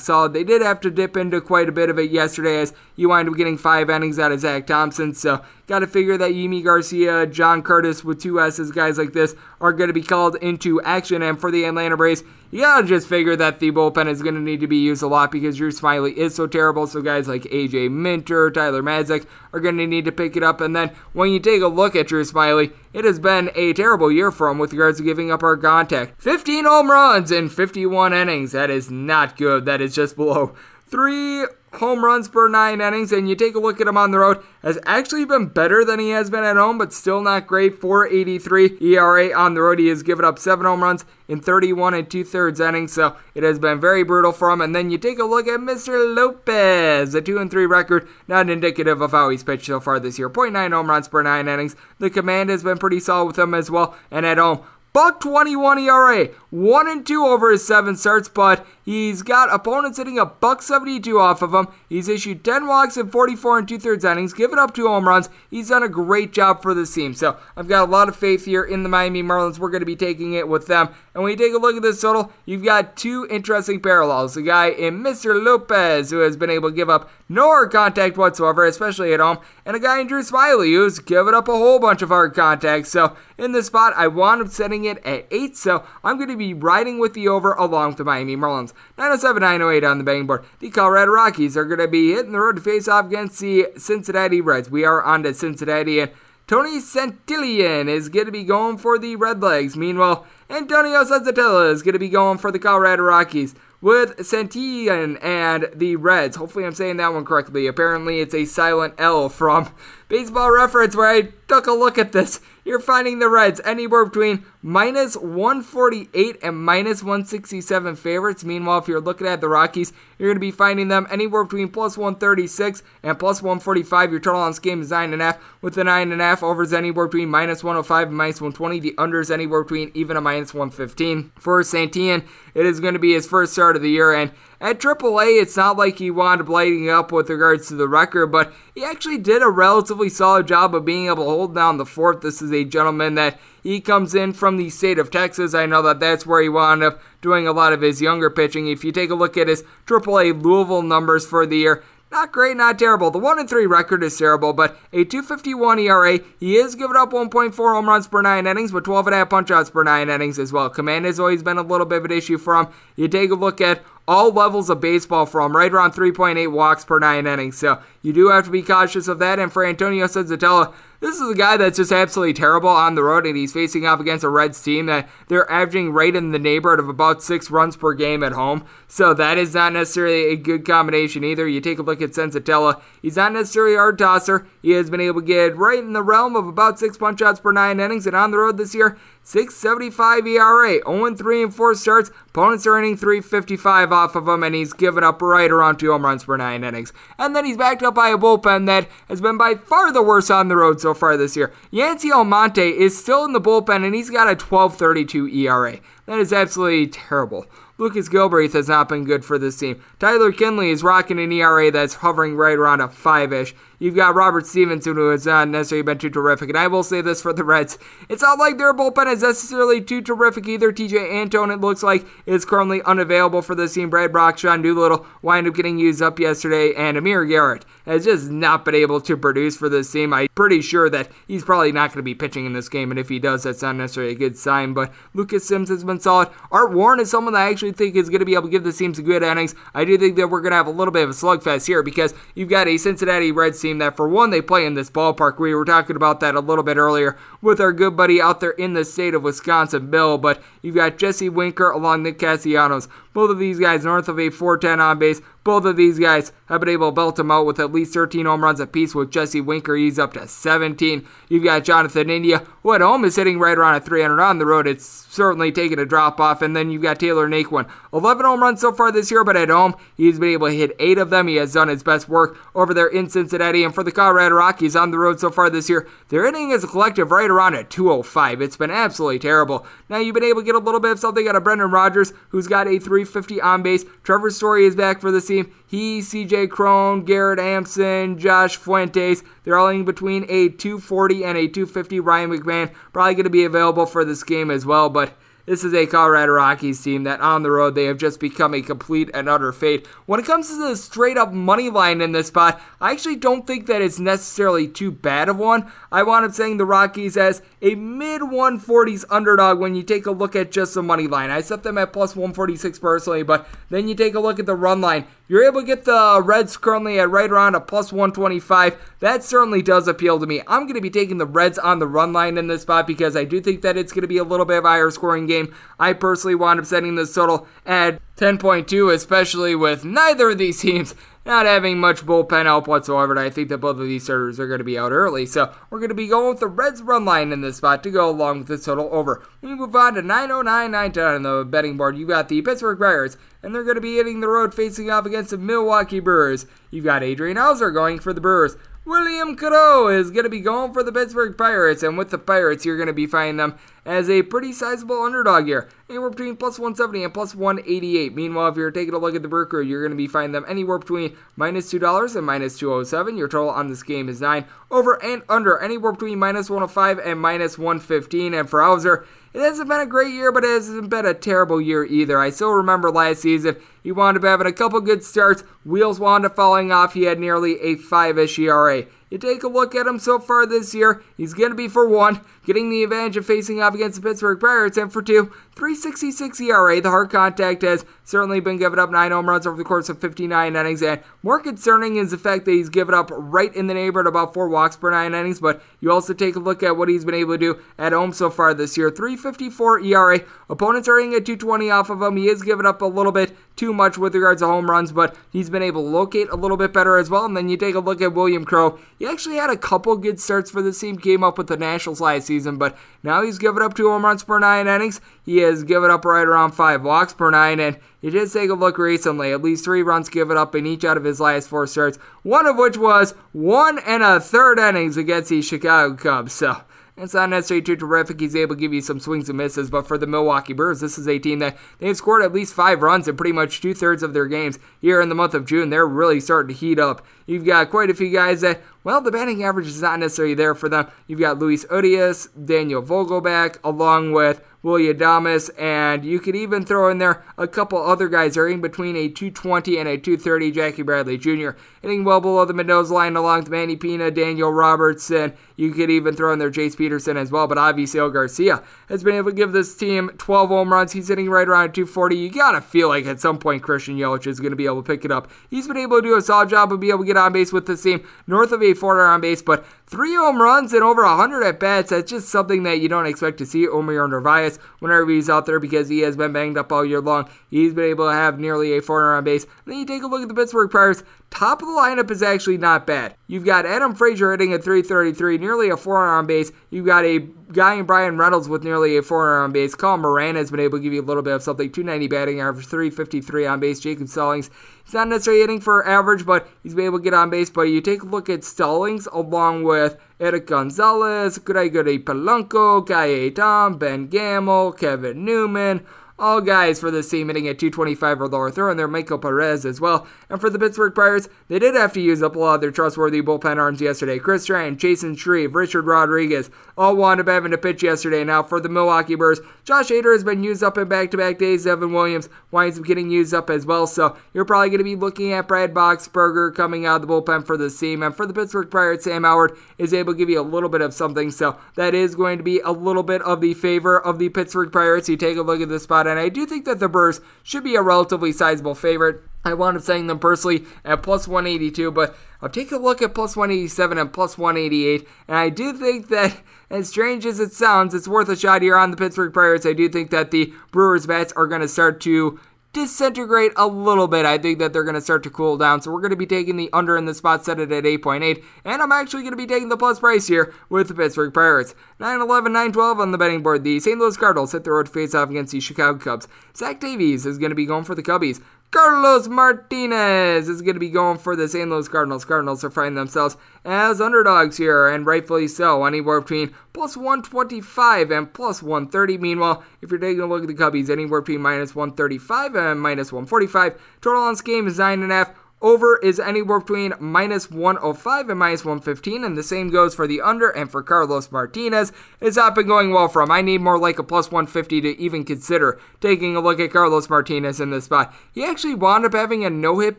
solid. 0.00 0.32
They 0.32 0.44
did 0.44 0.62
have 0.62 0.80
to 0.80 0.90
dip 0.90 1.14
into 1.14 1.42
quite 1.42 1.68
a 1.68 1.72
bit 1.72 1.90
of 1.90 1.98
it 1.98 2.10
yesterday 2.10 2.60
as 2.60 2.72
you 2.96 3.10
wind 3.10 3.28
up 3.28 3.36
getting 3.36 3.58
five 3.58 3.90
innings 3.90 4.18
out 4.18 4.32
of 4.32 4.40
Zach 4.40 4.66
Thompson, 4.66 5.12
so 5.14 5.44
got 5.66 5.80
to 5.80 5.86
figure 5.86 6.16
that 6.16 6.30
Yimi 6.30 6.64
Garcia, 6.64 7.26
John 7.26 7.62
Curtis 7.62 8.02
with 8.02 8.22
two 8.22 8.40
S's, 8.40 8.70
guys 8.70 8.96
like 8.96 9.12
this 9.12 9.34
are 9.60 9.74
going 9.74 9.88
to 9.88 9.94
be 9.94 10.02
called 10.02 10.36
into 10.36 10.80
action. 10.80 11.20
And 11.22 11.38
for 11.38 11.50
the 11.50 11.64
Atlanta 11.64 11.96
Braves, 11.96 12.24
you 12.50 12.60
gotta 12.60 12.86
just 12.86 13.08
figure 13.08 13.36
that 13.36 13.60
the 13.60 13.70
bullpen 13.70 14.08
is 14.08 14.22
gonna 14.22 14.40
need 14.40 14.60
to 14.60 14.66
be 14.66 14.78
used 14.78 15.02
a 15.02 15.06
lot 15.06 15.30
because 15.30 15.56
Drew 15.56 15.70
Smyly 15.70 16.14
is 16.14 16.34
so 16.34 16.46
terrible. 16.46 16.86
So 16.86 17.02
guys 17.02 17.28
like 17.28 17.42
AJ 17.44 17.90
Minter, 17.90 18.50
Tyler 18.50 18.82
Matzek 18.82 19.26
are 19.52 19.60
gonna 19.60 19.86
need 19.86 20.04
to 20.06 20.12
pick 20.12 20.36
it 20.36 20.42
up. 20.42 20.60
And 20.60 20.74
then 20.74 20.90
when 21.12 21.30
you 21.30 21.40
take 21.40 21.62
a 21.62 21.68
look 21.68 21.94
at 21.94 22.08
Drew 22.08 22.24
Smyly, 22.24 22.72
it 22.92 23.04
has 23.04 23.18
been 23.18 23.50
a 23.54 23.72
terrible 23.74 24.10
year 24.10 24.30
for 24.30 24.48
him 24.48 24.58
with 24.58 24.72
regards 24.72 24.98
to 24.98 25.04
giving 25.04 25.30
up 25.30 25.42
our 25.42 25.56
contact. 25.56 26.20
15 26.22 26.64
home 26.64 26.90
runs 26.90 27.30
in 27.30 27.48
51 27.48 28.12
innings. 28.12 28.52
That 28.52 28.70
is 28.70 28.90
not 28.90 29.36
good. 29.36 29.66
That 29.66 29.80
is 29.80 29.94
just 29.94 30.16
below 30.16 30.54
three 30.90 31.46
home 31.74 32.04
runs 32.04 32.28
per 32.28 32.48
nine 32.48 32.80
innings, 32.80 33.12
and 33.12 33.28
you 33.28 33.34
take 33.34 33.54
a 33.54 33.58
look 33.58 33.80
at 33.80 33.86
him 33.86 33.96
on 33.96 34.10
the 34.10 34.18
road, 34.18 34.42
has 34.62 34.78
actually 34.86 35.24
been 35.24 35.46
better 35.46 35.84
than 35.84 36.00
he 36.00 36.10
has 36.10 36.30
been 36.30 36.44
at 36.44 36.56
home, 36.56 36.78
but 36.78 36.92
still 36.92 37.20
not 37.20 37.46
great. 37.46 37.80
483 37.80 38.78
ERA 38.80 39.32
on 39.36 39.54
the 39.54 39.62
road. 39.62 39.78
He 39.78 39.88
has 39.88 40.02
given 40.02 40.24
up 40.24 40.38
seven 40.38 40.66
home 40.66 40.82
runs 40.82 41.04
in 41.28 41.40
31 41.40 41.94
and 41.94 42.10
two 42.10 42.24
thirds 42.24 42.60
innings, 42.60 42.92
so 42.92 43.16
it 43.34 43.42
has 43.42 43.58
been 43.58 43.80
very 43.80 44.02
brutal 44.02 44.32
for 44.32 44.50
him. 44.50 44.60
And 44.60 44.74
then 44.74 44.90
you 44.90 44.98
take 44.98 45.18
a 45.18 45.24
look 45.24 45.46
at 45.46 45.60
Mr. 45.60 46.14
Lopez, 46.14 47.14
a 47.14 47.20
two 47.20 47.38
and 47.38 47.50
three 47.50 47.66
record, 47.66 48.08
not 48.26 48.48
indicative 48.48 49.00
of 49.00 49.12
how 49.12 49.28
he's 49.28 49.44
pitched 49.44 49.66
so 49.66 49.80
far 49.80 50.00
this 50.00 50.18
year. 50.18 50.30
0.9 50.30 50.72
home 50.72 50.90
runs 50.90 51.08
per 51.08 51.22
nine 51.22 51.48
innings. 51.48 51.76
The 51.98 52.10
command 52.10 52.50
has 52.50 52.62
been 52.62 52.78
pretty 52.78 53.00
solid 53.00 53.26
with 53.26 53.38
him 53.38 53.54
as 53.54 53.70
well, 53.70 53.96
and 54.10 54.24
at 54.24 54.38
home. 54.38 54.64
Buck 54.98 55.20
21 55.20 55.78
ERA, 55.78 56.26
1 56.50 56.88
and 56.88 57.06
2 57.06 57.24
over 57.24 57.52
his 57.52 57.64
7 57.64 57.94
starts, 57.94 58.28
but 58.28 58.66
he's 58.84 59.22
got 59.22 59.54
opponents 59.54 59.96
hitting 59.96 60.18
a 60.18 60.26
buck 60.26 60.60
72 60.60 61.16
off 61.20 61.40
of 61.40 61.54
him. 61.54 61.68
He's 61.88 62.08
issued 62.08 62.42
10 62.42 62.66
walks 62.66 62.96
in 62.96 63.08
44 63.08 63.60
and 63.60 63.68
2 63.68 63.78
thirds 63.78 64.04
innings, 64.04 64.32
given 64.32 64.58
up 64.58 64.74
2 64.74 64.88
home 64.88 65.06
runs. 65.06 65.28
He's 65.48 65.68
done 65.68 65.84
a 65.84 65.88
great 65.88 66.32
job 66.32 66.62
for 66.62 66.74
this 66.74 66.92
team. 66.92 67.14
So 67.14 67.36
I've 67.56 67.68
got 67.68 67.88
a 67.88 67.92
lot 67.92 68.08
of 68.08 68.16
faith 68.16 68.44
here 68.44 68.64
in 68.64 68.82
the 68.82 68.88
Miami 68.88 69.22
Marlins. 69.22 69.60
We're 69.60 69.70
going 69.70 69.82
to 69.82 69.86
be 69.86 69.94
taking 69.94 70.32
it 70.32 70.48
with 70.48 70.66
them. 70.66 70.88
And 71.14 71.22
when 71.22 71.30
you 71.30 71.38
take 71.38 71.54
a 71.54 71.58
look 71.58 71.76
at 71.76 71.82
this 71.82 72.00
total, 72.00 72.32
you've 72.44 72.64
got 72.64 72.96
two 72.96 73.24
interesting 73.30 73.80
parallels. 73.80 74.34
The 74.34 74.42
guy 74.42 74.70
in 74.70 74.98
Mr. 74.98 75.40
Lopez, 75.40 76.10
who 76.10 76.18
has 76.18 76.36
been 76.36 76.50
able 76.50 76.70
to 76.70 76.76
give 76.76 76.90
up 76.90 77.08
no 77.28 77.46
hard 77.46 77.70
contact 77.70 78.16
whatsoever, 78.16 78.66
especially 78.66 79.12
at 79.12 79.20
home, 79.20 79.38
and 79.64 79.76
a 79.76 79.80
guy 79.80 80.00
in 80.00 80.08
Drew 80.08 80.22
Smyly, 80.22 80.74
who's 80.74 80.98
given 80.98 81.34
up 81.34 81.46
a 81.46 81.52
whole 81.52 81.78
bunch 81.78 82.02
of 82.02 82.08
hard 82.08 82.34
contact. 82.34 82.88
So 82.88 83.16
in 83.38 83.52
this 83.52 83.66
spot, 83.66 83.94
I 83.96 84.08
wound 84.08 84.42
up 84.42 84.48
setting 84.48 84.84
it 84.84 84.98
at 85.04 85.26
8, 85.30 85.56
so 85.56 85.84
I'm 86.02 86.16
going 86.16 86.28
to 86.28 86.36
be 86.36 86.52
riding 86.52 86.98
with 86.98 87.14
the 87.14 87.28
over 87.28 87.52
along 87.52 87.90
with 87.90 87.98
the 87.98 88.04
Miami 88.04 88.36
Marlins. 88.36 88.72
907 88.98 89.40
908 89.40 89.84
on 89.84 89.98
the 89.98 90.04
betting 90.04 90.26
board. 90.26 90.44
The 90.58 90.70
Colorado 90.70 91.12
Rockies 91.12 91.56
are 91.56 91.64
going 91.64 91.78
to 91.78 91.88
be 91.88 92.12
hitting 92.12 92.32
the 92.32 92.40
road 92.40 92.56
to 92.56 92.62
face 92.62 92.88
off 92.88 93.06
against 93.06 93.38
the 93.38 93.68
Cincinnati 93.76 94.40
Reds. 94.40 94.70
We 94.70 94.84
are 94.84 95.02
on 95.02 95.22
to 95.22 95.32
Cincinnati, 95.32 96.00
and 96.00 96.10
Tony 96.48 96.78
Santillan 96.80 97.88
is 97.88 98.08
going 98.08 98.26
to 98.26 98.32
be 98.32 98.42
going 98.42 98.78
for 98.78 98.98
the 98.98 99.16
Redlegs. 99.16 99.76
Meanwhile, 99.76 100.26
Antonio 100.50 101.04
Senzatela 101.04 101.70
is 101.70 101.82
going 101.82 101.92
to 101.92 101.98
be 101.98 102.08
going 102.08 102.38
for 102.38 102.50
the 102.50 102.58
Colorado 102.58 103.02
Rockies 103.02 103.54
with 103.80 104.16
Santillan 104.16 105.22
and 105.22 105.68
the 105.74 105.96
Reds. 105.96 106.36
Hopefully, 106.36 106.64
I'm 106.64 106.74
saying 106.74 106.96
that 106.96 107.12
one 107.12 107.24
correctly. 107.24 107.66
Apparently, 107.66 108.20
it's 108.20 108.34
a 108.34 108.44
silent 108.44 108.94
L 108.98 109.28
from 109.28 109.72
Baseball 110.08 110.50
Reference 110.50 110.96
where 110.96 111.08
I 111.08 111.28
took 111.48 111.66
a 111.66 111.72
look 111.72 111.98
at 111.98 112.12
this. 112.12 112.40
You're 112.68 112.80
finding 112.80 113.18
the 113.18 113.30
Reds 113.30 113.62
anywhere 113.64 114.04
between 114.04 114.44
minus 114.60 115.16
148 115.16 116.36
and 116.42 116.62
minus 116.62 117.02
167 117.02 117.96
favorites. 117.96 118.44
Meanwhile, 118.44 118.80
if 118.80 118.88
you're 118.88 119.00
looking 119.00 119.26
at 119.26 119.40
the 119.40 119.48
Rockies, 119.48 119.94
you're 120.18 120.28
going 120.28 120.36
to 120.36 120.40
be 120.40 120.50
finding 120.50 120.88
them 120.88 121.06
anywhere 121.10 121.44
between 121.44 121.70
plus 121.70 121.96
136 121.96 122.82
and 123.02 123.18
plus 123.18 123.40
145. 123.40 124.10
Your 124.10 124.20
total 124.20 124.42
on 124.42 124.50
this 124.50 124.58
game 124.58 124.82
is 124.82 124.90
9.5, 124.90 125.38
with 125.62 125.76
the 125.76 125.82
9.5 125.82 126.42
overs 126.42 126.74
anywhere 126.74 127.06
between 127.06 127.30
minus 127.30 127.64
105 127.64 128.08
and 128.08 128.16
minus 128.18 128.42
120. 128.42 128.80
The 128.80 128.94
unders 128.98 129.30
anywhere 129.30 129.62
between 129.62 129.90
even 129.94 130.18
a 130.18 130.20
minus 130.20 130.52
115. 130.52 131.32
For 131.38 131.62
Santillan, 131.62 132.26
it 132.52 132.66
is 132.66 132.80
going 132.80 132.92
to 132.92 133.00
be 133.00 133.14
his 133.14 133.26
first 133.26 133.54
start 133.54 133.76
of 133.76 133.82
the 133.82 133.90
year, 133.90 134.12
and 134.12 134.30
at 134.60 134.80
AAA, 134.80 135.40
it's 135.40 135.56
not 135.56 135.76
like 135.76 135.98
he 135.98 136.10
wound 136.10 136.40
up 136.40 136.48
lighting 136.48 136.90
up 136.90 137.12
with 137.12 137.30
regards 137.30 137.68
to 137.68 137.76
the 137.76 137.86
record, 137.86 138.26
but 138.26 138.52
he 138.74 138.84
actually 138.84 139.18
did 139.18 139.40
a 139.40 139.48
relatively 139.48 140.08
solid 140.08 140.48
job 140.48 140.74
of 140.74 140.84
being 140.84 141.06
able 141.06 141.24
to 141.24 141.30
hold 141.30 141.54
down 141.54 141.76
the 141.76 141.86
fort. 141.86 142.22
This 142.22 142.42
is 142.42 142.50
a 142.52 142.57
gentleman 142.64 143.14
that 143.14 143.38
he 143.62 143.80
comes 143.80 144.14
in 144.14 144.32
from 144.32 144.56
the 144.56 144.70
state 144.70 144.98
of 144.98 145.10
Texas. 145.10 145.54
I 145.54 145.66
know 145.66 145.82
that 145.82 146.00
that's 146.00 146.26
where 146.26 146.40
he 146.42 146.48
wound 146.48 146.82
up 146.82 147.00
doing 147.20 147.46
a 147.46 147.52
lot 147.52 147.72
of 147.72 147.82
his 147.82 148.00
younger 148.00 148.30
pitching. 148.30 148.68
If 148.68 148.84
you 148.84 148.92
take 148.92 149.10
a 149.10 149.14
look 149.14 149.36
at 149.36 149.48
his 149.48 149.64
AAA 149.86 150.42
Louisville 150.42 150.82
numbers 150.82 151.26
for 151.26 151.46
the 151.46 151.56
year, 151.56 151.82
not 152.10 152.32
great, 152.32 152.56
not 152.56 152.78
terrible. 152.78 153.10
The 153.10 153.18
1 153.18 153.38
and 153.38 153.48
3 153.48 153.66
record 153.66 154.02
is 154.02 154.16
terrible, 154.16 154.54
but 154.54 154.78
a 154.94 155.04
251 155.04 155.78
ERA. 155.80 156.20
He 156.40 156.56
is 156.56 156.74
giving 156.74 156.96
up 156.96 157.10
1.4 157.10 157.54
home 157.54 157.88
runs 157.88 158.08
per 158.08 158.22
9 158.22 158.46
innings, 158.46 158.72
but 158.72 158.84
12 158.84 159.08
and 159.08 159.14
a 159.14 159.18
half 159.18 159.30
punch 159.30 159.50
outs 159.50 159.68
per 159.68 159.84
9 159.84 160.08
innings 160.08 160.38
as 160.38 160.50
well. 160.50 160.70
Command 160.70 161.04
has 161.04 161.20
always 161.20 161.42
been 161.42 161.58
a 161.58 161.62
little 161.62 161.84
bit 161.84 161.98
of 161.98 162.06
an 162.06 162.12
issue 162.12 162.38
for 162.38 162.54
him. 162.58 162.68
You 162.96 163.08
take 163.08 163.30
a 163.30 163.34
look 163.34 163.60
at 163.60 163.82
all 164.06 164.32
levels 164.32 164.70
of 164.70 164.80
baseball 164.80 165.26
from 165.26 165.54
right 165.54 165.70
around 165.70 165.92
3.8 165.92 166.50
walks 166.50 166.82
per 166.86 166.98
9 166.98 167.26
innings. 167.26 167.58
So 167.58 167.78
you 168.00 168.14
do 168.14 168.28
have 168.30 168.46
to 168.46 168.50
be 168.50 168.62
cautious 168.62 169.06
of 169.06 169.18
that. 169.18 169.38
And 169.38 169.52
for 169.52 169.66
Antonio 169.66 170.06
Senzatela, 170.06 170.72
this 171.00 171.20
is 171.20 171.30
a 171.30 171.34
guy 171.34 171.56
that's 171.56 171.76
just 171.76 171.92
absolutely 171.92 172.32
terrible 172.32 172.68
on 172.68 172.94
the 172.94 173.02
road, 173.02 173.24
and 173.24 173.36
he's 173.36 173.52
facing 173.52 173.86
off 173.86 174.00
against 174.00 174.24
a 174.24 174.28
Reds 174.28 174.60
team 174.60 174.86
that 174.86 175.08
they're 175.28 175.50
averaging 175.50 175.92
right 175.92 176.14
in 176.14 176.32
the 176.32 176.38
neighborhood 176.38 176.80
of 176.80 176.88
about 176.88 177.22
six 177.22 177.50
runs 177.50 177.76
per 177.76 177.94
game 177.94 178.24
at 178.24 178.32
home. 178.32 178.64
So 178.88 179.14
that 179.14 179.38
is 179.38 179.54
not 179.54 179.74
necessarily 179.74 180.32
a 180.32 180.36
good 180.36 180.66
combination 180.66 181.22
either. 181.22 181.46
You 181.46 181.60
take 181.60 181.78
a 181.78 181.82
look 181.82 182.02
at 182.02 182.10
Senzatela, 182.10 182.80
he's 183.00 183.16
not 183.16 183.32
necessarily 183.32 183.74
a 183.74 183.78
hard 183.78 183.98
tosser. 183.98 184.46
He 184.60 184.72
has 184.72 184.90
been 184.90 185.00
able 185.00 185.20
to 185.20 185.26
get 185.26 185.56
right 185.56 185.78
in 185.78 185.92
the 185.92 186.02
realm 186.02 186.34
of 186.34 186.48
about 186.48 186.78
six 186.78 186.98
punch 186.98 187.22
outs 187.22 187.40
per 187.40 187.52
nine 187.52 187.78
innings, 187.78 188.06
and 188.06 188.16
on 188.16 188.32
the 188.32 188.38
road 188.38 188.56
this 188.58 188.74
year, 188.74 188.98
675 189.28 190.26
ERA, 190.26 190.80
0 190.84 191.14
3 191.14 191.42
and 191.42 191.54
4 191.54 191.74
starts. 191.74 192.10
Opponents 192.28 192.66
are 192.66 192.74
earning 192.74 192.96
355 192.96 193.92
off 193.92 194.16
of 194.16 194.26
him, 194.26 194.42
and 194.42 194.54
he's 194.54 194.72
given 194.72 195.04
up 195.04 195.20
right 195.20 195.50
around 195.50 195.76
two 195.76 195.92
home 195.92 196.06
runs 196.06 196.24
per 196.24 196.38
nine 196.38 196.64
innings. 196.64 196.94
And 197.18 197.36
then 197.36 197.44
he's 197.44 197.58
backed 197.58 197.82
up 197.82 197.94
by 197.94 198.08
a 198.08 198.16
bullpen 198.16 198.64
that 198.66 198.88
has 199.08 199.20
been 199.20 199.36
by 199.36 199.54
far 199.54 199.92
the 199.92 200.02
worst 200.02 200.30
on 200.30 200.48
the 200.48 200.56
road 200.56 200.80
so 200.80 200.87
far 200.94 201.16
this 201.16 201.36
year. 201.36 201.52
Yency 201.72 202.10
Almonte 202.10 202.70
is 202.70 202.98
still 202.98 203.24
in 203.24 203.32
the 203.32 203.40
bullpen, 203.40 203.84
and 203.84 203.94
he's 203.94 204.10
got 204.10 204.26
a 204.26 204.32
1232 204.32 205.28
ERA. 205.28 205.78
That 206.06 206.18
is 206.18 206.32
absolutely 206.32 206.86
terrible. 206.86 207.46
Lucas 207.78 208.08
Gilbreath 208.08 208.54
has 208.54 208.68
not 208.68 208.88
been 208.88 209.04
good 209.04 209.24
for 209.24 209.38
this 209.38 209.56
team. 209.56 209.80
Tyler 210.00 210.32
Kinley 210.32 210.70
is 210.70 210.82
rocking 210.82 211.20
an 211.20 211.30
ERA 211.30 211.70
that's 211.70 211.94
hovering 211.94 212.34
right 212.34 212.58
around 212.58 212.80
a 212.80 212.88
5 212.88 213.32
ish. 213.32 213.54
You've 213.78 213.94
got 213.94 214.16
Robert 214.16 214.46
Stephenson, 214.46 214.96
who 214.96 215.10
has 215.10 215.26
not 215.26 215.48
necessarily 215.48 215.84
been 215.84 215.98
too 215.98 216.10
terrific. 216.10 216.48
And 216.48 216.58
I 216.58 216.66
will 216.66 216.82
say 216.82 217.00
this 217.00 217.22
for 217.22 217.32
the 217.32 217.44
Reds 217.44 217.78
it's 218.08 218.22
not 218.22 218.38
like 218.38 218.58
their 218.58 218.74
bullpen 218.74 219.12
is 219.12 219.22
necessarily 219.22 219.80
too 219.80 220.02
terrific 220.02 220.48
either. 220.48 220.72
Tejay 220.72 221.20
Antone, 221.20 221.50
it 221.50 221.60
looks 221.60 221.82
like, 221.82 222.04
is 222.26 222.44
currently 222.44 222.82
unavailable 222.82 223.42
for 223.42 223.54
this 223.54 223.74
team. 223.74 223.90
Brad 223.90 224.10
Brach, 224.10 224.38
Sean 224.38 224.62
Doolittle 224.62 225.06
wind 225.22 225.46
up 225.46 225.54
getting 225.54 225.78
used 225.78 226.02
up 226.02 226.18
yesterday. 226.18 226.74
And 226.74 226.96
Amir 226.96 227.24
Garrett 227.24 227.64
has 227.86 228.04
just 228.04 228.30
not 228.30 228.64
been 228.64 228.74
able 228.74 229.00
to 229.00 229.16
produce 229.16 229.56
for 229.56 229.68
this 229.68 229.92
team. 229.92 230.12
I'm 230.12 230.28
pretty 230.34 230.60
sure 230.60 230.90
that 230.90 231.08
he's 231.28 231.44
probably 231.44 231.70
not 231.70 231.90
going 231.90 231.98
to 231.98 232.02
be 232.02 232.14
pitching 232.14 232.46
in 232.46 232.54
this 232.54 232.68
game. 232.68 232.90
And 232.90 232.98
if 232.98 233.08
he 233.08 233.20
does, 233.20 233.44
that's 233.44 233.62
not 233.62 233.76
necessarily 233.76 234.12
a 234.12 234.16
good 234.16 234.36
sign. 234.36 234.74
But 234.74 234.92
Lucas 235.14 235.46
Sims 235.46 235.68
has 235.68 235.84
been 235.84 236.00
solid. 236.00 236.28
Art 236.50 236.72
Warren 236.72 236.98
is 236.98 237.10
someone 237.10 237.34
that 237.34 237.42
I 237.42 237.50
actually 237.50 237.72
think 237.72 237.94
is 237.94 238.08
going 238.08 238.20
to 238.20 238.26
be 238.26 238.34
able 238.34 238.44
to 238.44 238.50
give 238.50 238.64
the 238.64 238.72
team 238.72 238.92
some 238.92 239.04
good 239.04 239.22
innings. 239.22 239.54
I 239.72 239.84
do 239.84 239.96
think 239.96 240.16
that 240.16 240.28
we're 240.28 240.40
going 240.40 240.50
to 240.50 240.56
have 240.56 240.66
a 240.66 240.70
little 240.70 240.92
bit 240.92 241.04
of 241.04 241.10
a 241.10 241.12
slugfest 241.12 241.66
here 241.66 241.84
because 241.84 242.12
you've 242.34 242.48
got 242.48 242.66
a 242.66 242.76
Cincinnati 242.76 243.30
Reds 243.30 243.60
team 243.60 243.67
that, 243.76 243.94
for 243.94 244.08
one, 244.08 244.30
they 244.30 244.40
play 244.40 244.64
in 244.64 244.72
this 244.72 244.88
ballpark. 244.88 245.38
We 245.38 245.54
were 245.54 245.66
talking 245.66 245.96
about 245.96 246.20
that 246.20 246.34
a 246.34 246.40
little 246.40 246.64
bit 246.64 246.78
earlier 246.78 247.18
with 247.42 247.60
our 247.60 247.74
good 247.74 247.94
buddy 247.94 248.22
out 248.22 248.40
there 248.40 248.52
in 248.52 248.72
the 248.72 248.86
state 248.86 249.12
of 249.12 249.22
Wisconsin, 249.22 249.90
Bill. 249.90 250.16
But 250.16 250.42
you've 250.62 250.76
got 250.76 250.96
Jesse 250.96 251.28
Winker 251.28 251.70
along 251.70 252.04
Nick 252.04 252.18
Castellanos. 252.18 252.88
Both 253.18 253.30
of 253.30 253.40
these 253.40 253.58
guys 253.58 253.84
north 253.84 254.08
of 254.08 254.20
a 254.20 254.30
410 254.30 254.78
on 254.78 255.00
base. 255.00 255.20
Both 255.42 255.64
of 255.64 255.76
these 255.76 255.98
guys 255.98 256.30
have 256.46 256.60
been 256.60 256.68
able 256.68 256.90
to 256.90 256.94
belt 256.94 257.16
them 257.16 257.32
out 257.32 257.46
with 257.46 257.58
at 257.58 257.72
least 257.72 257.94
13 257.94 258.26
home 258.26 258.44
runs 258.44 258.60
apiece. 258.60 258.94
With 258.94 259.10
Jesse 259.10 259.40
Winker, 259.40 259.74
he's 259.74 259.98
up 259.98 260.12
to 260.12 260.28
17. 260.28 261.04
You've 261.28 261.42
got 261.42 261.64
Jonathan 261.64 262.10
India, 262.10 262.46
who 262.62 262.74
at 262.74 262.80
home 262.80 263.04
is 263.04 263.16
hitting 263.16 263.40
right 263.40 263.58
around 263.58 263.74
a 263.74 263.80
300 263.80 264.20
on 264.22 264.38
the 264.38 264.46
road. 264.46 264.68
It's 264.68 264.84
certainly 264.84 265.50
taken 265.50 265.80
a 265.80 265.84
drop 265.86 266.20
off. 266.20 266.42
And 266.42 266.54
then 266.54 266.70
you've 266.70 266.82
got 266.82 267.00
Tyler 267.00 267.28
Naquin, 267.28 267.68
11 267.92 268.24
home 268.24 268.40
runs 268.40 268.60
so 268.60 268.72
far 268.72 268.92
this 268.92 269.10
year, 269.10 269.24
but 269.24 269.36
at 269.36 269.48
home, 269.48 269.74
he's 269.96 270.20
been 270.20 270.28
able 270.28 270.46
to 270.46 270.54
hit 270.54 270.76
eight 270.78 270.98
of 270.98 271.10
them. 271.10 271.26
He 271.26 271.36
has 271.36 271.54
done 271.54 271.68
his 271.68 271.82
best 271.82 272.08
work 272.08 272.38
over 272.54 272.72
there 272.72 272.86
in 272.86 273.08
Cincinnati. 273.08 273.64
And 273.64 273.74
for 273.74 273.82
the 273.82 273.90
Colorado 273.90 274.36
Rockies 274.36 274.76
on 274.76 274.92
the 274.92 274.98
road 274.98 275.18
so 275.18 275.30
far 275.30 275.50
this 275.50 275.68
year, 275.68 275.88
they're 276.08 276.26
hitting 276.26 276.52
as 276.52 276.62
a 276.62 276.68
collective 276.68 277.10
right 277.10 277.30
around 277.30 277.54
a 277.54 277.64
205. 277.64 278.42
It's 278.42 278.56
been 278.56 278.70
absolutely 278.70 279.18
terrible. 279.18 279.66
Now 279.88 279.98
you've 279.98 280.14
been 280.14 280.22
able 280.22 280.42
to 280.42 280.46
get 280.46 280.54
a 280.54 280.58
little 280.58 280.78
bit 280.78 280.92
of 280.92 281.00
something 281.00 281.26
out 281.26 281.34
of 281.36 281.42
Brendan 281.42 281.70
Rodgers, 281.72 282.12
who's 282.28 282.46
got 282.46 282.68
a 282.68 282.78
350 283.08 283.40
on 283.40 283.62
base. 283.62 283.84
Trevor 284.02 284.30
Story 284.30 284.64
is 284.64 284.76
back 284.76 285.00
for 285.00 285.10
the 285.10 285.20
team. 285.20 285.52
He, 285.66 286.00
CJ 286.00 286.50
Cron, 286.50 287.04
Garrett 287.04 287.38
Hampson, 287.38 288.18
Josh 288.18 288.56
Fuentes, 288.56 289.22
they're 289.44 289.58
all 289.58 289.68
in 289.68 289.84
between 289.84 290.24
a 290.28 290.48
240 290.48 291.24
and 291.24 291.38
a 291.38 291.48
250. 291.48 292.00
Ryan 292.00 292.30
McMahon 292.30 292.72
probably 292.92 293.14
going 293.14 293.24
to 293.24 293.30
be 293.30 293.44
available 293.44 293.86
for 293.86 294.04
this 294.04 294.22
game 294.22 294.50
as 294.50 294.64
well, 294.64 294.88
but 294.90 295.14
this 295.48 295.64
is 295.64 295.72
a 295.72 295.86
Colorado 295.86 296.32
Rockies 296.32 296.82
team 296.82 297.04
that 297.04 297.22
on 297.22 297.42
the 297.42 297.50
road 297.50 297.74
they 297.74 297.86
have 297.86 297.96
just 297.96 298.20
become 298.20 298.52
a 298.52 298.60
complete 298.60 299.08
and 299.14 299.30
utter 299.30 299.50
fate. 299.50 299.86
When 300.04 300.20
it 300.20 300.26
comes 300.26 300.48
to 300.48 300.56
the 300.56 300.76
straight 300.76 301.16
up 301.16 301.32
money 301.32 301.70
line 301.70 302.02
in 302.02 302.12
this 302.12 302.26
spot, 302.26 302.60
I 302.82 302.92
actually 302.92 303.16
don't 303.16 303.46
think 303.46 303.64
that 303.66 303.80
it's 303.80 303.98
necessarily 303.98 304.68
too 304.68 304.90
bad 304.90 305.30
of 305.30 305.38
one. 305.38 305.72
I 305.90 306.02
wound 306.02 306.26
up 306.26 306.32
saying 306.32 306.58
the 306.58 306.66
Rockies 306.66 307.16
as 307.16 307.40
a 307.62 307.74
mid 307.74 308.20
140s 308.20 309.06
underdog 309.08 309.58
when 309.58 309.74
you 309.74 309.82
take 309.82 310.04
a 310.04 310.10
look 310.10 310.36
at 310.36 310.52
just 310.52 310.74
the 310.74 310.82
money 310.82 311.06
line. 311.06 311.30
I 311.30 311.40
set 311.40 311.62
them 311.62 311.78
at 311.78 311.94
plus 311.94 312.14
146 312.14 312.78
personally, 312.78 313.22
but 313.22 313.48
then 313.70 313.88
you 313.88 313.94
take 313.94 314.14
a 314.14 314.20
look 314.20 314.38
at 314.38 314.44
the 314.44 314.54
run 314.54 314.82
line. 314.82 315.06
You're 315.28 315.44
able 315.44 315.60
to 315.60 315.66
get 315.66 315.84
the 315.84 316.22
Reds 316.24 316.56
currently 316.56 316.98
at 316.98 317.10
right 317.10 317.30
around 317.30 317.54
a 317.54 317.60
plus 317.60 317.92
125. 317.92 318.78
That 319.00 319.22
certainly 319.22 319.60
does 319.60 319.86
appeal 319.86 320.18
to 320.18 320.26
me. 320.26 320.40
I'm 320.46 320.62
going 320.62 320.74
to 320.74 320.80
be 320.80 320.88
taking 320.88 321.18
the 321.18 321.26
Reds 321.26 321.58
on 321.58 321.80
the 321.80 321.86
run 321.86 322.14
line 322.14 322.38
in 322.38 322.46
this 322.46 322.62
spot 322.62 322.86
because 322.86 323.14
I 323.14 323.24
do 323.24 323.38
think 323.42 323.60
that 323.60 323.76
it's 323.76 323.92
going 323.92 324.02
to 324.02 324.08
be 324.08 324.16
a 324.16 324.24
little 324.24 324.46
bit 324.46 324.56
of 324.56 324.64
a 324.64 324.68
higher 324.68 324.90
scoring 324.90 325.26
game. 325.26 325.54
I 325.78 325.92
personally 325.92 326.34
wound 326.34 326.60
up 326.60 326.66
setting 326.66 326.94
this 326.94 327.14
total 327.14 327.46
at 327.66 328.00
10.2, 328.16 328.92
especially 328.94 329.54
with 329.54 329.84
neither 329.84 330.30
of 330.30 330.38
these 330.38 330.60
teams 330.60 330.94
not 331.28 331.46
having 331.46 331.78
much 331.78 332.06
bullpen 332.06 332.46
help 332.46 332.66
whatsoever. 332.66 333.12
And 333.12 333.20
I 333.20 333.30
think 333.30 333.50
that 333.50 333.58
both 333.58 333.78
of 333.78 333.86
these 333.86 334.04
starters 334.04 334.40
are 334.40 334.48
going 334.48 334.58
to 334.58 334.64
be 334.64 334.78
out 334.78 334.92
early. 334.92 335.26
So 335.26 335.54
we're 335.68 335.78
going 335.78 335.90
to 335.90 335.94
be 335.94 336.08
going 336.08 336.30
with 336.30 336.40
the 336.40 336.46
Reds 336.46 336.82
run 336.82 337.04
line 337.04 337.32
in 337.32 337.42
this 337.42 337.58
spot 337.58 337.82
to 337.82 337.90
go 337.90 338.08
along 338.08 338.38
with 338.38 338.48
this 338.48 338.64
total 338.64 338.88
over. 338.90 339.22
We 339.42 339.54
move 339.54 339.76
on 339.76 339.94
to 339.94 340.02
909 340.02 340.70
910 340.70 341.04
on 341.04 341.22
the 341.22 341.44
betting 341.44 341.76
board. 341.76 341.98
You've 341.98 342.08
got 342.08 342.28
the 342.28 342.40
Pittsburgh 342.40 342.78
Pirates, 342.78 343.18
and 343.42 343.54
they're 343.54 343.62
going 343.62 343.76
to 343.76 343.80
be 343.80 343.96
hitting 343.96 344.20
the 344.20 344.28
road 344.28 344.54
facing 344.54 344.90
off 344.90 345.04
against 345.04 345.30
the 345.30 345.38
Milwaukee 345.38 346.00
Brewers. 346.00 346.46
You've 346.70 346.86
got 346.86 347.02
Adrian 347.02 347.36
Houser 347.36 347.70
going 347.70 347.98
for 347.98 348.12
the 348.12 348.20
Brewers. 348.20 348.56
William 348.88 349.36
Cadeau 349.36 349.88
is 349.88 350.10
going 350.10 350.24
to 350.24 350.30
be 350.30 350.40
going 350.40 350.72
for 350.72 350.82
the 350.82 350.92
Pittsburgh 350.92 351.36
Pirates, 351.36 351.82
and 351.82 351.98
with 351.98 352.08
the 352.08 352.16
Pirates, 352.16 352.64
you're 352.64 352.78
going 352.78 352.86
to 352.86 352.94
be 352.94 353.06
finding 353.06 353.36
them 353.36 353.58
as 353.88 354.10
a 354.10 354.22
pretty 354.22 354.52
sizable 354.52 355.02
underdog 355.02 355.46
here, 355.46 355.66
anywhere 355.88 356.10
between 356.10 356.36
plus 356.36 356.58
170 356.58 357.04
and 357.04 357.14
plus 357.14 357.34
188. 357.34 358.14
Meanwhile, 358.14 358.48
if 358.48 358.56
you're 358.56 358.70
taking 358.70 358.92
a 358.92 358.98
look 358.98 359.14
at 359.14 359.22
the 359.22 359.28
Brew 359.28 359.46
you're 359.64 359.80
going 359.80 359.92
to 359.92 359.96
be 359.96 360.06
finding 360.06 360.32
them 360.32 360.44
anywhere 360.46 360.78
between 360.78 361.16
minus 361.36 361.72
$2 361.72 362.14
and 362.14 362.26
minus 362.26 362.58
207. 362.58 363.16
Your 363.16 363.28
total 363.28 363.48
on 363.48 363.68
this 363.68 363.82
game 363.82 364.10
is 364.10 364.20
9. 364.20 364.44
Over 364.70 365.02
and 365.02 365.22
under, 365.26 365.58
anywhere 365.58 365.92
between 365.92 366.18
minus 366.18 366.50
105 366.50 366.98
and 366.98 367.18
minus 367.18 367.56
115. 367.56 368.34
And 368.34 368.50
for 368.50 368.60
Houser, 368.60 369.06
it 369.32 369.40
hasn't 369.40 369.70
been 369.70 369.80
a 369.80 369.86
great 369.86 370.12
year, 370.12 370.32
but 370.32 370.44
it 370.44 370.50
hasn't 370.50 370.90
been 370.90 371.06
a 371.06 371.14
terrible 371.14 371.58
year 371.58 371.82
either. 371.84 372.20
I 372.20 372.28
still 372.28 372.50
remember 372.50 372.90
last 372.90 373.22
season, 373.22 373.56
he 373.82 373.90
wound 373.90 374.18
up 374.18 374.24
having 374.24 374.46
a 374.46 374.52
couple 374.52 374.82
good 374.82 375.02
starts. 375.02 375.44
Wheels 375.64 375.98
wound 375.98 376.26
up 376.26 376.36
falling 376.36 376.72
off. 376.72 376.92
He 376.92 377.04
had 377.04 377.18
nearly 377.18 377.58
a 377.62 377.76
5 377.76 378.18
ish 378.18 378.38
ERA. 378.38 378.84
You 379.10 379.18
take 379.18 379.42
a 379.42 379.48
look 379.48 379.74
at 379.74 379.86
him 379.86 379.98
so 379.98 380.18
far 380.18 380.46
this 380.46 380.74
year, 380.74 381.02
he's 381.16 381.34
going 381.34 381.50
to 381.50 381.56
be 381.56 381.68
for 381.68 381.88
one, 381.88 382.20
getting 382.44 382.70
the 382.70 382.82
advantage 382.82 383.16
of 383.16 383.26
facing 383.26 383.60
off 383.60 383.74
against 383.74 384.00
the 384.00 384.08
Pittsburgh 384.08 384.38
Pirates, 384.38 384.76
and 384.76 384.92
for 384.92 385.02
two, 385.02 385.32
366 385.58 386.40
ERA. 386.40 386.80
The 386.80 386.88
hard 386.88 387.10
contact 387.10 387.62
has 387.62 387.84
certainly 388.04 388.38
been 388.38 388.58
giving 388.58 388.78
up 388.78 388.90
nine 388.90 389.10
home 389.10 389.28
runs 389.28 389.46
over 389.46 389.56
the 389.56 389.64
course 389.64 389.88
of 389.88 390.00
59 390.00 390.54
innings, 390.54 390.82
and 390.82 391.00
more 391.22 391.40
concerning 391.40 391.96
is 391.96 392.12
the 392.12 392.16
fact 392.16 392.44
that 392.44 392.52
he's 392.52 392.68
given 392.68 392.94
up 392.94 393.10
right 393.12 393.54
in 393.54 393.66
the 393.66 393.74
neighborhood 393.74 394.06
about 394.06 394.32
four 394.32 394.48
walks 394.48 394.76
per 394.76 394.90
nine 394.90 395.14
innings. 395.14 395.40
But 395.40 395.60
you 395.80 395.90
also 395.90 396.14
take 396.14 396.36
a 396.36 396.38
look 396.38 396.62
at 396.62 396.76
what 396.76 396.88
he's 396.88 397.04
been 397.04 397.14
able 397.14 397.34
to 397.34 397.38
do 397.38 397.60
at 397.76 397.92
home 397.92 398.12
so 398.12 398.30
far 398.30 398.54
this 398.54 398.76
year 398.76 398.90
354 398.90 399.80
ERA. 399.80 400.20
Opponents 400.48 400.88
are 400.88 400.96
hitting 400.96 401.14
at 401.14 401.26
220 401.26 401.70
off 401.70 401.90
of 401.90 402.00
him. 402.00 402.16
He 402.16 402.28
is 402.28 402.42
giving 402.42 402.64
up 402.64 402.80
a 402.80 402.86
little 402.86 403.12
bit 403.12 403.36
too 403.56 403.74
much 403.74 403.98
with 403.98 404.14
regards 404.14 404.40
to 404.40 404.46
home 404.46 404.70
runs, 404.70 404.92
but 404.92 405.16
he's 405.30 405.50
been 405.50 405.62
able 405.62 405.82
to 405.82 405.88
locate 405.88 406.28
a 406.30 406.36
little 406.36 406.56
bit 406.56 406.72
better 406.72 406.96
as 406.96 407.10
well. 407.10 407.24
And 407.24 407.36
then 407.36 407.48
you 407.48 407.56
take 407.56 407.74
a 407.74 407.80
look 407.80 408.00
at 408.00 408.14
William 408.14 408.44
Crowe. 408.44 408.78
He 408.98 409.06
actually 409.06 409.36
had 409.36 409.50
a 409.50 409.56
couple 409.56 409.96
good 409.96 410.20
starts 410.20 410.50
for 410.50 410.62
the 410.62 410.72
team, 410.72 410.98
came 410.98 411.24
up 411.24 411.36
with 411.36 411.48
the 411.48 411.56
Nationals 411.56 412.00
last 412.00 412.28
season, 412.28 412.56
but 412.56 412.78
now 413.02 413.22
he's 413.22 413.38
given 413.38 413.62
up 413.62 413.74
two 413.74 413.88
home 413.90 414.04
runs 414.04 414.22
per 414.22 414.38
nine 414.38 414.68
innings. 414.68 415.00
He 415.28 415.40
has 415.40 415.62
given 415.62 415.90
up 415.90 416.06
right 416.06 416.26
around 416.26 416.52
five 416.52 416.82
walks 416.82 417.12
per 417.12 417.30
nine, 417.30 417.60
and 417.60 417.78
he 418.00 418.08
did 418.08 418.32
take 418.32 418.48
a 418.48 418.54
look 418.54 418.78
recently. 418.78 419.30
At 419.30 419.42
least 419.42 419.62
three 419.62 419.82
runs 419.82 420.08
given 420.08 420.38
up 420.38 420.54
in 420.54 420.66
each 420.66 420.86
out 420.86 420.96
of 420.96 421.04
his 421.04 421.20
last 421.20 421.50
four 421.50 421.66
starts, 421.66 421.98
one 422.22 422.46
of 422.46 422.56
which 422.56 422.78
was 422.78 423.12
one 423.32 423.78
and 423.80 424.02
a 424.02 424.20
third 424.20 424.58
innings 424.58 424.96
against 424.96 425.28
the 425.28 425.42
Chicago 425.42 425.94
Cubs. 425.94 426.32
So 426.32 426.62
it's 426.96 427.12
not 427.12 427.28
necessarily 427.28 427.60
too 427.60 427.76
terrific. 427.76 428.18
He's 428.18 428.34
able 428.34 428.54
to 428.54 428.60
give 428.60 428.72
you 428.72 428.80
some 428.80 428.98
swings 429.00 429.28
and 429.28 429.36
misses, 429.36 429.68
but 429.68 429.86
for 429.86 429.98
the 429.98 430.06
Milwaukee 430.06 430.54
Brewers, 430.54 430.80
this 430.80 430.96
is 430.96 431.06
a 431.06 431.18
team 431.18 431.40
that 431.40 431.58
they've 431.78 431.94
scored 431.94 432.22
at 432.22 432.32
least 432.32 432.54
five 432.54 432.80
runs 432.80 433.06
in 433.06 433.14
pretty 433.14 433.32
much 433.32 433.60
two 433.60 433.74
thirds 433.74 434.02
of 434.02 434.14
their 434.14 434.26
games 434.26 434.58
here 434.80 435.02
in 435.02 435.10
the 435.10 435.14
month 435.14 435.34
of 435.34 435.44
June. 435.44 435.68
They're 435.68 435.86
really 435.86 436.20
starting 436.20 436.54
to 436.54 436.58
heat 436.58 436.78
up. 436.78 437.04
You've 437.26 437.44
got 437.44 437.68
quite 437.68 437.90
a 437.90 437.94
few 437.94 438.10
guys 438.10 438.40
that, 438.40 438.62
well, 438.82 439.02
the 439.02 439.12
batting 439.12 439.44
average 439.44 439.66
is 439.66 439.82
not 439.82 440.00
necessarily 440.00 440.32
there 440.32 440.54
for 440.54 440.70
them. 440.70 440.90
You've 441.06 441.20
got 441.20 441.38
Luis 441.38 441.66
Urias, 441.70 442.28
Daniel 442.28 442.82
Vogelbach, 442.82 443.58
along 443.62 444.12
with 444.12 444.42
Willy 444.62 444.92
Adames, 444.92 445.50
and 445.58 446.04
you 446.04 446.18
could 446.18 446.34
even 446.34 446.64
throw 446.64 446.90
in 446.90 446.98
there 446.98 447.24
a 447.36 447.46
couple 447.46 447.78
other 447.78 448.08
guys 448.08 448.34
that 448.34 448.40
are 448.40 448.48
in 448.48 448.60
between 448.60 448.96
a 448.96 449.08
220 449.08 449.78
and 449.78 449.88
a 449.88 449.96
230. 449.96 450.50
Jackie 450.50 450.82
Bradley 450.82 451.16
Jr. 451.16 451.50
hitting 451.88 452.04
well 452.04 452.20
below 452.20 452.44
the 452.44 452.52
Mendoza 452.52 452.92
line 452.92 453.16
along 453.16 453.40
with 453.40 453.50
Manny 453.50 453.74
Pina, 453.74 454.10
Daniel 454.10 454.52
Robertson. 454.52 455.32
You 455.56 455.72
could 455.72 455.90
even 455.90 456.14
throw 456.14 456.32
in 456.32 456.38
there 456.38 456.50
Jace 456.50 456.76
Peterson 456.76 457.16
as 457.16 457.32
well, 457.32 457.46
but 457.46 457.56
Avisail 457.56 458.12
Garcia 458.12 458.62
has 458.88 459.02
been 459.02 459.14
able 459.14 459.30
to 459.30 459.36
give 459.36 459.52
this 459.52 459.74
team 459.74 460.10
12 460.18 460.50
home 460.50 460.72
runs. 460.72 460.92
He's 460.92 461.08
hitting 461.08 461.30
right 461.30 461.48
around 461.48 461.72
240. 461.72 462.16
You 462.16 462.30
gotta 462.30 462.60
feel 462.60 462.88
like 462.88 463.06
at 463.06 463.20
some 463.20 463.38
point 463.38 463.62
Christian 463.62 463.96
Yelich 463.96 464.26
is 464.26 464.38
to 464.38 464.54
be 464.54 464.66
able 464.66 464.82
to 464.82 464.86
pick 464.86 465.04
it 465.04 465.10
up. 465.10 465.30
He's 465.50 465.66
been 465.66 465.78
able 465.78 465.96
to 465.96 466.02
do 466.02 466.16
a 466.16 466.22
solid 466.22 466.50
job 466.50 466.72
of 466.72 466.80
being 466.80 466.92
able 466.92 467.04
to 467.04 467.06
get 467.06 467.16
on 467.16 467.32
base 467.32 467.52
with 467.52 467.66
this 467.66 467.82
team, 467.82 468.06
north 468.26 468.52
of 468.52 468.62
a 468.62 468.74
400 468.74 469.06
on 469.06 469.20
base, 469.20 469.42
but 469.42 469.64
three 469.86 470.14
home 470.14 470.40
runs 470.40 470.72
and 470.74 470.82
over 470.82 471.02
100 471.02 471.42
at 471.42 471.58
bats. 471.58 471.90
That's 471.90 472.10
just 472.10 472.28
something 472.28 472.64
that 472.64 472.80
you 472.80 472.88
don't 472.88 473.06
expect 473.06 473.38
to 473.38 473.46
see. 473.46 473.66
Omar 473.66 474.06
Narvaez, 474.08 474.58
whenever 474.80 475.10
he's 475.10 475.30
out 475.30 475.46
there, 475.46 475.58
because 475.58 475.88
he 475.88 476.00
has 476.00 476.16
been 476.16 476.32
banged 476.32 476.58
up 476.58 476.70
all 476.70 476.84
year 476.84 477.00
long, 477.00 477.28
he's 477.50 477.72
been 477.72 477.84
able 477.84 478.08
to 478.08 478.14
have 478.14 478.38
nearly 478.38 478.76
a 478.76 478.82
400 478.82 479.16
on 479.16 479.24
base. 479.24 479.44
And 479.44 479.72
then 479.72 479.78
you 479.78 479.86
take 479.86 480.02
a 480.02 480.06
look 480.06 480.22
at 480.22 480.28
the 480.28 480.34
Pittsburgh 480.34 480.70
Pirates, 480.70 481.02
top 481.30 481.62
of 481.62 481.68
the 481.68 481.74
lineup 481.74 482.10
is 482.10 482.22
actually 482.22 482.58
not 482.58 482.86
bad. 482.86 483.14
You've 483.26 483.44
got 483.44 483.66
Adam 483.66 483.94
Frazier 483.94 484.30
hitting 484.30 484.52
at 484.52 484.64
333, 484.64 485.38
nearly 485.38 485.68
a 485.68 485.76
400 485.76 486.08
on 486.08 486.26
base. 486.26 486.50
You've 486.70 486.86
got 486.86 487.04
a 487.04 487.20
guy 487.52 487.74
in 487.74 487.84
Bryan 487.84 488.16
Reynolds 488.16 488.48
with 488.48 488.64
nearly 488.64 488.96
a 488.96 489.02
400 489.02 489.44
on 489.44 489.52
base. 489.52 489.74
Colin 489.74 490.00
Moran 490.00 490.36
has 490.36 490.50
been 490.50 490.60
able 490.60 490.78
to 490.78 490.82
give 490.82 490.92
you 490.92 491.02
a 491.02 491.04
little 491.04 491.22
bit 491.22 491.34
of 491.34 491.42
something. 491.42 491.70
290 491.70 492.08
batting 492.08 492.40
average, 492.40 492.66
353 492.66 493.46
on 493.46 493.60
base. 493.60 493.80
Jacob 493.80 494.08
Stallings, 494.08 494.50
he's 494.84 494.94
not 494.94 495.08
necessarily 495.08 495.40
hitting 495.40 495.60
for 495.60 495.86
average, 495.86 496.24
but 496.26 496.48
he's 496.62 496.74
been 496.74 496.86
able 496.86 496.98
to 496.98 497.04
get 497.04 497.14
on 497.14 497.30
base. 497.30 497.50
But 497.50 497.62
you 497.62 497.80
take 497.80 498.02
a 498.02 498.06
look 498.06 498.28
at 498.28 498.44
Stallings 498.44 499.06
along 499.12 499.64
with 499.64 499.96
Erik 500.20 500.46
Gonzalez, 500.46 501.38
Gregory 501.38 501.98
Polanco, 501.98 503.34
Tom, 503.34 503.78
Ben 503.78 504.06
Gamel, 504.06 504.72
Kevin 504.72 505.24
Newman 505.24 505.86
all 506.18 506.40
guys 506.40 506.80
for 506.80 506.90
this 506.90 507.08
team 507.08 507.28
hitting 507.28 507.48
at 507.48 507.58
225 507.58 508.20
or 508.20 508.28
lower, 508.28 508.50
throwing 508.50 508.76
their 508.76 508.88
Michael 508.88 509.18
Perez 509.18 509.64
as 509.64 509.80
well. 509.80 510.06
And 510.28 510.40
for 510.40 510.50
the 510.50 510.58
Pittsburgh 510.58 510.94
Pirates, 510.94 511.28
they 511.48 511.58
did 511.58 511.74
have 511.74 511.92
to 511.92 512.00
use 512.00 512.22
up 512.22 512.36
a 512.36 512.38
lot 512.38 512.56
of 512.56 512.60
their 512.60 512.70
trustworthy 512.70 513.22
bullpen 513.22 513.56
arms 513.56 513.80
yesterday. 513.80 514.18
Chris 514.18 514.50
Ryan, 514.50 514.76
Chasen 514.76 515.16
Shreve, 515.16 515.54
Richard 515.54 515.86
Rodriguez 515.86 516.50
all 516.76 516.96
wound 516.96 517.20
up 517.20 517.28
having 517.28 517.50
to 517.52 517.58
pitch 517.58 517.82
yesterday. 517.82 518.24
Now 518.24 518.42
for 518.42 518.60
the 518.60 518.68
Milwaukee 518.68 519.14
Brewers, 519.14 519.40
Josh 519.64 519.88
Hader 519.88 520.12
has 520.12 520.24
been 520.24 520.42
used 520.42 520.62
up 520.62 520.78
in 520.78 520.88
back-to-back 520.88 521.38
days. 521.38 521.64
Devin 521.64 521.92
Williams 521.92 522.28
winds 522.50 522.78
up 522.78 522.84
getting 522.84 523.10
used 523.10 523.34
up 523.34 523.50
as 523.50 523.66
well. 523.66 523.86
So 523.86 524.16
you're 524.32 524.44
probably 524.44 524.70
going 524.70 524.78
to 524.78 524.84
be 524.84 524.96
looking 524.96 525.32
at 525.32 525.48
Brad 525.48 525.74
Boxberger 525.74 526.54
coming 526.54 526.86
out 526.86 527.02
of 527.02 527.08
the 527.08 527.12
bullpen 527.12 527.46
for 527.46 527.56
the 527.56 527.70
team. 527.70 528.02
And 528.02 528.16
for 528.16 528.26
the 528.26 528.32
Pittsburgh 528.34 528.70
Pirates, 528.70 529.04
Sam 529.04 529.24
Howard 529.24 529.56
is 529.76 529.94
able 529.94 530.14
to 530.14 530.18
give 530.18 530.30
you 530.30 530.40
a 530.40 530.42
little 530.42 530.68
bit 530.68 530.80
of 530.80 530.94
something. 530.94 531.30
So 531.30 531.58
that 531.76 531.94
is 531.94 532.14
going 532.14 532.38
to 532.38 532.44
be 532.44 532.60
a 532.60 532.70
little 532.70 533.02
bit 533.02 533.22
of 533.22 533.40
the 533.40 533.54
favor 533.54 534.00
of 534.00 534.18
the 534.18 534.28
Pittsburgh 534.30 534.72
Pirates. 534.72 535.08
You 535.08 535.16
take 535.16 535.36
a 535.36 535.42
look 535.42 535.60
at 535.60 535.68
the 535.68 535.78
spot 535.78 536.07
and 536.08 536.18
I 536.18 536.28
do 536.28 536.46
think 536.46 536.64
that 536.64 536.78
the 536.78 536.88
Brewers 536.88 537.20
should 537.42 537.64
be 537.64 537.76
a 537.76 537.82
relatively 537.82 538.32
sizable 538.32 538.74
favorite. 538.74 539.22
I 539.44 539.54
wound 539.54 539.76
up 539.76 539.82
saying 539.82 540.06
them 540.08 540.18
personally 540.18 540.64
at 540.84 541.02
plus 541.02 541.28
182, 541.28 541.90
but 541.90 542.16
I'll 542.42 542.48
take 542.48 542.72
a 542.72 542.76
look 542.76 543.00
at 543.02 543.14
plus 543.14 543.36
187 543.36 543.98
and 543.98 544.12
plus 544.12 544.36
188, 544.36 545.08
and 545.26 545.36
I 545.36 545.48
do 545.48 545.72
think 545.72 546.08
that, 546.08 546.36
as 546.70 546.88
strange 546.88 547.24
as 547.24 547.40
it 547.40 547.52
sounds, 547.52 547.94
it's 547.94 548.08
worth 548.08 548.28
a 548.28 548.36
shot 548.36 548.62
here 548.62 548.76
on 548.76 548.90
the 548.90 548.96
Pittsburgh 548.96 549.32
Pirates. 549.32 549.66
I 549.66 549.72
do 549.72 549.88
think 549.88 550.10
that 550.10 550.30
the 550.30 550.52
Brewers 550.70 551.06
bats 551.06 551.32
are 551.34 551.46
going 551.46 551.62
to 551.62 551.68
start 551.68 552.00
to 552.02 552.38
disintegrate 552.72 553.52
a 553.56 553.66
little 553.66 554.08
bit. 554.08 554.26
I 554.26 554.38
think 554.38 554.58
that 554.58 554.72
they're 554.72 554.84
going 554.84 554.94
to 554.94 555.00
start 555.00 555.22
to 555.24 555.30
cool 555.30 555.56
down. 555.56 555.80
So 555.80 555.90
we're 555.90 556.00
going 556.00 556.10
to 556.10 556.16
be 556.16 556.26
taking 556.26 556.56
the 556.56 556.70
under 556.72 556.96
in 556.96 557.06
the 557.06 557.14
spot, 557.14 557.44
set 557.44 557.60
it 557.60 557.72
at 557.72 557.84
8.8. 557.84 558.42
And 558.64 558.82
I'm 558.82 558.92
actually 558.92 559.22
going 559.22 559.32
to 559.32 559.36
be 559.36 559.46
taking 559.46 559.68
the 559.68 559.76
plus 559.76 560.00
price 560.00 560.26
here 560.26 560.54
with 560.68 560.88
the 560.88 560.94
Pittsburgh 560.94 561.32
Pirates. 561.32 561.74
9 561.98 562.20
11, 562.20 562.52
9 562.52 562.72
12 562.72 563.00
on 563.00 563.12
the 563.12 563.18
betting 563.18 563.42
board. 563.42 563.64
The 563.64 563.80
St. 563.80 563.98
Louis 563.98 564.16
Cardinals 564.16 564.52
hit 564.52 564.64
the 564.64 564.72
road 564.72 564.88
face 564.88 565.14
off 565.14 565.30
against 565.30 565.52
the 565.52 565.60
Chicago 565.60 565.98
Cubs. 565.98 566.28
Zach 566.56 566.80
Davies 566.80 567.26
is 567.26 567.38
going 567.38 567.50
to 567.50 567.56
be 567.56 567.66
going 567.66 567.84
for 567.84 567.94
the 567.94 568.02
Cubbies. 568.02 568.42
Carlos 568.70 569.28
Martinez 569.28 570.46
is 570.46 570.60
going 570.60 570.74
to 570.74 570.80
be 570.80 570.90
going 570.90 571.16
for 571.16 571.34
the 571.34 571.48
St. 571.48 571.70
Louis 571.70 571.88
Cardinals. 571.88 572.26
Cardinals 572.26 572.62
are 572.62 572.70
finding 572.70 572.96
themselves 572.96 573.38
as 573.64 573.98
underdogs 573.98 574.58
here, 574.58 574.88
and 574.88 575.06
rightfully 575.06 575.48
so, 575.48 575.86
anywhere 575.86 576.20
between 576.20 576.54
plus 576.74 576.94
125 576.94 578.10
and 578.10 578.32
plus 578.34 578.62
130. 578.62 579.16
Meanwhile, 579.16 579.64
if 579.80 579.90
you're 579.90 579.98
taking 579.98 580.20
a 580.20 580.26
look 580.26 580.42
at 580.42 580.48
the 580.48 580.54
Cubbies, 580.54 580.90
anywhere 580.90 581.22
between 581.22 581.40
minus 581.40 581.74
135 581.74 582.56
and 582.56 582.78
minus 582.78 583.10
145. 583.10 583.80
Total 584.02 584.22
on 584.22 584.34
this 584.34 584.42
game 584.42 584.66
is 584.66 584.78
9.5. 584.78 585.34
Over 585.60 585.96
is 585.98 586.20
anywhere 586.20 586.60
between 586.60 586.94
minus 587.00 587.50
105 587.50 588.28
and 588.30 588.38
minus 588.38 588.64
115, 588.64 589.24
and 589.24 589.36
the 589.36 589.42
same 589.42 589.70
goes 589.70 589.92
for 589.92 590.06
the 590.06 590.20
under 590.20 590.50
and 590.50 590.70
for 590.70 590.84
Carlos 590.84 591.32
Martinez. 591.32 591.90
It's 592.20 592.36
not 592.36 592.54
been 592.54 592.68
going 592.68 592.92
well 592.92 593.08
for 593.08 593.22
him. 593.22 593.32
I 593.32 593.42
need 593.42 593.60
more 593.60 593.78
like 593.78 593.98
a 593.98 594.04
plus 594.04 594.30
150 594.30 594.80
to 594.82 595.00
even 595.00 595.24
consider 595.24 595.80
taking 596.00 596.36
a 596.36 596.40
look 596.40 596.60
at 596.60 596.70
Carlos 596.70 597.10
Martinez 597.10 597.60
in 597.60 597.70
this 597.70 597.86
spot. 597.86 598.14
He 598.32 598.44
actually 598.44 598.74
wound 598.74 599.04
up 599.04 599.14
having 599.14 599.44
a 599.44 599.50
no 599.50 599.80
hit 599.80 599.98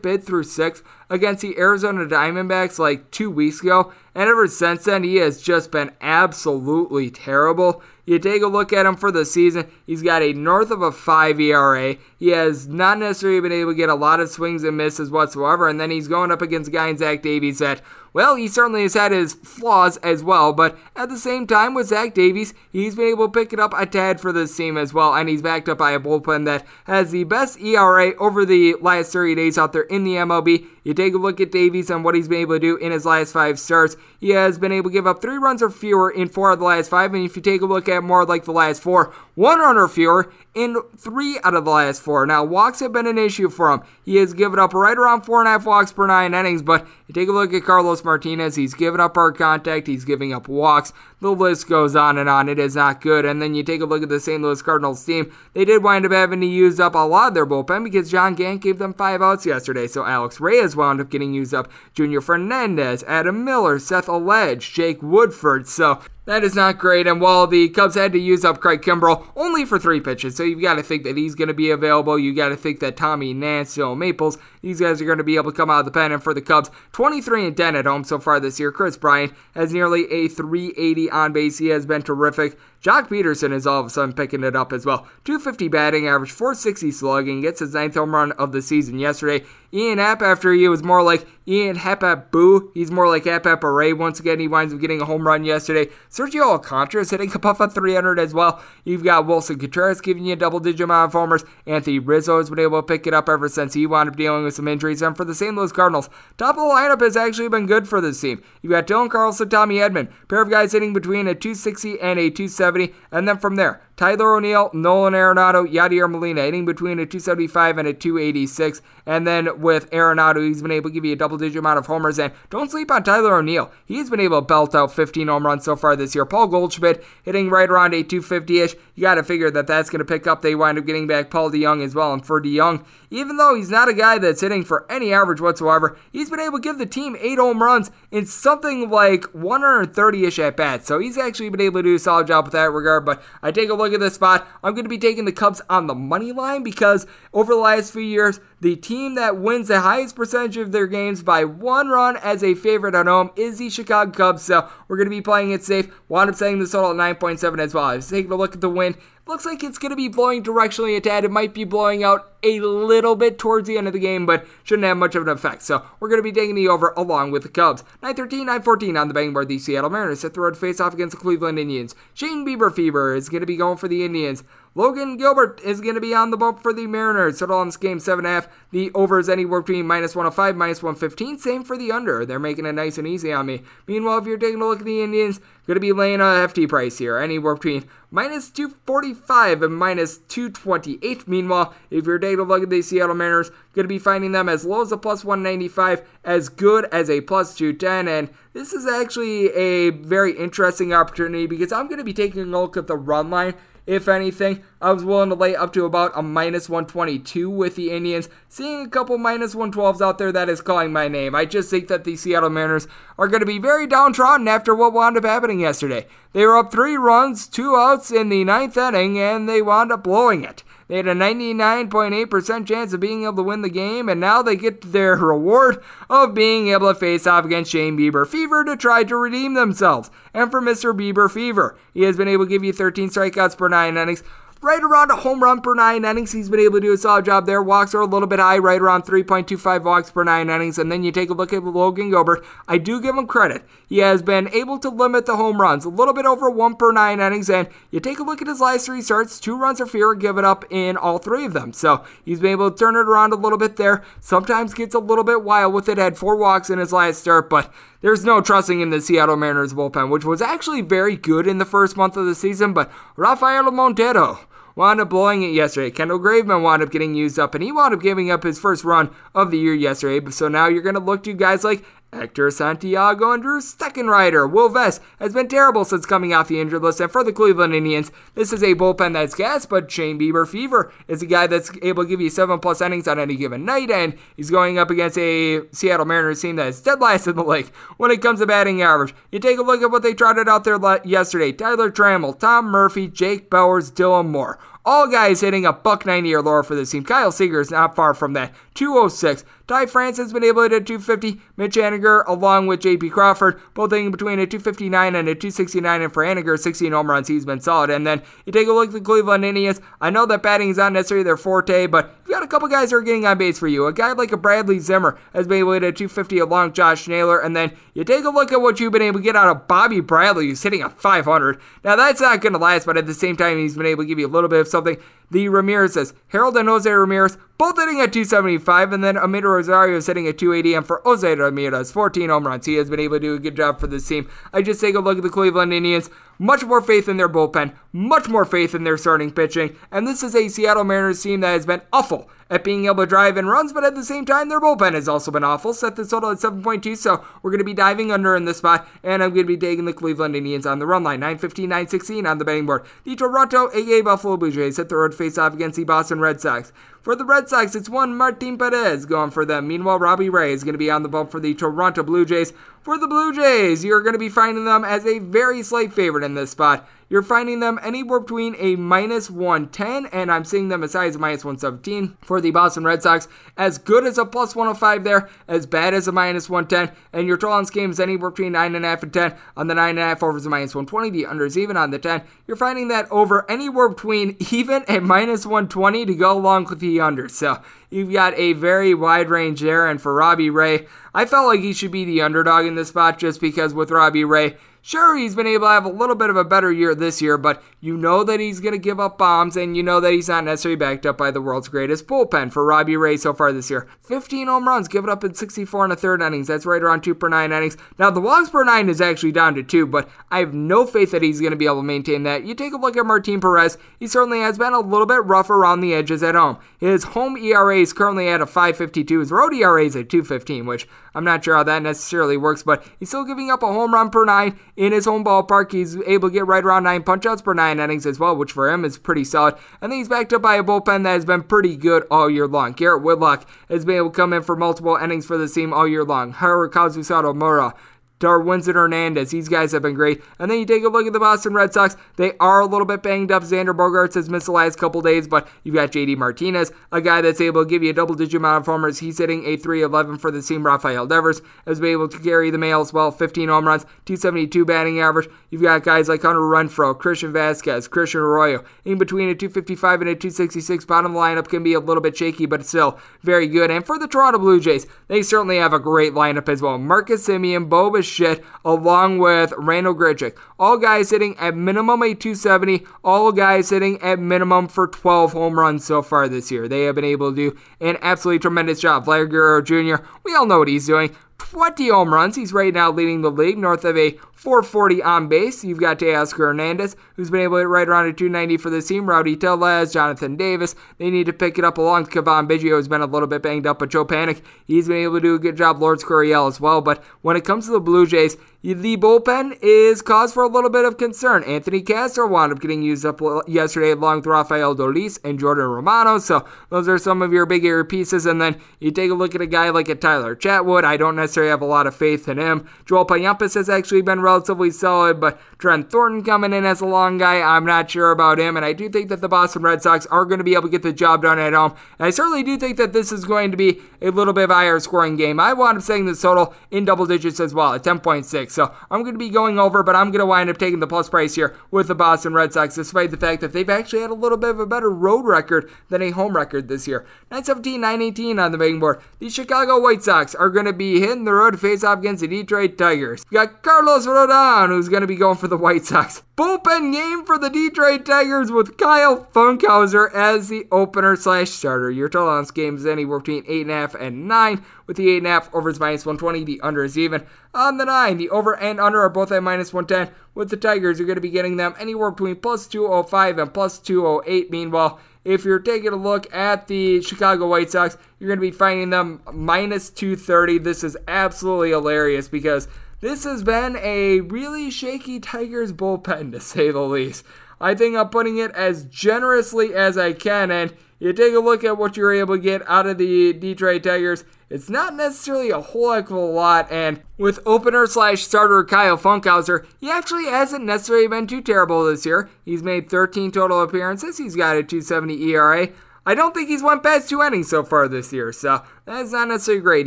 bid 0.00 0.24
through 0.24 0.44
six 0.44 0.82
against 1.10 1.42
the 1.42 1.58
Arizona 1.58 2.06
Diamondbacks 2.06 2.78
like 2.78 3.10
two 3.10 3.30
weeks 3.30 3.60
ago, 3.60 3.92
and 4.14 4.28
ever 4.28 4.48
since 4.48 4.84
then, 4.84 5.04
he 5.04 5.16
has 5.16 5.40
just 5.40 5.70
been 5.70 5.92
absolutely 6.00 7.10
terrible. 7.10 7.82
You 8.04 8.18
take 8.18 8.42
a 8.42 8.48
look 8.48 8.72
at 8.72 8.86
him 8.86 8.96
for 8.96 9.12
the 9.12 9.24
season, 9.24 9.70
he's 9.86 10.02
got 10.02 10.22
a 10.22 10.32
north 10.32 10.70
of 10.70 10.82
a 10.82 10.90
5 10.90 11.40
ERA. 11.40 11.96
He 12.18 12.28
has 12.28 12.66
not 12.66 12.98
necessarily 12.98 13.40
been 13.40 13.52
able 13.52 13.70
to 13.70 13.76
get 13.76 13.88
a 13.88 13.94
lot 13.94 14.18
of 14.18 14.28
swings 14.28 14.64
and 14.64 14.76
misses 14.76 15.10
whatsoever, 15.10 15.68
and 15.68 15.80
then 15.80 15.90
he's 15.90 16.08
going 16.08 16.32
up 16.32 16.42
against 16.42 16.68
a 16.68 16.72
guy 16.72 16.88
in 16.88 16.98
Zach 16.98 17.22
Davies 17.22 17.58
that 17.58 17.82
well, 18.12 18.34
he 18.34 18.48
certainly 18.48 18.82
has 18.82 18.94
had 18.94 19.12
his 19.12 19.34
flaws 19.34 19.96
as 19.98 20.24
well, 20.24 20.52
but 20.52 20.76
at 20.96 21.08
the 21.08 21.18
same 21.18 21.46
time 21.46 21.74
with 21.74 21.86
Zach 21.88 22.12
Davies, 22.12 22.54
he's 22.72 22.96
been 22.96 23.06
able 23.06 23.28
to 23.28 23.40
pick 23.40 23.52
it 23.52 23.60
up 23.60 23.72
a 23.76 23.86
tad 23.86 24.20
for 24.20 24.32
this 24.32 24.56
team 24.56 24.76
as 24.76 24.92
well, 24.92 25.14
and 25.14 25.28
he's 25.28 25.42
backed 25.42 25.68
up 25.68 25.78
by 25.78 25.92
a 25.92 26.00
bullpen 26.00 26.44
that 26.46 26.66
has 26.84 27.12
the 27.12 27.24
best 27.24 27.60
ERA 27.60 28.12
over 28.16 28.44
the 28.44 28.74
last 28.80 29.12
30 29.12 29.36
days 29.36 29.56
out 29.56 29.72
there 29.72 29.82
in 29.82 30.02
the 30.02 30.14
MLB. 30.14 30.66
You 30.84 30.94
take 30.94 31.14
a 31.14 31.18
look 31.18 31.40
at 31.40 31.52
Davies 31.52 31.90
and 31.90 32.04
what 32.04 32.14
he's 32.14 32.28
been 32.28 32.40
able 32.40 32.56
to 32.56 32.60
do 32.60 32.76
in 32.76 32.92
his 32.92 33.04
last 33.04 33.32
five 33.32 33.58
starts. 33.58 33.96
He 34.18 34.30
has 34.30 34.58
been 34.58 34.72
able 34.72 34.90
to 34.90 34.94
give 34.94 35.06
up 35.06 35.20
three 35.20 35.36
runs 35.36 35.62
or 35.62 35.70
fewer 35.70 36.10
in 36.10 36.28
four 36.28 36.52
of 36.52 36.58
the 36.58 36.64
last 36.64 36.90
five, 36.90 37.14
and 37.14 37.24
if 37.24 37.36
you 37.36 37.42
take 37.42 37.60
a 37.62 37.66
look 37.66 37.88
at 37.88 38.02
more 38.02 38.24
like 38.24 38.44
the 38.44 38.52
last 38.52 38.82
four, 38.82 39.12
one 39.34 39.58
run 39.58 39.76
or 39.76 39.88
fewer 39.88 40.32
in 40.54 40.76
three 40.96 41.38
out 41.44 41.54
of 41.54 41.64
the 41.64 41.70
last 41.70 42.02
four. 42.02 42.26
Now, 42.26 42.44
walks 42.44 42.80
have 42.80 42.92
been 42.92 43.06
an 43.06 43.18
issue 43.18 43.48
for 43.48 43.70
him. 43.70 43.82
He 44.04 44.16
has 44.16 44.32
given 44.32 44.58
up 44.58 44.74
right 44.74 44.96
around 44.96 45.22
four 45.22 45.40
and 45.40 45.48
a 45.48 45.52
half 45.52 45.66
walks 45.66 45.92
per 45.92 46.06
nine 46.06 46.34
innings, 46.34 46.62
but 46.62 46.86
take 47.12 47.28
a 47.28 47.32
look 47.32 47.52
at 47.52 47.64
Carlos 47.64 48.04
Martinez, 48.04 48.56
he's 48.56 48.74
given 48.74 49.00
up 49.00 49.14
hard 49.14 49.36
contact, 49.36 49.86
he's 49.86 50.04
giving 50.04 50.32
up 50.32 50.48
walks. 50.48 50.92
The 51.20 51.30
list 51.30 51.68
goes 51.68 51.94
on 51.94 52.16
and 52.16 52.28
on. 52.28 52.48
It 52.48 52.58
is 52.58 52.74
not 52.74 53.02
good. 53.02 53.26
And 53.26 53.42
then 53.42 53.54
you 53.54 53.62
take 53.62 53.82
a 53.82 53.84
look 53.84 54.02
at 54.02 54.08
the 54.08 54.20
St. 54.20 54.42
Louis 54.42 54.62
Cardinals 54.62 55.04
team. 55.04 55.30
They 55.52 55.66
did 55.66 55.82
wind 55.82 56.06
up 56.06 56.12
having 56.12 56.40
to 56.40 56.46
use 56.46 56.80
up 56.80 56.94
a 56.94 56.98
lot 56.98 57.28
of 57.28 57.34
their 57.34 57.46
bullpen 57.46 57.84
because 57.84 58.10
John 58.10 58.34
Gant 58.34 58.62
gave 58.62 58.78
them 58.78 58.94
five 58.94 59.20
outs 59.20 59.44
yesterday. 59.44 59.86
So 59.86 60.06
Alex 60.06 60.40
Reyes 60.40 60.76
wound 60.76 61.00
up 61.00 61.10
getting 61.10 61.34
used 61.34 61.52
up. 61.52 61.70
Junior 61.94 62.22
Fernandez, 62.22 63.04
Adam 63.06 63.44
Miller, 63.44 63.78
Seth 63.78 64.06
Elledge, 64.06 64.72
Jake 64.72 65.02
Woodford. 65.02 65.68
So 65.68 66.00
that 66.26 66.44
is 66.44 66.54
not 66.54 66.78
great. 66.78 67.06
And 67.06 67.20
while 67.20 67.46
the 67.46 67.68
Cubs 67.70 67.94
had 67.94 68.12
to 68.12 68.18
use 68.18 68.44
up 68.44 68.60
Craig 68.60 68.82
Kimbrel 68.82 69.26
only 69.36 69.64
for 69.64 69.78
three 69.78 70.00
pitches, 70.00 70.36
so 70.36 70.42
you've 70.42 70.60
got 70.60 70.74
to 70.74 70.82
think 70.82 71.04
that 71.04 71.16
he's 71.16 71.34
going 71.34 71.48
to 71.48 71.54
be 71.54 71.70
available. 71.70 72.18
You 72.18 72.34
got 72.34 72.50
to 72.50 72.56
think 72.56 72.80
that 72.80 72.96
Tommy 72.96 73.32
Nance, 73.32 73.74
Joe 73.74 73.94
Maples, 73.94 74.38
these 74.62 74.80
guys 74.80 75.00
are 75.00 75.06
going 75.06 75.18
to 75.18 75.24
be 75.24 75.36
able 75.36 75.50
to 75.50 75.56
come 75.56 75.70
out 75.70 75.80
of 75.80 75.84
the 75.86 75.90
pen. 75.90 76.12
And 76.12 76.22
for 76.22 76.34
the 76.34 76.42
Cubs, 76.42 76.70
23 76.92 77.46
and 77.46 77.56
10 77.56 77.76
at 77.76 77.86
home 77.86 78.04
so 78.04 78.18
far 78.18 78.38
this 78.38 78.60
year. 78.60 78.70
Kris 78.70 78.96
Bryant 78.96 79.32
has 79.54 79.72
nearly 79.72 80.10
a 80.12 80.28
380 80.28 81.10
on 81.10 81.32
base. 81.32 81.58
He 81.58 81.68
has 81.68 81.86
been 81.86 82.02
terrific. 82.02 82.58
Joc 82.82 83.08
Pederson 83.08 83.52
is 83.52 83.66
all 83.66 83.80
of 83.80 83.86
a 83.86 83.90
sudden 83.90 84.14
picking 84.14 84.42
it 84.42 84.56
up 84.56 84.72
as 84.72 84.86
well. 84.86 85.06
250 85.24 85.68
batting 85.68 86.08
average, 86.08 86.30
460 86.30 86.90
slugging, 86.92 87.42
gets 87.42 87.60
his 87.60 87.74
ninth 87.74 87.94
home 87.94 88.14
run 88.14 88.32
of 88.32 88.52
the 88.52 88.62
season 88.62 88.98
yesterday. 88.98 89.44
Ian 89.72 89.98
Happ, 89.98 90.22
after 90.22 90.52
he 90.52 90.66
was 90.66 90.82
more 90.82 91.02
like 91.02 91.26
Ian 91.46 91.76
Happ 91.76 92.32
Boo, 92.32 92.72
he's 92.74 92.90
more 92.90 93.06
like 93.06 93.24
Happ 93.24 93.62
Ray. 93.62 93.92
Once 93.92 94.18
again, 94.18 94.40
he 94.40 94.48
winds 94.48 94.72
up 94.72 94.80
getting 94.80 95.00
a 95.00 95.04
home 95.04 95.26
run 95.26 95.44
yesterday. 95.44 95.92
Sergio 96.10 96.42
Alcantara 96.42 97.02
is 97.02 97.10
hitting 97.10 97.30
above 97.34 97.60
a 97.60 97.68
300 97.68 98.18
as 98.18 98.32
well. 98.32 98.62
You've 98.84 99.04
got 99.04 99.26
Willson 99.26 99.60
Contreras 99.60 100.00
giving 100.00 100.24
you 100.24 100.32
a 100.32 100.36
double 100.36 100.58
digit 100.58 100.80
amount 100.80 101.10
of 101.10 101.12
homers. 101.12 101.44
Anthony 101.66 101.98
Rizzo 101.98 102.38
has 102.38 102.48
been 102.48 102.58
able 102.58 102.80
to 102.80 102.86
pick 102.86 103.06
it 103.06 103.14
up 103.14 103.28
ever 103.28 103.48
since 103.48 103.74
he 103.74 103.86
wound 103.86 104.08
up 104.08 104.16
dealing 104.16 104.42
with 104.42 104.54
some 104.54 104.66
injuries. 104.66 105.02
And 105.02 105.16
for 105.16 105.24
the 105.24 105.34
St. 105.34 105.54
Louis 105.54 105.70
Cardinals, 105.70 106.08
top 106.38 106.56
of 106.56 106.62
the 106.62 106.74
lineup 106.74 107.02
has 107.02 107.16
actually 107.16 107.48
been 107.48 107.66
good 107.66 107.86
for 107.86 108.00
this 108.00 108.20
team. 108.20 108.42
You've 108.62 108.72
got 108.72 108.86
Dylan 108.86 109.10
Carlson, 109.10 109.50
Tommy 109.50 109.76
Edman, 109.76 110.10
pair 110.28 110.42
of 110.42 110.50
guys 110.50 110.72
hitting 110.72 110.92
between 110.92 111.28
a 111.28 111.34
260 111.34 112.00
and 112.00 112.18
a 112.18 112.30
270. 112.30 112.69
And 113.10 113.26
then 113.28 113.38
from 113.38 113.56
there, 113.56 113.80
Tyler 114.00 114.36
O'Neill, 114.36 114.70
Nolan 114.72 115.12
Arenado, 115.12 115.70
Yadier 115.70 116.10
Molina 116.10 116.40
hitting 116.40 116.64
between 116.64 116.98
a 116.98 117.04
275 117.04 117.76
and 117.76 117.86
a 117.86 117.92
286. 117.92 118.80
And 119.04 119.26
then 119.26 119.60
with 119.60 119.90
Arenado, 119.90 120.42
he's 120.42 120.62
been 120.62 120.70
able 120.70 120.88
to 120.88 120.94
give 120.94 121.04
you 121.04 121.12
a 121.12 121.16
double 121.16 121.36
digit 121.36 121.58
amount 121.58 121.78
of 121.78 121.86
homers. 121.86 122.18
And 122.18 122.32
don't 122.48 122.70
sleep 122.70 122.90
on 122.90 123.02
Tyler 123.02 123.36
O'Neill. 123.36 123.70
He's 123.84 124.08
been 124.08 124.20
able 124.20 124.40
to 124.40 124.46
belt 124.46 124.74
out 124.74 124.94
15 124.94 125.28
home 125.28 125.44
runs 125.44 125.64
so 125.64 125.76
far 125.76 125.96
this 125.96 126.14
year. 126.14 126.24
Paul 126.24 126.46
Goldschmidt 126.46 127.04
hitting 127.24 127.50
right 127.50 127.68
around 127.68 127.92
a 127.92 128.02
250 128.02 128.60
ish. 128.60 128.74
You 128.94 129.02
got 129.02 129.16
to 129.16 129.22
figure 129.22 129.50
that 129.50 129.66
that's 129.66 129.90
going 129.90 129.98
to 129.98 130.06
pick 130.06 130.26
up. 130.26 130.40
They 130.40 130.54
wind 130.54 130.78
up 130.78 130.86
getting 130.86 131.06
back 131.06 131.30
Paul 131.30 131.50
DeJong 131.50 131.84
as 131.84 131.94
well. 131.94 132.14
And 132.14 132.24
for 132.24 132.40
DeJong, 132.40 132.86
even 133.10 133.36
though 133.36 133.54
he's 133.54 133.70
not 133.70 133.90
a 133.90 133.92
guy 133.92 134.16
that's 134.16 134.40
hitting 134.40 134.64
for 134.64 134.90
any 134.90 135.12
average 135.12 135.42
whatsoever, 135.42 135.98
he's 136.10 136.30
been 136.30 136.40
able 136.40 136.56
to 136.56 136.62
give 136.62 136.78
the 136.78 136.86
team 136.86 137.18
eight 137.20 137.38
home 137.38 137.62
runs 137.62 137.90
in 138.10 138.24
something 138.24 138.88
like 138.88 139.24
130 139.34 140.24
ish 140.24 140.38
at 140.38 140.56
bats. 140.56 140.86
So 140.86 140.98
he's 140.98 141.18
actually 141.18 141.50
been 141.50 141.60
able 141.60 141.80
to 141.80 141.82
do 141.82 141.94
a 141.96 141.98
solid 141.98 142.28
job 142.28 142.46
with 142.46 142.52
that 142.52 142.72
regard. 142.72 143.04
But 143.04 143.22
I 143.42 143.50
take 143.50 143.68
a 143.68 143.74
look 143.74 143.89
at 143.94 144.00
this 144.00 144.14
spot. 144.14 144.46
I'm 144.62 144.74
going 144.74 144.84
to 144.84 144.90
be 144.90 144.98
taking 144.98 145.24
the 145.24 145.32
Cubs 145.32 145.60
on 145.68 145.86
the 145.86 145.94
money 145.94 146.32
line 146.32 146.62
because 146.62 147.06
over 147.32 147.52
the 147.52 147.60
last 147.60 147.92
few 147.92 148.02
years, 148.02 148.40
the 148.60 148.76
team 148.76 149.14
that 149.14 149.38
wins 149.38 149.68
the 149.68 149.80
highest 149.80 150.14
percentage 150.14 150.58
of 150.58 150.70
their 150.70 150.86
games 150.86 151.22
by 151.22 151.44
one 151.44 151.88
run 151.88 152.16
as 152.18 152.44
a 152.44 152.54
favorite 152.54 152.94
at 152.94 153.06
home 153.06 153.30
is 153.34 153.58
the 153.58 153.70
Chicago 153.70 154.10
Cubs. 154.10 154.42
So 154.42 154.68
we're 154.86 154.98
going 154.98 155.06
to 155.06 155.10
be 155.10 155.22
playing 155.22 155.50
it 155.50 155.64
safe. 155.64 155.88
Wound 156.08 156.30
up 156.30 156.36
setting 156.36 156.58
the 156.58 156.66
total 156.66 156.90
at 156.90 157.18
9.7 157.18 157.58
as 157.58 157.72
well. 157.72 157.84
I 157.84 157.96
was 157.96 158.08
taking 158.08 158.30
a 158.30 158.36
look 158.36 158.54
at 158.54 158.60
the 158.60 158.68
wind. 158.68 158.96
Looks 159.26 159.46
like 159.46 159.62
it's 159.62 159.78
going 159.78 159.90
to 159.90 159.96
be 159.96 160.08
blowing 160.08 160.42
directionally 160.42 160.96
a 160.96 161.00
tad. 161.00 161.24
It 161.24 161.30
might 161.30 161.54
be 161.54 161.64
blowing 161.64 162.02
out 162.02 162.32
a 162.42 162.58
little 162.60 163.14
bit 163.14 163.38
towards 163.38 163.68
the 163.68 163.78
end 163.78 163.86
of 163.86 163.92
the 163.92 164.00
game, 164.00 164.26
but 164.26 164.44
shouldn't 164.64 164.86
have 164.86 164.96
much 164.96 165.14
of 165.14 165.22
an 165.22 165.28
effect. 165.28 165.62
So 165.62 165.84
we're 166.00 166.08
going 166.08 166.18
to 166.18 166.22
be 166.22 166.32
taking 166.32 166.56
the 166.56 166.68
over 166.68 166.92
along 166.96 167.30
with 167.30 167.44
the 167.44 167.48
Cubs. 167.48 167.82
913, 168.02 168.40
914 168.40 168.96
on 168.96 169.08
the 169.08 169.14
betting 169.14 169.32
board. 169.32 169.48
The 169.48 169.58
Seattle 169.58 169.88
Mariners 169.88 170.20
set 170.20 170.34
the 170.34 170.40
road 170.40 170.56
face 170.56 170.80
off 170.80 170.94
against 170.94 171.16
the 171.16 171.22
Cleveland 171.22 171.58
Indians. 171.58 171.94
Shane 172.12 172.44
Bieber 172.44 172.74
Fever 172.74 173.14
is 173.14 173.28
going 173.28 173.40
to 173.40 173.46
be 173.46 173.56
going 173.56 173.76
for 173.76 173.88
the 173.88 174.04
Indians. 174.04 174.42
Logan 174.76 175.16
Gilbert 175.16 175.60
is 175.64 175.80
going 175.80 175.96
to 175.96 176.00
be 176.00 176.14
on 176.14 176.30
the 176.30 176.36
bump 176.36 176.62
for 176.62 176.72
the 176.72 176.86
Mariners. 176.86 177.40
Total 177.40 177.58
on 177.58 177.68
this 177.68 177.76
game, 177.76 177.98
7.5. 177.98 178.46
The 178.70 178.92
over 178.94 179.18
is 179.18 179.28
anywhere 179.28 179.62
between 179.62 179.86
minus 179.86 180.14
105, 180.14 180.56
minus 180.56 180.80
115. 180.80 181.38
Same 181.38 181.64
for 181.64 181.76
the 181.76 181.90
under. 181.90 182.24
They're 182.24 182.38
making 182.38 182.66
it 182.66 182.72
nice 182.72 182.96
and 182.96 183.06
easy 183.06 183.32
on 183.32 183.46
me. 183.46 183.62
Meanwhile, 183.88 184.18
if 184.18 184.26
you're 184.26 184.38
taking 184.38 184.62
a 184.62 184.64
look 184.64 184.78
at 184.78 184.84
the 184.84 185.02
Indians, 185.02 185.40
going 185.66 185.74
to 185.74 185.80
be 185.80 185.92
laying 185.92 186.20
a 186.20 186.36
hefty 186.36 186.68
price 186.68 186.98
here. 186.98 187.18
Anywhere 187.18 187.54
between 187.54 187.88
minus 188.12 188.48
245 188.48 189.62
and 189.62 189.76
minus 189.76 190.18
228. 190.18 191.26
Meanwhile, 191.26 191.74
if 191.90 192.06
you're 192.06 192.20
taking 192.20 192.38
a 192.38 192.44
look 192.44 192.62
at 192.62 192.70
the 192.70 192.80
Seattle 192.80 193.16
Mariners, 193.16 193.50
going 193.74 193.84
to 193.84 193.88
be 193.88 193.98
finding 193.98 194.30
them 194.30 194.48
as 194.48 194.64
low 194.64 194.82
as 194.82 194.92
a 194.92 194.96
plus 194.96 195.24
195, 195.24 196.08
as 196.24 196.48
good 196.48 196.84
as 196.92 197.10
a 197.10 197.20
plus 197.22 197.56
210. 197.56 198.06
And 198.06 198.30
this 198.52 198.72
is 198.72 198.86
actually 198.86 199.48
a 199.48 199.90
very 199.90 200.38
interesting 200.38 200.92
opportunity 200.92 201.48
because 201.48 201.72
I'm 201.72 201.86
going 201.86 201.98
to 201.98 202.04
be 202.04 202.14
taking 202.14 202.42
a 202.42 202.44
look 202.44 202.76
at 202.76 202.86
the 202.86 202.96
run 202.96 203.30
line 203.30 203.54
if 203.90 204.06
anything, 204.06 204.62
I 204.80 204.92
was 204.92 205.02
willing 205.02 205.30
to 205.30 205.34
lay 205.34 205.56
up 205.56 205.72
to 205.72 205.84
about 205.84 206.12
a 206.14 206.22
minus 206.22 206.68
122 206.68 207.50
with 207.50 207.74
the 207.74 207.90
Indians. 207.90 208.28
Seeing 208.48 208.86
a 208.86 208.88
couple 208.88 209.18
minus 209.18 209.56
112s 209.56 210.00
out 210.00 210.16
there, 210.16 210.30
that 210.30 210.48
is 210.48 210.60
calling 210.60 210.92
my 210.92 211.08
name. 211.08 211.34
I 211.34 211.44
just 211.44 211.70
think 211.70 211.88
that 211.88 212.04
the 212.04 212.14
Seattle 212.14 212.50
Mariners 212.50 212.86
are 213.18 213.26
going 213.26 213.40
to 213.40 213.46
be 213.46 213.58
very 213.58 213.88
downtrodden 213.88 214.46
after 214.46 214.76
what 214.76 214.92
wound 214.92 215.16
up 215.16 215.24
happening 215.24 215.58
yesterday. 215.58 216.06
They 216.32 216.46
were 216.46 216.56
up 216.56 216.70
three 216.70 216.96
runs, 216.96 217.48
two 217.48 217.74
outs 217.74 218.12
in 218.12 218.28
the 218.28 218.44
ninth 218.44 218.76
inning, 218.76 219.18
and 219.18 219.48
they 219.48 219.60
wound 219.60 219.90
up 219.90 220.04
blowing 220.04 220.44
it. 220.44 220.62
They 220.90 220.96
had 220.96 221.06
a 221.06 221.14
99.8% 221.14 222.66
chance 222.66 222.92
of 222.92 222.98
being 222.98 223.22
able 223.22 223.36
to 223.36 223.42
win 223.44 223.62
the 223.62 223.70
game, 223.70 224.08
and 224.08 224.18
now 224.18 224.42
they 224.42 224.56
get 224.56 224.80
their 224.80 225.14
reward 225.18 225.80
of 226.10 226.34
being 226.34 226.66
able 226.66 226.92
to 226.92 226.98
face 226.98 227.28
off 227.28 227.44
against 227.44 227.70
Shane 227.70 227.96
Bieber 227.96 228.26
Fever 228.26 228.64
to 228.64 228.76
try 228.76 229.04
to 229.04 229.16
redeem 229.16 229.54
themselves. 229.54 230.10
And 230.34 230.50
for 230.50 230.60
Mr. 230.60 230.92
Bieber 230.92 231.30
Fever, 231.30 231.78
he 231.94 232.02
has 232.02 232.16
been 232.16 232.26
able 232.26 232.44
to 232.44 232.48
give 232.48 232.64
you 232.64 232.72
13 232.72 233.08
strikeouts 233.08 233.56
per 233.56 233.68
nine 233.68 233.96
innings, 233.96 234.24
right 234.62 234.82
around 234.82 235.10
a 235.10 235.16
home 235.16 235.42
run 235.42 235.60
per 235.60 235.74
nine 235.74 236.04
innings. 236.04 236.32
He's 236.32 236.50
been 236.50 236.60
able 236.60 236.74
to 236.74 236.80
do 236.80 236.92
a 236.92 236.96
solid 236.96 237.24
job 237.24 237.46
there. 237.46 237.62
Walks 237.62 237.94
are 237.94 238.00
a 238.00 238.06
little 238.06 238.28
bit 238.28 238.38
high, 238.38 238.58
right 238.58 238.80
around 238.80 239.04
3.25 239.04 239.82
walks 239.82 240.10
per 240.10 240.22
nine 240.22 240.50
innings. 240.50 240.78
And 240.78 240.92
then 240.92 241.02
you 241.02 241.12
take 241.12 241.30
a 241.30 241.34
look 241.34 241.52
at 241.52 241.64
Logan 241.64 242.10
Gilbert. 242.10 242.44
I 242.68 242.78
do 242.78 243.00
give 243.00 243.16
him 243.16 243.26
credit. 243.26 243.62
He 243.88 243.98
has 243.98 244.22
been 244.22 244.48
able 244.52 244.78
to 244.80 244.90
limit 244.90 245.26
the 245.26 245.36
home 245.36 245.60
runs, 245.60 245.84
a 245.84 245.88
little 245.88 246.14
bit 246.14 246.26
over 246.26 246.50
one 246.50 246.76
per 246.76 246.92
nine 246.92 247.20
innings. 247.20 247.48
And 247.48 247.68
you 247.90 248.00
take 248.00 248.18
a 248.18 248.22
look 248.22 248.42
at 248.42 248.48
his 248.48 248.60
last 248.60 248.86
three 248.86 249.02
starts, 249.02 249.40
two 249.40 249.56
runs 249.56 249.80
or 249.80 249.86
fewer 249.86 250.14
given 250.14 250.44
up 250.44 250.64
in 250.70 250.96
all 250.96 251.18
three 251.18 251.46
of 251.46 251.54
them. 251.54 251.72
So 251.72 252.04
he's 252.24 252.40
been 252.40 252.52
able 252.52 252.70
to 252.70 252.76
turn 252.76 252.96
it 252.96 253.08
around 253.08 253.32
a 253.32 253.36
little 253.36 253.58
bit 253.58 253.76
there. 253.76 254.02
Sometimes 254.20 254.74
gets 254.74 254.94
a 254.94 254.98
little 254.98 255.24
bit 255.24 255.42
wild 255.42 255.72
with 255.72 255.88
it. 255.88 255.96
Had 255.96 256.18
four 256.18 256.36
walks 256.36 256.68
in 256.68 256.78
his 256.78 256.92
last 256.92 257.20
start, 257.20 257.48
but 257.48 257.72
there's 258.02 258.24
no 258.24 258.40
trusting 258.40 258.80
in 258.80 258.90
the 258.90 259.00
Seattle 259.00 259.36
Mariners 259.36 259.74
bullpen, 259.74 260.10
which 260.10 260.24
was 260.24 260.42
actually 260.42 260.82
very 260.82 261.16
good 261.16 261.46
in 261.46 261.58
the 261.58 261.64
first 261.64 261.96
month 261.96 262.16
of 262.16 262.26
the 262.26 262.34
season. 262.34 262.72
But 262.72 262.90
Rafael 263.16 263.70
Montero 263.70 264.40
wound 264.76 265.00
up 265.00 265.10
blowing 265.10 265.42
it 265.42 265.52
yesterday. 265.52 265.90
Kendall 265.90 266.18
Graveman 266.18 266.62
wound 266.62 266.82
up 266.82 266.90
getting 266.90 267.14
used 267.14 267.38
up, 267.38 267.54
and 267.54 267.62
he 267.64 267.72
wound 267.72 267.94
up 267.94 268.00
giving 268.00 268.30
up 268.30 268.42
his 268.42 268.58
first 268.58 268.84
run 268.84 269.10
of 269.34 269.50
the 269.50 269.58
year 269.58 269.74
yesterday. 269.74 270.30
So 270.30 270.48
now 270.48 270.66
you're 270.68 270.82
going 270.82 270.94
to 270.94 271.00
look 271.00 271.22
to 271.24 271.32
guys 271.32 271.64
like 271.64 271.84
Hector 272.12 272.50
Santiago 272.50 273.32
and 273.32 273.42
Drew 273.42 273.60
Steckenrider. 273.60 274.50
Will 274.50 274.68
Vest 274.68 275.00
has 275.18 275.32
been 275.32 275.48
terrible 275.48 275.84
since 275.84 276.06
coming 276.06 276.32
off 276.32 276.48
the 276.48 276.60
injured 276.60 276.82
list. 276.82 277.00
And 277.00 277.10
for 277.10 277.22
the 277.22 277.32
Cleveland 277.32 277.74
Indians, 277.74 278.10
this 278.34 278.52
is 278.52 278.62
a 278.62 278.74
bullpen 278.74 279.12
that's 279.12 279.34
gas, 279.34 279.66
but 279.66 279.90
Shane 279.90 280.18
Bieber 280.18 280.46
Fever 280.46 280.92
is 281.08 281.22
a 281.22 281.26
guy 281.26 281.46
that's 281.46 281.70
able 281.82 282.04
to 282.04 282.08
give 282.08 282.20
you 282.20 282.30
seven 282.30 282.58
plus 282.58 282.80
innings 282.80 283.08
on 283.08 283.18
any 283.18 283.36
given 283.36 283.64
night. 283.64 283.90
And 283.90 284.16
he's 284.36 284.50
going 284.50 284.78
up 284.78 284.90
against 284.90 285.18
a 285.18 285.62
Seattle 285.72 286.06
Mariners 286.06 286.42
team 286.42 286.56
that 286.56 286.68
is 286.68 286.82
dead 286.82 287.00
last 287.00 287.26
in 287.26 287.36
the 287.36 287.44
league 287.44 287.68
when 287.96 288.10
it 288.10 288.22
comes 288.22 288.40
to 288.40 288.46
batting 288.46 288.82
average. 288.82 289.14
You 289.30 289.38
take 289.38 289.58
a 289.58 289.62
look 289.62 289.82
at 289.82 289.90
what 289.90 290.02
they 290.02 290.14
trotted 290.14 290.48
out 290.48 290.64
there 290.64 290.78
yesterday 291.04 291.52
Taylor 291.52 291.90
Trammell, 291.90 292.38
Tom 292.38 292.66
Murphy, 292.66 293.08
Jake 293.08 293.50
Bauers, 293.50 293.92
Dylan 293.92 294.28
Moore. 294.28 294.58
All 294.82 295.06
guys 295.08 295.42
hitting 295.42 295.66
a 295.66 295.74
buck 295.74 296.06
90 296.06 296.34
or 296.34 296.40
lower 296.40 296.62
for 296.62 296.74
this 296.74 296.90
team. 296.90 297.04
Kyle 297.04 297.30
Seager 297.30 297.60
is 297.60 297.70
not 297.70 297.94
far 297.94 298.14
from 298.14 298.32
that. 298.32 298.54
206. 298.74 299.44
Ty 299.66 299.86
France 299.86 300.16
has 300.16 300.32
been 300.32 300.42
able 300.42 300.66
to 300.66 300.74
hit 300.74 300.86
250. 300.86 301.40
Mitch 301.56 301.76
Haniger, 301.76 302.24
along 302.26 302.66
with 302.66 302.80
J.P. 302.80 303.10
Crawford, 303.10 303.60
both 303.74 303.92
hitting 303.92 304.10
between 304.10 304.38
a 304.38 304.46
259 304.46 305.14
and 305.14 305.28
a 305.28 305.34
269. 305.34 306.02
And 306.02 306.12
for 306.12 306.24
Haniger, 306.24 306.58
16 306.58 306.90
home 306.90 307.10
runs, 307.10 307.28
he's 307.28 307.44
been 307.44 307.60
solid. 307.60 307.90
And 307.90 308.06
then 308.06 308.22
you 308.46 308.52
take 308.52 308.68
a 308.68 308.72
look 308.72 308.88
at 308.88 308.94
the 308.94 309.00
Cleveland 309.00 309.44
Indians. 309.44 309.80
I 310.00 310.08
know 310.08 310.24
that 310.26 310.42
batting 310.42 310.70
is 310.70 310.78
not 310.78 310.94
necessarily 310.94 311.24
their 311.24 311.36
forte, 311.36 311.86
but 311.86 312.16
you've 312.20 312.30
got 312.30 312.42
a 312.42 312.48
couple 312.48 312.66
guys 312.68 312.90
that 312.90 312.96
are 312.96 313.02
getting 313.02 313.26
on 313.26 313.36
base 313.36 313.58
for 313.58 313.68
you. 313.68 313.86
A 313.86 313.92
guy 313.92 314.12
like 314.12 314.32
a 314.32 314.36
Bradley 314.38 314.78
Zimmer 314.78 315.18
has 315.34 315.46
been 315.46 315.58
able 315.58 315.72
to 315.72 315.74
hit 315.74 315.84
a 315.84 315.92
250 315.92 316.38
along 316.38 316.72
Josh 316.72 317.06
Naylor. 317.06 317.38
And 317.38 317.54
then 317.54 317.76
you 317.92 318.02
take 318.02 318.24
a 318.24 318.30
look 318.30 318.50
at 318.50 318.60
what 318.62 318.80
you've 318.80 318.92
been 318.92 319.02
able 319.02 319.20
to 319.20 319.24
get 319.24 319.36
out 319.36 319.54
of 319.54 319.68
Bobby 319.68 320.00
Bradley, 320.00 320.48
who's 320.48 320.62
hitting 320.62 320.82
a 320.82 320.88
500. 320.88 321.60
Now, 321.84 321.96
that's 321.96 322.20
not 322.20 322.40
going 322.40 322.54
to 322.54 322.58
last, 322.58 322.86
but 322.86 322.96
at 322.96 323.06
the 323.06 323.14
same 323.14 323.36
time, 323.36 323.58
he's 323.58 323.76
been 323.76 323.86
able 323.86 324.04
to 324.04 324.08
give 324.08 324.18
you 324.18 324.26
a 324.26 324.28
little 324.28 324.48
bit 324.48 324.60
of 324.60 324.69
something. 324.70 324.96
The 325.30 325.48
Ramirez 325.48 326.12
Harold 326.28 326.56
and 326.56 326.68
Jose 326.68 326.90
Ramirez 326.90 327.38
both 327.60 327.76
hitting 327.76 328.00
at 328.00 328.10
275, 328.10 328.94
and 328.94 329.04
then 329.04 329.16
Amed 329.16 329.42
Rosario 329.42 329.98
is 329.98 330.06
hitting 330.06 330.26
at 330.26 330.38
280. 330.38 330.74
And 330.74 330.86
for 330.86 331.02
Jose 331.04 331.34
Ramirez, 331.34 331.92
14 331.92 332.30
home 332.30 332.46
runs. 332.46 332.64
He 332.64 332.76
has 332.76 332.88
been 332.88 333.00
able 333.00 333.16
to 333.16 333.20
do 333.20 333.34
a 333.34 333.38
good 333.38 333.54
job 333.54 333.78
for 333.78 333.86
this 333.86 334.08
team. 334.08 334.30
I 334.54 334.62
just 334.62 334.80
take 334.80 334.94
a 334.94 335.00
look 335.00 335.18
at 335.18 335.22
the 335.22 335.28
Cleveland 335.28 335.74
Indians. 335.74 336.08
Much 336.38 336.64
more 336.64 336.80
faith 336.80 337.06
in 337.06 337.18
their 337.18 337.28
bullpen, 337.28 337.74
much 337.92 338.30
more 338.30 338.46
faith 338.46 338.74
in 338.74 338.84
their 338.84 338.96
starting 338.96 339.30
pitching. 339.30 339.76
And 339.90 340.08
this 340.08 340.22
is 340.22 340.34
a 340.34 340.48
Seattle 340.48 340.84
Mariners 340.84 341.22
team 341.22 341.40
that 341.40 341.50
has 341.50 341.66
been 341.66 341.82
awful 341.92 342.30
at 342.48 342.64
being 342.64 342.86
able 342.86 343.04
to 343.04 343.06
drive 343.06 343.36
in 343.36 343.46
runs, 343.46 343.72
but 343.72 343.84
at 343.84 343.94
the 343.94 344.02
same 344.02 344.24
time, 344.24 344.48
their 344.48 344.60
bullpen 344.60 344.94
has 344.94 345.06
also 345.06 345.30
been 345.30 345.44
awful. 345.44 345.72
Set 345.72 345.96
the 345.96 346.04
total 346.04 346.30
at 346.30 346.38
7.2, 346.38 346.96
so 346.96 347.24
we're 347.42 347.50
going 347.50 347.58
to 347.58 347.64
be 347.64 347.74
diving 347.74 348.10
under 348.10 348.34
in 348.34 348.44
this 348.44 348.56
spot, 348.58 348.88
and 349.04 349.22
I'm 349.22 349.30
going 349.30 349.46
to 349.46 349.56
be 349.56 349.56
taking 349.56 349.84
the 349.84 349.92
Cleveland 349.92 350.34
Indians 350.34 350.66
on 350.66 350.78
the 350.78 350.86
run 350.86 351.04
line. 351.04 351.20
915, 351.20 351.68
916 351.68 352.26
on 352.26 352.38
the 352.38 352.44
betting 352.44 352.66
board. 352.66 352.84
The 353.04 353.14
Toronto, 353.14 353.68
aka 353.72 354.00
Buffalo 354.00 354.36
Blue 354.36 354.50
Jays, 354.50 354.78
hit 354.78 354.88
the 354.88 354.96
road 354.96 355.14
face 355.20 355.36
off 355.36 355.52
against 355.52 355.76
the 355.76 355.84
Boston 355.84 356.18
Red 356.18 356.40
Sox. 356.40 356.72
For 357.02 357.16
the 357.16 357.24
Red 357.24 357.48
Sox, 357.48 357.74
it's 357.74 357.88
one 357.88 358.14
Martin 358.14 358.58
Perez 358.58 359.06
going 359.06 359.30
for 359.30 359.46
them. 359.46 359.66
Meanwhile, 359.66 360.00
Robbie 360.00 360.28
Ray 360.28 360.52
is 360.52 360.64
going 360.64 360.74
to 360.74 360.78
be 360.78 360.90
on 360.90 361.02
the 361.02 361.08
bump 361.08 361.30
for 361.30 361.40
the 361.40 361.54
Toronto 361.54 362.02
Blue 362.02 362.26
Jays. 362.26 362.52
For 362.82 362.98
the 362.98 363.08
Blue 363.08 363.32
Jays, 363.32 363.82
you're 363.84 364.02
going 364.02 364.12
to 364.12 364.18
be 364.18 364.28
finding 364.28 364.66
them 364.66 364.84
as 364.84 365.06
a 365.06 365.18
very 365.18 365.62
slight 365.62 365.94
favorite 365.94 366.24
in 366.24 366.34
this 366.34 366.50
spot. 366.50 366.86
You're 367.10 367.22
finding 367.22 367.58
them 367.58 367.80
anywhere 367.82 368.20
between 368.20 368.54
a 368.56 368.76
minus 368.76 369.28
110 369.28 370.06
and 370.12 370.30
I'm 370.30 370.44
seeing 370.44 370.68
them 370.68 370.84
as 370.84 370.92
high 370.92 371.06
as 371.06 371.18
minus 371.18 371.44
117 371.44 372.16
for 372.22 372.40
the 372.40 372.52
Boston 372.52 372.84
Red 372.84 373.02
Sox. 373.02 373.26
As 373.56 373.78
good 373.78 374.06
as 374.06 374.16
a 374.16 374.24
plus 374.24 374.54
105 374.54 375.02
there, 375.02 375.28
as 375.48 375.66
bad 375.66 375.92
as 375.92 376.06
a 376.06 376.12
minus 376.12 376.48
110. 376.48 376.94
And 377.12 377.26
your 377.26 377.36
total 377.36 377.56
on 377.56 377.64
this 377.64 377.70
game 377.70 377.90
is 377.90 377.98
anywhere 377.98 378.30
between 378.30 378.52
9.5 378.52 379.02
and 379.02 379.12
10. 379.12 379.34
On 379.56 379.66
the 379.66 379.74
9.5 379.74 380.22
over 380.22 380.38
is 380.38 380.46
a 380.46 380.50
minus 380.50 380.74
120. 380.74 381.10
The 381.10 381.26
under 381.26 381.44
is 381.44 381.58
even 381.58 381.76
on 381.76 381.90
the 381.90 381.98
10. 381.98 382.22
You're 382.46 382.56
finding 382.56 382.86
that 382.88 383.10
over 383.10 383.44
anywhere 383.50 383.88
between 383.88 384.36
even 384.52 384.84
and 384.86 385.04
minus 385.04 385.44
120 385.44 386.06
to 386.06 386.14
go 386.14 386.38
along 386.38 386.66
with 386.66 386.78
the 386.78 386.89
under. 386.98 387.28
So 387.28 387.62
you've 387.90 388.12
got 388.12 388.32
a 388.36 388.54
very 388.54 388.94
wide 388.94 389.28
range 389.28 389.60
there. 389.60 389.86
And 389.86 390.00
for 390.00 390.14
Robbie 390.14 390.50
Ray, 390.50 390.86
I 391.14 391.26
felt 391.26 391.46
like 391.46 391.60
he 391.60 391.72
should 391.72 391.92
be 391.92 392.04
the 392.04 392.22
underdog 392.22 392.64
in 392.64 392.74
this 392.74 392.88
spot 392.88 393.18
just 393.18 393.40
because 393.40 393.74
with 393.74 393.90
Robbie 393.90 394.24
Ray, 394.24 394.56
Sure, 394.82 395.14
he's 395.16 395.36
been 395.36 395.46
able 395.46 395.66
to 395.66 395.72
have 395.72 395.84
a 395.84 395.90
little 395.90 396.14
bit 396.14 396.30
of 396.30 396.36
a 396.36 396.44
better 396.44 396.72
year 396.72 396.94
this 396.94 397.20
year, 397.20 397.36
but 397.36 397.62
you 397.80 397.98
know 397.98 398.24
that 398.24 398.40
he's 398.40 398.60
going 398.60 398.72
to 398.72 398.78
give 398.78 398.98
up 398.98 399.18
bombs, 399.18 399.54
and 399.54 399.76
you 399.76 399.82
know 399.82 400.00
that 400.00 400.12
he's 400.12 400.28
not 400.28 400.44
necessarily 400.44 400.76
backed 400.76 401.04
up 401.04 401.18
by 401.18 401.30
the 401.30 401.40
world's 401.40 401.68
greatest 401.68 402.06
bullpen 402.06 402.50
for 402.50 402.64
Robbie 402.64 402.96
Ray 402.96 403.18
so 403.18 403.34
far 403.34 403.52
this 403.52 403.68
year. 403.68 403.86
15 404.02 404.46
home 404.46 404.66
runs 404.66 404.88
given 404.88 405.10
up 405.10 405.22
in 405.22 405.34
64 405.34 405.84
and 405.84 405.92
a 405.92 405.96
third 405.96 406.22
innings. 406.22 406.48
That's 406.48 406.64
right 406.64 406.82
around 406.82 407.02
2 407.02 407.14
per 407.14 407.28
9 407.28 407.52
innings. 407.52 407.76
Now, 407.98 408.10
the 408.10 408.22
walks 408.22 408.48
per 408.48 408.64
9 408.64 408.88
is 408.88 409.02
actually 409.02 409.32
down 409.32 409.54
to 409.56 409.62
2, 409.62 409.86
but 409.86 410.08
I 410.30 410.38
have 410.38 410.54
no 410.54 410.86
faith 410.86 411.10
that 411.10 411.22
he's 411.22 411.40
going 411.40 411.50
to 411.50 411.56
be 411.56 411.66
able 411.66 411.76
to 411.76 411.82
maintain 411.82 412.22
that. 412.22 412.44
You 412.44 412.54
take 412.54 412.72
a 412.72 412.78
look 412.78 412.96
at 412.96 413.04
Martin 413.04 413.40
Perez, 413.40 413.76
he 413.98 414.06
certainly 414.06 414.40
has 414.40 414.56
been 414.56 414.72
a 414.72 414.80
little 414.80 415.06
bit 415.06 415.24
rough 415.26 415.50
around 415.50 415.80
the 415.80 415.92
edges 415.92 416.22
at 416.22 416.34
home. 416.34 416.58
His 416.78 417.04
home 417.04 417.36
ERA 417.36 417.78
is 417.78 417.92
currently 417.92 418.28
at 418.28 418.40
a 418.40 418.46
552. 418.46 419.20
His 419.20 419.30
road 419.30 419.52
ERA 419.52 419.84
is 419.84 419.94
at 419.94 420.08
215, 420.08 420.64
which 420.64 420.88
I'm 421.14 421.24
not 421.24 421.44
sure 421.44 421.56
how 421.56 421.64
that 421.64 421.82
necessarily 421.82 422.38
works, 422.38 422.62
but 422.62 422.82
he's 422.98 423.08
still 423.08 423.24
giving 423.24 423.50
up 423.50 423.62
a 423.62 423.66
home 423.66 423.92
run 423.92 424.10
per 424.10 424.24
9 424.24 424.58
in 424.76 424.92
his 424.92 425.04
home 425.04 425.24
ballpark. 425.24 425.72
He's 425.72 425.96
able 426.02 426.28
to 426.28 426.32
get 426.32 426.46
right 426.46 426.64
around 426.64 426.84
9 426.84 427.02
punchouts 427.02 427.44
per 427.44 427.54
9 427.54 427.80
innings 427.80 428.06
as 428.06 428.18
well, 428.18 428.36
which 428.36 428.52
for 428.52 428.70
him 428.70 428.84
is 428.84 428.98
pretty 428.98 429.24
solid. 429.24 429.54
And 429.80 429.90
then 429.90 429.98
he's 429.98 430.08
backed 430.08 430.32
up 430.32 430.42
by 430.42 430.56
a 430.56 430.64
bullpen 430.64 431.04
that 431.04 431.12
has 431.12 431.24
been 431.24 431.42
pretty 431.42 431.76
good 431.76 432.04
all 432.10 432.30
year 432.30 432.46
long. 432.46 432.72
Garrett 432.72 433.02
Whitlock 433.02 433.48
has 433.68 433.84
been 433.84 433.96
able 433.96 434.10
to 434.10 434.16
come 434.16 434.32
in 434.32 434.42
for 434.42 434.56
multiple 434.56 434.96
innings 434.96 435.26
for 435.26 435.36
the 435.36 435.48
team 435.48 435.72
all 435.72 435.88
year 435.88 436.04
long. 436.04 436.32
Hirokazu 436.34 436.98
Sawamura 436.98 437.74
Darwinzon 438.20 438.74
Hernandez. 438.74 439.30
These 439.30 439.48
guys 439.48 439.72
have 439.72 439.82
been 439.82 439.94
great. 439.94 440.22
And 440.38 440.50
then 440.50 440.58
you 440.58 440.66
take 440.66 440.84
a 440.84 440.88
look 440.88 441.06
at 441.06 441.12
the 441.12 441.18
Boston 441.18 441.54
Red 441.54 441.72
Sox. 441.72 441.96
They 442.16 442.32
are 442.38 442.60
a 442.60 442.66
little 442.66 442.86
bit 442.86 443.02
banged 443.02 443.32
up. 443.32 443.42
Xander 443.42 443.74
Bogaerts 443.74 444.14
has 444.14 444.28
missed 444.28 444.46
the 444.46 444.52
last 444.52 444.78
couple 444.78 445.00
days, 445.00 445.26
but 445.26 445.48
you've 445.64 445.74
got 445.74 445.90
JD 445.90 446.16
Martinez, 446.18 446.70
a 446.92 447.00
guy 447.00 447.22
that's 447.22 447.40
able 447.40 447.64
to 447.64 447.68
give 447.68 447.82
you 447.82 447.90
a 447.90 447.94
double 447.94 448.14
digit 448.14 448.36
amount 448.36 448.62
of 448.62 448.66
homers. 448.66 448.98
He's 448.98 449.18
hitting 449.18 449.44
a 449.46 449.56
311 449.56 450.18
for 450.18 450.30
the 450.30 450.42
team. 450.42 450.64
Rafael 450.64 451.06
Devers 451.06 451.40
has 451.66 451.80
been 451.80 451.92
able 451.92 452.08
to 452.08 452.18
carry 452.18 452.50
the 452.50 452.58
mail 452.58 452.80
as 452.80 452.92
well. 452.92 453.10
15 453.10 453.48
home 453.48 453.66
runs, 453.66 453.84
272 454.04 454.64
batting 454.66 455.00
average. 455.00 455.28
You've 455.48 455.62
got 455.62 455.82
guys 455.82 456.08
like 456.08 456.22
Hunter 456.22 456.40
Renfroe, 456.40 456.98
Christian 456.98 457.32
Vazquez, 457.32 457.88
Christian 457.88 458.20
Arroyo. 458.20 458.62
In 458.84 458.98
between 458.98 459.30
a 459.30 459.34
255 459.34 460.02
and 460.02 460.10
a 460.10 460.14
266, 460.14 460.84
bottom 460.84 461.14
lineup 461.14 461.48
can 461.48 461.62
be 461.62 461.72
a 461.72 461.80
little 461.80 462.02
bit 462.02 462.16
shaky, 462.16 462.44
but 462.44 462.66
still 462.66 462.98
very 463.22 463.48
good. 463.48 463.70
And 463.70 463.84
for 463.84 463.98
the 463.98 464.06
Toronto 464.06 464.38
Blue 464.38 464.60
Jays, 464.60 464.86
they 465.08 465.22
certainly 465.22 465.56
have 465.56 465.72
a 465.72 465.78
great 465.78 466.12
lineup 466.12 466.48
as 466.48 466.60
well. 466.60 466.76
Marcus 466.76 467.26
Semien, 467.26 467.68
Bo 467.68 467.90
shit, 468.10 468.44
along 468.64 469.18
with 469.18 469.52
Randall 469.56 469.94
Grichuk. 469.94 470.36
All 470.58 470.76
guys 470.76 471.10
hitting 471.10 471.36
at 471.38 471.56
minimum 471.56 472.02
a 472.02 472.14
270, 472.14 472.84
all 473.04 473.32
guys 473.32 473.70
hitting 473.70 474.00
at 474.02 474.18
minimum 474.18 474.68
for 474.68 474.86
12 474.86 475.32
home 475.32 475.58
runs 475.58 475.84
so 475.84 476.02
far 476.02 476.28
this 476.28 476.50
year. 476.50 476.68
They 476.68 476.82
have 476.82 476.94
been 476.94 477.04
able 477.04 477.30
to 477.30 477.36
do 477.50 477.58
an 477.80 477.96
absolutely 478.02 478.40
tremendous 478.40 478.80
job. 478.80 479.06
Vlad 479.06 479.30
Guerrero 479.30 479.62
Jr., 479.62 480.04
we 480.24 480.34
all 480.34 480.46
know 480.46 480.58
what 480.58 480.68
he's 480.68 480.86
doing. 480.86 481.14
20 481.40 481.88
home 481.88 482.12
runs. 482.12 482.36
He's 482.36 482.52
right 482.52 482.72
now 482.72 482.92
leading 482.92 483.22
the 483.22 483.30
league 483.30 483.56
north 483.56 483.84
of 483.86 483.96
a 483.96 484.10
440 484.34 485.02
on 485.02 485.26
base. 485.26 485.64
You've 485.64 485.80
got 485.80 485.98
Teoscar 485.98 486.36
Hernandez, 486.36 486.96
who's 487.16 487.30
been 487.30 487.40
able 487.40 487.56
to 487.56 487.60
hit 487.60 487.68
right 487.68 487.88
around 487.88 488.06
a 488.06 488.12
290 488.12 488.58
for 488.58 488.68
the 488.68 488.82
team. 488.82 489.08
Rowdy 489.08 489.36
Tellez, 489.36 489.92
Jonathan 489.92 490.36
Davis. 490.36 490.74
They 490.98 491.10
need 491.10 491.26
to 491.26 491.32
pick 491.32 491.58
it 491.58 491.64
up 491.64 491.78
along 491.78 492.06
Cavan 492.06 492.46
Biggio, 492.46 492.70
who's 492.70 492.88
been 492.88 493.00
a 493.00 493.06
little 493.06 493.26
bit 493.26 493.42
banged 493.42 493.66
up, 493.66 493.78
but 493.78 493.88
Joe 493.88 494.04
Panik, 494.04 494.42
he's 494.66 494.86
been 494.86 494.98
able 494.98 495.14
to 495.14 495.20
do 495.20 495.34
a 495.34 495.38
good 495.38 495.56
job. 495.56 495.80
Lourdes 495.80 496.04
Gurriel 496.04 496.46
as 496.46 496.60
well. 496.60 496.82
But 496.82 497.02
when 497.22 497.36
it 497.36 497.44
comes 497.44 497.66
to 497.66 497.72
the 497.72 497.80
Blue 497.80 498.06
Jays, 498.06 498.36
the 498.62 498.98
bullpen 498.98 499.58
is 499.62 500.02
cause 500.02 500.34
for 500.34 500.42
a 500.42 500.48
little 500.48 500.68
bit 500.68 500.84
of 500.84 500.98
concern. 500.98 501.42
Anthony 501.44 501.80
Castro 501.80 502.28
wound 502.28 502.52
up 502.52 502.60
getting 502.60 502.82
used 502.82 503.06
up 503.06 503.18
yesterday 503.48 503.92
along 503.92 504.18
with 504.18 504.26
Rafael 504.26 504.76
Dolis 504.76 505.18
and 505.24 505.38
Jordan 505.38 505.64
Romano. 505.64 506.18
So 506.18 506.46
those 506.68 506.86
are 506.86 506.98
some 506.98 507.22
of 507.22 507.32
your 507.32 507.46
bigger 507.46 507.82
pieces. 507.86 508.26
And 508.26 508.38
then 508.38 508.60
you 508.78 508.90
take 508.90 509.10
a 509.10 509.14
look 509.14 509.34
at 509.34 509.40
a 509.40 509.46
guy 509.46 509.70
like 509.70 509.88
a 509.88 509.94
Tyler 509.94 510.36
Chatwood. 510.36 510.84
I 510.84 510.98
don't 510.98 511.16
necessarily 511.16 511.48
have 511.48 511.62
a 511.62 511.66
lot 511.66 511.86
of 511.86 511.96
faith 511.96 512.28
in 512.28 512.38
him. 512.38 512.68
Joel 512.84 513.06
Payamps 513.06 513.54
has 513.54 513.70
actually 513.70 514.02
been 514.02 514.20
relatively 514.20 514.70
solid, 514.70 515.20
but 515.20 515.40
Trent 515.56 515.90
Thornton 515.90 516.22
coming 516.22 516.52
in 516.52 516.66
as 516.66 516.82
a 516.82 516.86
long 516.86 517.16
guy, 517.16 517.40
I'm 517.40 517.64
not 517.64 517.90
sure 517.90 518.10
about 518.10 518.38
him. 518.38 518.58
And 518.58 518.66
I 518.66 518.74
do 518.74 518.90
think 518.90 519.08
that 519.08 519.22
the 519.22 519.28
Boston 519.28 519.62
Red 519.62 519.80
Sox 519.80 520.04
are 520.06 520.26
going 520.26 520.36
to 520.36 520.44
be 520.44 520.52
able 520.52 520.64
to 520.64 520.68
get 520.68 520.82
the 520.82 520.92
job 520.92 521.22
done 521.22 521.38
at 521.38 521.54
home. 521.54 521.74
And 521.98 522.06
I 522.06 522.10
certainly 522.10 522.42
do 522.42 522.58
think 522.58 522.76
that 522.76 522.92
this 522.92 523.10
is 523.10 523.24
going 523.24 523.52
to 523.52 523.56
be 523.56 523.80
a 524.02 524.10
little 524.10 524.34
bit 524.34 524.44
of 524.44 524.50
higher 524.50 524.78
scoring 524.80 525.16
game. 525.16 525.40
I 525.40 525.54
wound 525.54 525.78
up 525.78 525.82
saying 525.82 526.04
the 526.04 526.14
total 526.14 526.54
in 526.70 526.84
double 526.84 527.06
digits 527.06 527.40
as 527.40 527.54
well 527.54 527.72
at 527.72 527.84
10.6. 527.84 528.49
So 528.50 528.74
I'm 528.90 529.02
going 529.02 529.14
to 529.14 529.18
be 529.18 529.30
going 529.30 529.58
over, 529.58 529.82
but 529.82 529.96
I'm 529.96 530.10
going 530.10 530.20
to 530.20 530.26
wind 530.26 530.50
up 530.50 530.58
taking 530.58 530.80
the 530.80 530.86
plus 530.86 531.08
price 531.08 531.34
here 531.34 531.56
with 531.70 531.88
the 531.88 531.94
Boston 531.94 532.34
Red 532.34 532.52
Sox, 532.52 532.74
despite 532.74 533.10
the 533.10 533.16
fact 533.16 533.40
that 533.40 533.52
they've 533.52 533.68
actually 533.68 534.02
had 534.02 534.10
a 534.10 534.14
little 534.14 534.38
bit 534.38 534.50
of 534.50 534.60
a 534.60 534.66
better 534.66 534.90
road 534.90 535.24
record 535.24 535.70
than 535.88 536.02
a 536.02 536.10
home 536.10 536.36
record 536.36 536.68
this 536.68 536.86
year. 536.86 537.06
917, 537.30 537.80
918 537.80 538.38
on 538.38 538.52
the 538.52 538.58
betting 538.58 538.80
board. 538.80 539.00
The 539.18 539.30
Chicago 539.30 539.80
White 539.80 540.02
Sox 540.02 540.34
are 540.34 540.50
going 540.50 540.66
to 540.66 540.72
be 540.72 541.00
hitting 541.00 541.24
the 541.24 541.32
road 541.32 541.52
to 541.52 541.58
face 541.58 541.84
off 541.84 542.00
against 542.00 542.20
the 542.20 542.28
Detroit 542.28 542.76
Tigers. 542.76 543.24
We 543.30 543.36
got 543.36 543.62
Carlos 543.62 544.06
Rodon, 544.06 544.68
who's 544.68 544.88
going 544.88 545.02
to 545.02 545.06
be 545.06 545.16
going 545.16 545.36
for 545.36 545.48
the 545.48 545.56
White 545.56 545.84
Sox. 545.84 546.22
Bullpen 546.40 546.90
game 546.90 547.26
for 547.26 547.38
the 547.38 547.50
Detroit 547.50 548.06
Tigers 548.06 548.50
with 548.50 548.78
Kyle 548.78 549.26
Funkhouser 549.26 550.10
as 550.14 550.48
the 550.48 550.66
opener 550.72 551.14
slash 551.14 551.50
starter. 551.50 551.90
Your 551.90 552.08
total 552.08 552.30
on 552.30 552.42
this 552.42 552.50
game 552.50 552.76
is 552.76 552.86
anywhere 552.86 553.18
between 553.18 553.44
8.5 553.44 554.00
and 554.00 554.26
9, 554.26 554.64
with 554.86 554.96
the 554.96 555.20
8.5 555.20 555.50
over 555.52 555.68
is 555.68 555.78
minus 555.78 556.06
120, 556.06 556.44
the 556.44 556.60
under 556.62 556.82
is 556.82 556.96
even. 556.96 557.26
On 557.52 557.78
the 557.78 557.84
9, 557.84 558.16
the 558.16 558.30
over 558.30 558.56
and 558.56 558.78
under 558.78 559.00
are 559.00 559.08
both 559.08 559.32
at 559.32 559.42
minus 559.42 559.72
110, 559.72 560.14
with 560.34 560.50
the 560.50 560.56
Tigers, 560.56 560.98
you're 560.98 561.06
going 561.06 561.16
to 561.16 561.20
be 561.20 561.30
getting 561.30 561.56
them 561.56 561.74
anywhere 561.80 562.12
between 562.12 562.36
plus 562.36 562.68
205 562.68 563.38
and 563.38 563.52
plus 563.52 563.80
208. 563.80 564.50
Meanwhile, 564.52 565.00
if 565.24 565.44
you're 565.44 565.58
taking 565.58 565.92
a 565.92 565.96
look 565.96 566.32
at 566.32 566.68
the 566.68 567.02
Chicago 567.02 567.48
White 567.48 567.70
Sox, 567.70 567.98
you're 568.18 568.28
going 568.28 568.38
to 568.38 568.40
be 568.40 568.56
finding 568.56 568.90
them 568.90 569.20
minus 569.32 569.90
230. 569.90 570.58
This 570.58 570.84
is 570.84 570.96
absolutely 571.08 571.70
hilarious 571.70 572.28
because 572.28 572.68
this 573.00 573.24
has 573.24 573.42
been 573.42 573.76
a 573.76 574.20
really 574.20 574.70
shaky 574.70 575.18
Tigers 575.18 575.72
bullpen, 575.72 576.30
to 576.32 576.40
say 576.40 576.70
the 576.70 576.80
least. 576.80 577.24
I 577.60 577.74
think 577.74 577.96
I'm 577.96 578.10
putting 578.10 578.38
it 578.38 578.52
as 578.52 578.84
generously 578.84 579.74
as 579.74 579.98
I 579.98 580.12
can, 580.12 580.52
and 580.52 580.72
you 581.00 581.12
take 581.12 581.34
a 581.34 581.40
look 581.40 581.64
at 581.64 581.78
what 581.78 581.96
you're 581.96 582.12
able 582.12 582.36
to 582.36 582.40
get 582.40 582.62
out 582.68 582.86
of 582.86 582.98
the 582.98 583.32
Detroit 583.32 583.82
Tigers. 583.82 584.24
It's 584.50 584.68
not 584.68 584.94
necessarily 584.94 585.50
a 585.50 585.60
whole 585.60 585.92
heck 585.92 586.10
of 586.10 586.16
a 586.16 586.20
lot, 586.20 586.70
and 586.70 587.02
with 587.18 587.40
opener 587.46 587.86
slash 587.86 588.22
starter 588.22 588.62
Kyle 588.64 588.98
Funkhouser, 588.98 589.66
he 589.80 589.90
actually 589.90 590.26
hasn't 590.26 590.64
necessarily 590.64 591.08
been 591.08 591.26
too 591.26 591.40
terrible 591.40 591.84
this 591.84 592.04
year. 592.04 592.28
He's 592.44 592.62
made 592.62 592.90
13 592.90 593.32
total 593.32 593.62
appearances. 593.62 594.18
He's 594.18 594.36
got 594.36 594.56
a 594.56 594.62
270 594.62 595.22
ERA. 595.30 595.68
I 596.06 596.14
don't 596.14 596.34
think 596.34 596.48
he's 596.48 596.62
went 596.62 596.82
past 596.82 597.08
two 597.08 597.22
innings 597.22 597.50
so 597.50 597.62
far 597.62 597.86
this 597.86 598.12
year, 598.12 598.32
so 598.32 598.62
that's 598.86 599.12
not 599.12 599.28
necessarily 599.28 599.62
great. 599.62 599.86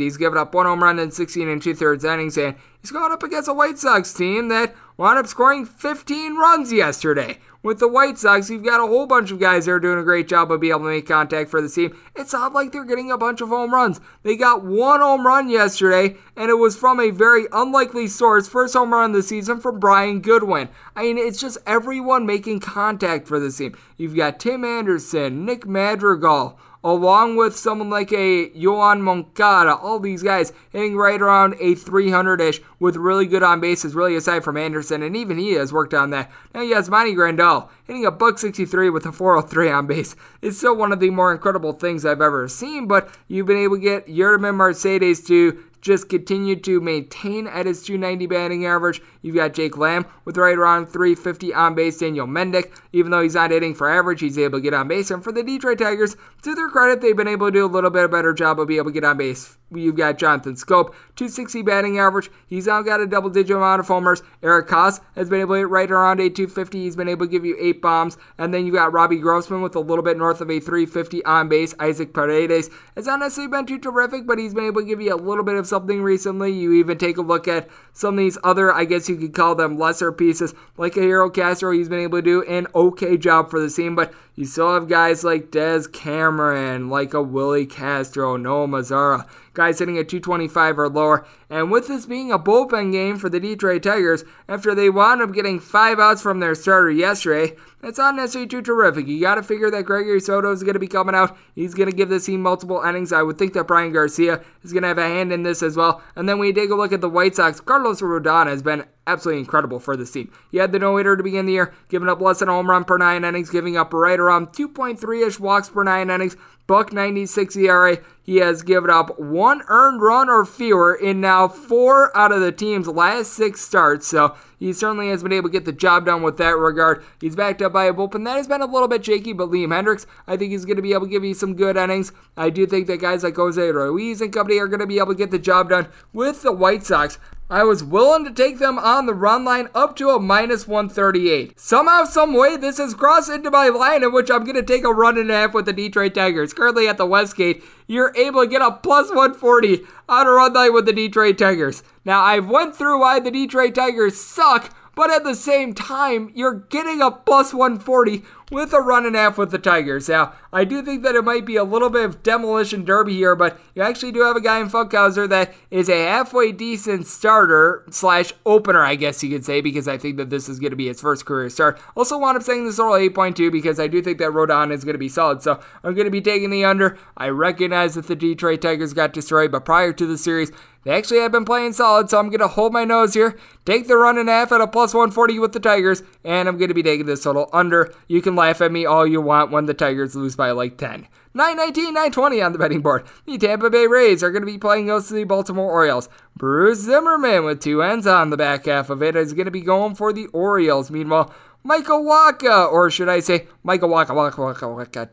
He's 0.00 0.16
given 0.16 0.38
up 0.38 0.54
one 0.54 0.64
home 0.64 0.82
run 0.82 0.98
in 0.98 1.10
16 1.10 1.48
and 1.48 1.60
two 1.60 1.74
thirds 1.74 2.04
innings, 2.04 2.38
and 2.38 2.54
he's 2.80 2.92
going 2.92 3.12
up 3.12 3.22
against 3.22 3.48
a 3.48 3.52
White 3.52 3.78
Sox 3.78 4.14
team 4.14 4.48
that 4.48 4.74
wound 4.96 5.18
up 5.18 5.26
scoring 5.26 5.66
15 5.66 6.36
runs 6.36 6.72
yesterday. 6.72 7.38
With 7.64 7.78
the 7.78 7.88
White 7.88 8.18
Sox, 8.18 8.50
you've 8.50 8.62
got 8.62 8.84
a 8.84 8.86
whole 8.86 9.06
bunch 9.06 9.30
of 9.30 9.40
guys 9.40 9.64
that 9.64 9.72
are 9.72 9.80
doing 9.80 9.98
a 9.98 10.02
great 10.02 10.28
job 10.28 10.52
of 10.52 10.60
being 10.60 10.72
able 10.72 10.80
to 10.80 10.90
make 10.90 11.08
contact 11.08 11.50
for 11.50 11.62
the 11.62 11.68
team. 11.70 11.96
It's 12.14 12.34
not 12.34 12.52
like 12.52 12.72
they're 12.72 12.84
getting 12.84 13.10
a 13.10 13.16
bunch 13.16 13.40
of 13.40 13.48
home 13.48 13.72
runs. 13.72 14.02
They 14.22 14.36
got 14.36 14.62
one 14.62 15.00
home 15.00 15.26
run 15.26 15.48
yesterday, 15.48 16.18
and 16.36 16.50
it 16.50 16.58
was 16.58 16.76
from 16.76 17.00
a 17.00 17.08
very 17.08 17.46
unlikely 17.52 18.08
source. 18.08 18.46
First 18.46 18.74
home 18.74 18.92
run 18.92 19.12
of 19.12 19.16
the 19.16 19.22
season 19.22 19.60
from 19.60 19.80
Brian 19.80 20.20
Goodwin. 20.20 20.68
I 20.94 21.04
mean, 21.04 21.16
it's 21.16 21.40
just 21.40 21.56
everyone 21.64 22.26
making 22.26 22.60
contact 22.60 23.26
for 23.26 23.40
the 23.40 23.50
team. 23.50 23.74
You've 23.96 24.14
got 24.14 24.38
Tim 24.38 24.62
Anderson, 24.62 25.46
Nick 25.46 25.64
Madrigal, 25.64 26.58
along 26.84 27.34
with 27.36 27.56
someone 27.56 27.88
like 27.88 28.12
a 28.12 28.50
Yoan 28.50 29.00
Moncada, 29.00 29.74
all 29.74 29.98
these 29.98 30.22
guys 30.22 30.52
hitting 30.70 30.96
right 30.96 31.20
around 31.20 31.56
a 31.58 31.74
300 31.74 32.40
ish 32.42 32.60
with 32.78 32.96
really 32.96 33.26
good 33.26 33.42
on 33.42 33.58
bases, 33.58 33.94
really 33.94 34.14
aside 34.14 34.44
from 34.44 34.58
Anderson, 34.58 35.02
and 35.02 35.16
even 35.16 35.38
he 35.38 35.52
has 35.52 35.72
worked 35.72 35.94
on 35.94 36.10
that. 36.10 36.30
Now 36.54 36.60
he 36.60 36.72
has 36.72 36.90
Monty 36.90 37.14
Grandal 37.14 37.70
hitting 37.86 38.04
a 38.04 38.10
buck 38.10 38.38
63 38.38 38.90
with 38.90 39.06
a 39.06 39.12
403 39.12 39.70
on 39.70 39.86
base. 39.86 40.14
It's 40.42 40.58
still 40.58 40.76
one 40.76 40.92
of 40.92 41.00
the 41.00 41.08
more 41.08 41.32
incredible 41.32 41.72
things 41.72 42.04
I've 42.04 42.20
ever 42.20 42.46
seen, 42.48 42.86
but 42.86 43.08
you've 43.28 43.46
been 43.46 43.56
able 43.56 43.76
to 43.76 43.82
get 43.82 44.06
Yermin 44.06 44.56
Mercedes 44.56 45.26
to 45.28 45.64
just 45.84 46.08
continue 46.08 46.56
to 46.56 46.80
maintain 46.80 47.46
at 47.46 47.66
his 47.66 47.82
290 47.82 48.26
batting 48.26 48.66
average. 48.66 49.02
You've 49.20 49.36
got 49.36 49.52
Jake 49.52 49.76
Lamb 49.76 50.06
with 50.24 50.38
right 50.38 50.56
around 50.56 50.86
350 50.86 51.52
on 51.52 51.74
base. 51.74 51.98
Daniel 51.98 52.26
Mendick, 52.26 52.72
even 52.92 53.12
though 53.12 53.20
he's 53.20 53.34
not 53.34 53.50
hitting 53.50 53.74
for 53.74 53.88
average, 53.88 54.20
he's 54.20 54.38
able 54.38 54.58
to 54.58 54.62
get 54.62 54.72
on 54.72 54.88
base. 54.88 55.10
And 55.10 55.22
for 55.22 55.30
the 55.30 55.42
Detroit 55.42 55.78
Tigers, 55.78 56.16
to 56.42 56.54
their 56.54 56.70
credit, 56.70 57.02
they've 57.02 57.14
been 57.14 57.28
able 57.28 57.48
to 57.48 57.52
do 57.52 57.66
a 57.66 57.68
little 57.68 57.90
bit 57.90 58.10
better 58.10 58.32
job 58.32 58.58
of 58.58 58.66
being 58.66 58.78
able 58.78 58.90
to 58.90 58.94
get 58.94 59.04
on 59.04 59.18
base. 59.18 59.58
You've 59.80 59.96
got 59.96 60.18
Jonathan 60.18 60.54
Schoop, 60.54 60.94
260 61.16 61.62
batting 61.62 61.98
average. 61.98 62.30
He's 62.46 62.66
now 62.66 62.82
got 62.82 63.00
a 63.00 63.06
double 63.06 63.30
digit 63.30 63.56
amount 63.56 63.80
of 63.80 63.88
homers. 63.88 64.22
Eric 64.42 64.68
Haase 64.68 65.00
has 65.14 65.30
been 65.30 65.40
able 65.40 65.56
to 65.56 65.66
right 65.66 65.90
around 65.90 66.20
a 66.20 66.28
250. 66.28 66.82
He's 66.82 66.96
been 66.96 67.08
able 67.08 67.26
to 67.26 67.30
give 67.30 67.44
you 67.44 67.56
eight 67.60 67.80
bombs. 67.80 68.16
And 68.38 68.52
then 68.52 68.66
you've 68.66 68.74
got 68.74 68.92
Robbie 68.92 69.18
Grossman 69.18 69.62
with 69.62 69.76
a 69.76 69.80
little 69.80 70.04
bit 70.04 70.16
north 70.16 70.40
of 70.40 70.50
a 70.50 70.60
350 70.60 71.24
on 71.24 71.48
base. 71.48 71.74
Isaac 71.78 72.12
Paredes 72.12 72.70
has 72.94 73.06
not 73.06 73.20
necessarily 73.20 73.50
been 73.50 73.66
too 73.66 73.78
terrific, 73.78 74.26
but 74.26 74.38
he's 74.38 74.54
been 74.54 74.64
able 74.64 74.82
to 74.82 74.86
give 74.86 75.00
you 75.00 75.14
a 75.14 75.16
little 75.16 75.44
bit 75.44 75.56
of 75.56 75.66
something 75.66 76.02
recently. 76.02 76.52
You 76.52 76.72
even 76.74 76.98
take 76.98 77.16
a 77.16 77.22
look 77.22 77.48
at 77.48 77.68
some 77.92 78.14
of 78.14 78.18
these 78.18 78.38
other, 78.44 78.72
I 78.72 78.84
guess 78.84 79.08
you 79.08 79.16
could 79.16 79.34
call 79.34 79.54
them 79.54 79.78
lesser 79.78 80.12
pieces, 80.12 80.54
like 80.76 80.96
a 80.96 81.00
Hero 81.00 81.30
Castro. 81.30 81.72
He's 81.72 81.88
been 81.88 82.00
able 82.00 82.18
to 82.18 82.22
do 82.22 82.42
an 82.42 82.66
okay 82.74 83.16
job 83.16 83.50
for 83.50 83.60
the 83.60 83.70
team, 83.70 83.94
but 83.94 84.12
you 84.36 84.44
still 84.46 84.74
have 84.74 84.88
guys 84.88 85.22
like 85.22 85.50
Daz 85.52 85.86
Cameron, 85.86 86.90
like 86.90 87.14
a 87.14 87.22
Willi 87.22 87.66
Castro, 87.66 88.36
Nomar 88.36 88.68
Mazara, 88.68 89.28
guys 89.54 89.78
hitting 89.78 89.96
at 89.96 90.08
225 90.08 90.78
or 90.78 90.88
lower. 90.88 91.26
And 91.48 91.70
with 91.70 91.88
this 91.88 92.06
being 92.06 92.30
a 92.32 92.38
bullpen 92.38 92.92
game 92.92 93.16
for 93.16 93.28
the 93.28 93.40
Detroit 93.40 93.82
Tigers, 93.82 94.24
after 94.48 94.74
they 94.74 94.90
wound 94.90 95.22
up 95.22 95.32
getting 95.32 95.60
five 95.60 95.98
outs 95.98 96.20
from 96.20 96.40
their 96.40 96.54
starter 96.54 96.90
yesterday, 96.90 97.56
that's 97.80 97.98
not 97.98 98.14
necessarily 98.16 98.48
too 98.48 98.62
terrific. 98.62 99.06
You 99.06 99.20
got 99.20 99.36
to 99.36 99.42
figure 99.42 99.70
that 99.70 99.84
Gregory 99.84 100.20
Soto 100.20 100.50
is 100.52 100.62
going 100.62 100.74
to 100.74 100.80
be 100.80 100.88
coming 100.88 101.14
out. 101.14 101.36
He's 101.54 101.74
going 101.74 101.90
to 101.90 101.96
give 101.96 102.08
this 102.08 102.26
team 102.26 102.42
multiple 102.42 102.82
innings. 102.82 103.12
I 103.12 103.22
would 103.22 103.38
think 103.38 103.52
that 103.52 103.66
Bryan 103.66 103.92
Garcia 103.92 104.42
is 104.62 104.72
going 104.72 104.82
to 104.82 104.88
have 104.88 104.98
a 104.98 105.02
hand 105.02 105.32
in 105.32 105.42
this 105.42 105.62
as 105.62 105.76
well. 105.76 106.02
And 106.16 106.28
then 106.28 106.38
when 106.38 106.48
you 106.48 106.54
take 106.54 106.70
a 106.70 106.74
look 106.74 106.92
at 106.92 107.00
the 107.00 107.10
White 107.10 107.36
Sox, 107.36 107.60
Carlos 107.60 108.00
Rodon 108.00 108.46
has 108.46 108.62
been 108.62 108.84
absolutely 109.06 109.40
incredible 109.40 109.78
for 109.78 109.96
this 109.96 110.10
team. 110.10 110.32
He 110.50 110.58
had 110.58 110.72
the 110.72 110.78
no-hitter 110.78 111.16
to 111.16 111.22
begin 111.22 111.46
the 111.46 111.52
year, 111.52 111.74
giving 111.88 112.08
up 112.08 112.20
less 112.20 112.38
than 112.38 112.48
a 112.48 112.52
home 112.52 112.70
run 112.70 112.84
per 112.84 112.96
nine 112.96 113.22
innings, 113.22 113.50
giving 113.50 113.76
up 113.76 113.92
right 113.92 114.18
around 114.18 114.48
2.3-ish 114.48 115.38
walks 115.38 115.68
per 115.68 115.84
nine 115.84 116.10
innings, 116.10 116.36
buck 116.66 116.92
96 116.92 117.56
ERA. 117.56 117.98
He 118.22 118.36
has 118.36 118.62
given 118.62 118.88
up 118.88 119.18
one 119.20 119.62
earned 119.68 120.00
run 120.00 120.30
or 120.30 120.46
fewer 120.46 120.94
in 120.94 121.20
now 121.20 121.46
four 121.46 122.16
out 122.16 122.32
of 122.32 122.40
the 122.40 122.52
team's 122.52 122.88
last 122.88 123.34
six 123.34 123.60
starts. 123.60 124.06
So 124.06 124.34
he 124.58 124.72
certainly 124.72 125.10
has 125.10 125.22
been 125.22 125.32
able 125.32 125.50
to 125.50 125.52
get 125.52 125.66
the 125.66 125.72
job 125.72 126.06
done 126.06 126.22
with 126.22 126.38
that 126.38 126.56
regard. 126.56 127.04
He's 127.20 127.36
backed 127.36 127.60
up 127.60 127.74
by 127.74 127.84
a 127.84 127.92
bullpen 127.92 128.24
that 128.24 128.36
has 128.36 128.48
been 128.48 128.62
a 128.62 128.66
little 128.66 128.88
bit 128.88 129.04
shaky, 129.04 129.34
but 129.34 129.50
Liam 129.50 129.68
Hendriks, 129.68 130.06
I 130.26 130.38
think 130.38 130.52
he's 130.52 130.64
going 130.64 130.76
to 130.76 130.82
be 130.82 130.94
able 130.94 131.04
to 131.04 131.10
give 131.10 131.22
you 131.22 131.34
some 131.34 131.54
good 131.54 131.76
innings. 131.76 132.12
I 132.36 132.48
do 132.48 132.66
think 132.66 132.86
that 132.86 133.00
guys 133.00 133.22
like 133.22 133.36
Jose 133.36 133.60
Ruiz 133.60 134.22
and 134.22 134.32
company 134.32 134.58
are 134.58 134.68
going 134.68 134.80
to 134.80 134.86
be 134.86 134.98
able 134.98 135.12
to 135.12 135.18
get 135.18 135.30
the 135.30 135.38
job 135.38 135.68
done 135.68 135.88
with 136.14 136.42
the 136.42 136.52
White 136.52 136.84
Sox. 136.84 137.18
I 137.54 137.62
was 137.62 137.84
willing 137.84 138.24
to 138.24 138.32
take 138.32 138.58
them 138.58 138.80
on 138.80 139.06
the 139.06 139.14
run 139.14 139.44
line 139.44 139.68
up 139.76 139.94
to 139.98 140.10
a 140.10 140.18
minus 140.18 140.66
138. 140.66 141.56
Somehow, 141.56 142.02
some 142.02 142.34
way, 142.34 142.56
this 142.56 142.78
has 142.78 142.94
crossed 142.94 143.30
into 143.30 143.48
my 143.48 143.68
line 143.68 144.02
in 144.02 144.12
which 144.12 144.28
I'm 144.28 144.42
going 144.42 144.56
to 144.56 144.62
take 144.64 144.82
a 144.82 144.92
run 144.92 145.16
and 145.16 145.30
a 145.30 145.34
half 145.34 145.54
with 145.54 145.66
the 145.66 145.72
Detroit 145.72 146.14
Tigers. 146.14 146.52
Currently 146.52 146.88
at 146.88 146.98
the 146.98 147.06
Westgate, 147.06 147.62
you're 147.86 148.12
able 148.16 148.42
to 148.42 148.50
get 148.50 148.60
a 148.60 148.72
plus 148.72 149.08
140 149.10 149.82
on 150.08 150.26
a 150.26 150.30
run 150.30 150.52
line 150.52 150.74
with 150.74 150.86
the 150.86 150.92
Detroit 150.92 151.38
Tigers. 151.38 151.84
Now, 152.04 152.24
I've 152.24 152.48
went 152.48 152.74
through 152.74 152.98
why 152.98 153.20
the 153.20 153.30
Detroit 153.30 153.76
Tigers 153.76 154.20
suck, 154.20 154.74
but 154.96 155.12
at 155.12 155.22
the 155.22 155.36
same 155.36 155.74
time, 155.74 156.32
you're 156.34 156.54
getting 156.54 157.00
a 157.00 157.12
plus 157.12 157.54
140 157.54 158.24
with 158.50 158.72
a 158.72 158.80
run 158.80 159.06
and 159.06 159.16
a 159.16 159.18
half 159.18 159.38
with 159.38 159.50
the 159.50 159.58
Tigers. 159.58 160.08
Now, 160.08 160.34
I 160.52 160.64
do 160.64 160.82
think 160.82 161.02
that 161.02 161.14
it 161.14 161.24
might 161.24 161.44
be 161.44 161.56
a 161.56 161.64
little 161.64 161.90
bit 161.90 162.04
of 162.04 162.22
demolition 162.22 162.84
derby 162.84 163.14
here, 163.14 163.34
but 163.34 163.58
you 163.74 163.82
actually 163.82 164.12
do 164.12 164.22
have 164.22 164.36
a 164.36 164.40
guy 164.40 164.60
in 164.60 164.68
Funkhouser 164.68 165.28
that 165.28 165.54
is 165.70 165.88
a 165.88 166.06
halfway 166.06 166.52
decent 166.52 167.06
starter 167.06 167.84
slash 167.90 168.32
opener, 168.46 168.82
I 168.82 168.94
guess 168.94 169.22
you 169.22 169.30
could 169.30 169.44
say, 169.44 169.60
because 169.60 169.88
I 169.88 169.98
think 169.98 170.16
that 170.18 170.30
this 170.30 170.48
is 170.48 170.58
going 170.58 170.70
to 170.70 170.76
be 170.76 170.88
his 170.88 171.00
first 171.00 171.26
career 171.26 171.50
start. 171.50 171.80
Also, 171.96 172.18
wound 172.18 172.36
up 172.36 172.42
saying 172.42 172.64
this 172.64 172.76
total 172.76 172.94
8.2 172.94 173.50
because 173.50 173.80
I 173.80 173.86
do 173.86 174.02
think 174.02 174.18
that 174.18 174.30
Rodon 174.30 174.72
is 174.72 174.84
going 174.84 174.94
to 174.94 174.98
be 174.98 175.08
solid. 175.08 175.42
So 175.42 175.60
I'm 175.82 175.94
going 175.94 176.06
to 176.06 176.10
be 176.10 176.20
taking 176.20 176.50
the 176.50 176.64
under. 176.64 176.98
I 177.16 177.28
recognize 177.28 177.94
that 177.94 178.06
the 178.06 178.16
Detroit 178.16 178.62
Tigers 178.62 178.92
got 178.92 179.12
destroyed, 179.12 179.50
but 179.52 179.64
prior 179.64 179.92
to 179.92 180.06
the 180.06 180.18
series, 180.18 180.52
they 180.84 180.92
actually 180.92 181.20
have 181.20 181.32
been 181.32 181.44
playing 181.44 181.72
solid, 181.72 182.10
so 182.10 182.18
I'm 182.18 182.28
going 182.28 182.40
to 182.40 182.48
hold 182.48 182.72
my 182.72 182.84
nose 182.84 183.14
here. 183.14 183.38
Take 183.64 183.88
the 183.88 183.96
run 183.96 184.18
and 184.18 184.28
a 184.28 184.32
half 184.32 184.52
at 184.52 184.60
a 184.60 184.66
plus 184.66 184.92
140 184.92 185.38
with 185.38 185.52
the 185.52 185.60
Tigers, 185.60 186.02
and 186.24 186.48
I'm 186.48 186.58
going 186.58 186.68
to 186.68 186.74
be 186.74 186.82
taking 186.82 187.06
this 187.06 187.22
total 187.22 187.48
under. 187.52 187.94
You 188.06 188.20
can 188.20 188.36
laugh 188.36 188.60
at 188.60 188.72
me 188.72 188.84
all 188.84 189.06
you 189.06 189.20
want 189.20 189.50
when 189.50 189.66
the 189.66 189.74
Tigers 189.74 190.14
lose 190.14 190.36
by 190.36 190.50
like 190.50 190.76
10. 190.76 191.08
919, 191.36 191.86
920 191.86 192.42
on 192.42 192.52
the 192.52 192.58
betting 192.58 192.80
board. 192.80 193.04
The 193.26 193.38
Tampa 193.38 193.68
Bay 193.68 193.88
Rays 193.88 194.22
are 194.22 194.30
going 194.30 194.42
to 194.42 194.46
be 194.46 194.58
playing 194.58 194.88
against 194.88 195.10
the 195.10 195.24
Baltimore 195.24 195.72
Orioles. 195.72 196.08
Bruce 196.36 196.80
Zimmermann 196.80 197.44
with 197.44 197.60
two 197.60 197.82
ends 197.82 198.06
on 198.06 198.30
the 198.30 198.36
back 198.36 198.66
half 198.66 198.88
of 198.88 199.02
it 199.02 199.16
is 199.16 199.32
going 199.32 199.46
to 199.46 199.50
be 199.50 199.60
going 199.60 199.96
for 199.96 200.12
the 200.12 200.26
Orioles. 200.28 200.92
Meanwhile, 200.92 201.34
Michael 201.64 202.04
Wacha, 202.04 202.70
or 202.70 202.90
should 202.90 203.08
I 203.08 203.18
say 203.20 203.48
Michael 203.62 203.88
Waka, 203.88 204.14
Waka, 204.14 204.40
Waka, 204.40 204.68
Waka, 204.68 205.08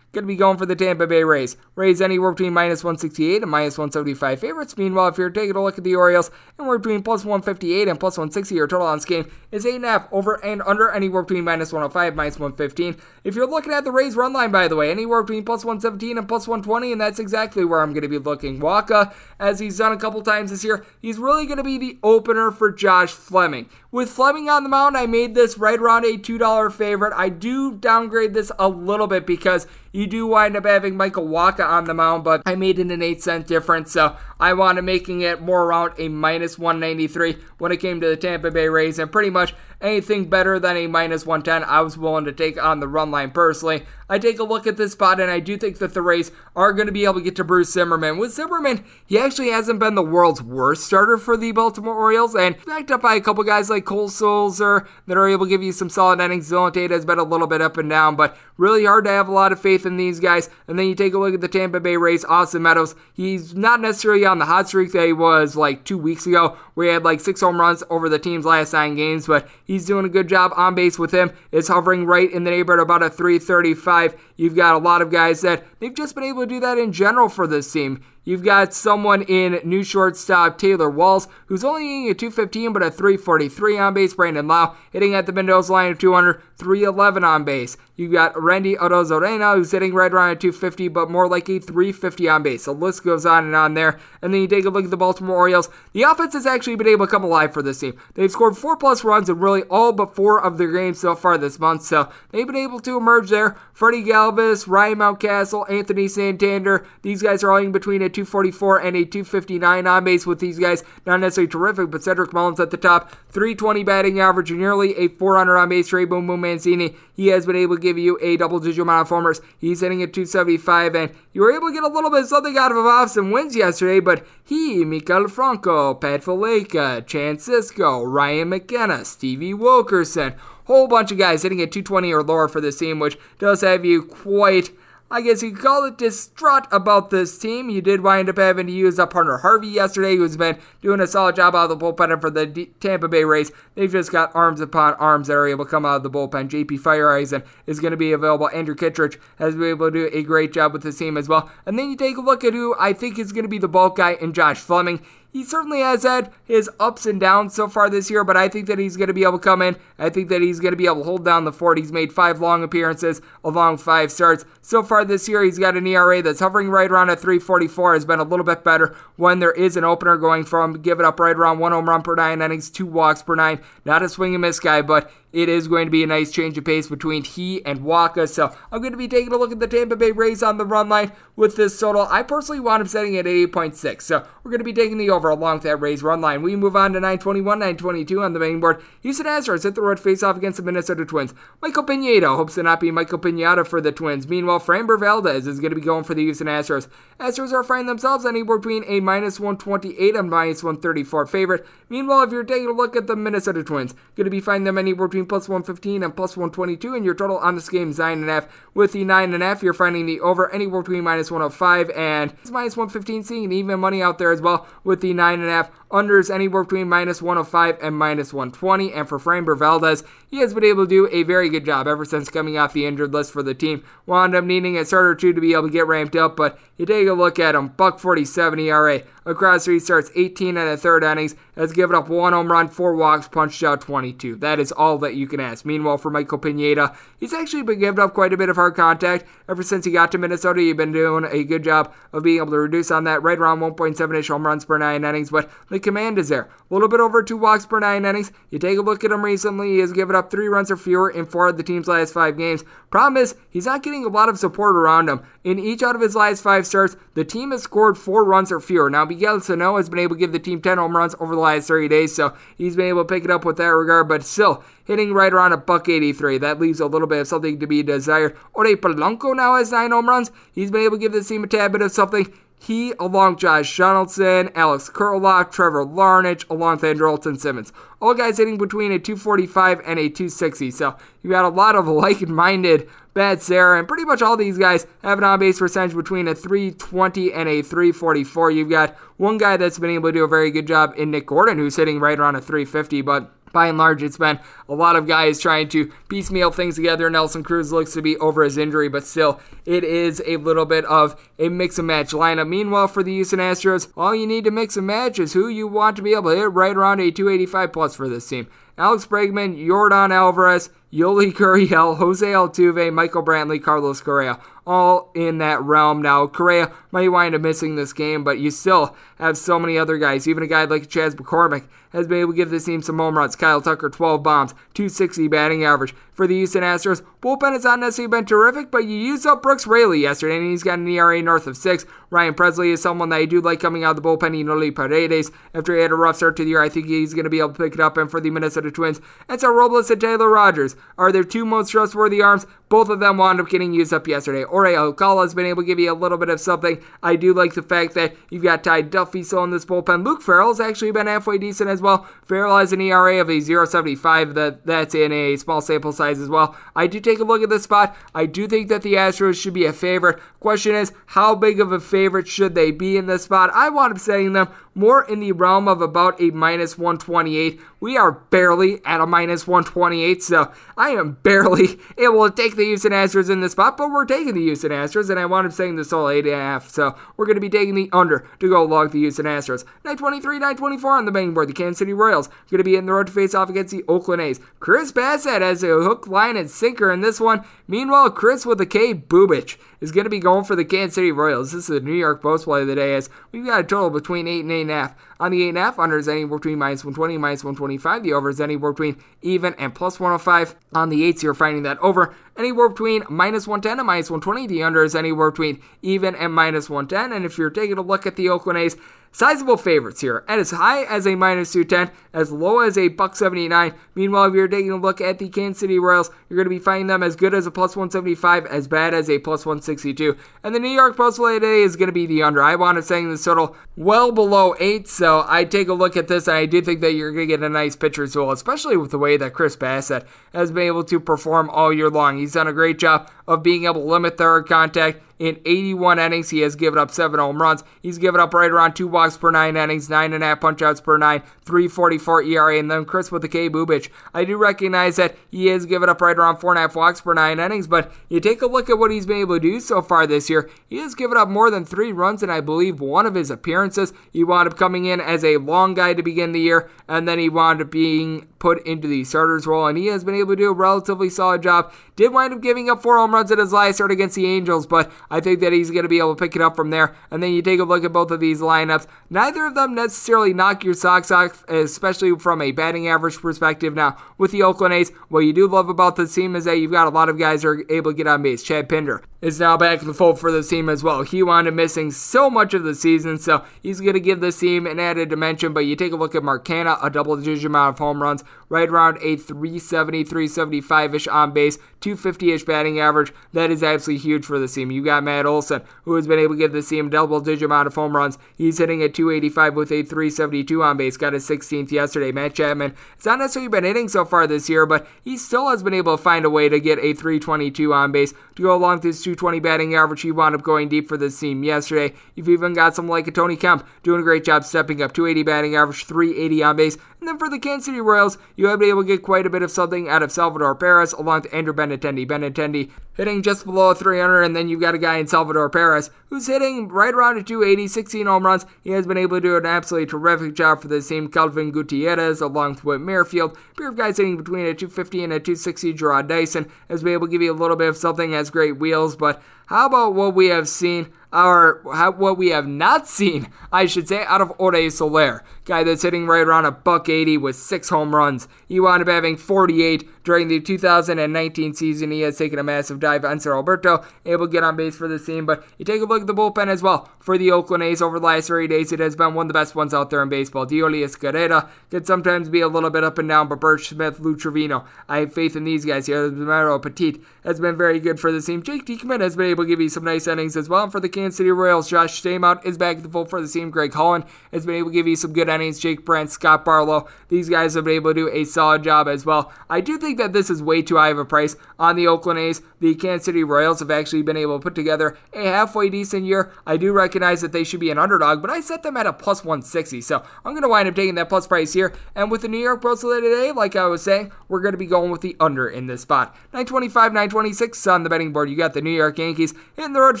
Going 0.12 0.24
to 0.24 0.28
be 0.28 0.36
going 0.36 0.58
for 0.58 0.66
the 0.66 0.76
Tampa 0.76 1.06
Bay 1.06 1.24
Rays. 1.24 1.56
Rays 1.74 2.02
anywhere 2.02 2.32
between 2.32 2.52
minus 2.52 2.84
168 2.84 3.40
and 3.40 3.50
minus 3.50 3.78
175 3.78 4.40
favorites. 4.40 4.76
Meanwhile, 4.76 5.08
if 5.08 5.16
you're 5.16 5.30
taking 5.30 5.56
a 5.56 5.62
look 5.62 5.78
at 5.78 5.84
the 5.84 5.94
Orioles, 5.94 6.30
anywhere 6.58 6.76
between 6.76 7.02
plus 7.02 7.24
158 7.24 7.88
and 7.88 7.98
plus 7.98 8.18
160, 8.18 8.54
your 8.54 8.68
total 8.68 8.86
on 8.86 8.98
this 8.98 9.06
game 9.06 9.32
is 9.52 9.64
8.5 9.64 10.08
over 10.12 10.34
and 10.44 10.60
under 10.66 10.90
anywhere 10.90 11.22
between 11.22 11.44
minus 11.44 11.72
105 11.72 12.14
minus 12.14 12.38
115. 12.38 13.00
If 13.24 13.34
you're 13.34 13.46
looking 13.46 13.72
at 13.72 13.84
the 13.84 13.90
Rays 13.90 14.14
run 14.14 14.34
line, 14.34 14.50
by 14.50 14.68
the 14.68 14.76
way, 14.76 14.90
anywhere 14.90 15.22
between 15.22 15.46
plus 15.46 15.64
117 15.64 16.18
and 16.18 16.28
plus 16.28 16.46
120, 16.46 16.92
and 16.92 17.00
that's 17.00 17.18
exactly 17.18 17.64
where 17.64 17.80
I'm 17.80 17.94
going 17.94 18.02
to 18.02 18.08
be 18.08 18.18
looking. 18.18 18.60
Wacha, 18.60 19.14
as 19.40 19.60
he's 19.60 19.78
done 19.78 19.92
a 19.92 19.96
couple 19.96 20.20
times 20.20 20.50
this 20.50 20.62
year, 20.62 20.84
he's 21.00 21.16
really 21.16 21.46
going 21.46 21.56
to 21.56 21.64
be 21.64 21.78
the 21.78 21.98
opener 22.02 22.50
for 22.50 22.70
Josh 22.70 23.12
Fleming. 23.12 23.66
With 23.90 24.10
Fleming 24.10 24.50
on 24.50 24.62
the 24.62 24.68
mound, 24.68 24.94
I 24.94 25.06
made 25.06 25.34
this 25.34 25.56
right 25.56 25.78
around 25.78 26.04
a 26.04 26.18
$2 26.18 26.72
favorite. 26.72 27.14
I 27.16 27.30
do 27.30 27.72
downgrade 27.72 28.34
this 28.34 28.52
a 28.58 28.68
little 28.68 29.06
bit 29.06 29.26
because 29.26 29.66
you 29.92 30.06
do 30.06 30.26
wind 30.26 30.56
up 30.56 30.64
having 30.64 30.96
Michael 30.96 31.28
Wacha 31.28 31.66
on 31.66 31.84
the 31.84 31.94
mound, 31.94 32.24
but 32.24 32.42
I 32.46 32.54
made 32.54 32.78
it 32.78 32.90
an 32.90 33.02
8 33.02 33.22
cent 33.22 33.46
difference, 33.46 33.92
so 33.92 34.16
I 34.40 34.54
wanted 34.54 34.82
making 34.82 35.20
it 35.20 35.42
more 35.42 35.64
around 35.64 35.92
a 35.98 36.08
minus 36.08 36.58
193 36.58 37.36
when 37.58 37.72
it 37.72 37.76
came 37.76 38.00
to 38.00 38.08
the 38.08 38.16
Tampa 38.16 38.50
Bay 38.50 38.68
Rays, 38.68 38.98
and 38.98 39.12
pretty 39.12 39.30
much 39.30 39.54
anything 39.82 40.26
better 40.26 40.58
than 40.58 40.76
a 40.76 40.86
minus 40.86 41.26
110, 41.26 41.68
I 41.68 41.80
was 41.80 41.98
willing 41.98 42.24
to 42.24 42.32
take 42.32 42.62
on 42.62 42.80
the 42.80 42.88
run 42.88 43.10
line 43.10 43.30
personally. 43.30 43.84
I 44.08 44.18
take 44.18 44.38
a 44.38 44.44
look 44.44 44.66
at 44.66 44.76
this 44.76 44.92
spot, 44.92 45.20
and 45.20 45.30
I 45.30 45.40
do 45.40 45.56
think 45.56 45.78
that 45.78 45.94
the 45.94 46.02
Rays 46.02 46.32
are 46.54 46.74
going 46.74 46.86
to 46.86 46.92
be 46.92 47.04
able 47.04 47.14
to 47.14 47.22
get 47.22 47.36
to 47.36 47.44
Bruce 47.44 47.72
Zimmermann. 47.72 48.18
With 48.18 48.32
Zimmermann, 48.32 48.84
he 49.06 49.18
actually 49.18 49.48
hasn't 49.48 49.78
been 49.78 49.94
the 49.94 50.02
world's 50.02 50.42
worst 50.42 50.84
starter 50.84 51.16
for 51.16 51.36
the 51.36 51.52
Baltimore 51.52 51.94
Orioles, 51.94 52.34
and 52.34 52.56
backed 52.66 52.90
up 52.90 53.00
by 53.00 53.14
a 53.14 53.20
couple 53.20 53.42
guys 53.42 53.70
like 53.70 53.86
Cole 53.86 54.10
Sulser 54.10 54.86
that 55.06 55.16
are 55.16 55.28
able 55.28 55.46
to 55.46 55.50
give 55.50 55.62
you 55.62 55.72
some 55.72 55.88
solid 55.88 56.20
innings. 56.20 56.52
Tate 56.72 56.90
has 56.90 57.06
been 57.06 57.18
a 57.18 57.24
little 57.24 57.46
bit 57.46 57.62
up 57.62 57.78
and 57.78 57.88
down, 57.88 58.14
but 58.14 58.36
really 58.58 58.84
hard 58.84 59.04
to 59.04 59.10
have 59.10 59.28
a 59.28 59.32
lot 59.32 59.50
of 59.50 59.60
faith 59.60 59.86
in 59.86 59.96
these 59.96 60.20
guys. 60.20 60.50
And 60.68 60.78
then 60.78 60.86
you 60.86 60.94
take 60.94 61.14
a 61.14 61.18
look 61.18 61.32
at 61.32 61.40
the 61.40 61.48
Tampa 61.48 61.80
Bay 61.80 61.96
Rays, 61.96 62.24
Austin 62.26 62.62
Meadows. 62.62 62.94
He's 63.14 63.54
not 63.54 63.80
necessarily 63.80 64.26
on 64.26 64.38
the 64.38 64.44
hot 64.44 64.68
streak 64.68 64.92
that 64.92 65.06
he 65.06 65.14
was 65.14 65.56
like 65.56 65.84
two 65.84 65.96
weeks 65.96 66.26
ago, 66.26 66.58
where 66.74 66.88
he 66.88 66.92
had 66.92 67.02
like 67.02 67.20
six 67.20 67.40
home 67.40 67.58
runs 67.58 67.82
over 67.88 68.10
the 68.10 68.18
team's 68.18 68.44
last 68.44 68.74
nine 68.74 68.94
games, 68.94 69.26
but 69.26 69.48
he's 69.72 69.86
doing 69.86 70.04
a 70.04 70.08
good 70.08 70.28
job 70.28 70.52
on 70.54 70.74
base 70.74 70.98
with 70.98 71.12
him. 71.12 71.32
It's 71.50 71.68
hovering 71.68 72.04
right 72.04 72.30
in 72.30 72.44
the 72.44 72.50
neighborhood 72.50 72.82
about 72.82 73.02
a 73.02 73.08
335. 73.08 74.14
You've 74.36 74.54
got 74.54 74.74
a 74.74 74.78
lot 74.78 75.00
of 75.00 75.10
guys 75.10 75.40
that 75.40 75.64
they've 75.82 75.94
just 75.94 76.14
been 76.14 76.22
able 76.22 76.42
to 76.42 76.46
do 76.46 76.60
that 76.60 76.78
in 76.78 76.92
general 76.92 77.28
for 77.28 77.48
this 77.48 77.72
team. 77.72 78.00
You've 78.24 78.44
got 78.44 78.72
someone 78.72 79.22
in 79.22 79.58
new 79.64 79.82
shortstop 79.82 80.56
Taylor 80.56 80.88
Walls, 80.88 81.26
who's 81.46 81.64
only 81.64 81.82
hitting 81.82 82.10
a 82.10 82.14
215 82.14 82.72
but 82.72 82.82
a 82.84 82.90
343 82.90 83.78
on 83.78 83.94
base. 83.94 84.14
Brandon 84.14 84.46
Lowe 84.46 84.76
hitting 84.92 85.14
at 85.16 85.26
the 85.26 85.32
Mendoza 85.32 85.72
line 85.72 85.90
of 85.90 85.98
200, 85.98 86.40
311 86.56 87.24
on 87.24 87.44
base. 87.44 87.76
You've 87.96 88.12
got 88.12 88.40
Randy 88.40 88.76
Arozarena, 88.76 89.56
who's 89.56 89.72
hitting 89.72 89.92
right 89.92 90.12
around 90.12 90.30
a 90.30 90.36
250 90.36 90.86
but 90.88 91.10
more 91.10 91.28
like 91.28 91.48
a 91.48 91.58
350 91.58 92.28
on 92.28 92.44
base. 92.44 92.64
The 92.64 92.72
list 92.72 93.02
goes 93.02 93.26
on 93.26 93.44
and 93.46 93.56
on 93.56 93.74
there. 93.74 93.98
And 94.22 94.32
then 94.32 94.40
you 94.40 94.46
take 94.46 94.64
a 94.66 94.70
look 94.70 94.84
at 94.84 94.90
the 94.90 94.96
Baltimore 94.96 95.36
Orioles. 95.36 95.68
The 95.92 96.04
offense 96.04 96.34
has 96.34 96.46
actually 96.46 96.76
been 96.76 96.86
able 96.86 97.06
to 97.06 97.10
come 97.10 97.24
alive 97.24 97.52
for 97.52 97.60
this 97.62 97.80
team. 97.80 97.98
They've 98.14 98.30
scored 98.30 98.56
four 98.56 98.76
plus 98.76 99.02
runs 99.02 99.28
in 99.28 99.40
really 99.40 99.62
all 99.64 99.92
but 99.92 100.14
four 100.14 100.40
of 100.40 100.58
their 100.58 100.70
games 100.70 101.00
so 101.00 101.16
far 101.16 101.38
this 101.38 101.58
month, 101.58 101.82
so 101.82 102.08
they've 102.30 102.46
been 102.46 102.54
able 102.54 102.78
to 102.80 102.96
emerge 102.96 103.30
there. 103.30 103.56
Freddie 103.72 104.04
Galvis, 104.04 104.68
Ryan 104.68 104.98
Mountcastle, 104.98 105.68
Anthony 105.72 106.06
Santander, 106.06 106.86
these 107.02 107.22
guys 107.22 107.42
are 107.42 107.50
all 107.50 107.58
in 107.58 107.72
between 107.72 108.02
a 108.02 108.08
244 108.08 108.78
and 108.78 108.96
a 108.96 109.04
259 109.04 109.86
on 109.86 110.04
base 110.04 110.26
with 110.26 110.38
these 110.38 110.58
guys. 110.58 110.84
Not 111.06 111.20
necessarily 111.20 111.50
terrific, 111.50 111.90
but 111.90 112.02
Cedric 112.02 112.32
Mullins 112.32 112.60
at 112.60 112.70
the 112.70 112.76
top, 112.76 113.10
320 113.30 113.82
batting 113.84 114.20
average, 114.20 114.52
nearly 114.52 114.96
a 114.96 115.08
400 115.08 115.56
on 115.56 115.68
base 115.68 115.92
rate. 115.92 116.08
Boom 116.08 116.26
Boom 116.26 116.40
Mancini, 116.42 116.94
he 117.14 117.28
has 117.28 117.46
been 117.46 117.56
able 117.56 117.76
to 117.76 117.82
give 117.82 117.98
you 117.98 118.18
a 118.20 118.36
double 118.36 118.60
digit 118.60 118.82
amount 118.82 119.02
of 119.02 119.08
homers. 119.08 119.40
He's 119.58 119.80
hitting 119.80 120.02
at 120.02 120.12
275, 120.12 120.94
and 120.94 121.12
you 121.32 121.40
were 121.40 121.52
able 121.52 121.68
to 121.68 121.74
get 121.74 121.84
a 121.84 121.88
little 121.88 122.10
bit 122.10 122.22
of 122.22 122.28
something 122.28 122.56
out 122.58 122.70
of 122.70 122.76
him 122.76 122.86
off 122.86 123.10
some 123.10 123.30
wins 123.30 123.56
yesterday, 123.56 124.00
but 124.00 124.26
he, 124.44 124.84
Maikel 124.84 125.30
Franco, 125.30 125.94
Pat 125.94 126.22
Valaika, 126.22 127.06
Chance 127.06 127.48
Sisco, 127.48 128.04
Ryan 128.06 128.50
McKenna, 128.50 129.04
Stevie 129.04 129.54
Wilkerson, 129.54 130.34
whole 130.64 130.88
bunch 130.88 131.12
of 131.12 131.18
guys 131.18 131.42
hitting 131.42 131.60
at 131.60 131.72
220 131.72 132.12
or 132.12 132.22
lower 132.22 132.48
for 132.48 132.60
this 132.60 132.78
team, 132.78 132.98
which 132.98 133.18
does 133.38 133.60
have 133.60 133.84
you 133.84 134.02
quite 134.02 134.70
I 135.12 135.20
guess 135.20 135.42
you 135.42 135.50
could 135.50 135.62
call 135.62 135.84
it 135.84 135.98
distraught 135.98 136.66
about 136.72 137.10
this 137.10 137.36
team. 137.36 137.68
You 137.68 137.82
did 137.82 138.00
wind 138.00 138.30
up 138.30 138.38
having 138.38 138.66
to 138.66 138.72
use 138.72 138.98
up 138.98 139.12
Hunter 139.12 139.36
Harvey 139.36 139.68
yesterday, 139.68 140.16
who's 140.16 140.38
been 140.38 140.58
doing 140.80 141.00
a 141.00 141.06
solid 141.06 141.36
job 141.36 141.54
out 141.54 141.70
of 141.70 141.78
the 141.78 141.84
bullpen. 141.84 142.18
For 142.18 142.30
the 142.30 142.46
D- 142.46 142.70
Tampa 142.80 143.08
Bay 143.08 143.22
Rays, 143.22 143.52
they've 143.74 143.92
just 143.92 144.10
got 144.10 144.34
arms 144.34 144.62
upon 144.62 144.94
arms 144.94 145.26
that 145.26 145.34
are 145.34 145.46
able 145.46 145.66
to 145.66 145.70
come 145.70 145.84
out 145.84 145.96
of 145.96 146.02
the 146.02 146.10
bullpen. 146.10 146.48
JP 146.48 146.80
Feyereisen 146.80 147.44
is 147.66 147.78
going 147.78 147.90
to 147.90 147.96
be 147.98 148.12
available. 148.12 148.48
Andrew 148.54 148.74
Kittredge 148.74 149.18
has 149.36 149.54
been 149.54 149.68
able 149.68 149.90
to 149.90 150.08
do 150.08 150.16
a 150.16 150.22
great 150.22 150.50
job 150.50 150.72
with 150.72 150.82
this 150.82 150.96
team 150.96 151.18
as 151.18 151.28
well. 151.28 151.50
And 151.66 151.78
then 151.78 151.90
you 151.90 151.96
take 151.96 152.16
a 152.16 152.22
look 152.22 152.42
at 152.42 152.54
who 152.54 152.74
I 152.80 152.94
think 152.94 153.18
is 153.18 153.32
going 153.32 153.44
to 153.44 153.50
be 153.50 153.58
the 153.58 153.68
bulk 153.68 153.96
guy 153.96 154.14
in 154.14 154.32
Josh 154.32 154.60
Fleming. 154.60 155.02
He 155.32 155.44
certainly 155.44 155.80
has 155.80 156.02
had 156.02 156.30
his 156.44 156.68
ups 156.78 157.06
and 157.06 157.18
downs 157.18 157.54
so 157.54 157.66
far 157.66 157.88
this 157.88 158.10
year, 158.10 158.22
but 158.22 158.36
I 158.36 158.48
think 158.50 158.66
that 158.66 158.78
he's 158.78 158.98
going 158.98 159.08
to 159.08 159.14
be 159.14 159.22
able 159.22 159.38
to 159.38 159.38
come 159.38 159.62
in. 159.62 159.78
I 159.98 160.10
think 160.10 160.28
that 160.28 160.42
he's 160.42 160.60
going 160.60 160.72
to 160.72 160.76
be 160.76 160.84
able 160.84 160.98
to 160.98 161.04
hold 161.04 161.24
down 161.24 161.46
the 161.46 161.52
fort. 161.52 161.78
He's 161.78 161.90
made 161.90 162.12
five 162.12 162.40
long 162.40 162.62
appearances 162.62 163.22
along 163.42 163.78
five 163.78 164.12
starts. 164.12 164.44
So 164.60 164.82
far 164.82 165.06
this 165.06 165.30
year, 165.30 165.42
he's 165.42 165.58
got 165.58 165.74
an 165.74 165.86
ERA 165.86 166.20
that's 166.20 166.40
hovering 166.40 166.68
right 166.68 166.90
around 166.90 167.08
at 167.08 167.18
344. 167.18 167.94
Has 167.94 168.04
been 168.04 168.20
a 168.20 168.24
little 168.24 168.44
bit 168.44 168.62
better 168.62 168.94
when 169.16 169.38
there 169.38 169.52
is 169.52 169.78
an 169.78 169.84
opener 169.84 170.18
going 170.18 170.44
from 170.44 170.82
give 170.82 171.00
it 171.00 171.06
up 171.06 171.18
right 171.18 171.34
around 171.34 171.60
one 171.60 171.72
home 171.72 171.88
run 171.88 172.02
per 172.02 172.14
nine 172.14 172.42
innings, 172.42 172.68
two 172.68 172.84
walks 172.84 173.22
per 173.22 173.34
nine. 173.34 173.58
Not 173.86 174.02
a 174.02 174.10
swing 174.10 174.34
and 174.34 174.42
miss 174.42 174.60
guy, 174.60 174.82
but 174.82 175.10
it 175.32 175.48
is 175.48 175.68
going 175.68 175.86
to 175.86 175.90
be 175.90 176.02
a 176.02 176.06
nice 176.06 176.30
change 176.30 176.58
of 176.58 176.64
pace 176.64 176.88
between 176.88 177.24
he 177.24 177.64
and 177.64 177.84
Waka. 177.84 178.26
So 178.26 178.54
I'm 178.70 178.80
going 178.80 178.92
to 178.92 178.98
be 178.98 179.08
taking 179.08 179.32
a 179.32 179.36
look 179.36 179.52
at 179.52 179.60
the 179.60 179.66
Tampa 179.66 179.96
Bay 179.96 180.10
Rays 180.10 180.42
on 180.42 180.58
the 180.58 180.66
run 180.66 180.88
line 180.88 181.12
with 181.36 181.56
this 181.56 181.78
total. 181.78 182.06
I 182.10 182.22
personally 182.22 182.60
want 182.60 182.82
him 182.82 182.86
setting 182.86 183.16
at 183.16 183.24
8.6. 183.24 184.02
So 184.02 184.26
we're 184.42 184.50
going 184.50 184.60
to 184.60 184.64
be 184.64 184.72
taking 184.72 184.98
the 184.98 185.10
over 185.10 185.30
along 185.30 185.56
with 185.56 185.62
that 185.64 185.76
Rays 185.76 186.02
run 186.02 186.20
line. 186.20 186.42
We 186.42 186.56
move 186.56 186.76
on 186.76 186.92
to 186.92 187.00
921, 187.00 187.58
922 187.58 188.22
on 188.22 188.32
the 188.32 188.38
main 188.38 188.60
board. 188.60 188.82
Houston 189.00 189.26
Astros 189.26 189.62
hit 189.62 189.74
the 189.74 189.80
road 189.80 189.98
face 189.98 190.22
off 190.22 190.36
against 190.36 190.58
the 190.58 190.62
Minnesota 190.62 191.04
Twins. 191.04 191.34
Michael 191.60 191.84
Pineda 191.84 192.28
hopes 192.28 192.54
to 192.54 192.62
not 192.62 192.80
be 192.80 192.90
Michael 192.90 193.18
Pineda 193.18 193.64
for 193.64 193.80
the 193.80 193.92
Twins. 193.92 194.28
Meanwhile, 194.28 194.60
Framber 194.60 194.98
Valdez 194.98 195.46
is 195.46 195.60
going 195.60 195.70
to 195.70 195.76
be 195.76 195.82
going 195.82 196.04
for 196.04 196.14
the 196.14 196.22
Houston 196.22 196.46
Astros. 196.46 196.88
Astros 197.18 197.52
are 197.52 197.64
finding 197.64 197.86
themselves 197.86 198.26
anywhere 198.26 198.58
between 198.58 198.84
a 198.86 199.00
minus 199.00 199.40
128 199.40 200.16
and 200.16 200.28
minus 200.28 200.62
134 200.62 201.26
favorite. 201.26 201.66
Meanwhile, 201.88 202.24
if 202.24 202.32
you're 202.32 202.44
taking 202.44 202.68
a 202.68 202.72
look 202.72 202.96
at 202.96 203.06
the 203.06 203.16
Minnesota 203.16 203.62
Twins, 203.62 203.94
going 204.16 204.24
to 204.24 204.30
be 204.30 204.40
finding 204.40 204.64
them 204.64 204.78
anywhere 204.78 205.08
between 205.08 205.21
plus 205.26 205.48
115 205.48 206.02
and 206.02 206.16
plus 206.16 206.36
122, 206.36 206.94
and 206.94 207.04
your 207.04 207.14
total 207.14 207.38
on 207.38 207.54
this 207.54 207.68
game 207.68 207.90
is 207.90 207.98
9.5. 207.98 208.48
With 208.74 208.92
the 208.92 209.04
9.5, 209.04 209.62
you're 209.62 209.74
finding 209.74 210.06
the 210.06 210.20
over 210.20 210.50
anywhere 210.50 210.82
between 210.82 211.04
minus 211.04 211.30
105 211.30 211.90
and 211.90 212.32
minus 212.50 212.76
115, 212.76 213.22
seeing 213.22 213.52
even 213.52 213.80
money 213.80 214.02
out 214.02 214.18
there 214.18 214.32
as 214.32 214.40
well 214.40 214.66
with 214.84 215.00
the 215.00 215.12
9.5. 215.14 215.70
Unders 215.92 216.34
anywhere 216.34 216.64
between 216.64 216.88
minus 216.88 217.20
105 217.20 217.78
and 217.82 217.96
minus 217.96 218.32
120. 218.32 218.92
And 218.92 219.08
for 219.08 219.18
Framber 219.18 219.58
Valdez, 219.58 220.02
he 220.26 220.38
has 220.38 220.54
been 220.54 220.64
able 220.64 220.86
to 220.86 220.88
do 220.88 221.08
a 221.12 221.22
very 221.22 221.50
good 221.50 221.66
job 221.66 221.86
ever 221.86 222.06
since 222.06 222.30
coming 222.30 222.56
off 222.56 222.72
the 222.72 222.86
injured 222.86 223.12
list 223.12 223.32
for 223.32 223.42
the 223.42 223.54
team. 223.54 223.84
Wound 224.06 224.34
up 224.34 224.44
needing 224.44 224.78
a 224.78 224.84
start 224.86 225.04
or 225.04 225.14
two 225.14 225.34
to 225.34 225.40
be 225.40 225.52
able 225.52 225.64
to 225.64 225.70
get 225.70 225.86
ramped 225.86 226.16
up, 226.16 226.36
but 226.36 226.58
you 226.78 226.86
take 226.86 227.06
a 227.06 227.12
look 227.12 227.38
at 227.38 227.54
him, 227.54 227.68
buck 227.68 227.98
47 227.98 228.58
ERA 228.58 229.02
across 229.24 229.64
three 229.64 229.78
starts, 229.78 230.10
18 230.16 230.56
and 230.56 230.68
a 230.68 230.76
third 230.76 231.04
innings, 231.04 231.36
has 231.56 231.72
given 231.72 231.94
up 231.94 232.08
one 232.08 232.32
home 232.32 232.50
run, 232.50 232.68
four 232.68 232.94
walks, 232.94 233.28
punched 233.28 233.62
out 233.62 233.80
22. 233.80 234.36
That 234.36 234.58
is 234.58 234.72
all 234.72 234.98
that 234.98 235.14
you 235.14 235.26
can 235.26 235.40
ask. 235.40 235.64
Meanwhile, 235.64 235.98
for 235.98 236.10
Michael 236.10 236.38
Pineda, 236.38 236.96
he's 237.18 237.32
actually 237.32 237.62
been 237.62 237.78
giving 237.78 238.02
up 238.02 238.14
quite 238.14 238.32
a 238.32 238.36
bit 238.36 238.48
of 238.48 238.56
hard 238.56 238.74
contact 238.74 239.24
ever 239.48 239.62
since 239.62 239.84
he 239.84 239.92
got 239.92 240.10
to 240.12 240.18
Minnesota. 240.18 240.60
He's 240.60 240.74
been 240.74 240.92
doing 240.92 241.26
a 241.30 241.44
good 241.44 241.62
job 241.62 241.92
of 242.12 242.22
being 242.22 242.38
able 242.38 242.52
to 242.52 242.58
reduce 242.58 242.90
on 242.90 243.04
that 243.04 243.22
right 243.22 243.38
around 243.38 243.60
1.7 243.60 244.18
ish 244.18 244.28
home 244.28 244.46
runs 244.46 244.64
per 244.64 244.78
nine 244.78 245.04
innings. 245.04 245.30
But 245.30 245.50
the 245.68 245.78
command 245.82 246.18
is 246.18 246.28
there. 246.28 246.48
A 246.70 246.74
little 246.74 246.88
bit 246.88 247.00
over 247.00 247.22
two 247.22 247.36
walks 247.36 247.66
per 247.66 247.78
nine 247.80 248.04
innings. 248.04 248.32
You 248.50 248.58
take 248.58 248.78
a 248.78 248.82
look 248.82 249.04
at 249.04 249.10
him 249.10 249.24
recently, 249.24 249.72
he 249.72 249.78
has 249.80 249.92
given 249.92 250.16
up 250.16 250.30
three 250.30 250.48
runs 250.48 250.70
or 250.70 250.76
fewer 250.76 251.10
in 251.10 251.26
four 251.26 251.48
of 251.48 251.56
the 251.56 251.62
team's 251.62 251.88
last 251.88 252.14
five 252.14 252.38
games. 252.38 252.64
Problem 252.90 253.22
is, 253.22 253.34
he's 253.50 253.66
not 253.66 253.82
getting 253.82 254.04
a 254.04 254.08
lot 254.08 254.28
of 254.28 254.38
support 254.38 254.76
around 254.76 255.08
him. 255.08 255.22
In 255.44 255.58
each 255.58 255.82
out 255.82 255.94
of 255.94 256.00
his 256.00 256.16
last 256.16 256.42
five 256.42 256.66
starts, 256.66 256.96
the 257.14 257.24
team 257.24 257.50
has 257.50 257.62
scored 257.62 257.98
four 257.98 258.24
runs 258.24 258.50
or 258.50 258.60
fewer. 258.60 258.88
Now, 258.88 259.04
Miguel 259.04 259.40
Sano 259.40 259.76
has 259.76 259.88
been 259.88 259.98
able 259.98 260.16
to 260.16 260.20
give 260.20 260.32
the 260.32 260.38
team 260.38 260.62
10 260.62 260.78
home 260.78 260.96
runs 260.96 261.14
over 261.20 261.34
the 261.34 261.40
last 261.40 261.68
30 261.68 261.88
days, 261.88 262.14
so 262.14 262.34
he's 262.56 262.76
been 262.76 262.86
able 262.86 263.04
to 263.04 263.14
pick 263.14 263.24
it 263.24 263.30
up 263.30 263.44
with 263.44 263.56
that 263.58 263.66
regard, 263.66 264.08
but 264.08 264.24
still, 264.24 264.64
hitting 264.84 265.12
right 265.12 265.32
around 265.32 265.52
a 265.52 265.56
buck 265.56 265.88
83. 265.88 266.38
That 266.38 266.60
leaves 266.60 266.80
a 266.80 266.86
little 266.86 267.08
bit 267.08 267.20
of 267.20 267.28
something 267.28 267.58
to 267.60 267.66
be 267.66 267.82
desired. 267.82 268.36
Jorge 268.54 268.76
Polanco 268.76 269.34
now 269.34 269.56
has 269.56 269.72
nine 269.72 269.90
home 269.90 270.08
runs. 270.08 270.30
He's 270.52 270.70
been 270.70 270.82
able 270.82 270.96
to 270.96 271.00
give 271.00 271.12
the 271.12 271.22
team 271.22 271.44
a 271.44 271.46
tad 271.46 271.72
bit 271.72 271.82
of 271.82 271.92
something. 271.92 272.32
He, 272.62 272.92
along 273.00 273.38
Josh 273.38 273.76
Donaldson, 273.76 274.50
Alex 274.54 274.88
Kirilloff, 274.88 275.50
Trevor 275.50 275.84
Larnach, 275.84 276.48
along 276.48 276.76
with 276.76 276.84
Andrelton 276.84 277.36
Simmons. 277.36 277.72
All 278.00 278.14
guys 278.14 278.38
hitting 278.38 278.56
between 278.56 278.92
a 278.92 279.00
245 279.00 279.80
and 279.80 279.98
a 279.98 280.08
260. 280.08 280.70
So 280.70 280.96
you 281.22 281.30
got 281.30 281.44
a 281.44 281.48
lot 281.48 281.74
of 281.74 281.88
like-minded 281.88 282.88
bats 283.14 283.48
there, 283.48 283.74
and 283.74 283.88
pretty 283.88 284.04
much 284.04 284.22
all 284.22 284.36
these 284.36 284.58
guys 284.58 284.86
have 285.02 285.18
an 285.18 285.24
on-base 285.24 285.58
percentage 285.58 285.96
between 285.96 286.28
a 286.28 286.36
320 286.36 287.32
and 287.32 287.48
a 287.48 287.62
344. 287.62 288.52
You've 288.52 288.70
got 288.70 288.94
one 289.16 289.38
guy 289.38 289.56
that's 289.56 289.80
been 289.80 289.90
able 289.90 290.10
to 290.10 290.12
do 290.12 290.24
a 290.24 290.28
very 290.28 290.52
good 290.52 290.68
job 290.68 290.94
in 290.96 291.10
Nick 291.10 291.26
Gordon, 291.26 291.58
who's 291.58 291.74
hitting 291.74 291.98
right 291.98 292.18
around 292.18 292.36
a 292.36 292.40
350, 292.40 293.02
but 293.02 293.28
by 293.52 293.68
and 293.68 293.78
large, 293.78 294.02
it's 294.02 294.18
been 294.18 294.40
a 294.68 294.74
lot 294.74 294.96
of 294.96 295.06
guys 295.06 295.38
trying 295.38 295.68
to 295.70 295.92
piecemeal 296.08 296.50
things 296.50 296.76
together. 296.76 297.08
Nelson 297.10 297.42
Cruz 297.42 297.72
looks 297.72 297.92
to 297.92 298.02
be 298.02 298.16
over 298.18 298.42
his 298.42 298.56
injury, 298.58 298.88
but 298.88 299.04
still, 299.04 299.40
it 299.64 299.84
is 299.84 300.22
a 300.26 300.36
little 300.38 300.64
bit 300.64 300.84
of 300.86 301.20
a 301.38 301.48
mix 301.48 301.78
and 301.78 301.86
match 301.86 302.10
lineup. 302.10 302.48
Meanwhile, 302.48 302.88
for 302.88 303.02
the 303.02 303.12
Houston 303.12 303.38
Astros, 303.38 303.92
all 303.96 304.14
you 304.14 304.26
need 304.26 304.44
to 304.44 304.50
mix 304.50 304.76
and 304.76 304.86
match 304.86 305.18
is 305.18 305.32
who 305.32 305.48
you 305.48 305.66
want 305.66 305.96
to 305.96 306.02
be 306.02 306.14
able 306.14 306.30
to 306.30 306.36
hit 306.36 306.52
right 306.52 306.76
around 306.76 307.00
a 307.00 307.10
285 307.10 307.72
plus 307.72 307.94
for 307.94 308.08
this 308.08 308.28
team. 308.28 308.48
Alex 308.78 309.06
Bregman, 309.06 309.54
Yordan 309.64 310.12
Alvarez, 310.12 310.70
Yuli 310.92 311.32
Gurriel, 311.32 311.96
Jose 311.98 312.26
Altuve, 312.26 312.92
Michael 312.92 313.22
Brantley, 313.22 313.62
Carlos 313.62 314.00
Correa, 314.00 314.38
all 314.66 315.10
in 315.14 315.38
that 315.38 315.62
realm. 315.62 316.02
Now, 316.02 316.26
Correa 316.26 316.72
might 316.90 317.08
wind 317.08 317.34
up 317.34 317.42
missing 317.42 317.76
this 317.76 317.92
game, 317.92 318.24
but 318.24 318.38
you 318.38 318.50
still 318.50 318.96
have 319.18 319.36
so 319.36 319.58
many 319.58 319.78
other 319.78 319.98
guys. 319.98 320.26
Even 320.26 320.42
a 320.42 320.46
guy 320.46 320.64
like 320.64 320.88
Chas 320.88 321.14
McCormick 321.14 321.66
has 321.92 322.06
been 322.06 322.20
able 322.20 322.32
to 322.32 322.36
give 322.36 322.50
this 322.50 322.64
team 322.64 322.82
some 322.82 322.98
home 322.98 323.16
runs. 323.16 323.36
Kyle 323.36 323.60
Tucker, 323.60 323.88
12 323.88 324.22
bombs, 324.22 324.52
260 324.74 325.28
batting 325.28 325.64
average. 325.64 325.94
For 326.12 326.26
the 326.26 326.36
Houston 326.36 326.62
Astros, 326.62 327.02
bullpen 327.20 327.52
has 327.52 327.64
not 327.64 327.80
necessarily 327.80 328.10
been 328.10 328.26
terrific, 328.26 328.70
but 328.70 328.84
you 328.84 328.96
used 328.96 329.26
up 329.26 329.42
Brooks 329.42 329.66
Raley 329.66 330.00
yesterday, 330.00 330.36
and 330.36 330.50
he's 330.50 330.62
got 330.62 330.78
an 330.78 330.88
ERA 330.88 331.22
north 331.22 331.46
of 331.46 331.56
6. 331.56 331.86
Ryan 332.12 332.34
Pressly 332.34 332.74
is 332.74 332.82
someone 332.82 333.08
that 333.08 333.16
I 333.16 333.24
do 333.24 333.40
like 333.40 333.58
coming 333.58 333.84
out 333.84 333.96
of 333.96 334.02
the 334.02 334.06
bullpen. 334.06 334.38
Enoli 334.38 334.74
Paredes, 334.74 335.30
after 335.54 335.74
he 335.74 335.80
had 335.80 335.92
a 335.92 335.94
rough 335.94 336.16
start 336.16 336.36
to 336.36 336.44
the 336.44 336.50
year, 336.50 336.62
I 336.62 336.68
think 336.68 336.86
he's 336.86 337.14
going 337.14 337.24
to 337.24 337.30
be 337.30 337.38
able 337.38 337.54
to 337.54 337.62
pick 337.62 337.72
it 337.72 337.80
up. 337.80 337.96
And 337.96 338.10
for 338.10 338.20
the 338.20 338.28
Minnesota 338.28 338.70
Twins, 338.70 339.00
it's 339.30 339.42
our 339.42 339.54
Robles 339.54 339.90
and 339.90 339.98
Taylor 339.98 340.28
Rogers 340.28 340.76
are 340.98 341.10
their 341.10 341.24
two 341.24 341.46
most 341.46 341.70
trustworthy 341.70 342.20
arms. 342.20 342.46
Both 342.68 342.90
of 342.90 343.00
them 343.00 343.16
wound 343.16 343.40
up 343.40 343.48
getting 343.48 343.72
used 343.72 343.94
up 343.94 344.06
yesterday. 344.06 344.44
Jorge 344.44 344.76
Alcala 344.76 345.22
has 345.22 345.34
been 345.34 345.46
able 345.46 345.62
to 345.62 345.66
give 345.66 345.78
you 345.78 345.90
a 345.90 345.94
little 345.94 346.18
bit 346.18 346.28
of 346.28 346.38
something. 346.38 346.82
I 347.02 347.16
do 347.16 347.32
like 347.32 347.54
the 347.54 347.62
fact 347.62 347.94
that 347.94 348.14
you've 348.30 348.42
got 348.42 348.62
Ty 348.62 348.84
Duffey 348.84 349.24
still 349.24 349.44
in 349.44 349.50
this 349.50 349.64
bullpen. 349.64 350.04
Luke 350.04 350.20
Farrell's 350.20 350.60
actually 350.60 350.90
been 350.90 351.06
halfway 351.06 351.38
decent 351.38 351.70
as 351.70 351.80
well. 351.80 352.06
Farrell 352.26 352.58
has 352.58 352.74
an 352.74 352.80
ERA 352.82 353.20
of 353.22 353.30
a 353.30 353.40
0.75. 353.40 354.34
That 354.34 354.66
that's 354.66 354.94
in 354.94 355.12
a 355.12 355.36
small 355.36 355.62
sample 355.62 355.92
size 355.92 356.18
as 356.18 356.28
well. 356.28 356.56
I 356.76 356.86
do 356.86 357.00
take 357.00 357.20
a 357.20 357.24
look 357.24 357.42
at 357.42 357.48
this 357.48 357.64
spot. 357.64 357.96
I 358.14 358.26
do 358.26 358.46
think 358.46 358.68
that 358.68 358.82
the 358.82 358.94
Astros 358.94 359.40
should 359.40 359.54
be 359.54 359.64
a 359.64 359.72
favorite. 359.72 360.18
Question 360.40 360.74
is, 360.74 360.92
how 361.06 361.34
big 361.34 361.60
of 361.60 361.72
a 361.72 361.80
favorite 361.80 362.01
should 362.28 362.54
they 362.54 362.70
be 362.70 362.96
in 362.96 363.06
this 363.06 363.24
spot? 363.24 363.50
I 363.54 363.68
wound 363.68 363.92
up 363.92 363.98
setting 363.98 364.32
them 364.32 364.48
more 364.74 365.04
in 365.04 365.20
the 365.20 365.32
realm 365.32 365.68
of 365.68 365.80
about 365.80 366.20
a 366.20 366.30
minus 366.30 366.78
128. 366.78 367.60
We 367.82 367.96
are 367.96 368.12
barely 368.12 368.80
at 368.84 369.00
a 369.00 369.06
minus 369.06 369.48
128, 369.48 370.22
so 370.22 370.52
I 370.76 370.90
am 370.90 371.18
barely 371.24 371.80
able 371.98 372.30
to 372.30 372.34
take 372.34 372.54
the 372.54 372.62
Houston 372.62 372.92
Astros 372.92 373.28
in 373.28 373.40
this 373.40 373.50
spot, 373.52 373.76
but 373.76 373.90
we're 373.90 374.04
taking 374.04 374.34
the 374.34 374.40
Houston 374.40 374.70
Astros, 374.70 375.10
and 375.10 375.18
I 375.18 375.26
wound 375.26 375.48
up 375.48 375.52
saying 375.52 375.74
this 375.74 375.92
all 375.92 376.04
8.5, 376.04 376.70
so 376.70 376.96
we're 377.16 377.26
going 377.26 377.34
to 377.34 377.40
be 377.40 377.48
taking 377.48 377.74
the 377.74 377.90
under 377.92 378.24
to 378.38 378.48
go 378.48 378.62
along 378.62 378.90
the 378.90 379.00
Houston 379.00 379.26
Astros. 379.26 379.64
923, 379.82 380.36
924 380.36 380.96
on 380.96 381.06
the 381.06 381.10
betting 381.10 381.34
board. 381.34 381.48
The 381.48 381.54
Kansas 381.54 381.80
City 381.80 381.92
Royals 381.92 382.28
going 382.52 382.58
to 382.58 382.64
be 382.64 382.76
in 382.76 382.86
the 382.86 382.92
road 382.92 383.08
to 383.08 383.12
face 383.12 383.34
off 383.34 383.50
against 383.50 383.72
the 383.72 383.82
Oakland 383.88 384.22
A's. 384.22 384.38
Chris 384.60 384.92
Bassitt 384.92 385.40
has 385.40 385.64
a 385.64 385.66
hook, 385.66 386.06
line, 386.06 386.36
and 386.36 386.48
sinker 386.48 386.92
in 386.92 387.00
this 387.00 387.18
one. 387.18 387.44
Meanwhile, 387.66 388.10
Chris 388.10 388.46
with 388.46 388.60
a 388.60 388.66
K, 388.66 388.94
Bubic 388.94 389.56
is 389.80 389.90
going 389.90 390.04
to 390.04 390.10
be 390.10 390.20
going 390.20 390.44
for 390.44 390.54
the 390.54 390.64
Kansas 390.64 390.94
City 390.94 391.10
Royals. 391.10 391.50
This 391.50 391.62
is 391.62 391.66
the 391.66 391.80
New 391.80 391.94
York 391.94 392.22
Post 392.22 392.44
play 392.44 392.60
of 392.60 392.68
the 392.68 392.76
day 392.76 392.94
as 392.94 393.10
we've 393.32 393.44
got 393.44 393.60
a 393.60 393.64
total 393.64 393.90
between 393.90 394.28
8 394.28 394.44
and 394.44 394.70
8.5. 394.70 394.94
On 395.22 395.30
the 395.30 395.52
8.5, 395.52 395.78
under 395.78 395.98
is 395.98 396.08
anywhere 396.08 396.40
between 396.40 396.58
minus 396.58 396.84
120 396.84 397.14
and 397.14 397.22
minus 397.22 397.44
125. 397.44 398.02
The 398.02 398.12
over 398.12 398.28
is 398.28 398.40
anywhere 398.40 398.72
between 398.72 399.00
even 399.22 399.54
and 399.54 399.72
plus 399.72 400.00
105. 400.00 400.56
On 400.72 400.88
the 400.88 401.12
8s, 401.12 401.22
you're 401.22 401.32
finding 401.32 401.62
that 401.62 401.78
over 401.78 402.12
anywhere 402.36 402.68
between 402.68 403.04
minus 403.08 403.46
110 403.46 403.78
and 403.78 403.86
minus 403.86 404.10
120. 404.10 404.48
The 404.48 404.64
under 404.64 404.82
is 404.82 404.96
anywhere 404.96 405.30
between 405.30 405.62
even 405.80 406.16
and 406.16 406.34
minus 406.34 406.68
110. 406.68 407.16
And 407.16 407.24
if 407.24 407.38
you're 407.38 407.50
taking 407.50 407.78
a 407.78 407.82
look 407.82 408.04
at 408.04 408.16
the 408.16 408.30
Oakland 408.30 408.58
A's, 408.58 408.76
Sizable 409.14 409.58
favorites 409.58 410.00
here, 410.00 410.24
at 410.26 410.38
as 410.38 410.52
high 410.52 410.84
as 410.84 411.06
a 411.06 411.14
minus 411.14 411.52
210, 411.52 411.94
as 412.14 412.32
low 412.32 412.60
as 412.60 412.78
a 412.78 412.88
buck 412.88 413.14
79. 413.14 413.74
Meanwhile, 413.94 414.24
if 414.24 414.34
you're 414.34 414.48
taking 414.48 414.70
a 414.70 414.76
look 414.76 415.02
at 415.02 415.18
the 415.18 415.28
Kansas 415.28 415.60
City 415.60 415.78
Royals, 415.78 416.10
you're 416.28 416.38
going 416.38 416.46
to 416.46 416.58
be 416.58 416.58
finding 416.58 416.86
them 416.86 417.02
as 417.02 417.14
good 417.14 417.34
as 417.34 417.46
a 417.46 417.50
plus 417.50 417.76
175, 417.76 418.46
as 418.46 418.66
bad 418.66 418.94
as 418.94 419.10
a 419.10 419.18
plus 419.18 419.44
162. 419.44 420.16
And 420.42 420.54
the 420.54 420.58
New 420.58 420.70
York 420.70 420.96
Post 420.96 421.18
today 421.18 421.60
is 421.60 421.76
going 421.76 421.88
to 421.88 421.92
be 421.92 422.06
the 422.06 422.22
under. 422.22 422.42
I 422.42 422.54
up 422.54 422.84
saying 422.84 423.10
this 423.10 423.24
total 423.24 423.54
well 423.76 424.12
below 424.12 424.54
8, 424.58 424.88
so 424.88 425.26
I 425.28 425.44
take 425.44 425.68
a 425.68 425.74
look 425.74 425.94
at 425.94 426.08
this, 426.08 426.26
and 426.26 426.38
I 426.38 426.46
do 426.46 426.62
think 426.62 426.80
that 426.80 426.94
you're 426.94 427.12
going 427.12 427.28
to 427.28 427.36
get 427.36 427.44
a 427.44 427.50
nice 427.50 427.76
pitcher 427.76 428.04
as 428.04 428.16
well, 428.16 428.30
especially 428.30 428.78
with 428.78 428.92
the 428.92 428.98
way 428.98 429.18
that 429.18 429.34
Chris 429.34 429.56
Bassitt 429.56 430.06
has 430.32 430.50
been 430.50 430.66
able 430.66 430.84
to 430.84 430.98
perform 430.98 431.50
all 431.50 431.70
year 431.70 431.90
long. 431.90 432.16
He's 432.16 432.32
done 432.32 432.48
a 432.48 432.52
great 432.54 432.78
job 432.78 433.10
of 433.28 433.42
being 433.42 433.64
able 433.64 433.82
to 433.82 433.86
limit 433.86 434.16
third 434.16 434.48
contact 434.48 435.02
in 435.22 435.40
81 435.46 436.00
innings, 436.00 436.30
he 436.30 436.40
has 436.40 436.56
given 436.56 436.80
up 436.80 436.90
seven 436.90 437.20
home 437.20 437.40
runs. 437.40 437.62
He's 437.80 437.96
given 437.96 438.20
up 438.20 438.34
right 438.34 438.50
around 438.50 438.74
two 438.74 438.88
walks 438.88 439.16
per 439.16 439.30
nine 439.30 439.56
innings, 439.56 439.88
nine 439.88 440.12
and 440.12 440.24
a 440.24 440.26
half 440.26 440.40
punchouts 440.40 440.82
per 440.82 440.98
nine, 440.98 441.22
344 441.44 442.22
ERA. 442.24 442.58
And 442.58 442.68
then 442.68 442.84
Chris 442.84 443.12
with 443.12 443.22
the 443.22 443.28
K 443.28 443.48
Bubic. 443.48 443.88
I 444.12 444.24
do 444.24 444.36
recognize 444.36 444.96
that 444.96 445.14
he 445.30 445.46
has 445.46 445.64
given 445.64 445.88
up 445.88 446.00
right 446.00 446.16
around 446.16 446.38
four 446.38 446.50
and 446.50 446.58
a 446.58 446.62
half 446.62 446.74
walks 446.74 447.00
per 447.00 447.14
nine 447.14 447.38
innings, 447.38 447.68
but 447.68 447.92
you 448.08 448.18
take 448.18 448.42
a 448.42 448.46
look 448.46 448.68
at 448.68 448.80
what 448.80 448.90
he's 448.90 449.06
been 449.06 449.18
able 449.20 449.36
to 449.36 449.40
do 449.40 449.60
so 449.60 449.80
far 449.80 450.08
this 450.08 450.28
year. 450.28 450.50
He 450.68 450.78
has 450.78 450.96
given 450.96 451.16
up 451.16 451.28
more 451.28 451.52
than 451.52 451.64
three 451.64 451.92
runs 451.92 452.24
in, 452.24 452.28
I 452.30 452.40
believe, 452.40 452.80
one 452.80 453.06
of 453.06 453.14
his 453.14 453.30
appearances. 453.30 453.92
He 454.12 454.24
wound 454.24 454.48
up 454.48 454.58
coming 454.58 454.86
in 454.86 455.00
as 455.00 455.24
a 455.24 455.36
long 455.36 455.74
guy 455.74 455.94
to 455.94 456.02
begin 456.02 456.32
the 456.32 456.40
year, 456.40 456.68
and 456.88 457.06
then 457.06 457.20
he 457.20 457.28
wound 457.28 457.62
up 457.62 457.70
being 457.70 458.26
put 458.40 458.66
into 458.66 458.88
the 458.88 459.04
starter's 459.04 459.46
role, 459.46 459.68
and 459.68 459.78
he 459.78 459.86
has 459.86 460.02
been 460.02 460.16
able 460.16 460.32
to 460.32 460.42
do 460.42 460.50
a 460.50 460.52
relatively 460.52 461.08
solid 461.08 461.44
job. 461.44 461.72
Did 461.94 462.12
wind 462.12 462.34
up 462.34 462.40
giving 462.40 462.68
up 462.68 462.82
four 462.82 462.98
home 462.98 463.14
runs 463.14 463.30
in 463.30 463.38
his 463.38 463.52
last 463.52 463.76
start 463.76 463.92
against 463.92 464.16
the 464.16 464.26
Angels, 464.26 464.66
but 464.66 464.90
I 465.12 465.20
think 465.20 465.40
that 465.40 465.52
he's 465.52 465.70
going 465.70 465.82
to 465.82 465.88
be 465.88 465.98
able 465.98 466.16
to 466.16 466.18
pick 466.18 466.34
it 466.34 466.42
up 466.42 466.56
from 466.56 466.70
there. 466.70 466.96
And 467.10 467.22
then 467.22 467.32
you 467.32 467.42
take 467.42 467.60
a 467.60 467.64
look 467.64 467.84
at 467.84 467.92
both 467.92 468.10
of 468.10 468.18
these 468.18 468.40
lineups. 468.40 468.86
Neither 469.10 469.44
of 469.44 469.54
them 469.54 469.74
necessarily 469.74 470.32
knock 470.32 470.64
your 470.64 470.74
socks 470.74 471.10
off, 471.10 471.44
especially 471.48 472.18
from 472.18 472.40
a 472.40 472.50
batting 472.50 472.88
average 472.88 473.18
perspective. 473.18 473.74
Now, 473.74 473.98
with 474.16 474.32
the 474.32 474.42
Oakland 474.42 474.72
A's, 474.72 474.88
what 475.10 475.20
you 475.20 475.34
do 475.34 475.46
love 475.46 475.68
about 475.68 475.96
this 475.96 476.14
team 476.14 476.34
is 476.34 476.46
that 476.46 476.56
you've 476.56 476.72
got 476.72 476.86
a 476.86 476.90
lot 476.90 477.10
of 477.10 477.18
guys 477.18 477.42
that 477.42 477.48
are 477.48 477.70
able 477.70 477.92
to 477.92 477.96
get 477.96 478.06
on 478.06 478.22
base. 478.22 478.42
Chad 478.42 478.68
Pinder 478.68 479.02
is 479.22 479.38
now 479.38 479.56
back 479.56 479.80
in 479.80 479.86
the 479.86 479.94
fold 479.94 480.18
for 480.18 480.32
this 480.32 480.48
team 480.48 480.68
as 480.68 480.82
well. 480.82 481.02
He 481.02 481.22
wound 481.22 481.46
up 481.46 481.54
missing 481.54 481.92
so 481.92 482.28
much 482.28 482.54
of 482.54 482.64
the 482.64 482.74
season, 482.74 483.18
so 483.18 483.44
he's 483.62 483.80
going 483.80 483.94
to 483.94 484.00
give 484.00 484.20
this 484.20 484.40
team 484.40 484.66
an 484.66 484.80
added 484.80 485.08
dimension. 485.08 485.52
But 485.52 485.60
you 485.60 485.76
take 485.76 485.92
a 485.92 485.96
look 485.96 486.16
at 486.16 486.24
Mark 486.24 486.44
Canha, 486.44 486.76
a 486.82 486.90
double 486.90 487.16
digit 487.16 487.44
amount 487.44 487.76
of 487.76 487.78
home 487.78 488.02
runs, 488.02 488.24
right 488.48 488.68
around 488.68 488.98
a 489.00 489.16
370, 489.16 490.02
375 490.02 490.94
ish 490.96 491.06
on 491.06 491.32
base, 491.32 491.56
250 491.80 492.32
ish 492.32 492.44
batting 492.44 492.80
average. 492.80 493.12
That 493.32 493.52
is 493.52 493.62
absolutely 493.62 494.02
huge 494.02 494.24
for 494.24 494.40
the 494.40 494.48
team. 494.48 494.72
You 494.72 494.84
got 494.84 495.04
Matt 495.04 495.24
Olson, 495.24 495.62
who 495.84 495.94
has 495.94 496.08
been 496.08 496.18
able 496.18 496.34
to 496.34 496.38
give 496.38 496.52
the 496.52 496.62
team 496.62 496.90
double 496.90 497.20
digit 497.20 497.44
amount 497.44 497.68
of 497.68 497.76
home 497.76 497.96
runs. 497.96 498.18
He's 498.36 498.58
hitting 498.58 498.82
at 498.82 498.92
285 498.92 499.54
with 499.54 499.70
a 499.70 499.84
372 499.84 500.62
on 500.62 500.76
base. 500.76 500.96
Got 500.96 501.12
his 501.12 501.28
16th 501.28 501.70
yesterday. 501.70 502.10
Matt 502.10 502.34
Chapman, 502.34 502.74
it's 502.96 503.06
not 503.06 503.20
necessarily 503.20 503.48
been 503.48 503.64
hitting 503.64 503.88
so 503.88 504.04
far 504.04 504.26
this 504.26 504.48
year, 504.48 504.66
but 504.66 504.86
he 505.04 505.16
still 505.16 505.48
has 505.48 505.62
been 505.62 505.74
able 505.74 505.96
to 505.96 506.02
find 506.02 506.24
a 506.24 506.30
way 506.30 506.48
to 506.48 506.58
get 506.58 506.80
a 506.80 506.92
322 506.92 507.72
on 507.72 507.92
base 507.92 508.12
to 508.34 508.42
go 508.42 508.54
along 508.54 508.76
with 508.76 508.84
his 508.84 509.02
220 509.16 509.40
batting 509.40 509.74
average. 509.74 510.02
He 510.02 510.12
wound 510.12 510.34
up 510.34 510.42
going 510.42 510.68
deep 510.68 510.88
for 510.88 510.96
this 510.96 511.18
team 511.18 511.42
yesterday. 511.44 511.94
You've 512.14 512.28
even 512.28 512.54
got 512.54 512.74
some 512.74 512.88
like 512.88 513.06
a 513.06 513.10
Tony 513.10 513.36
Kemp 513.36 513.66
doing 513.82 514.00
a 514.00 514.04
great 514.04 514.24
job 514.24 514.44
stepping 514.44 514.82
up 514.82 514.92
280 514.92 515.22
batting 515.22 515.56
average, 515.56 515.84
380 515.84 516.42
on 516.42 516.56
base. 516.56 516.78
And 517.02 517.08
then 517.08 517.18
for 517.18 517.28
the 517.28 517.40
Kansas 517.40 517.64
City 517.64 517.80
Royals, 517.80 518.16
you 518.36 518.46
have 518.46 518.60
been 518.60 518.68
able 518.68 518.82
to 518.82 518.86
get 518.86 519.02
quite 519.02 519.26
a 519.26 519.30
bit 519.30 519.42
of 519.42 519.50
something 519.50 519.88
out 519.88 520.04
of 520.04 520.12
Salvador 520.12 520.54
Perez 520.54 520.92
along 520.92 521.22
with 521.22 521.34
Andrew 521.34 521.52
Benintendi. 521.52 522.06
Benintendi 522.06 522.70
hitting 522.96 523.22
just 523.22 523.44
below 523.44 523.74
300, 523.74 524.22
and 524.22 524.36
then 524.36 524.48
you've 524.48 524.60
got 524.60 524.76
a 524.76 524.78
guy 524.78 524.98
in 524.98 525.08
Salvador 525.08 525.50
Perez 525.50 525.90
who's 526.10 526.28
hitting 526.28 526.68
right 526.68 526.94
around 526.94 527.18
a 527.18 527.24
280, 527.24 527.66
16 527.66 528.06
home 528.06 528.24
runs. 528.24 528.46
He 528.62 528.70
has 528.70 528.86
been 528.86 528.98
able 528.98 529.16
to 529.16 529.20
do 529.20 529.36
an 529.36 529.46
absolutely 529.46 529.90
terrific 529.90 530.34
job 530.34 530.62
for 530.62 530.68
this 530.68 530.86
team. 530.86 531.08
Kelvin 531.08 531.50
Gutierrez 531.50 532.20
along 532.20 532.52
with 532.52 532.64
Whit 532.64 532.80
Merrifield. 532.80 533.36
Pair 533.56 533.70
of 533.70 533.76
guys 533.76 533.96
hitting 533.96 534.16
between 534.16 534.46
a 534.46 534.54
250 534.54 535.02
and 535.02 535.12
a 535.12 535.18
260. 535.18 535.74
Jarrod 535.74 536.06
Dyson 536.06 536.48
has 536.68 536.84
been 536.84 536.92
able 536.92 537.08
to 537.08 537.10
give 537.10 537.20
you 537.20 537.32
a 537.32 537.34
little 537.34 537.56
bit 537.56 537.68
of 537.68 537.76
something, 537.76 538.12
has 538.12 538.30
great 538.30 538.58
wheels, 538.58 538.94
but 538.94 539.20
how 539.46 539.66
about 539.66 539.94
what 539.94 540.14
we 540.14 540.28
have 540.28 540.48
seen 540.48 540.92
our 541.12 541.60
what 541.92 542.16
we 542.16 542.30
have 542.30 542.46
not 542.46 542.88
seen, 542.88 543.30
I 543.52 543.66
should 543.66 543.88
say, 543.88 544.04
out 544.04 544.20
of 544.20 544.32
Ode 544.38 544.72
Soler, 544.72 545.22
guy 545.44 545.64
that's 545.64 545.82
hitting 545.82 546.06
right 546.06 546.26
around 546.26 546.46
a 546.46 546.50
buck 546.50 546.88
80 546.88 547.18
with 547.18 547.36
six 547.36 547.68
home 547.68 547.94
runs. 547.94 548.28
He 548.48 548.60
wound 548.60 548.82
up 548.82 548.88
having 548.88 549.16
48 549.16 550.01
during 550.04 550.28
the 550.28 550.40
2019 550.40 551.54
season. 551.54 551.90
He 551.90 552.00
has 552.02 552.18
taken 552.18 552.38
a 552.38 552.42
massive 552.42 552.80
dive. 552.80 553.02
Hanser 553.02 553.34
Alberto 553.34 553.84
able 554.04 554.26
to 554.26 554.32
get 554.32 554.44
on 554.44 554.56
base 554.56 554.76
for 554.76 554.88
the 554.88 554.98
team, 554.98 555.26
but 555.26 555.44
you 555.58 555.64
take 555.64 555.82
a 555.82 555.84
look 555.84 556.02
at 556.02 556.06
the 556.06 556.14
bullpen 556.14 556.48
as 556.48 556.62
well 556.62 556.90
for 556.98 557.18
the 557.18 557.30
Oakland 557.30 557.62
A's 557.62 557.82
over 557.82 557.98
the 557.98 558.06
last 558.06 558.26
three 558.28 558.46
days. 558.46 558.72
It 558.72 558.80
has 558.80 558.96
been 558.96 559.14
one 559.14 559.26
of 559.26 559.28
the 559.28 559.38
best 559.38 559.54
ones 559.54 559.74
out 559.74 559.90
there 559.90 560.02
in 560.02 560.08
baseball. 560.08 560.46
Deolis 560.46 560.98
Carrera 560.98 561.48
could 561.70 561.86
sometimes 561.86 562.28
be 562.28 562.40
a 562.40 562.48
little 562.48 562.70
bit 562.70 562.84
up 562.84 562.98
and 562.98 563.08
down, 563.08 563.28
but 563.28 563.40
Burch 563.40 563.68
Smith, 563.68 564.00
Lou 564.00 564.16
Trivino, 564.16 564.66
I 564.88 564.98
have 564.98 565.12
faith 565.12 565.36
in 565.36 565.44
these 565.44 565.64
guys 565.64 565.86
here. 565.86 566.10
Mero 566.10 566.58
Petit 566.58 567.00
has 567.24 567.40
been 567.40 567.56
very 567.56 567.80
good 567.80 568.00
for 568.00 568.12
the 568.12 568.20
team. 568.20 568.42
Jake 568.42 568.66
Diekman 568.66 569.00
has 569.00 569.16
been 569.16 569.26
able 569.26 569.44
to 569.44 569.48
give 569.48 569.60
you 569.60 569.68
some 569.68 569.84
nice 569.84 570.06
innings 570.06 570.36
as 570.36 570.48
well. 570.48 570.64
And 570.64 570.72
for 570.72 570.80
the 570.80 570.88
Kansas 570.88 571.16
City 571.16 571.30
Royals, 571.30 571.68
Josh 571.68 572.00
Staumont 572.00 572.44
is 572.44 572.58
back 572.58 572.78
at 572.78 572.82
the 572.82 572.88
full 572.88 573.04
for 573.04 573.20
the 573.20 573.28
team. 573.28 573.50
Greg 573.50 573.72
Holland 573.72 574.04
has 574.32 574.46
been 574.46 574.56
able 574.56 574.70
to 574.70 574.74
give 574.74 574.86
you 574.86 574.96
some 574.96 575.12
good 575.12 575.28
innings. 575.28 575.58
Jake 575.58 575.84
Brentz, 575.84 576.10
Scott 576.10 576.44
Barlow, 576.44 576.88
these 577.08 577.28
guys 577.28 577.54
have 577.54 577.64
been 577.64 577.74
able 577.74 577.90
to 577.90 577.94
do 577.94 578.10
a 578.10 578.24
solid 578.24 578.64
job 578.64 578.88
as 578.88 579.06
well. 579.06 579.32
I 579.48 579.60
do 579.60 579.78
think 579.78 579.91
that 579.98 580.12
this 580.12 580.30
is 580.30 580.42
way 580.42 580.62
too 580.62 580.76
high 580.76 580.90
of 580.90 580.98
a 580.98 581.04
price 581.04 581.36
on 581.58 581.76
the 581.76 581.86
Oakland 581.86 582.18
A's. 582.18 582.42
The 582.60 582.74
Kansas 582.74 583.06
City 583.06 583.24
Royals 583.24 583.60
have 583.60 583.70
actually 583.70 584.02
been 584.02 584.16
able 584.16 584.38
to 584.38 584.42
put 584.42 584.54
together 584.54 584.96
a 585.12 585.24
halfway 585.24 585.68
decent 585.70 586.04
year. 586.04 586.32
I 586.46 586.56
do 586.56 586.72
recognize 586.72 587.20
that 587.20 587.32
they 587.32 587.44
should 587.44 587.60
be 587.60 587.70
an 587.70 587.78
underdog, 587.78 588.22
but 588.22 588.30
I 588.30 588.40
set 588.40 588.62
them 588.62 588.76
at 588.76 588.86
a 588.86 588.92
plus 588.92 589.24
160. 589.24 589.80
So 589.80 590.04
I'm 590.24 590.32
going 590.32 590.42
to 590.42 590.48
wind 590.48 590.68
up 590.68 590.74
taking 590.74 590.94
that 590.96 591.08
plus 591.08 591.26
price 591.26 591.52
here. 591.52 591.72
And 591.94 592.10
with 592.10 592.22
the 592.22 592.28
New 592.28 592.38
York 592.38 592.60
Pro 592.60 592.76
today, 592.76 593.32
like 593.32 593.56
I 593.56 593.66
was 593.66 593.82
saying, 593.82 594.12
we're 594.28 594.40
going 594.40 594.52
to 594.52 594.58
be 594.58 594.66
going 594.66 594.90
with 594.90 595.00
the 595.00 595.16
under 595.20 595.48
in 595.48 595.66
this 595.66 595.82
spot. 595.82 596.14
925, 596.32 596.92
926 596.92 597.66
on 597.66 597.82
the 597.82 597.90
betting 597.90 598.12
board. 598.12 598.30
You 598.30 598.36
got 598.36 598.54
the 598.54 598.62
New 598.62 598.70
York 598.70 598.98
Yankees 598.98 599.34
hitting 599.56 599.72
the 599.72 599.80
road 599.80 600.00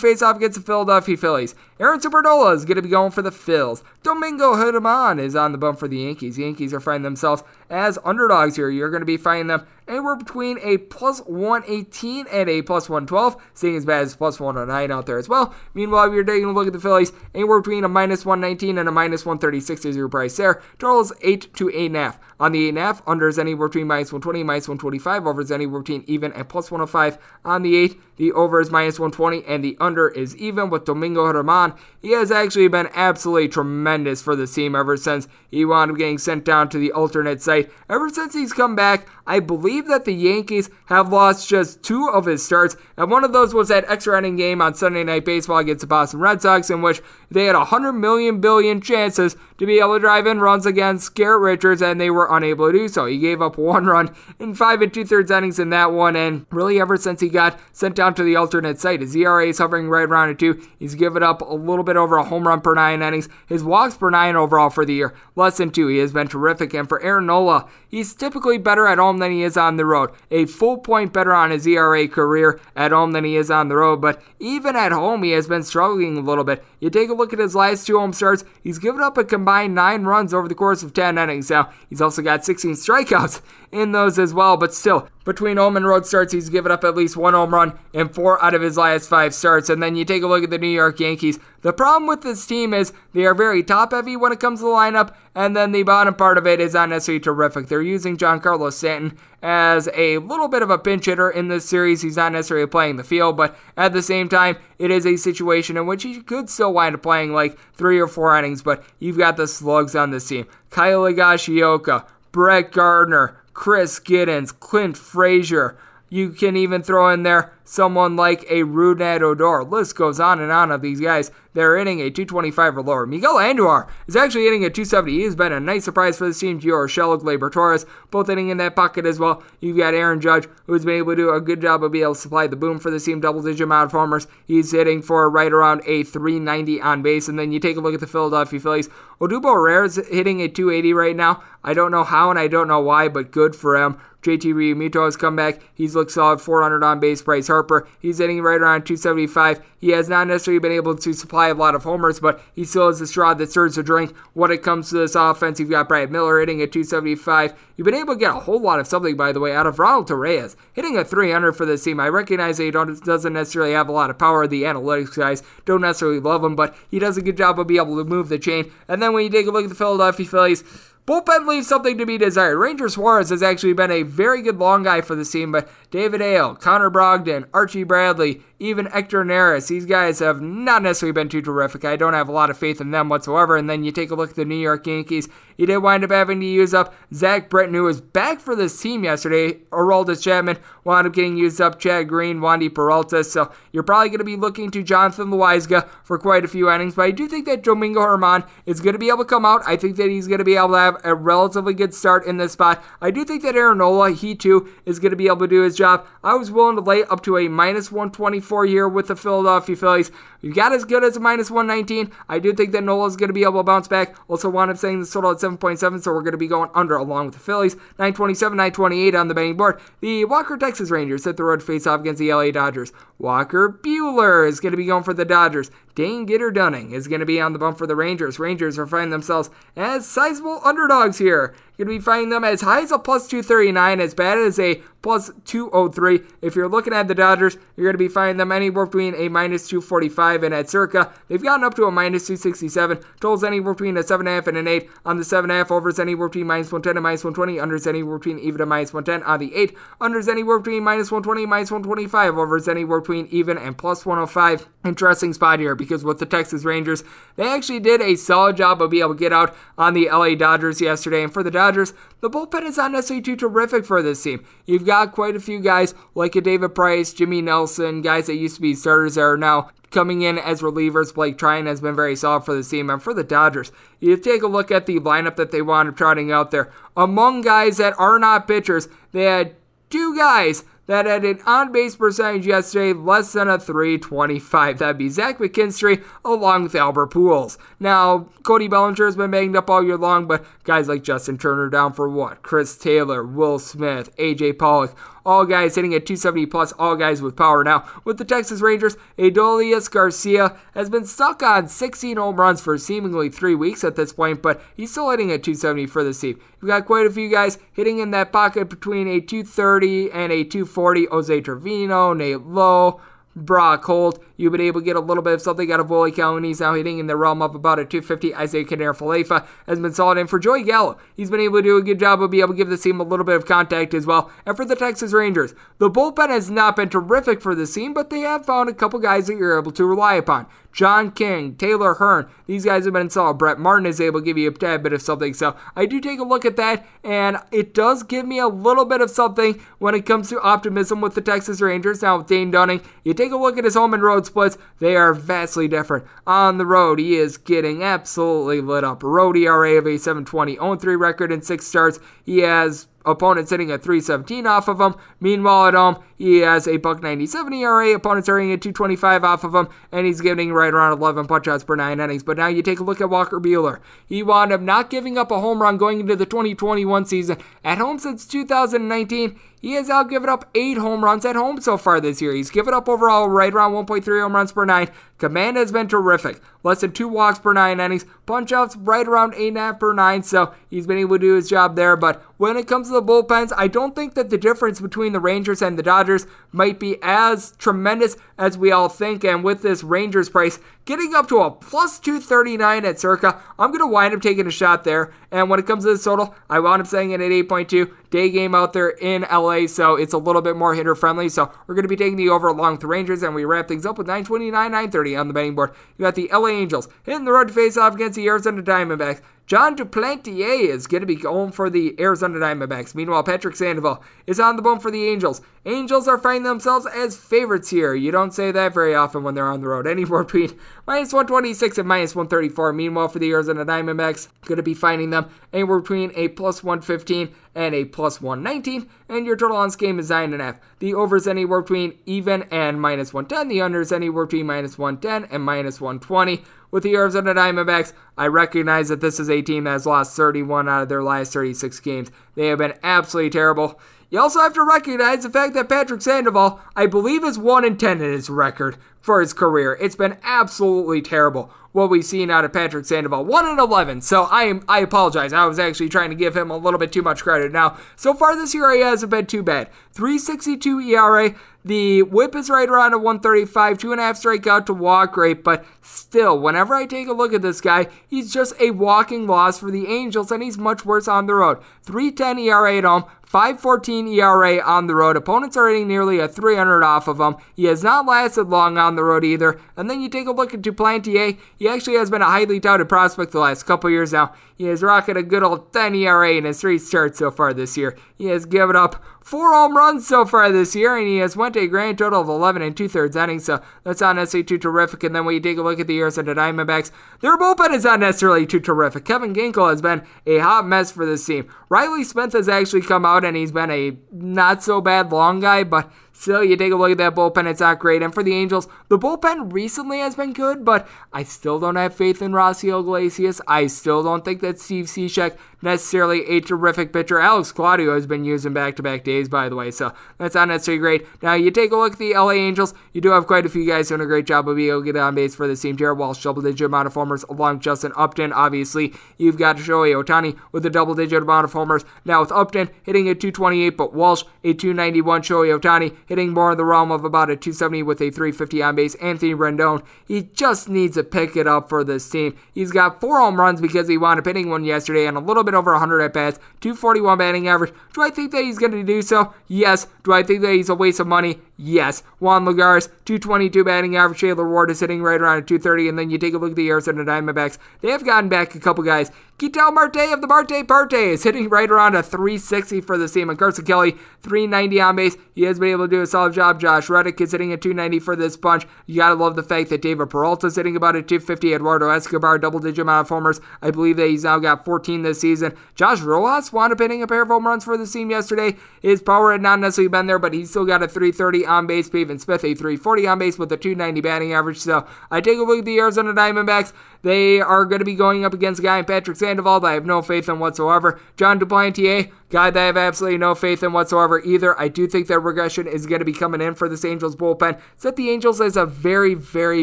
face 0.00 0.22
off 0.22 0.36
against 0.36 0.58
the 0.58 0.64
Philadelphia 0.64 1.16
Phillies. 1.16 1.54
Aaron 1.78 2.00
Superdola 2.00 2.54
is 2.54 2.64
going 2.64 2.76
to 2.76 2.82
be 2.82 2.88
going 2.88 3.10
for 3.10 3.22
the 3.22 3.30
Phils. 3.30 3.82
Domingo 4.02 4.54
German 4.54 5.18
is 5.18 5.34
on 5.34 5.52
the 5.52 5.58
bump 5.58 5.78
for 5.78 5.88
the 5.88 5.98
Yankees. 5.98 6.36
The 6.36 6.42
Yankees 6.42 6.72
are 6.72 6.80
finding 6.80 7.02
themselves 7.02 7.42
as 7.72 7.98
underdogs 8.04 8.54
here. 8.54 8.70
You're 8.70 8.90
going 8.90 9.00
to 9.00 9.06
be 9.06 9.16
finding 9.16 9.48
them 9.48 9.66
anywhere 9.88 10.14
between 10.14 10.58
a 10.62 10.76
plus 10.78 11.20
118 11.20 12.26
and 12.30 12.48
a 12.48 12.62
plus 12.62 12.88
112, 12.88 13.36
seeing 13.54 13.76
as 13.76 13.84
bad 13.84 14.02
as 14.02 14.14
plus 14.14 14.38
109 14.38 14.90
out 14.90 15.06
there 15.06 15.18
as 15.18 15.28
well. 15.28 15.54
Meanwhile, 15.74 16.08
if 16.08 16.14
you're 16.14 16.22
taking 16.22 16.44
a 16.44 16.52
look 16.52 16.66
at 16.66 16.72
the 16.72 16.80
Phillies, 16.80 17.12
anywhere 17.34 17.60
between 17.60 17.84
a 17.84 17.88
minus 17.88 18.24
119 18.24 18.78
and 18.78 18.88
a 18.88 18.92
minus 18.92 19.24
136 19.24 19.84
is 19.86 19.96
your 19.96 20.08
price 20.08 20.36
there. 20.36 20.62
Total 20.78 21.00
is 21.00 21.12
8 21.22 21.54
to 21.54 21.66
8.5. 21.66 22.18
On 22.42 22.50
the 22.50 22.72
8.5, 22.72 23.02
under 23.06 23.28
is 23.28 23.38
anywhere 23.38 23.68
between 23.68 23.86
minus 23.86 24.10
120 24.10 24.42
minus 24.42 24.66
125. 24.66 25.28
Over 25.28 25.42
is 25.42 25.52
anywhere 25.52 25.80
between 25.80 26.02
even 26.08 26.32
and 26.32 26.48
plus 26.48 26.72
105. 26.72 27.16
On 27.44 27.62
the 27.62 27.76
8, 27.76 28.16
the 28.16 28.32
over 28.32 28.60
is 28.60 28.68
minus 28.68 28.98
120 28.98 29.44
and 29.46 29.62
the 29.62 29.76
under 29.78 30.08
is 30.08 30.36
even 30.36 30.68
with 30.68 30.84
Domingo 30.84 31.32
German. 31.32 31.74
He 32.00 32.10
has 32.14 32.32
actually 32.32 32.66
been 32.66 32.88
absolutely 32.94 33.46
tremendous 33.46 34.22
for 34.22 34.34
the 34.34 34.48
team 34.48 34.74
ever 34.74 34.96
since 34.96 35.28
he 35.52 35.64
wound 35.64 35.92
up 35.92 35.96
getting 35.96 36.18
sent 36.18 36.44
down 36.44 36.68
to 36.70 36.78
the 36.78 36.90
alternate 36.90 37.40
site. 37.40 37.70
Ever 37.88 38.08
since 38.08 38.34
he's 38.34 38.52
come 38.52 38.74
back, 38.74 39.06
I 39.26 39.40
believe 39.40 39.86
that 39.86 40.04
the 40.04 40.12
Yankees 40.12 40.68
have 40.86 41.12
lost 41.12 41.48
just 41.48 41.82
two 41.82 42.08
of 42.08 42.26
his 42.26 42.44
starts, 42.44 42.76
and 42.96 43.10
one 43.10 43.24
of 43.24 43.32
those 43.32 43.54
was 43.54 43.68
that 43.68 43.84
extra 43.88 44.18
inning 44.18 44.36
game 44.36 44.60
on 44.60 44.74
Sunday 44.74 45.04
Night 45.04 45.24
Baseball 45.24 45.58
against 45.58 45.82
the 45.82 45.86
Boston 45.86 46.20
Red 46.20 46.42
Sox, 46.42 46.70
in 46.70 46.82
which 46.82 47.00
they 47.30 47.44
had 47.44 47.54
100 47.54 47.92
million 47.92 48.40
billion 48.40 48.80
chances 48.80 49.36
to 49.58 49.66
be 49.66 49.78
able 49.78 49.94
to 49.94 50.00
drive 50.00 50.26
in 50.26 50.40
runs 50.40 50.66
against 50.66 51.14
Garrett 51.14 51.40
Richards, 51.40 51.82
and 51.82 52.00
they 52.00 52.10
were 52.10 52.34
unable 52.34 52.70
to 52.70 52.76
do 52.76 52.88
so. 52.88 53.06
He 53.06 53.18
gave 53.18 53.40
up 53.40 53.56
one 53.56 53.86
run 53.86 54.14
in 54.40 54.54
five 54.54 54.82
and 54.82 54.92
two 54.92 55.04
thirds 55.04 55.30
innings 55.30 55.58
in 55.58 55.70
that 55.70 55.92
one, 55.92 56.16
and 56.16 56.46
really 56.50 56.80
ever 56.80 56.96
since 56.96 57.20
he 57.20 57.28
got 57.28 57.58
sent 57.72 57.94
down 57.94 58.14
to 58.14 58.24
the 58.24 58.36
alternate 58.36 58.80
site, 58.80 59.00
his 59.00 59.14
ERA 59.14 59.46
is 59.46 59.58
hovering 59.58 59.88
right 59.88 60.08
around 60.08 60.30
a 60.30 60.34
two. 60.34 60.60
He's 60.78 60.96
given 60.96 61.22
up 61.22 61.42
a 61.42 61.54
little 61.54 61.84
bit 61.84 61.96
over 61.96 62.16
a 62.16 62.24
home 62.24 62.48
run 62.48 62.60
per 62.60 62.74
nine 62.74 63.02
innings. 63.02 63.28
His 63.46 63.62
walks 63.62 63.96
per 63.96 64.10
nine 64.10 64.34
overall 64.34 64.70
for 64.70 64.84
the 64.84 64.94
year, 64.94 65.14
less 65.36 65.58
than 65.58 65.70
two. 65.70 65.86
He 65.86 65.98
has 65.98 66.12
been 66.12 66.28
terrific, 66.28 66.74
and 66.74 66.88
for 66.88 67.00
Aaron 67.00 67.26
Nola, 67.26 67.68
he's 67.88 68.14
typically 68.14 68.58
better 68.58 68.86
at 68.88 68.98
home 68.98 69.11
than 69.18 69.32
he 69.32 69.42
is 69.42 69.56
on 69.56 69.76
the 69.76 69.84
road. 69.84 70.10
A 70.30 70.46
full 70.46 70.78
point 70.78 71.12
better 71.12 71.32
on 71.32 71.50
his 71.50 71.66
ERA 71.66 72.06
career 72.08 72.60
at 72.76 72.92
home 72.92 73.12
than 73.12 73.24
he 73.24 73.36
is 73.36 73.50
on 73.50 73.68
the 73.68 73.76
road, 73.76 74.00
but 74.00 74.22
even 74.38 74.76
at 74.76 74.92
home, 74.92 75.22
he 75.22 75.30
has 75.30 75.46
been 75.46 75.62
struggling 75.62 76.16
a 76.16 76.20
little 76.20 76.44
bit. 76.44 76.64
You 76.80 76.90
take 76.90 77.10
a 77.10 77.14
look 77.14 77.32
at 77.32 77.38
his 77.38 77.54
last 77.54 77.86
two 77.86 77.98
home 77.98 78.12
starts, 78.12 78.44
he's 78.62 78.78
given 78.78 79.02
up 79.02 79.18
a 79.18 79.24
combined 79.24 79.74
nine 79.74 80.04
runs 80.04 80.34
over 80.34 80.48
the 80.48 80.54
course 80.54 80.82
of 80.82 80.94
10 80.94 81.18
innings. 81.18 81.50
Now, 81.50 81.70
he's 81.88 82.00
also 82.00 82.22
got 82.22 82.44
16 82.44 82.72
strikeouts 82.72 83.40
in 83.72 83.92
those 83.92 84.18
as 84.18 84.34
well, 84.34 84.56
but 84.56 84.74
still, 84.74 85.08
between 85.24 85.56
home 85.56 85.76
and 85.76 85.86
road 85.86 86.04
starts, 86.04 86.32
he's 86.32 86.50
given 86.50 86.70
up 86.70 86.84
at 86.84 86.94
least 86.94 87.16
one 87.16 87.32
home 87.32 87.54
run 87.54 87.78
in 87.92 88.08
four 88.08 88.42
out 88.44 88.54
of 88.54 88.60
his 88.60 88.76
last 88.76 89.08
five 89.08 89.34
starts. 89.34 89.70
And 89.70 89.82
then 89.82 89.96
you 89.96 90.04
take 90.04 90.22
a 90.22 90.26
look 90.26 90.44
at 90.44 90.50
the 90.50 90.58
New 90.58 90.68
York 90.68 91.00
Yankees. 91.00 91.38
The 91.62 91.72
problem 91.72 92.06
with 92.06 92.22
this 92.22 92.44
team 92.46 92.74
is 92.74 92.92
they 93.14 93.24
are 93.24 93.34
very 93.34 93.62
top 93.62 93.92
heavy 93.92 94.16
when 94.16 94.32
it 94.32 94.40
comes 94.40 94.60
to 94.60 94.66
the 94.66 94.70
lineup, 94.70 95.14
and 95.34 95.56
then 95.56 95.72
the 95.72 95.84
bottom 95.84 96.14
part 96.14 96.38
of 96.38 96.46
it 96.46 96.60
is 96.60 96.74
not 96.74 96.90
necessarily 96.90 97.20
terrific. 97.20 97.68
They're 97.68 97.80
using 97.80 98.16
Giancarlo 98.16 98.72
Stanton 98.72 99.16
as 99.42 99.88
a 99.94 100.18
little 100.18 100.48
bit 100.48 100.62
of 100.62 100.70
a 100.70 100.78
pinch 100.78 101.06
hitter 101.06 101.30
in 101.30 101.48
this 101.48 101.64
series. 101.64 102.02
He's 102.02 102.16
not 102.16 102.32
necessarily 102.32 102.66
playing 102.66 102.96
the 102.96 103.04
field, 103.04 103.36
but 103.36 103.56
at 103.76 103.92
the 103.92 104.02
same 104.02 104.28
time, 104.28 104.56
it 104.78 104.90
is 104.90 105.06
a 105.06 105.16
situation 105.16 105.76
in 105.76 105.86
which 105.86 106.02
he 106.02 106.20
could 106.20 106.50
still 106.50 106.74
wind 106.74 106.94
up 106.94 107.02
playing 107.02 107.32
like 107.32 107.58
three 107.74 107.98
or 107.98 108.08
four 108.08 108.36
innings, 108.36 108.62
but 108.62 108.84
you've 108.98 109.18
got 109.18 109.36
the 109.36 109.46
slugs 109.46 109.94
on 109.94 110.10
this 110.10 110.28
team. 110.28 110.46
Kyle 110.70 111.02
Higashioka, 111.02 112.06
Brett 112.32 112.72
Gardner, 112.72 113.38
Chris 113.54 113.98
Gittens, 113.98 114.52
Clint 114.52 114.96
Frazier. 114.96 115.76
You 116.12 116.28
can 116.28 116.58
even 116.58 116.82
throw 116.82 117.08
in 117.08 117.22
there 117.22 117.54
someone 117.64 118.16
like 118.16 118.42
a 118.50 118.64
Rougned 118.64 119.22
Odor. 119.22 119.64
List 119.64 119.96
goes 119.96 120.20
on 120.20 120.40
and 120.40 120.52
on 120.52 120.70
of 120.70 120.82
these 120.82 121.00
guys. 121.00 121.30
They're 121.54 121.78
hitting 121.78 122.00
a 122.00 122.10
225 122.10 122.76
or 122.76 122.82
lower. 122.82 123.06
Miguel 123.06 123.36
Andujar 123.36 123.88
is 124.06 124.14
actually 124.14 124.44
hitting 124.44 124.62
a 124.62 124.68
270. 124.68 125.10
He 125.10 125.22
has 125.22 125.34
been 125.34 125.52
a 125.52 125.60
nice 125.60 125.84
surprise 125.84 126.18
for 126.18 126.28
the 126.28 126.34
team. 126.34 126.60
Gio 126.60 126.84
Urshela, 126.84 127.18
Gleyber 127.18 127.50
Torres, 127.50 127.86
both 128.10 128.28
hitting 128.28 128.50
in 128.50 128.58
that 128.58 128.76
pocket 128.76 129.06
as 129.06 129.18
well. 129.18 129.42
You've 129.60 129.78
got 129.78 129.94
Aaron 129.94 130.20
Judge, 130.20 130.46
who's 130.66 130.84
been 130.84 130.98
able 130.98 131.12
to 131.12 131.16
do 131.16 131.30
a 131.30 131.40
good 131.40 131.62
job 131.62 131.82
of 131.82 131.92
being 131.92 132.04
able 132.04 132.14
to 132.14 132.20
supply 132.20 132.46
the 132.46 132.56
boom 132.56 132.78
for 132.78 132.90
the 132.90 133.00
team. 133.00 133.20
Double 133.20 133.40
digit 133.40 133.62
amount 133.62 133.86
of 133.86 133.92
homers. 133.92 134.26
He's 134.46 134.72
hitting 134.72 135.00
for 135.00 135.30
right 135.30 135.52
around 135.52 135.80
a 135.86 136.02
390 136.04 136.82
on 136.82 137.00
base. 137.02 137.26
And 137.26 137.38
then 137.38 137.52
you 137.52 137.58
take 137.58 137.78
a 137.78 137.80
look 137.80 137.94
at 137.94 138.00
the 138.00 138.06
Philadelphia 138.06 138.60
Phillies. 138.60 138.90
Odubel 139.18 139.54
Herrera 139.54 139.86
is 139.86 139.96
hitting 140.10 140.42
a 140.42 140.48
280 140.48 140.92
right 140.92 141.16
now. 141.16 141.42
I 141.64 141.74
don't 141.74 141.90
know 141.90 142.04
how 142.04 142.28
and 142.28 142.38
I 142.38 142.48
don't 142.48 142.68
know 142.68 142.80
why, 142.80 143.08
but 143.08 143.30
good 143.30 143.54
for 143.54 143.76
him. 143.76 143.98
JT 144.22 144.54
Realmuto 144.54 145.04
has 145.04 145.16
come 145.16 145.36
back. 145.36 145.60
He's 145.74 145.94
looked 145.94 146.12
solid 146.12 146.40
400 146.40 146.82
on 146.82 147.00
base. 147.00 147.22
Bryce 147.22 147.48
Harper, 147.48 147.88
he's 148.00 148.18
hitting 148.18 148.40
right 148.40 148.60
around 148.60 148.86
275. 148.86 149.60
He 149.80 149.90
has 149.90 150.08
not 150.08 150.28
necessarily 150.28 150.60
been 150.60 150.72
able 150.72 150.96
to 150.96 151.12
supply 151.12 151.48
a 151.48 151.54
lot 151.54 151.74
of 151.74 151.82
homers, 151.82 152.20
but 152.20 152.40
he 152.54 152.64
still 152.64 152.86
has 152.86 153.00
a 153.00 153.06
straw 153.06 153.34
that 153.34 153.50
serves 153.50 153.74
to 153.74 153.82
drink 153.82 154.16
when 154.34 154.52
it 154.52 154.62
comes 154.62 154.90
to 154.90 154.98
this 154.98 155.16
offense. 155.16 155.58
You've 155.58 155.70
got 155.70 155.88
Brad 155.88 156.12
Miller 156.12 156.38
hitting 156.38 156.62
at 156.62 156.70
275. 156.70 157.52
You've 157.76 157.84
been 157.84 157.94
able 157.94 158.14
to 158.14 158.20
get 158.20 158.30
a 158.30 158.38
whole 158.38 158.60
lot 158.60 158.78
of 158.78 158.86
something, 158.86 159.16
by 159.16 159.32
the 159.32 159.40
way, 159.40 159.52
out 159.52 159.66
of 159.66 159.80
Ronald 159.80 160.06
Torreyes, 160.06 160.54
hitting 160.72 160.96
a 160.96 161.04
300 161.04 161.52
for 161.52 161.66
this 161.66 161.82
team. 161.82 161.98
I 161.98 162.08
recognize 162.08 162.58
that 162.58 162.64
he 162.64 162.70
doesn't 162.70 163.32
necessarily 163.32 163.72
have 163.72 163.88
a 163.88 163.92
lot 163.92 164.10
of 164.10 164.18
power. 164.18 164.46
The 164.46 164.62
analytics 164.62 165.16
guys 165.16 165.42
don't 165.64 165.80
necessarily 165.80 166.20
love 166.20 166.44
him, 166.44 166.54
but 166.54 166.76
he 166.88 167.00
does 167.00 167.16
a 167.16 167.22
good 167.22 167.36
job 167.36 167.58
of 167.58 167.66
being 167.66 167.80
able 167.80 167.96
to 167.96 168.04
move 168.04 168.28
the 168.28 168.38
chain. 168.38 168.70
And 168.86 169.02
then 169.02 169.12
when 169.12 169.24
you 169.24 169.30
take 169.30 169.48
a 169.48 169.50
look 169.50 169.64
at 169.64 169.70
the 169.70 169.74
Philadelphia 169.74 170.26
Phillies, 170.26 170.62
Bullpen 171.06 171.48
leaves 171.48 171.66
something 171.66 171.98
to 171.98 172.06
be 172.06 172.16
desired. 172.16 172.58
Ranger 172.58 172.88
Suarez 172.88 173.30
has 173.30 173.42
actually 173.42 173.72
been 173.72 173.90
a 173.90 174.04
very 174.04 174.40
good 174.40 174.58
long 174.58 174.84
guy 174.84 175.00
for 175.00 175.16
the 175.16 175.24
team, 175.24 175.50
but 175.50 175.68
David 175.92 176.22
Hale, 176.22 176.54
Connor 176.54 176.90
Brogdon, 176.90 177.44
Archie 177.52 177.84
Bradley, 177.84 178.40
even 178.58 178.86
Hector 178.86 179.24
Neris, 179.24 179.68
these 179.68 179.84
guys 179.84 180.20
have 180.20 180.40
not 180.40 180.82
necessarily 180.82 181.12
been 181.12 181.28
too 181.28 181.42
terrific. 181.42 181.84
I 181.84 181.96
don't 181.96 182.14
have 182.14 182.28
a 182.28 182.32
lot 182.32 182.48
of 182.48 182.56
faith 182.56 182.80
in 182.80 182.92
them 182.92 183.10
whatsoever. 183.10 183.56
And 183.56 183.68
then 183.68 183.84
you 183.84 183.92
take 183.92 184.10
a 184.10 184.14
look 184.14 184.30
at 184.30 184.36
the 184.36 184.44
New 184.44 184.54
York 184.54 184.86
Yankees. 184.86 185.28
You 185.58 185.66
did 185.66 185.78
wind 185.78 186.02
up 186.02 186.10
having 186.10 186.40
to 186.40 186.46
use 186.46 186.72
up 186.72 186.94
Zach 187.12 187.50
Britton, 187.50 187.74
who 187.74 187.82
was 187.82 188.00
back 188.00 188.40
for 188.40 188.56
this 188.56 188.80
team 188.80 189.04
yesterday. 189.04 189.58
Aroldis 189.70 190.22
Chapman 190.22 190.58
wound 190.84 191.08
up 191.08 191.12
getting 191.12 191.36
used 191.36 191.60
up. 191.60 191.78
Chad 191.78 192.08
Green, 192.08 192.38
Wandy 192.38 192.72
Peralta. 192.72 193.22
So 193.22 193.52
you're 193.72 193.82
probably 193.82 194.08
going 194.08 194.18
to 194.18 194.24
be 194.24 194.36
looking 194.36 194.70
to 194.70 194.82
Jonathan 194.82 195.28
Loáisiga 195.28 195.88
for 196.04 196.18
quite 196.18 196.44
a 196.44 196.48
few 196.48 196.70
innings. 196.70 196.94
But 196.94 197.02
I 197.02 197.10
do 197.10 197.28
think 197.28 197.46
that 197.46 197.62
Domingo 197.62 198.00
German 198.00 198.44
is 198.64 198.80
going 198.80 198.94
to 198.94 198.98
be 198.98 199.08
able 199.08 199.18
to 199.18 199.24
come 199.24 199.44
out. 199.44 199.62
I 199.66 199.76
think 199.76 199.96
that 199.96 200.08
he's 200.08 200.28
going 200.28 200.38
to 200.38 200.44
be 200.44 200.56
able 200.56 200.68
to 200.68 200.78
have 200.78 200.96
a 201.04 201.14
relatively 201.14 201.74
good 201.74 201.92
start 201.92 202.24
in 202.24 202.38
this 202.38 202.52
spot. 202.52 202.82
I 203.00 203.10
do 203.10 203.24
think 203.24 203.42
that 203.42 203.56
Aaron 203.56 203.78
Nola, 203.78 204.12
he 204.12 204.34
too, 204.34 204.72
is 204.86 205.00
going 205.00 205.10
to 205.10 205.16
be 205.16 205.26
able 205.26 205.38
to 205.38 205.48
do 205.48 205.62
his 205.62 205.76
job. 205.76 205.81
I 205.82 206.34
was 206.34 206.50
willing 206.50 206.76
to 206.76 206.82
lay 206.82 207.04
up 207.04 207.22
to 207.24 207.38
a 207.38 207.48
minus 207.48 207.90
124 207.90 208.66
here 208.66 208.88
with 208.88 209.08
the 209.08 209.16
Philadelphia 209.16 209.76
Phillies. 209.76 210.10
You 210.40 210.52
got 210.52 210.72
as 210.72 210.84
good 210.84 211.04
as 211.04 211.16
a 211.16 211.20
minus 211.20 211.50
119. 211.50 212.12
I 212.28 212.38
do 212.38 212.52
think 212.52 212.72
that 212.72 212.82
Nola 212.82 213.06
is 213.06 213.16
going 213.16 213.28
to 213.28 213.34
be 213.34 213.44
able 213.44 213.60
to 213.60 213.62
bounce 213.62 213.86
back. 213.86 214.16
Also, 214.28 214.50
wound 214.50 214.70
up 214.70 214.76
saying 214.76 215.00
the 215.00 215.06
total 215.06 215.30
at 215.30 215.38
7.7, 215.38 216.02
so 216.02 216.12
we're 216.12 216.20
going 216.20 216.32
to 216.32 216.38
be 216.38 216.48
going 216.48 216.70
under 216.74 216.96
along 216.96 217.26
with 217.26 217.34
the 217.34 217.40
Phillies. 217.40 217.74
927, 217.98 218.56
928 218.56 219.14
on 219.14 219.28
the 219.28 219.34
betting 219.34 219.56
board. 219.56 219.80
The 220.00 220.24
Walker 220.24 220.56
Texas 220.56 220.90
Rangers 220.90 221.24
hit 221.24 221.36
the 221.36 221.44
road 221.44 221.62
face 221.62 221.86
off 221.86 222.00
against 222.00 222.18
the 222.18 222.32
LA 222.32 222.50
Dodgers. 222.50 222.92
Walker 223.18 223.68
Buehler 223.68 224.48
is 224.48 224.58
going 224.58 224.72
to 224.72 224.76
be 224.76 224.86
going 224.86 225.04
for 225.04 225.14
the 225.14 225.24
Dodgers. 225.24 225.70
Dane 225.94 226.26
Gitter 226.26 226.52
Dunning 226.52 226.92
is 226.92 227.06
going 227.06 227.20
to 227.20 227.26
be 227.26 227.40
on 227.40 227.52
the 227.52 227.58
bump 227.58 227.78
for 227.78 227.86
the 227.86 227.94
Rangers. 227.94 228.38
Rangers 228.38 228.78
are 228.78 228.86
finding 228.86 229.10
themselves 229.10 229.50
as 229.76 230.06
sizable 230.06 230.60
underdogs 230.64 231.18
here 231.18 231.54
Going 231.82 231.98
to 231.98 231.98
be 231.98 232.04
finding 232.04 232.28
them 232.28 232.44
as 232.44 232.60
high 232.60 232.82
as 232.82 232.92
a 232.92 232.98
plus 232.98 233.26
239, 233.26 234.00
as 234.00 234.14
bad 234.14 234.38
as 234.38 234.56
a 234.60 234.80
plus 235.02 235.32
203. 235.44 236.20
If 236.40 236.54
you're 236.54 236.68
looking 236.68 236.92
at 236.92 237.08
the 237.08 237.14
Dodgers, 237.14 237.56
you're 237.76 237.86
going 237.86 237.94
to 237.94 237.98
be 237.98 238.06
finding 238.06 238.36
them 238.36 238.52
anywhere 238.52 238.86
between 238.86 239.16
a 239.16 239.28
minus 239.28 239.66
245 239.66 240.44
and 240.44 240.54
at 240.54 240.70
circa. 240.70 241.12
They've 241.26 241.42
gotten 241.42 241.64
up 241.64 241.74
to 241.74 241.86
a 241.86 241.90
minus 241.90 242.28
267. 242.28 242.98
Totals 243.18 243.42
anywhere 243.42 243.74
between 243.74 243.96
a 243.96 244.00
7.5 244.00 244.46
and 244.46 244.58
an 244.58 244.68
8. 244.68 244.88
On 245.04 245.16
the 245.16 245.24
7.5, 245.24 245.72
overs 245.72 245.98
anywhere 245.98 246.28
between 246.28 246.46
minus 246.46 246.70
110 246.70 246.96
and 246.96 247.02
minus 247.02 247.24
120. 247.24 247.58
Unders 247.58 247.88
anywhere 247.88 248.18
between 248.18 248.38
even 248.38 248.58
to 248.58 248.66
minus 248.66 248.94
110. 248.94 249.28
On 249.28 249.40
the 249.40 249.52
8, 249.52 249.76
unders 250.00 250.28
anywhere 250.28 250.60
between 250.60 250.84
minus 250.84 251.10
120 251.10 251.42
and 251.42 251.50
minus 251.50 251.72
125. 251.72 252.38
Overs 252.38 252.68
anywhere 252.68 253.00
between 253.00 253.26
even 253.32 253.58
and 253.58 253.76
plus 253.76 254.06
105. 254.06 254.68
Interesting 254.84 255.32
spot 255.32 255.58
here 255.58 255.74
because 255.74 256.04
with 256.04 256.20
the 256.20 256.26
Texas 256.26 256.64
Rangers, 256.64 257.02
they 257.34 257.48
actually 257.48 257.80
did 257.80 258.00
a 258.00 258.14
solid 258.14 258.56
job 258.56 258.80
of 258.80 258.90
being 258.90 259.02
able 259.02 259.14
to 259.14 259.18
get 259.18 259.32
out 259.32 259.56
on 259.76 259.94
the 259.94 260.08
LA 260.08 260.36
Dodgers 260.36 260.80
yesterday. 260.80 261.24
And 261.24 261.32
for 261.32 261.42
the 261.42 261.50
Dodgers, 261.50 261.71
the 261.74 262.30
bullpen 262.30 262.62
is 262.62 262.76
not 262.76 262.92
necessarily 262.92 263.22
too 263.22 263.36
terrific 263.36 263.84
for 263.84 264.02
this 264.02 264.22
team. 264.22 264.44
You've 264.66 264.86
got 264.86 265.12
quite 265.12 265.36
a 265.36 265.40
few 265.40 265.60
guys 265.60 265.94
like 266.14 266.36
a 266.36 266.40
David 266.40 266.74
Price, 266.74 267.12
Jimmy 267.12 267.42
Nelson, 267.42 268.02
guys 268.02 268.26
that 268.26 268.36
used 268.36 268.56
to 268.56 268.62
be 268.62 268.74
starters 268.74 269.16
that 269.16 269.22
are 269.22 269.36
now 269.36 269.70
coming 269.90 270.22
in 270.22 270.38
as 270.38 270.62
relievers. 270.62 271.14
Blake 271.14 271.38
Treinen 271.38 271.66
has 271.66 271.80
been 271.80 271.94
very 271.94 272.16
solid 272.16 272.44
for 272.44 272.54
the 272.54 272.62
team. 272.62 272.90
And 272.90 273.02
for 273.02 273.14
the 273.14 273.24
Dodgers, 273.24 273.70
you 274.00 274.16
take 274.16 274.42
a 274.42 274.48
look 274.48 274.70
at 274.70 274.86
the 274.86 274.98
lineup 274.98 275.36
that 275.36 275.50
they 275.50 275.62
wound 275.62 275.88
up 275.88 275.96
trotting 275.96 276.32
out 276.32 276.50
there. 276.50 276.72
Among 276.96 277.42
guys 277.42 277.76
that 277.76 277.94
are 277.98 278.18
not 278.18 278.48
pitchers, 278.48 278.88
they 279.12 279.24
had 279.24 279.54
two 279.90 280.16
guys 280.16 280.64
that 280.86 281.06
had 281.06 281.24
an 281.24 281.40
on 281.46 281.72
base 281.72 281.96
percentage 281.96 282.46
yesterday 282.46 282.92
less 282.92 283.32
than 283.32 283.48
a 283.48 283.58
325. 283.58 284.78
That'd 284.78 284.98
be 284.98 285.08
Zach 285.08 285.38
McKinstry 285.38 286.04
along 286.24 286.64
with 286.64 286.74
Albert 286.74 287.12
Pujols. 287.12 287.56
Now, 287.78 288.28
Cody 288.42 288.68
Bellinger 288.68 289.04
has 289.04 289.16
been 289.16 289.30
banged 289.30 289.56
up 289.56 289.70
all 289.70 289.84
year 289.84 289.96
long, 289.96 290.26
but 290.26 290.44
guys 290.64 290.88
like 290.88 291.02
Justin 291.02 291.38
Turner 291.38 291.68
down 291.68 291.92
for 291.92 292.08
what? 292.08 292.42
Chris 292.42 292.76
Taylor, 292.76 293.24
Will 293.24 293.58
Smith, 293.58 294.14
AJ 294.16 294.58
Pollock, 294.58 294.96
all 295.24 295.44
guys 295.44 295.74
hitting 295.74 295.94
at 295.94 296.06
270 296.06 296.46
plus, 296.46 296.72
all 296.72 296.96
guys 296.96 297.22
with 297.22 297.36
power. 297.36 297.62
Now, 297.64 297.88
with 298.04 298.18
the 298.18 298.24
Texas 298.24 298.60
Rangers, 298.60 298.96
Adolis 299.18 299.90
Garcia 299.90 300.56
has 300.74 300.90
been 300.90 301.04
stuck 301.04 301.42
on 301.42 301.68
16 301.68 302.16
home 302.16 302.36
runs 302.36 302.60
for 302.60 302.76
seemingly 302.78 303.28
three 303.28 303.54
weeks 303.54 303.84
at 303.84 303.96
this 303.96 304.12
point, 304.12 304.42
but 304.42 304.62
he's 304.76 304.90
still 304.90 305.10
hitting 305.10 305.30
at 305.30 305.42
270 305.42 305.86
for 305.86 306.04
the 306.04 306.12
team. 306.12 306.40
We've 306.60 306.68
got 306.68 306.86
quite 306.86 307.06
a 307.06 307.10
few 307.10 307.28
guys 307.28 307.58
hitting 307.72 307.98
in 307.98 308.10
that 308.12 308.32
pocket 308.32 308.68
between 308.68 309.08
a 309.08 309.20
230 309.20 310.10
and 310.12 310.32
a 310.32 310.44
240. 310.44 311.06
Jose 311.06 311.40
Trevino, 311.40 312.12
Nate 312.12 312.40
Lowe, 312.40 313.00
Brock 313.34 313.84
Holt. 313.84 314.22
You've 314.36 314.52
been 314.52 314.60
able 314.60 314.80
to 314.80 314.84
get 314.84 314.96
a 314.96 315.00
little 315.00 315.22
bit 315.22 315.32
of 315.34 315.42
something 315.42 315.70
out 315.72 315.80
of 315.80 315.90
Willie 315.90 316.12
Calhoun. 316.12 316.44
He's 316.44 316.60
now 316.60 316.74
hitting 316.74 316.98
in 316.98 317.06
the 317.06 317.16
realm 317.16 317.42
of 317.42 317.54
about 317.54 317.78
a 317.78 317.84
250. 317.84 318.34
Isaiah 318.34 318.64
Kiner-Falefa 318.64 319.46
has 319.66 319.80
been 319.80 319.92
solid. 319.92 320.18
And 320.18 320.28
for 320.28 320.38
Joey 320.38 320.62
Gallo, 320.62 320.98
he's 321.16 321.30
been 321.30 321.40
able 321.40 321.58
to 321.58 321.62
do 321.62 321.76
a 321.76 321.82
good 321.82 321.98
job 321.98 322.22
of 322.22 322.30
being 322.30 322.42
able 322.42 322.54
to 322.54 322.58
give 322.58 322.68
the 322.68 322.76
team 322.76 323.00
a 323.00 323.04
little 323.04 323.24
bit 323.24 323.36
of 323.36 323.46
contact 323.46 323.94
as 323.94 324.06
well. 324.06 324.30
And 324.44 324.56
for 324.56 324.64
the 324.64 324.76
Texas 324.76 325.12
Rangers, 325.12 325.54
the 325.78 325.90
bullpen 325.90 326.28
has 326.28 326.50
not 326.50 326.76
been 326.76 326.88
terrific 326.88 327.40
for 327.40 327.54
the 327.54 327.66
team, 327.66 327.94
but 327.94 328.10
they 328.10 328.20
have 328.20 328.44
found 328.44 328.68
a 328.68 328.74
couple 328.74 328.98
guys 328.98 329.26
that 329.26 329.36
you're 329.36 329.58
able 329.58 329.72
to 329.72 329.84
rely 329.84 330.14
upon. 330.14 330.46
John 330.72 331.10
King, 331.10 331.54
Taylor 331.56 331.94
Hearn, 331.94 332.28
these 332.46 332.64
guys 332.64 332.84
have 332.84 332.94
been 332.94 333.10
solid. 333.10 333.34
Brett 333.34 333.58
Martin 333.58 333.86
is 333.86 334.00
able 334.00 334.20
to 334.20 334.24
give 334.24 334.38
you 334.38 334.48
a 334.48 334.52
tad 334.52 334.82
bit 334.82 334.92
of 334.92 335.02
something. 335.02 335.34
So 335.34 335.56
I 335.76 335.86
do 335.86 336.00
take 336.00 336.18
a 336.18 336.24
look 336.24 336.44
at 336.44 336.56
that, 336.56 336.86
and 337.04 337.36
it 337.50 337.74
does 337.74 338.02
give 338.02 338.26
me 338.26 338.38
a 338.38 338.48
little 338.48 338.84
bit 338.84 339.00
of 339.00 339.10
something 339.10 339.60
when 339.78 339.94
it 339.94 340.06
comes 340.06 340.28
to 340.30 340.40
optimism 340.40 341.00
with 341.00 341.14
the 341.14 341.20
Texas 341.20 341.60
Rangers. 341.60 342.02
Now, 342.02 342.18
with 342.18 342.26
Dane 342.26 342.50
Dunning, 342.50 342.80
you 343.04 343.14
take 343.14 343.32
a 343.32 343.36
look 343.36 343.58
at 343.58 343.64
his 343.64 343.74
home 343.74 343.94
and 343.94 344.02
road 344.02 344.26
splits, 344.26 344.56
they 344.78 344.96
are 344.96 345.12
vastly 345.14 345.68
different. 345.68 346.06
On 346.26 346.58
the 346.58 346.66
road, 346.66 346.98
he 346.98 347.16
is 347.16 347.36
getting 347.36 347.82
absolutely 347.82 348.60
lit 348.60 348.84
up. 348.84 349.02
Road 349.02 349.36
ERA 349.36 349.76
of 349.76 349.86
a 349.86 349.98
720, 349.98 350.54
0 350.54 350.76
3 350.76 350.96
record 350.96 351.32
in 351.32 351.42
six 351.42 351.66
starts. 351.66 351.98
He 352.24 352.38
has 352.38 352.88
opponents 353.04 353.50
hitting 353.50 353.70
at 353.70 353.82
317 353.82 354.46
off 354.46 354.68
of 354.68 354.80
him. 354.80 354.94
Meanwhile, 355.20 355.66
at 355.66 355.74
home, 355.74 356.02
he 356.16 356.38
has 356.38 356.68
a 356.68 356.76
buck 356.76 357.02
97 357.02 357.52
ERA. 357.52 357.94
Opponents 357.94 358.28
are 358.28 358.38
hitting 358.38 358.52
at 358.52 358.62
225 358.62 359.24
off 359.24 359.44
of 359.44 359.54
him, 359.54 359.68
and 359.90 360.06
he's 360.06 360.20
getting 360.20 360.52
right 360.52 360.72
around 360.72 360.92
11 360.92 361.26
punch 361.26 361.48
outs 361.48 361.64
per 361.64 361.76
nine 361.76 362.00
innings. 362.00 362.22
But 362.22 362.36
now 362.36 362.46
you 362.46 362.62
take 362.62 362.80
a 362.80 362.84
look 362.84 363.00
at 363.00 363.10
Walker 363.10 363.40
Buehler. 363.40 363.80
He 364.06 364.22
wound 364.22 364.52
up 364.52 364.60
not 364.60 364.90
giving 364.90 365.18
up 365.18 365.30
a 365.30 365.40
home 365.40 365.62
run 365.62 365.76
going 365.76 366.00
into 366.00 366.16
the 366.16 366.26
2021 366.26 367.04
season. 367.06 367.38
At 367.64 367.78
home 367.78 367.98
since 367.98 368.26
2019, 368.26 369.38
he 369.62 369.74
has 369.74 369.88
now 369.88 370.02
given 370.02 370.28
up 370.28 370.50
eight 370.56 370.76
home 370.76 371.04
runs 371.04 371.24
at 371.24 371.36
home 371.36 371.60
so 371.60 371.78
far 371.78 372.00
this 372.00 372.20
year. 372.20 372.34
He's 372.34 372.50
given 372.50 372.74
up 372.74 372.88
overall 372.88 373.28
right 373.28 373.52
around 373.54 373.72
1.3 373.72 374.20
home 374.20 374.34
runs 374.34 374.52
per 374.52 374.64
nine. 374.64 374.90
Command 375.18 375.56
has 375.56 375.70
been 375.70 375.86
terrific. 375.86 376.40
Less 376.64 376.80
than 376.80 376.90
two 376.90 377.06
walks 377.06 377.38
per 377.38 377.52
nine 377.52 377.78
innings. 377.78 378.04
Punch 378.26 378.50
outs 378.50 378.76
right 378.76 379.06
around 379.06 379.34
eight 379.36 379.48
and 379.48 379.56
a 379.56 379.60
half 379.60 379.78
per 379.78 379.92
nine. 379.92 380.24
So 380.24 380.52
he's 380.68 380.88
been 380.88 380.98
able 380.98 381.16
to 381.16 381.20
do 381.20 381.34
his 381.36 381.48
job 381.48 381.76
there. 381.76 381.96
But 381.96 382.20
when 382.38 382.56
it 382.56 382.66
comes 382.66 382.88
to 382.88 382.94
the 382.94 383.02
bullpens, 383.02 383.52
I 383.56 383.68
don't 383.68 383.94
think 383.94 384.14
that 384.14 384.30
the 384.30 384.38
difference 384.38 384.80
between 384.80 385.12
the 385.12 385.20
Rangers 385.20 385.62
and 385.62 385.78
the 385.78 385.82
Dodgers 385.84 386.26
might 386.50 386.80
be 386.80 386.98
as 387.00 387.52
tremendous 387.52 388.16
as 388.36 388.58
we 388.58 388.72
all 388.72 388.88
think. 388.88 389.22
And 389.22 389.44
with 389.44 389.62
this 389.62 389.84
Rangers 389.84 390.28
price 390.28 390.58
getting 390.84 391.14
up 391.14 391.28
to 391.28 391.40
a 391.40 391.50
plus 391.50 391.98
239 391.98 392.84
at 392.84 392.98
circa, 392.98 393.40
I'm 393.58 393.70
going 393.70 393.80
to 393.80 393.86
wind 393.86 394.14
up 394.14 394.20
taking 394.20 394.46
a 394.46 394.50
shot 394.50 394.84
there. 394.84 395.12
And 395.30 395.48
when 395.48 395.60
it 395.60 395.66
comes 395.66 395.84
to 395.84 395.90
this 395.90 396.04
total, 396.04 396.34
I 396.50 396.60
wound 396.60 396.82
up 396.82 396.88
saying 396.88 397.10
it 397.12 397.20
at 397.20 397.30
8.2. 397.30 397.92
Day 398.10 398.30
game 398.30 398.54
out 398.54 398.72
there 398.72 398.90
in 398.90 399.22
LA, 399.22 399.66
so 399.66 399.96
it's 399.96 400.12
a 400.12 400.18
little 400.18 400.42
bit 400.42 400.56
more 400.56 400.74
hitter 400.74 400.94
friendly. 400.94 401.28
So 401.28 401.50
we're 401.66 401.74
going 401.74 401.84
to 401.84 401.88
be 401.88 401.96
taking 401.96 402.16
the 402.16 402.28
over 402.28 402.48
along 402.48 402.72
with 402.72 402.80
the 402.82 402.86
Rangers, 402.86 403.22
and 403.22 403.34
we 403.34 403.44
wrap 403.44 403.68
things 403.68 403.86
up 403.86 403.96
with 403.96 404.06
929, 404.06 404.52
930 404.52 405.16
on 405.16 405.28
the 405.28 405.34
betting 405.34 405.54
board. 405.54 405.72
You 405.96 406.04
got 406.04 406.14
the 406.14 406.28
LA 406.32 406.48
Angels 406.48 406.88
hitting 407.04 407.24
the 407.24 407.32
road 407.32 407.48
to 407.48 407.54
face 407.54 407.76
off 407.76 407.94
against 407.94 408.16
the 408.16 408.26
Arizona 408.26 408.62
Diamondbacks. 408.62 409.22
Jon 409.52 409.76
Duplantier 409.76 410.66
is 410.70 410.86
going 410.86 411.02
to 411.02 411.06
be 411.06 411.14
going 411.14 411.52
for 411.52 411.68
the 411.68 411.94
Arizona 412.00 412.38
Diamondbacks. 412.38 412.94
Meanwhile, 412.94 413.24
Patrick 413.24 413.54
Sandoval 413.54 414.02
is 414.26 414.40
on 414.40 414.56
the 414.56 414.62
bone 414.62 414.80
for 414.80 414.90
the 414.90 415.06
Angels. 415.06 415.42
Angels 415.66 416.08
are 416.08 416.16
finding 416.16 416.44
themselves 416.44 416.86
as 416.86 417.18
favorites 417.18 417.68
here. 417.68 417.94
You 417.94 418.10
don't 418.10 418.32
say 418.32 418.50
that 418.50 418.72
very 418.72 418.94
often 418.94 419.22
when 419.22 419.34
they're 419.34 419.50
on 419.50 419.60
the 419.60 419.68
road. 419.68 419.86
Anywhere 419.92 420.24
between 420.24 420.58
minus 420.86 421.12
126 421.12 421.76
and 421.76 421.86
minus 421.86 422.16
134. 422.16 422.72
Meanwhile, 422.72 423.08
for 423.08 423.18
the 423.18 423.30
Arizona 423.30 423.66
Diamondbacks, 423.66 424.28
going 424.46 424.56
to 424.56 424.62
be 424.62 424.72
finding 424.72 425.10
them 425.10 425.28
anywhere 425.52 425.80
between 425.80 426.12
a 426.14 426.28
plus 426.28 426.64
115 426.64 427.34
and 427.54 427.74
a 427.74 427.84
plus 427.84 428.22
119. 428.22 428.88
And 429.10 429.26
your 429.26 429.36
total 429.36 429.58
on 429.58 429.68
this 429.68 429.76
game 429.76 429.98
is 429.98 430.08
9.5. 430.08 430.60
The 430.78 430.94
overs 430.94 431.28
anywhere 431.28 431.60
between 431.60 431.98
even 432.06 432.44
and 432.44 432.80
minus 432.80 433.12
110. 433.12 433.48
The 433.48 433.58
unders 433.58 433.92
anywhere 433.92 434.24
between 434.24 434.46
minus 434.46 434.78
110 434.78 435.30
and 435.30 435.44
minus 435.44 435.78
120 435.78 436.42
with 436.72 436.82
the 436.82 436.96
Arizona 436.96 437.32
Diamondbacks. 437.32 437.92
I 438.18 438.26
recognize 438.26 438.88
that 438.88 439.00
this 439.00 439.20
is 439.20 439.30
a 439.30 439.42
team 439.42 439.64
that 439.64 439.70
has 439.70 439.86
lost 439.86 440.16
31 440.16 440.68
out 440.68 440.82
of 440.82 440.88
their 440.88 441.04
last 441.04 441.32
36 441.32 441.78
games. 441.78 442.10
They 442.34 442.48
have 442.48 442.58
been 442.58 442.74
absolutely 442.82 443.30
terrible. 443.30 443.78
You 444.10 444.20
also 444.20 444.40
have 444.40 444.52
to 444.54 444.64
recognize 444.64 445.22
the 445.22 445.30
fact 445.30 445.54
that 445.54 445.68
Patrick 445.68 446.02
Sandoval, 446.02 446.60
I 446.74 446.86
believe, 446.86 447.24
is 447.24 447.38
1 447.38 447.64
in 447.64 447.78
10 447.78 448.02
in 448.02 448.12
his 448.12 448.28
record 448.28 448.76
for 449.00 449.20
his 449.20 449.32
career. 449.32 449.78
It's 449.80 449.96
been 449.96 450.18
absolutely 450.22 451.00
terrible 451.00 451.50
what 451.72 451.88
we've 451.88 452.04
seen 452.04 452.30
out 452.30 452.44
of 452.44 452.52
Patrick 452.52 452.84
Sandoval. 452.84 453.24
1 453.24 453.48
in 453.48 453.58
11. 453.58 454.02
So 454.02 454.24
I 454.24 454.44
am 454.44 454.64
I 454.68 454.80
apologize. 454.80 455.32
I 455.32 455.46
was 455.46 455.58
actually 455.58 455.88
trying 455.88 456.10
to 456.10 456.16
give 456.16 456.36
him 456.36 456.50
a 456.50 456.56
little 456.56 456.78
bit 456.78 456.92
too 456.92 457.02
much 457.02 457.22
credit. 457.22 457.52
Now, 457.52 457.78
so 457.96 458.14
far 458.14 458.36
this 458.36 458.54
year 458.54 458.70
he 458.74 458.80
hasn't 458.80 459.10
been 459.10 459.26
too 459.26 459.42
bad. 459.42 459.70
362 459.92 460.80
ERA. 460.80 461.34
The 461.64 462.02
whip 462.02 462.34
is 462.34 462.50
right 462.50 462.68
around 462.68 462.92
a 462.92 462.98
135, 462.98 463.78
two 463.78 463.92
and 463.92 464.00
a 464.00 464.04
half 464.04 464.20
strikeout 464.20 464.66
to 464.66 464.74
walk 464.74 465.16
rate, 465.16 465.44
but 465.44 465.64
still, 465.80 466.38
whenever 466.38 466.74
I 466.74 466.86
take 466.86 467.06
a 467.06 467.12
look 467.12 467.32
at 467.32 467.42
this 467.42 467.60
guy, 467.60 467.86
he's 468.08 468.32
just 468.32 468.54
a 468.60 468.72
walking 468.72 469.28
loss 469.28 469.60
for 469.60 469.70
the 469.70 469.86
Angels, 469.86 470.32
and 470.32 470.42
he's 470.42 470.58
much 470.58 470.84
worse 470.84 471.06
on 471.06 471.26
the 471.26 471.34
road. 471.34 471.58
310 471.82 472.40
ERA 472.40 472.78
at 472.78 472.84
home, 472.84 473.04
514 473.32 474.08
ERA 474.08 474.60
on 474.60 474.88
the 474.88 474.94
road. 474.94 475.16
Opponents 475.16 475.56
are 475.56 475.68
hitting 475.68 475.88
nearly 475.88 476.18
a 476.18 476.28
300 476.28 476.82
off 476.82 477.08
of 477.08 477.18
him. 477.18 477.36
He 477.54 477.64
has 477.64 477.82
not 477.82 478.04
lasted 478.04 478.48
long 478.48 478.76
on 478.76 478.94
the 478.94 479.04
road 479.04 479.24
either. 479.24 479.58
And 479.74 479.88
then 479.88 480.02
you 480.02 480.10
take 480.10 480.26
a 480.26 480.32
look 480.32 480.52
at 480.52 480.60
Duplantier. 480.60 481.38
He 481.58 481.66
actually 481.66 481.96
has 481.96 482.10
been 482.10 482.20
a 482.20 482.26
highly 482.26 482.60
touted 482.60 482.90
prospect 482.90 483.32
the 483.32 483.38
last 483.38 483.62
couple 483.62 483.88
years 483.88 484.12
now. 484.12 484.34
He 484.58 484.64
has 484.64 484.82
rocketed 484.82 485.16
a 485.16 485.26
good 485.26 485.42
old 485.42 485.72
10 485.72 485.94
ERA 485.94 486.32
in 486.34 486.44
his 486.44 486.60
three 486.60 486.78
starts 486.78 487.20
so 487.20 487.30
far 487.30 487.54
this 487.54 487.76
year. 487.76 487.96
He 488.18 488.26
has 488.26 488.44
given 488.44 488.76
up 488.76 489.02
four 489.24 489.52
home 489.54 489.76
runs 489.76 490.06
so 490.06 490.24
far 490.24 490.50
this 490.50 490.74
year, 490.74 490.96
and 490.96 491.06
he 491.06 491.18
has 491.18 491.36
went 491.36 491.56
a 491.56 491.66
grand 491.66 491.98
total 491.98 492.20
of 492.20 492.28
11 492.28 492.62
and 492.62 492.76
two 492.76 492.88
thirds 492.88 493.16
innings. 493.16 493.44
So 493.44 493.62
that's 493.84 494.00
not 494.00 494.16
necessarily 494.16 494.44
too 494.44 494.58
terrific. 494.58 495.04
And 495.04 495.14
then 495.14 495.24
when 495.24 495.34
you 495.34 495.40
take 495.40 495.58
a 495.58 495.62
look 495.62 495.80
at 495.80 495.86
the 495.86 495.98
Arizona 495.98 496.34
Diamondbacks, 496.34 496.90
their 497.20 497.38
bullpen 497.38 497.74
is 497.74 497.84
not 497.84 498.00
necessarily 498.00 498.46
too 498.46 498.60
terrific. 498.60 499.04
Kevin 499.04 499.34
Ginkel 499.34 499.70
has 499.70 499.82
been 499.82 500.02
a 500.26 500.38
hot 500.38 500.66
mess 500.66 500.90
for 500.90 501.06
this 501.06 501.24
team. 501.24 501.48
Riley 501.68 502.04
Smith 502.04 502.32
has 502.32 502.48
actually 502.48 502.82
come 502.82 503.04
out 503.04 503.24
and 503.24 503.36
he's 503.36 503.52
been 503.52 503.70
a 503.70 503.96
not 504.10 504.62
so 504.62 504.80
bad 504.80 505.12
long 505.12 505.40
guy, 505.40 505.64
but 505.64 505.90
Still, 506.22 506.44
you 506.44 506.56
take 506.56 506.72
a 506.72 506.76
look 506.76 506.92
at 506.92 506.98
that 506.98 507.16
bullpen, 507.16 507.50
it's 507.50 507.58
not 507.58 507.80
great. 507.80 508.00
And 508.00 508.14
for 508.14 508.22
the 508.22 508.32
Angels, 508.32 508.68
the 508.86 508.96
bullpen 508.96 509.52
recently 509.52 509.98
has 509.98 510.14
been 510.14 510.32
good, 510.32 510.64
but 510.64 510.86
I 511.12 511.24
still 511.24 511.58
don't 511.58 511.74
have 511.74 511.96
faith 511.96 512.22
in 512.22 512.30
Raisel 512.30 512.78
Iglesias. 512.78 513.40
I 513.48 513.66
still 513.66 514.04
don't 514.04 514.24
think 514.24 514.40
that 514.40 514.60
Steve 514.60 514.84
Cishek 514.84 515.36
necessarily 515.62 516.24
a 516.26 516.40
terrific 516.40 516.92
pitcher. 516.92 517.18
Alex 517.18 517.50
Claudio 517.50 517.94
has 517.94 518.06
been 518.06 518.24
using 518.24 518.52
back 518.52 518.76
to 518.76 518.84
back 518.84 519.02
days, 519.02 519.28
by 519.28 519.48
the 519.48 519.56
way, 519.56 519.72
so 519.72 519.92
that's 520.18 520.36
not 520.36 520.46
necessarily 520.46 520.78
great. 520.78 521.22
Now, 521.22 521.34
you 521.34 521.50
take 521.50 521.72
a 521.72 521.76
look 521.76 521.94
at 521.94 521.98
the 521.98 522.14
LA 522.14 522.32
Angels, 522.32 522.72
you 522.92 523.00
do 523.00 523.10
have 523.10 523.26
quite 523.26 523.46
a 523.46 523.48
few 523.48 523.66
guys 523.66 523.88
doing 523.88 524.00
a 524.00 524.06
great 524.06 524.26
job 524.26 524.48
of 524.48 524.54
being 524.54 524.70
able 524.70 524.84
to 524.84 524.92
get 524.92 524.96
on 525.00 525.16
base 525.16 525.34
for 525.34 525.48
the 525.48 525.56
team. 525.56 525.76
Jared 525.76 525.98
Walsh, 525.98 526.22
double 526.22 526.42
digit 526.42 526.66
amount 526.66 526.86
of 526.86 526.94
homers, 526.94 527.24
along 527.24 527.58
Justin 527.58 527.92
Upton. 527.96 528.32
Obviously, 528.32 528.94
you've 529.18 529.38
got 529.38 529.56
Shohei 529.56 530.00
Ohtani 530.00 530.38
with 530.52 530.64
a 530.66 530.70
double 530.70 530.94
digit 530.94 531.22
amount 531.22 531.44
of 531.44 531.52
homers. 531.52 531.84
Now, 532.04 532.20
with 532.20 532.30
Upton 532.30 532.70
hitting 532.84 533.08
a 533.08 533.14
228, 533.14 533.70
but 533.70 533.92
Walsh 533.92 534.22
a 534.44 534.52
291. 534.52 535.22
Shohei 535.22 535.58
Ohtani 535.58 535.96
hitting 536.12 536.30
more 536.30 536.52
in 536.52 536.58
the 536.58 536.64
realm 536.64 536.90
of 536.90 537.06
about 537.06 537.30
a 537.30 537.36
270 537.36 537.82
with 537.84 537.98
a 538.02 538.10
350 538.10 538.62
on 538.62 538.76
base. 538.76 538.94
Anthony 538.96 539.34
Rendon, 539.34 539.82
he 540.06 540.24
just 540.34 540.68
needs 540.68 540.94
to 540.94 541.02
pick 541.02 541.36
it 541.36 541.46
up 541.46 541.70
for 541.70 541.82
this 541.82 542.10
team. 542.10 542.36
He's 542.52 542.70
got 542.70 543.00
four 543.00 543.18
home 543.18 543.40
runs 543.40 543.62
because 543.62 543.88
he 543.88 543.96
wound 543.96 544.18
up 544.18 544.26
hitting 544.26 544.50
one 544.50 544.62
yesterday 544.62 545.06
and 545.06 545.16
a 545.16 545.20
little 545.20 545.42
bit 545.42 545.54
over 545.54 545.70
100 545.70 546.02
at 546.02 546.12
bats, 546.12 546.38
241 546.60 547.16
batting 547.16 547.48
average. 547.48 547.72
Do 547.94 548.02
I 548.02 548.10
think 548.10 548.30
that 548.32 548.44
he's 548.44 548.58
going 548.58 548.72
to 548.72 548.82
do 548.82 549.00
so? 549.00 549.32
Yes. 549.48 549.86
Do 550.04 550.12
I 550.12 550.22
think 550.22 550.42
that 550.42 550.52
he's 550.52 550.68
a 550.68 550.74
waste 550.74 551.00
of 551.00 551.06
money? 551.06 551.40
Yes. 551.64 552.02
Juan 552.18 552.44
Lagares, 552.44 552.88
222 553.04 553.62
batting 553.62 553.96
average. 553.96 554.20
Taylor 554.20 554.48
Ward 554.48 554.68
is 554.70 554.80
hitting 554.80 555.00
right 555.00 555.20
around 555.20 555.38
at 555.38 555.46
230. 555.46 555.90
And 555.90 555.98
then 555.98 556.10
you 556.10 556.18
take 556.18 556.34
a 556.34 556.38
look 556.38 556.50
at 556.50 556.56
the 556.56 556.68
Arizona 556.68 557.04
Diamondbacks. 557.04 557.56
They 557.82 557.90
have 557.90 558.04
gotten 558.04 558.28
back 558.28 558.56
a 558.56 558.60
couple 558.60 558.82
guys. 558.82 559.12
Ketel 559.38 559.72
Marte 559.72 560.12
of 560.12 560.20
the 560.20 560.26
Marte 560.26 560.66
Parte 560.68 560.94
is 560.94 561.22
hitting 561.22 561.48
right 561.48 561.70
around 561.70 561.94
a 561.94 562.02
360 562.02 562.80
for 562.80 562.98
the 562.98 563.08
team. 563.08 563.30
And 563.30 563.38
Carson 563.38 563.64
Kelly, 563.64 563.92
390 564.22 564.80
on 564.80 564.96
base. 564.96 565.16
He 565.34 565.42
has 565.42 565.58
been 565.58 565.70
able 565.70 565.86
to 565.86 565.90
do 565.90 566.02
a 566.02 566.06
solid 566.06 566.32
job. 566.32 566.60
Josh 566.60 566.88
Reddick 566.88 567.20
is 567.20 567.32
hitting 567.32 567.52
a 567.52 567.56
290 567.56 568.00
for 568.00 568.16
this 568.16 568.36
bunch. 568.36 568.66
You 568.86 568.96
got 568.96 569.08
to 569.10 569.14
love 569.14 569.36
the 569.36 569.42
fact 569.42 569.70
that 569.70 569.82
David 569.82 570.10
Peralta 570.10 570.48
is 570.48 570.56
hitting 570.56 570.76
about 570.76 570.96
a 570.96 571.02
250. 571.02 571.54
Eduardo 571.54 571.90
Escobar, 571.90 572.38
double 572.38 572.58
digit 572.58 572.80
amount 572.80 573.06
of 573.06 573.08
homers. 573.08 573.40
I 573.62 573.70
believe 573.70 573.96
that 573.98 574.08
he's 574.08 574.24
now 574.24 574.38
got 574.38 574.64
14 574.64 575.02
this 575.02 575.20
season. 575.20 575.56
Josh 575.74 576.00
Rojas 576.00 576.52
wound 576.52 576.72
up 576.72 576.78
hitting 576.78 577.02
a 577.02 577.06
pair 577.06 577.22
of 577.22 577.28
home 577.28 577.46
runs 577.46 577.64
for 577.64 577.76
the 577.76 577.86
team 577.86 578.10
yesterday. 578.10 578.56
His 578.80 579.02
power 579.02 579.32
had 579.32 579.42
not 579.42 579.60
necessarily 579.60 579.88
been 579.88 580.06
there, 580.06 580.18
but 580.18 580.34
he's 580.34 580.50
still 580.50 580.64
got 580.64 580.82
a 580.82 580.88
330 580.88 581.51
on 581.52 581.66
base. 581.66 581.88
Pavin 581.88 582.18
Smith, 582.18 582.44
a 582.44 582.54
340 582.54 583.06
on 583.06 583.18
base 583.18 583.38
with 583.38 583.52
a 583.52 583.56
290 583.56 584.00
batting 584.00 584.32
average. 584.32 584.58
So 584.58 584.86
I 585.10 585.20
take 585.20 585.38
a 585.38 585.42
look 585.42 585.60
at 585.60 585.64
the 585.64 585.78
Arizona 585.78 586.12
Diamondbacks. 586.12 586.72
They 587.02 587.40
are 587.40 587.64
going 587.64 587.80
to 587.80 587.84
be 587.84 587.94
going 587.94 588.24
up 588.24 588.32
against 588.32 588.60
a 588.60 588.62
guy 588.62 588.78
in 588.78 588.84
Patrick 588.84 589.16
Sandoval 589.16 589.64
I 589.64 589.74
have 589.74 589.86
no 589.86 590.02
faith 590.02 590.28
in 590.28 590.38
whatsoever. 590.38 591.00
Jon 591.16 591.38
Duplantier, 591.38 592.10
guy 592.32 592.50
that 592.50 592.60
I 592.60 592.66
have 592.66 592.76
absolutely 592.76 593.18
no 593.18 593.34
faith 593.34 593.62
in 593.62 593.72
whatsoever 593.72 594.20
either. 594.20 594.58
I 594.60 594.68
do 594.68 594.86
think 594.86 595.06
that 595.06 595.20
regression 595.20 595.66
is 595.66 595.86
going 595.86 596.00
to 596.00 596.04
be 596.04 596.12
coming 596.12 596.40
in 596.40 596.54
for 596.54 596.68
this 596.68 596.84
Angels 596.84 597.14
bullpen. 597.14 597.60
Set 597.76 597.96
the 597.96 598.10
Angels 598.10 598.40
as 598.40 598.56
a 598.56 598.66
very, 598.66 599.14
very, 599.14 599.62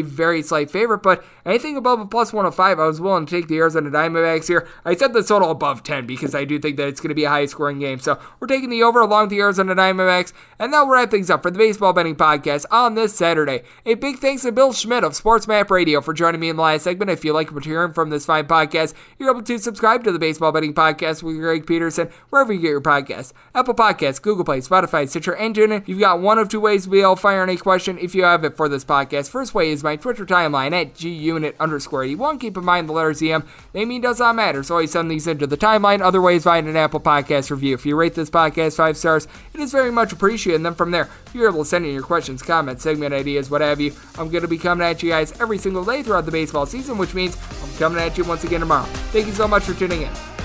very 0.00 0.40
slight 0.40 0.70
favorite, 0.70 1.02
but 1.02 1.22
anything 1.44 1.76
above 1.76 2.00
a 2.00 2.06
plus 2.06 2.32
105, 2.32 2.78
I 2.78 2.86
was 2.86 3.00
willing 3.00 3.26
to 3.26 3.30
take 3.30 3.48
the 3.48 3.58
Arizona 3.58 3.90
Diamondbacks 3.90 4.48
here. 4.48 4.66
I 4.84 4.94
set 4.94 5.12
the 5.12 5.22
total 5.22 5.50
above 5.50 5.82
10 5.82 6.06
because 6.06 6.34
I 6.34 6.44
do 6.44 6.58
think 6.58 6.76
that 6.76 6.88
it's 6.88 7.00
going 7.00 7.10
to 7.10 7.14
be 7.14 7.24
a 7.24 7.28
high 7.28 7.46
scoring 7.46 7.80
game. 7.80 7.98
So 7.98 8.18
we're 8.38 8.46
taking 8.46 8.70
the 8.70 8.82
over 8.82 9.00
along 9.00 9.28
the 9.28 9.40
Arizona 9.40 9.74
Diamondbacks, 9.74 10.32
and 10.58 10.72
that'll 10.72 10.88
wrap 10.88 11.10
things 11.10 11.28
up 11.28 11.42
for 11.42 11.50
the 11.50 11.58
Baseball 11.58 11.92
Betting 11.92 12.16
Podcast 12.16 12.64
on 12.70 12.94
this 12.94 13.14
Saturday. 13.14 13.62
A 13.84 13.94
big 13.94 14.18
thanks 14.18 14.42
to 14.42 14.52
Bill 14.52 14.72
Schmid 14.72 15.04
of 15.04 15.16
Sports 15.16 15.48
Map 15.48 15.70
Radio 15.70 16.00
for 16.00 16.14
joining 16.14 16.40
me 16.40 16.48
in 16.48 16.56
the 16.56 16.62
last 16.62 16.84
segment. 16.84 17.10
If 17.10 17.24
you 17.24 17.32
like 17.32 17.52
what 17.52 17.66
you're 17.66 17.80
hearing 17.80 17.92
from 17.92 18.10
this 18.10 18.26
fine 18.26 18.46
podcast, 18.46 18.94
you're 19.18 19.30
able 19.30 19.42
to 19.42 19.58
subscribe 19.58 20.04
to 20.04 20.12
the 20.12 20.18
Baseball 20.18 20.52
Betting 20.52 20.74
Podcast 20.74 21.22
with 21.22 21.36
Greg 21.36 21.66
Peterson 21.66 22.10
wherever 22.30 22.52
you 22.52 22.59
get 22.60 22.68
your 22.68 22.80
podcast. 22.80 23.32
Apple 23.54 23.74
Podcasts, 23.74 24.20
Google 24.20 24.44
Play, 24.44 24.60
Spotify, 24.60 25.08
Stitcher, 25.08 25.34
and 25.34 25.54
TuneIn. 25.54 25.86
You've 25.88 26.00
got 26.00 26.20
one 26.20 26.38
of 26.38 26.48
two 26.48 26.60
ways 26.60 26.86
to 26.86 27.16
fire 27.16 27.42
any 27.42 27.56
question 27.56 27.98
if 27.98 28.14
you 28.14 28.24
have 28.24 28.44
it 28.44 28.56
for 28.56 28.68
this 28.68 28.84
podcast. 28.84 29.30
First 29.30 29.54
way 29.54 29.70
is 29.70 29.82
my 29.82 29.96
Twitter 29.96 30.26
timeline 30.26 30.72
at 30.72 30.94
gunit 30.94 31.58
underscore 31.58 32.04
81. 32.04 32.38
Keep 32.38 32.56
in 32.56 32.64
mind 32.64 32.88
the 32.88 32.92
letters 32.92 33.22
EM. 33.22 33.44
They 33.72 33.84
mean 33.84 34.00
does 34.00 34.18
not 34.18 34.36
matter, 34.36 34.62
so 34.62 34.74
always 34.74 34.90
send 34.90 35.10
these 35.10 35.26
into 35.26 35.46
the 35.46 35.56
timeline. 35.56 36.00
Other 36.00 36.20
ways, 36.20 36.44
find 36.44 36.68
an 36.68 36.76
Apple 36.76 37.00
Podcast 37.00 37.50
review. 37.50 37.74
If 37.74 37.86
you 37.86 37.96
rate 37.96 38.14
this 38.14 38.30
podcast 38.30 38.76
five 38.76 38.96
stars, 38.96 39.26
it 39.54 39.60
is 39.60 39.72
very 39.72 39.90
much 39.90 40.12
appreciated. 40.12 40.56
And 40.56 40.66
then 40.66 40.74
from 40.74 40.90
there, 40.90 41.08
you're 41.34 41.48
able 41.48 41.64
to 41.64 41.68
send 41.68 41.86
in 41.86 41.92
your 41.92 42.02
questions, 42.02 42.42
comments, 42.42 42.82
segment 42.82 43.14
ideas, 43.14 43.50
what 43.50 43.60
have 43.60 43.80
you. 43.80 43.92
I'm 44.18 44.30
going 44.30 44.42
to 44.42 44.48
be 44.48 44.58
coming 44.58 44.86
at 44.86 45.02
you 45.02 45.10
guys 45.10 45.38
every 45.40 45.58
single 45.58 45.84
day 45.84 46.02
throughout 46.02 46.26
the 46.26 46.32
baseball 46.32 46.66
season, 46.66 46.98
which 46.98 47.14
means 47.14 47.36
I'm 47.62 47.78
coming 47.78 48.00
at 48.02 48.18
you 48.18 48.24
once 48.24 48.44
again 48.44 48.60
tomorrow. 48.60 48.86
Thank 49.12 49.26
you 49.26 49.32
so 49.32 49.46
much 49.48 49.64
for 49.64 49.74
tuning 49.74 50.02
in. 50.02 50.39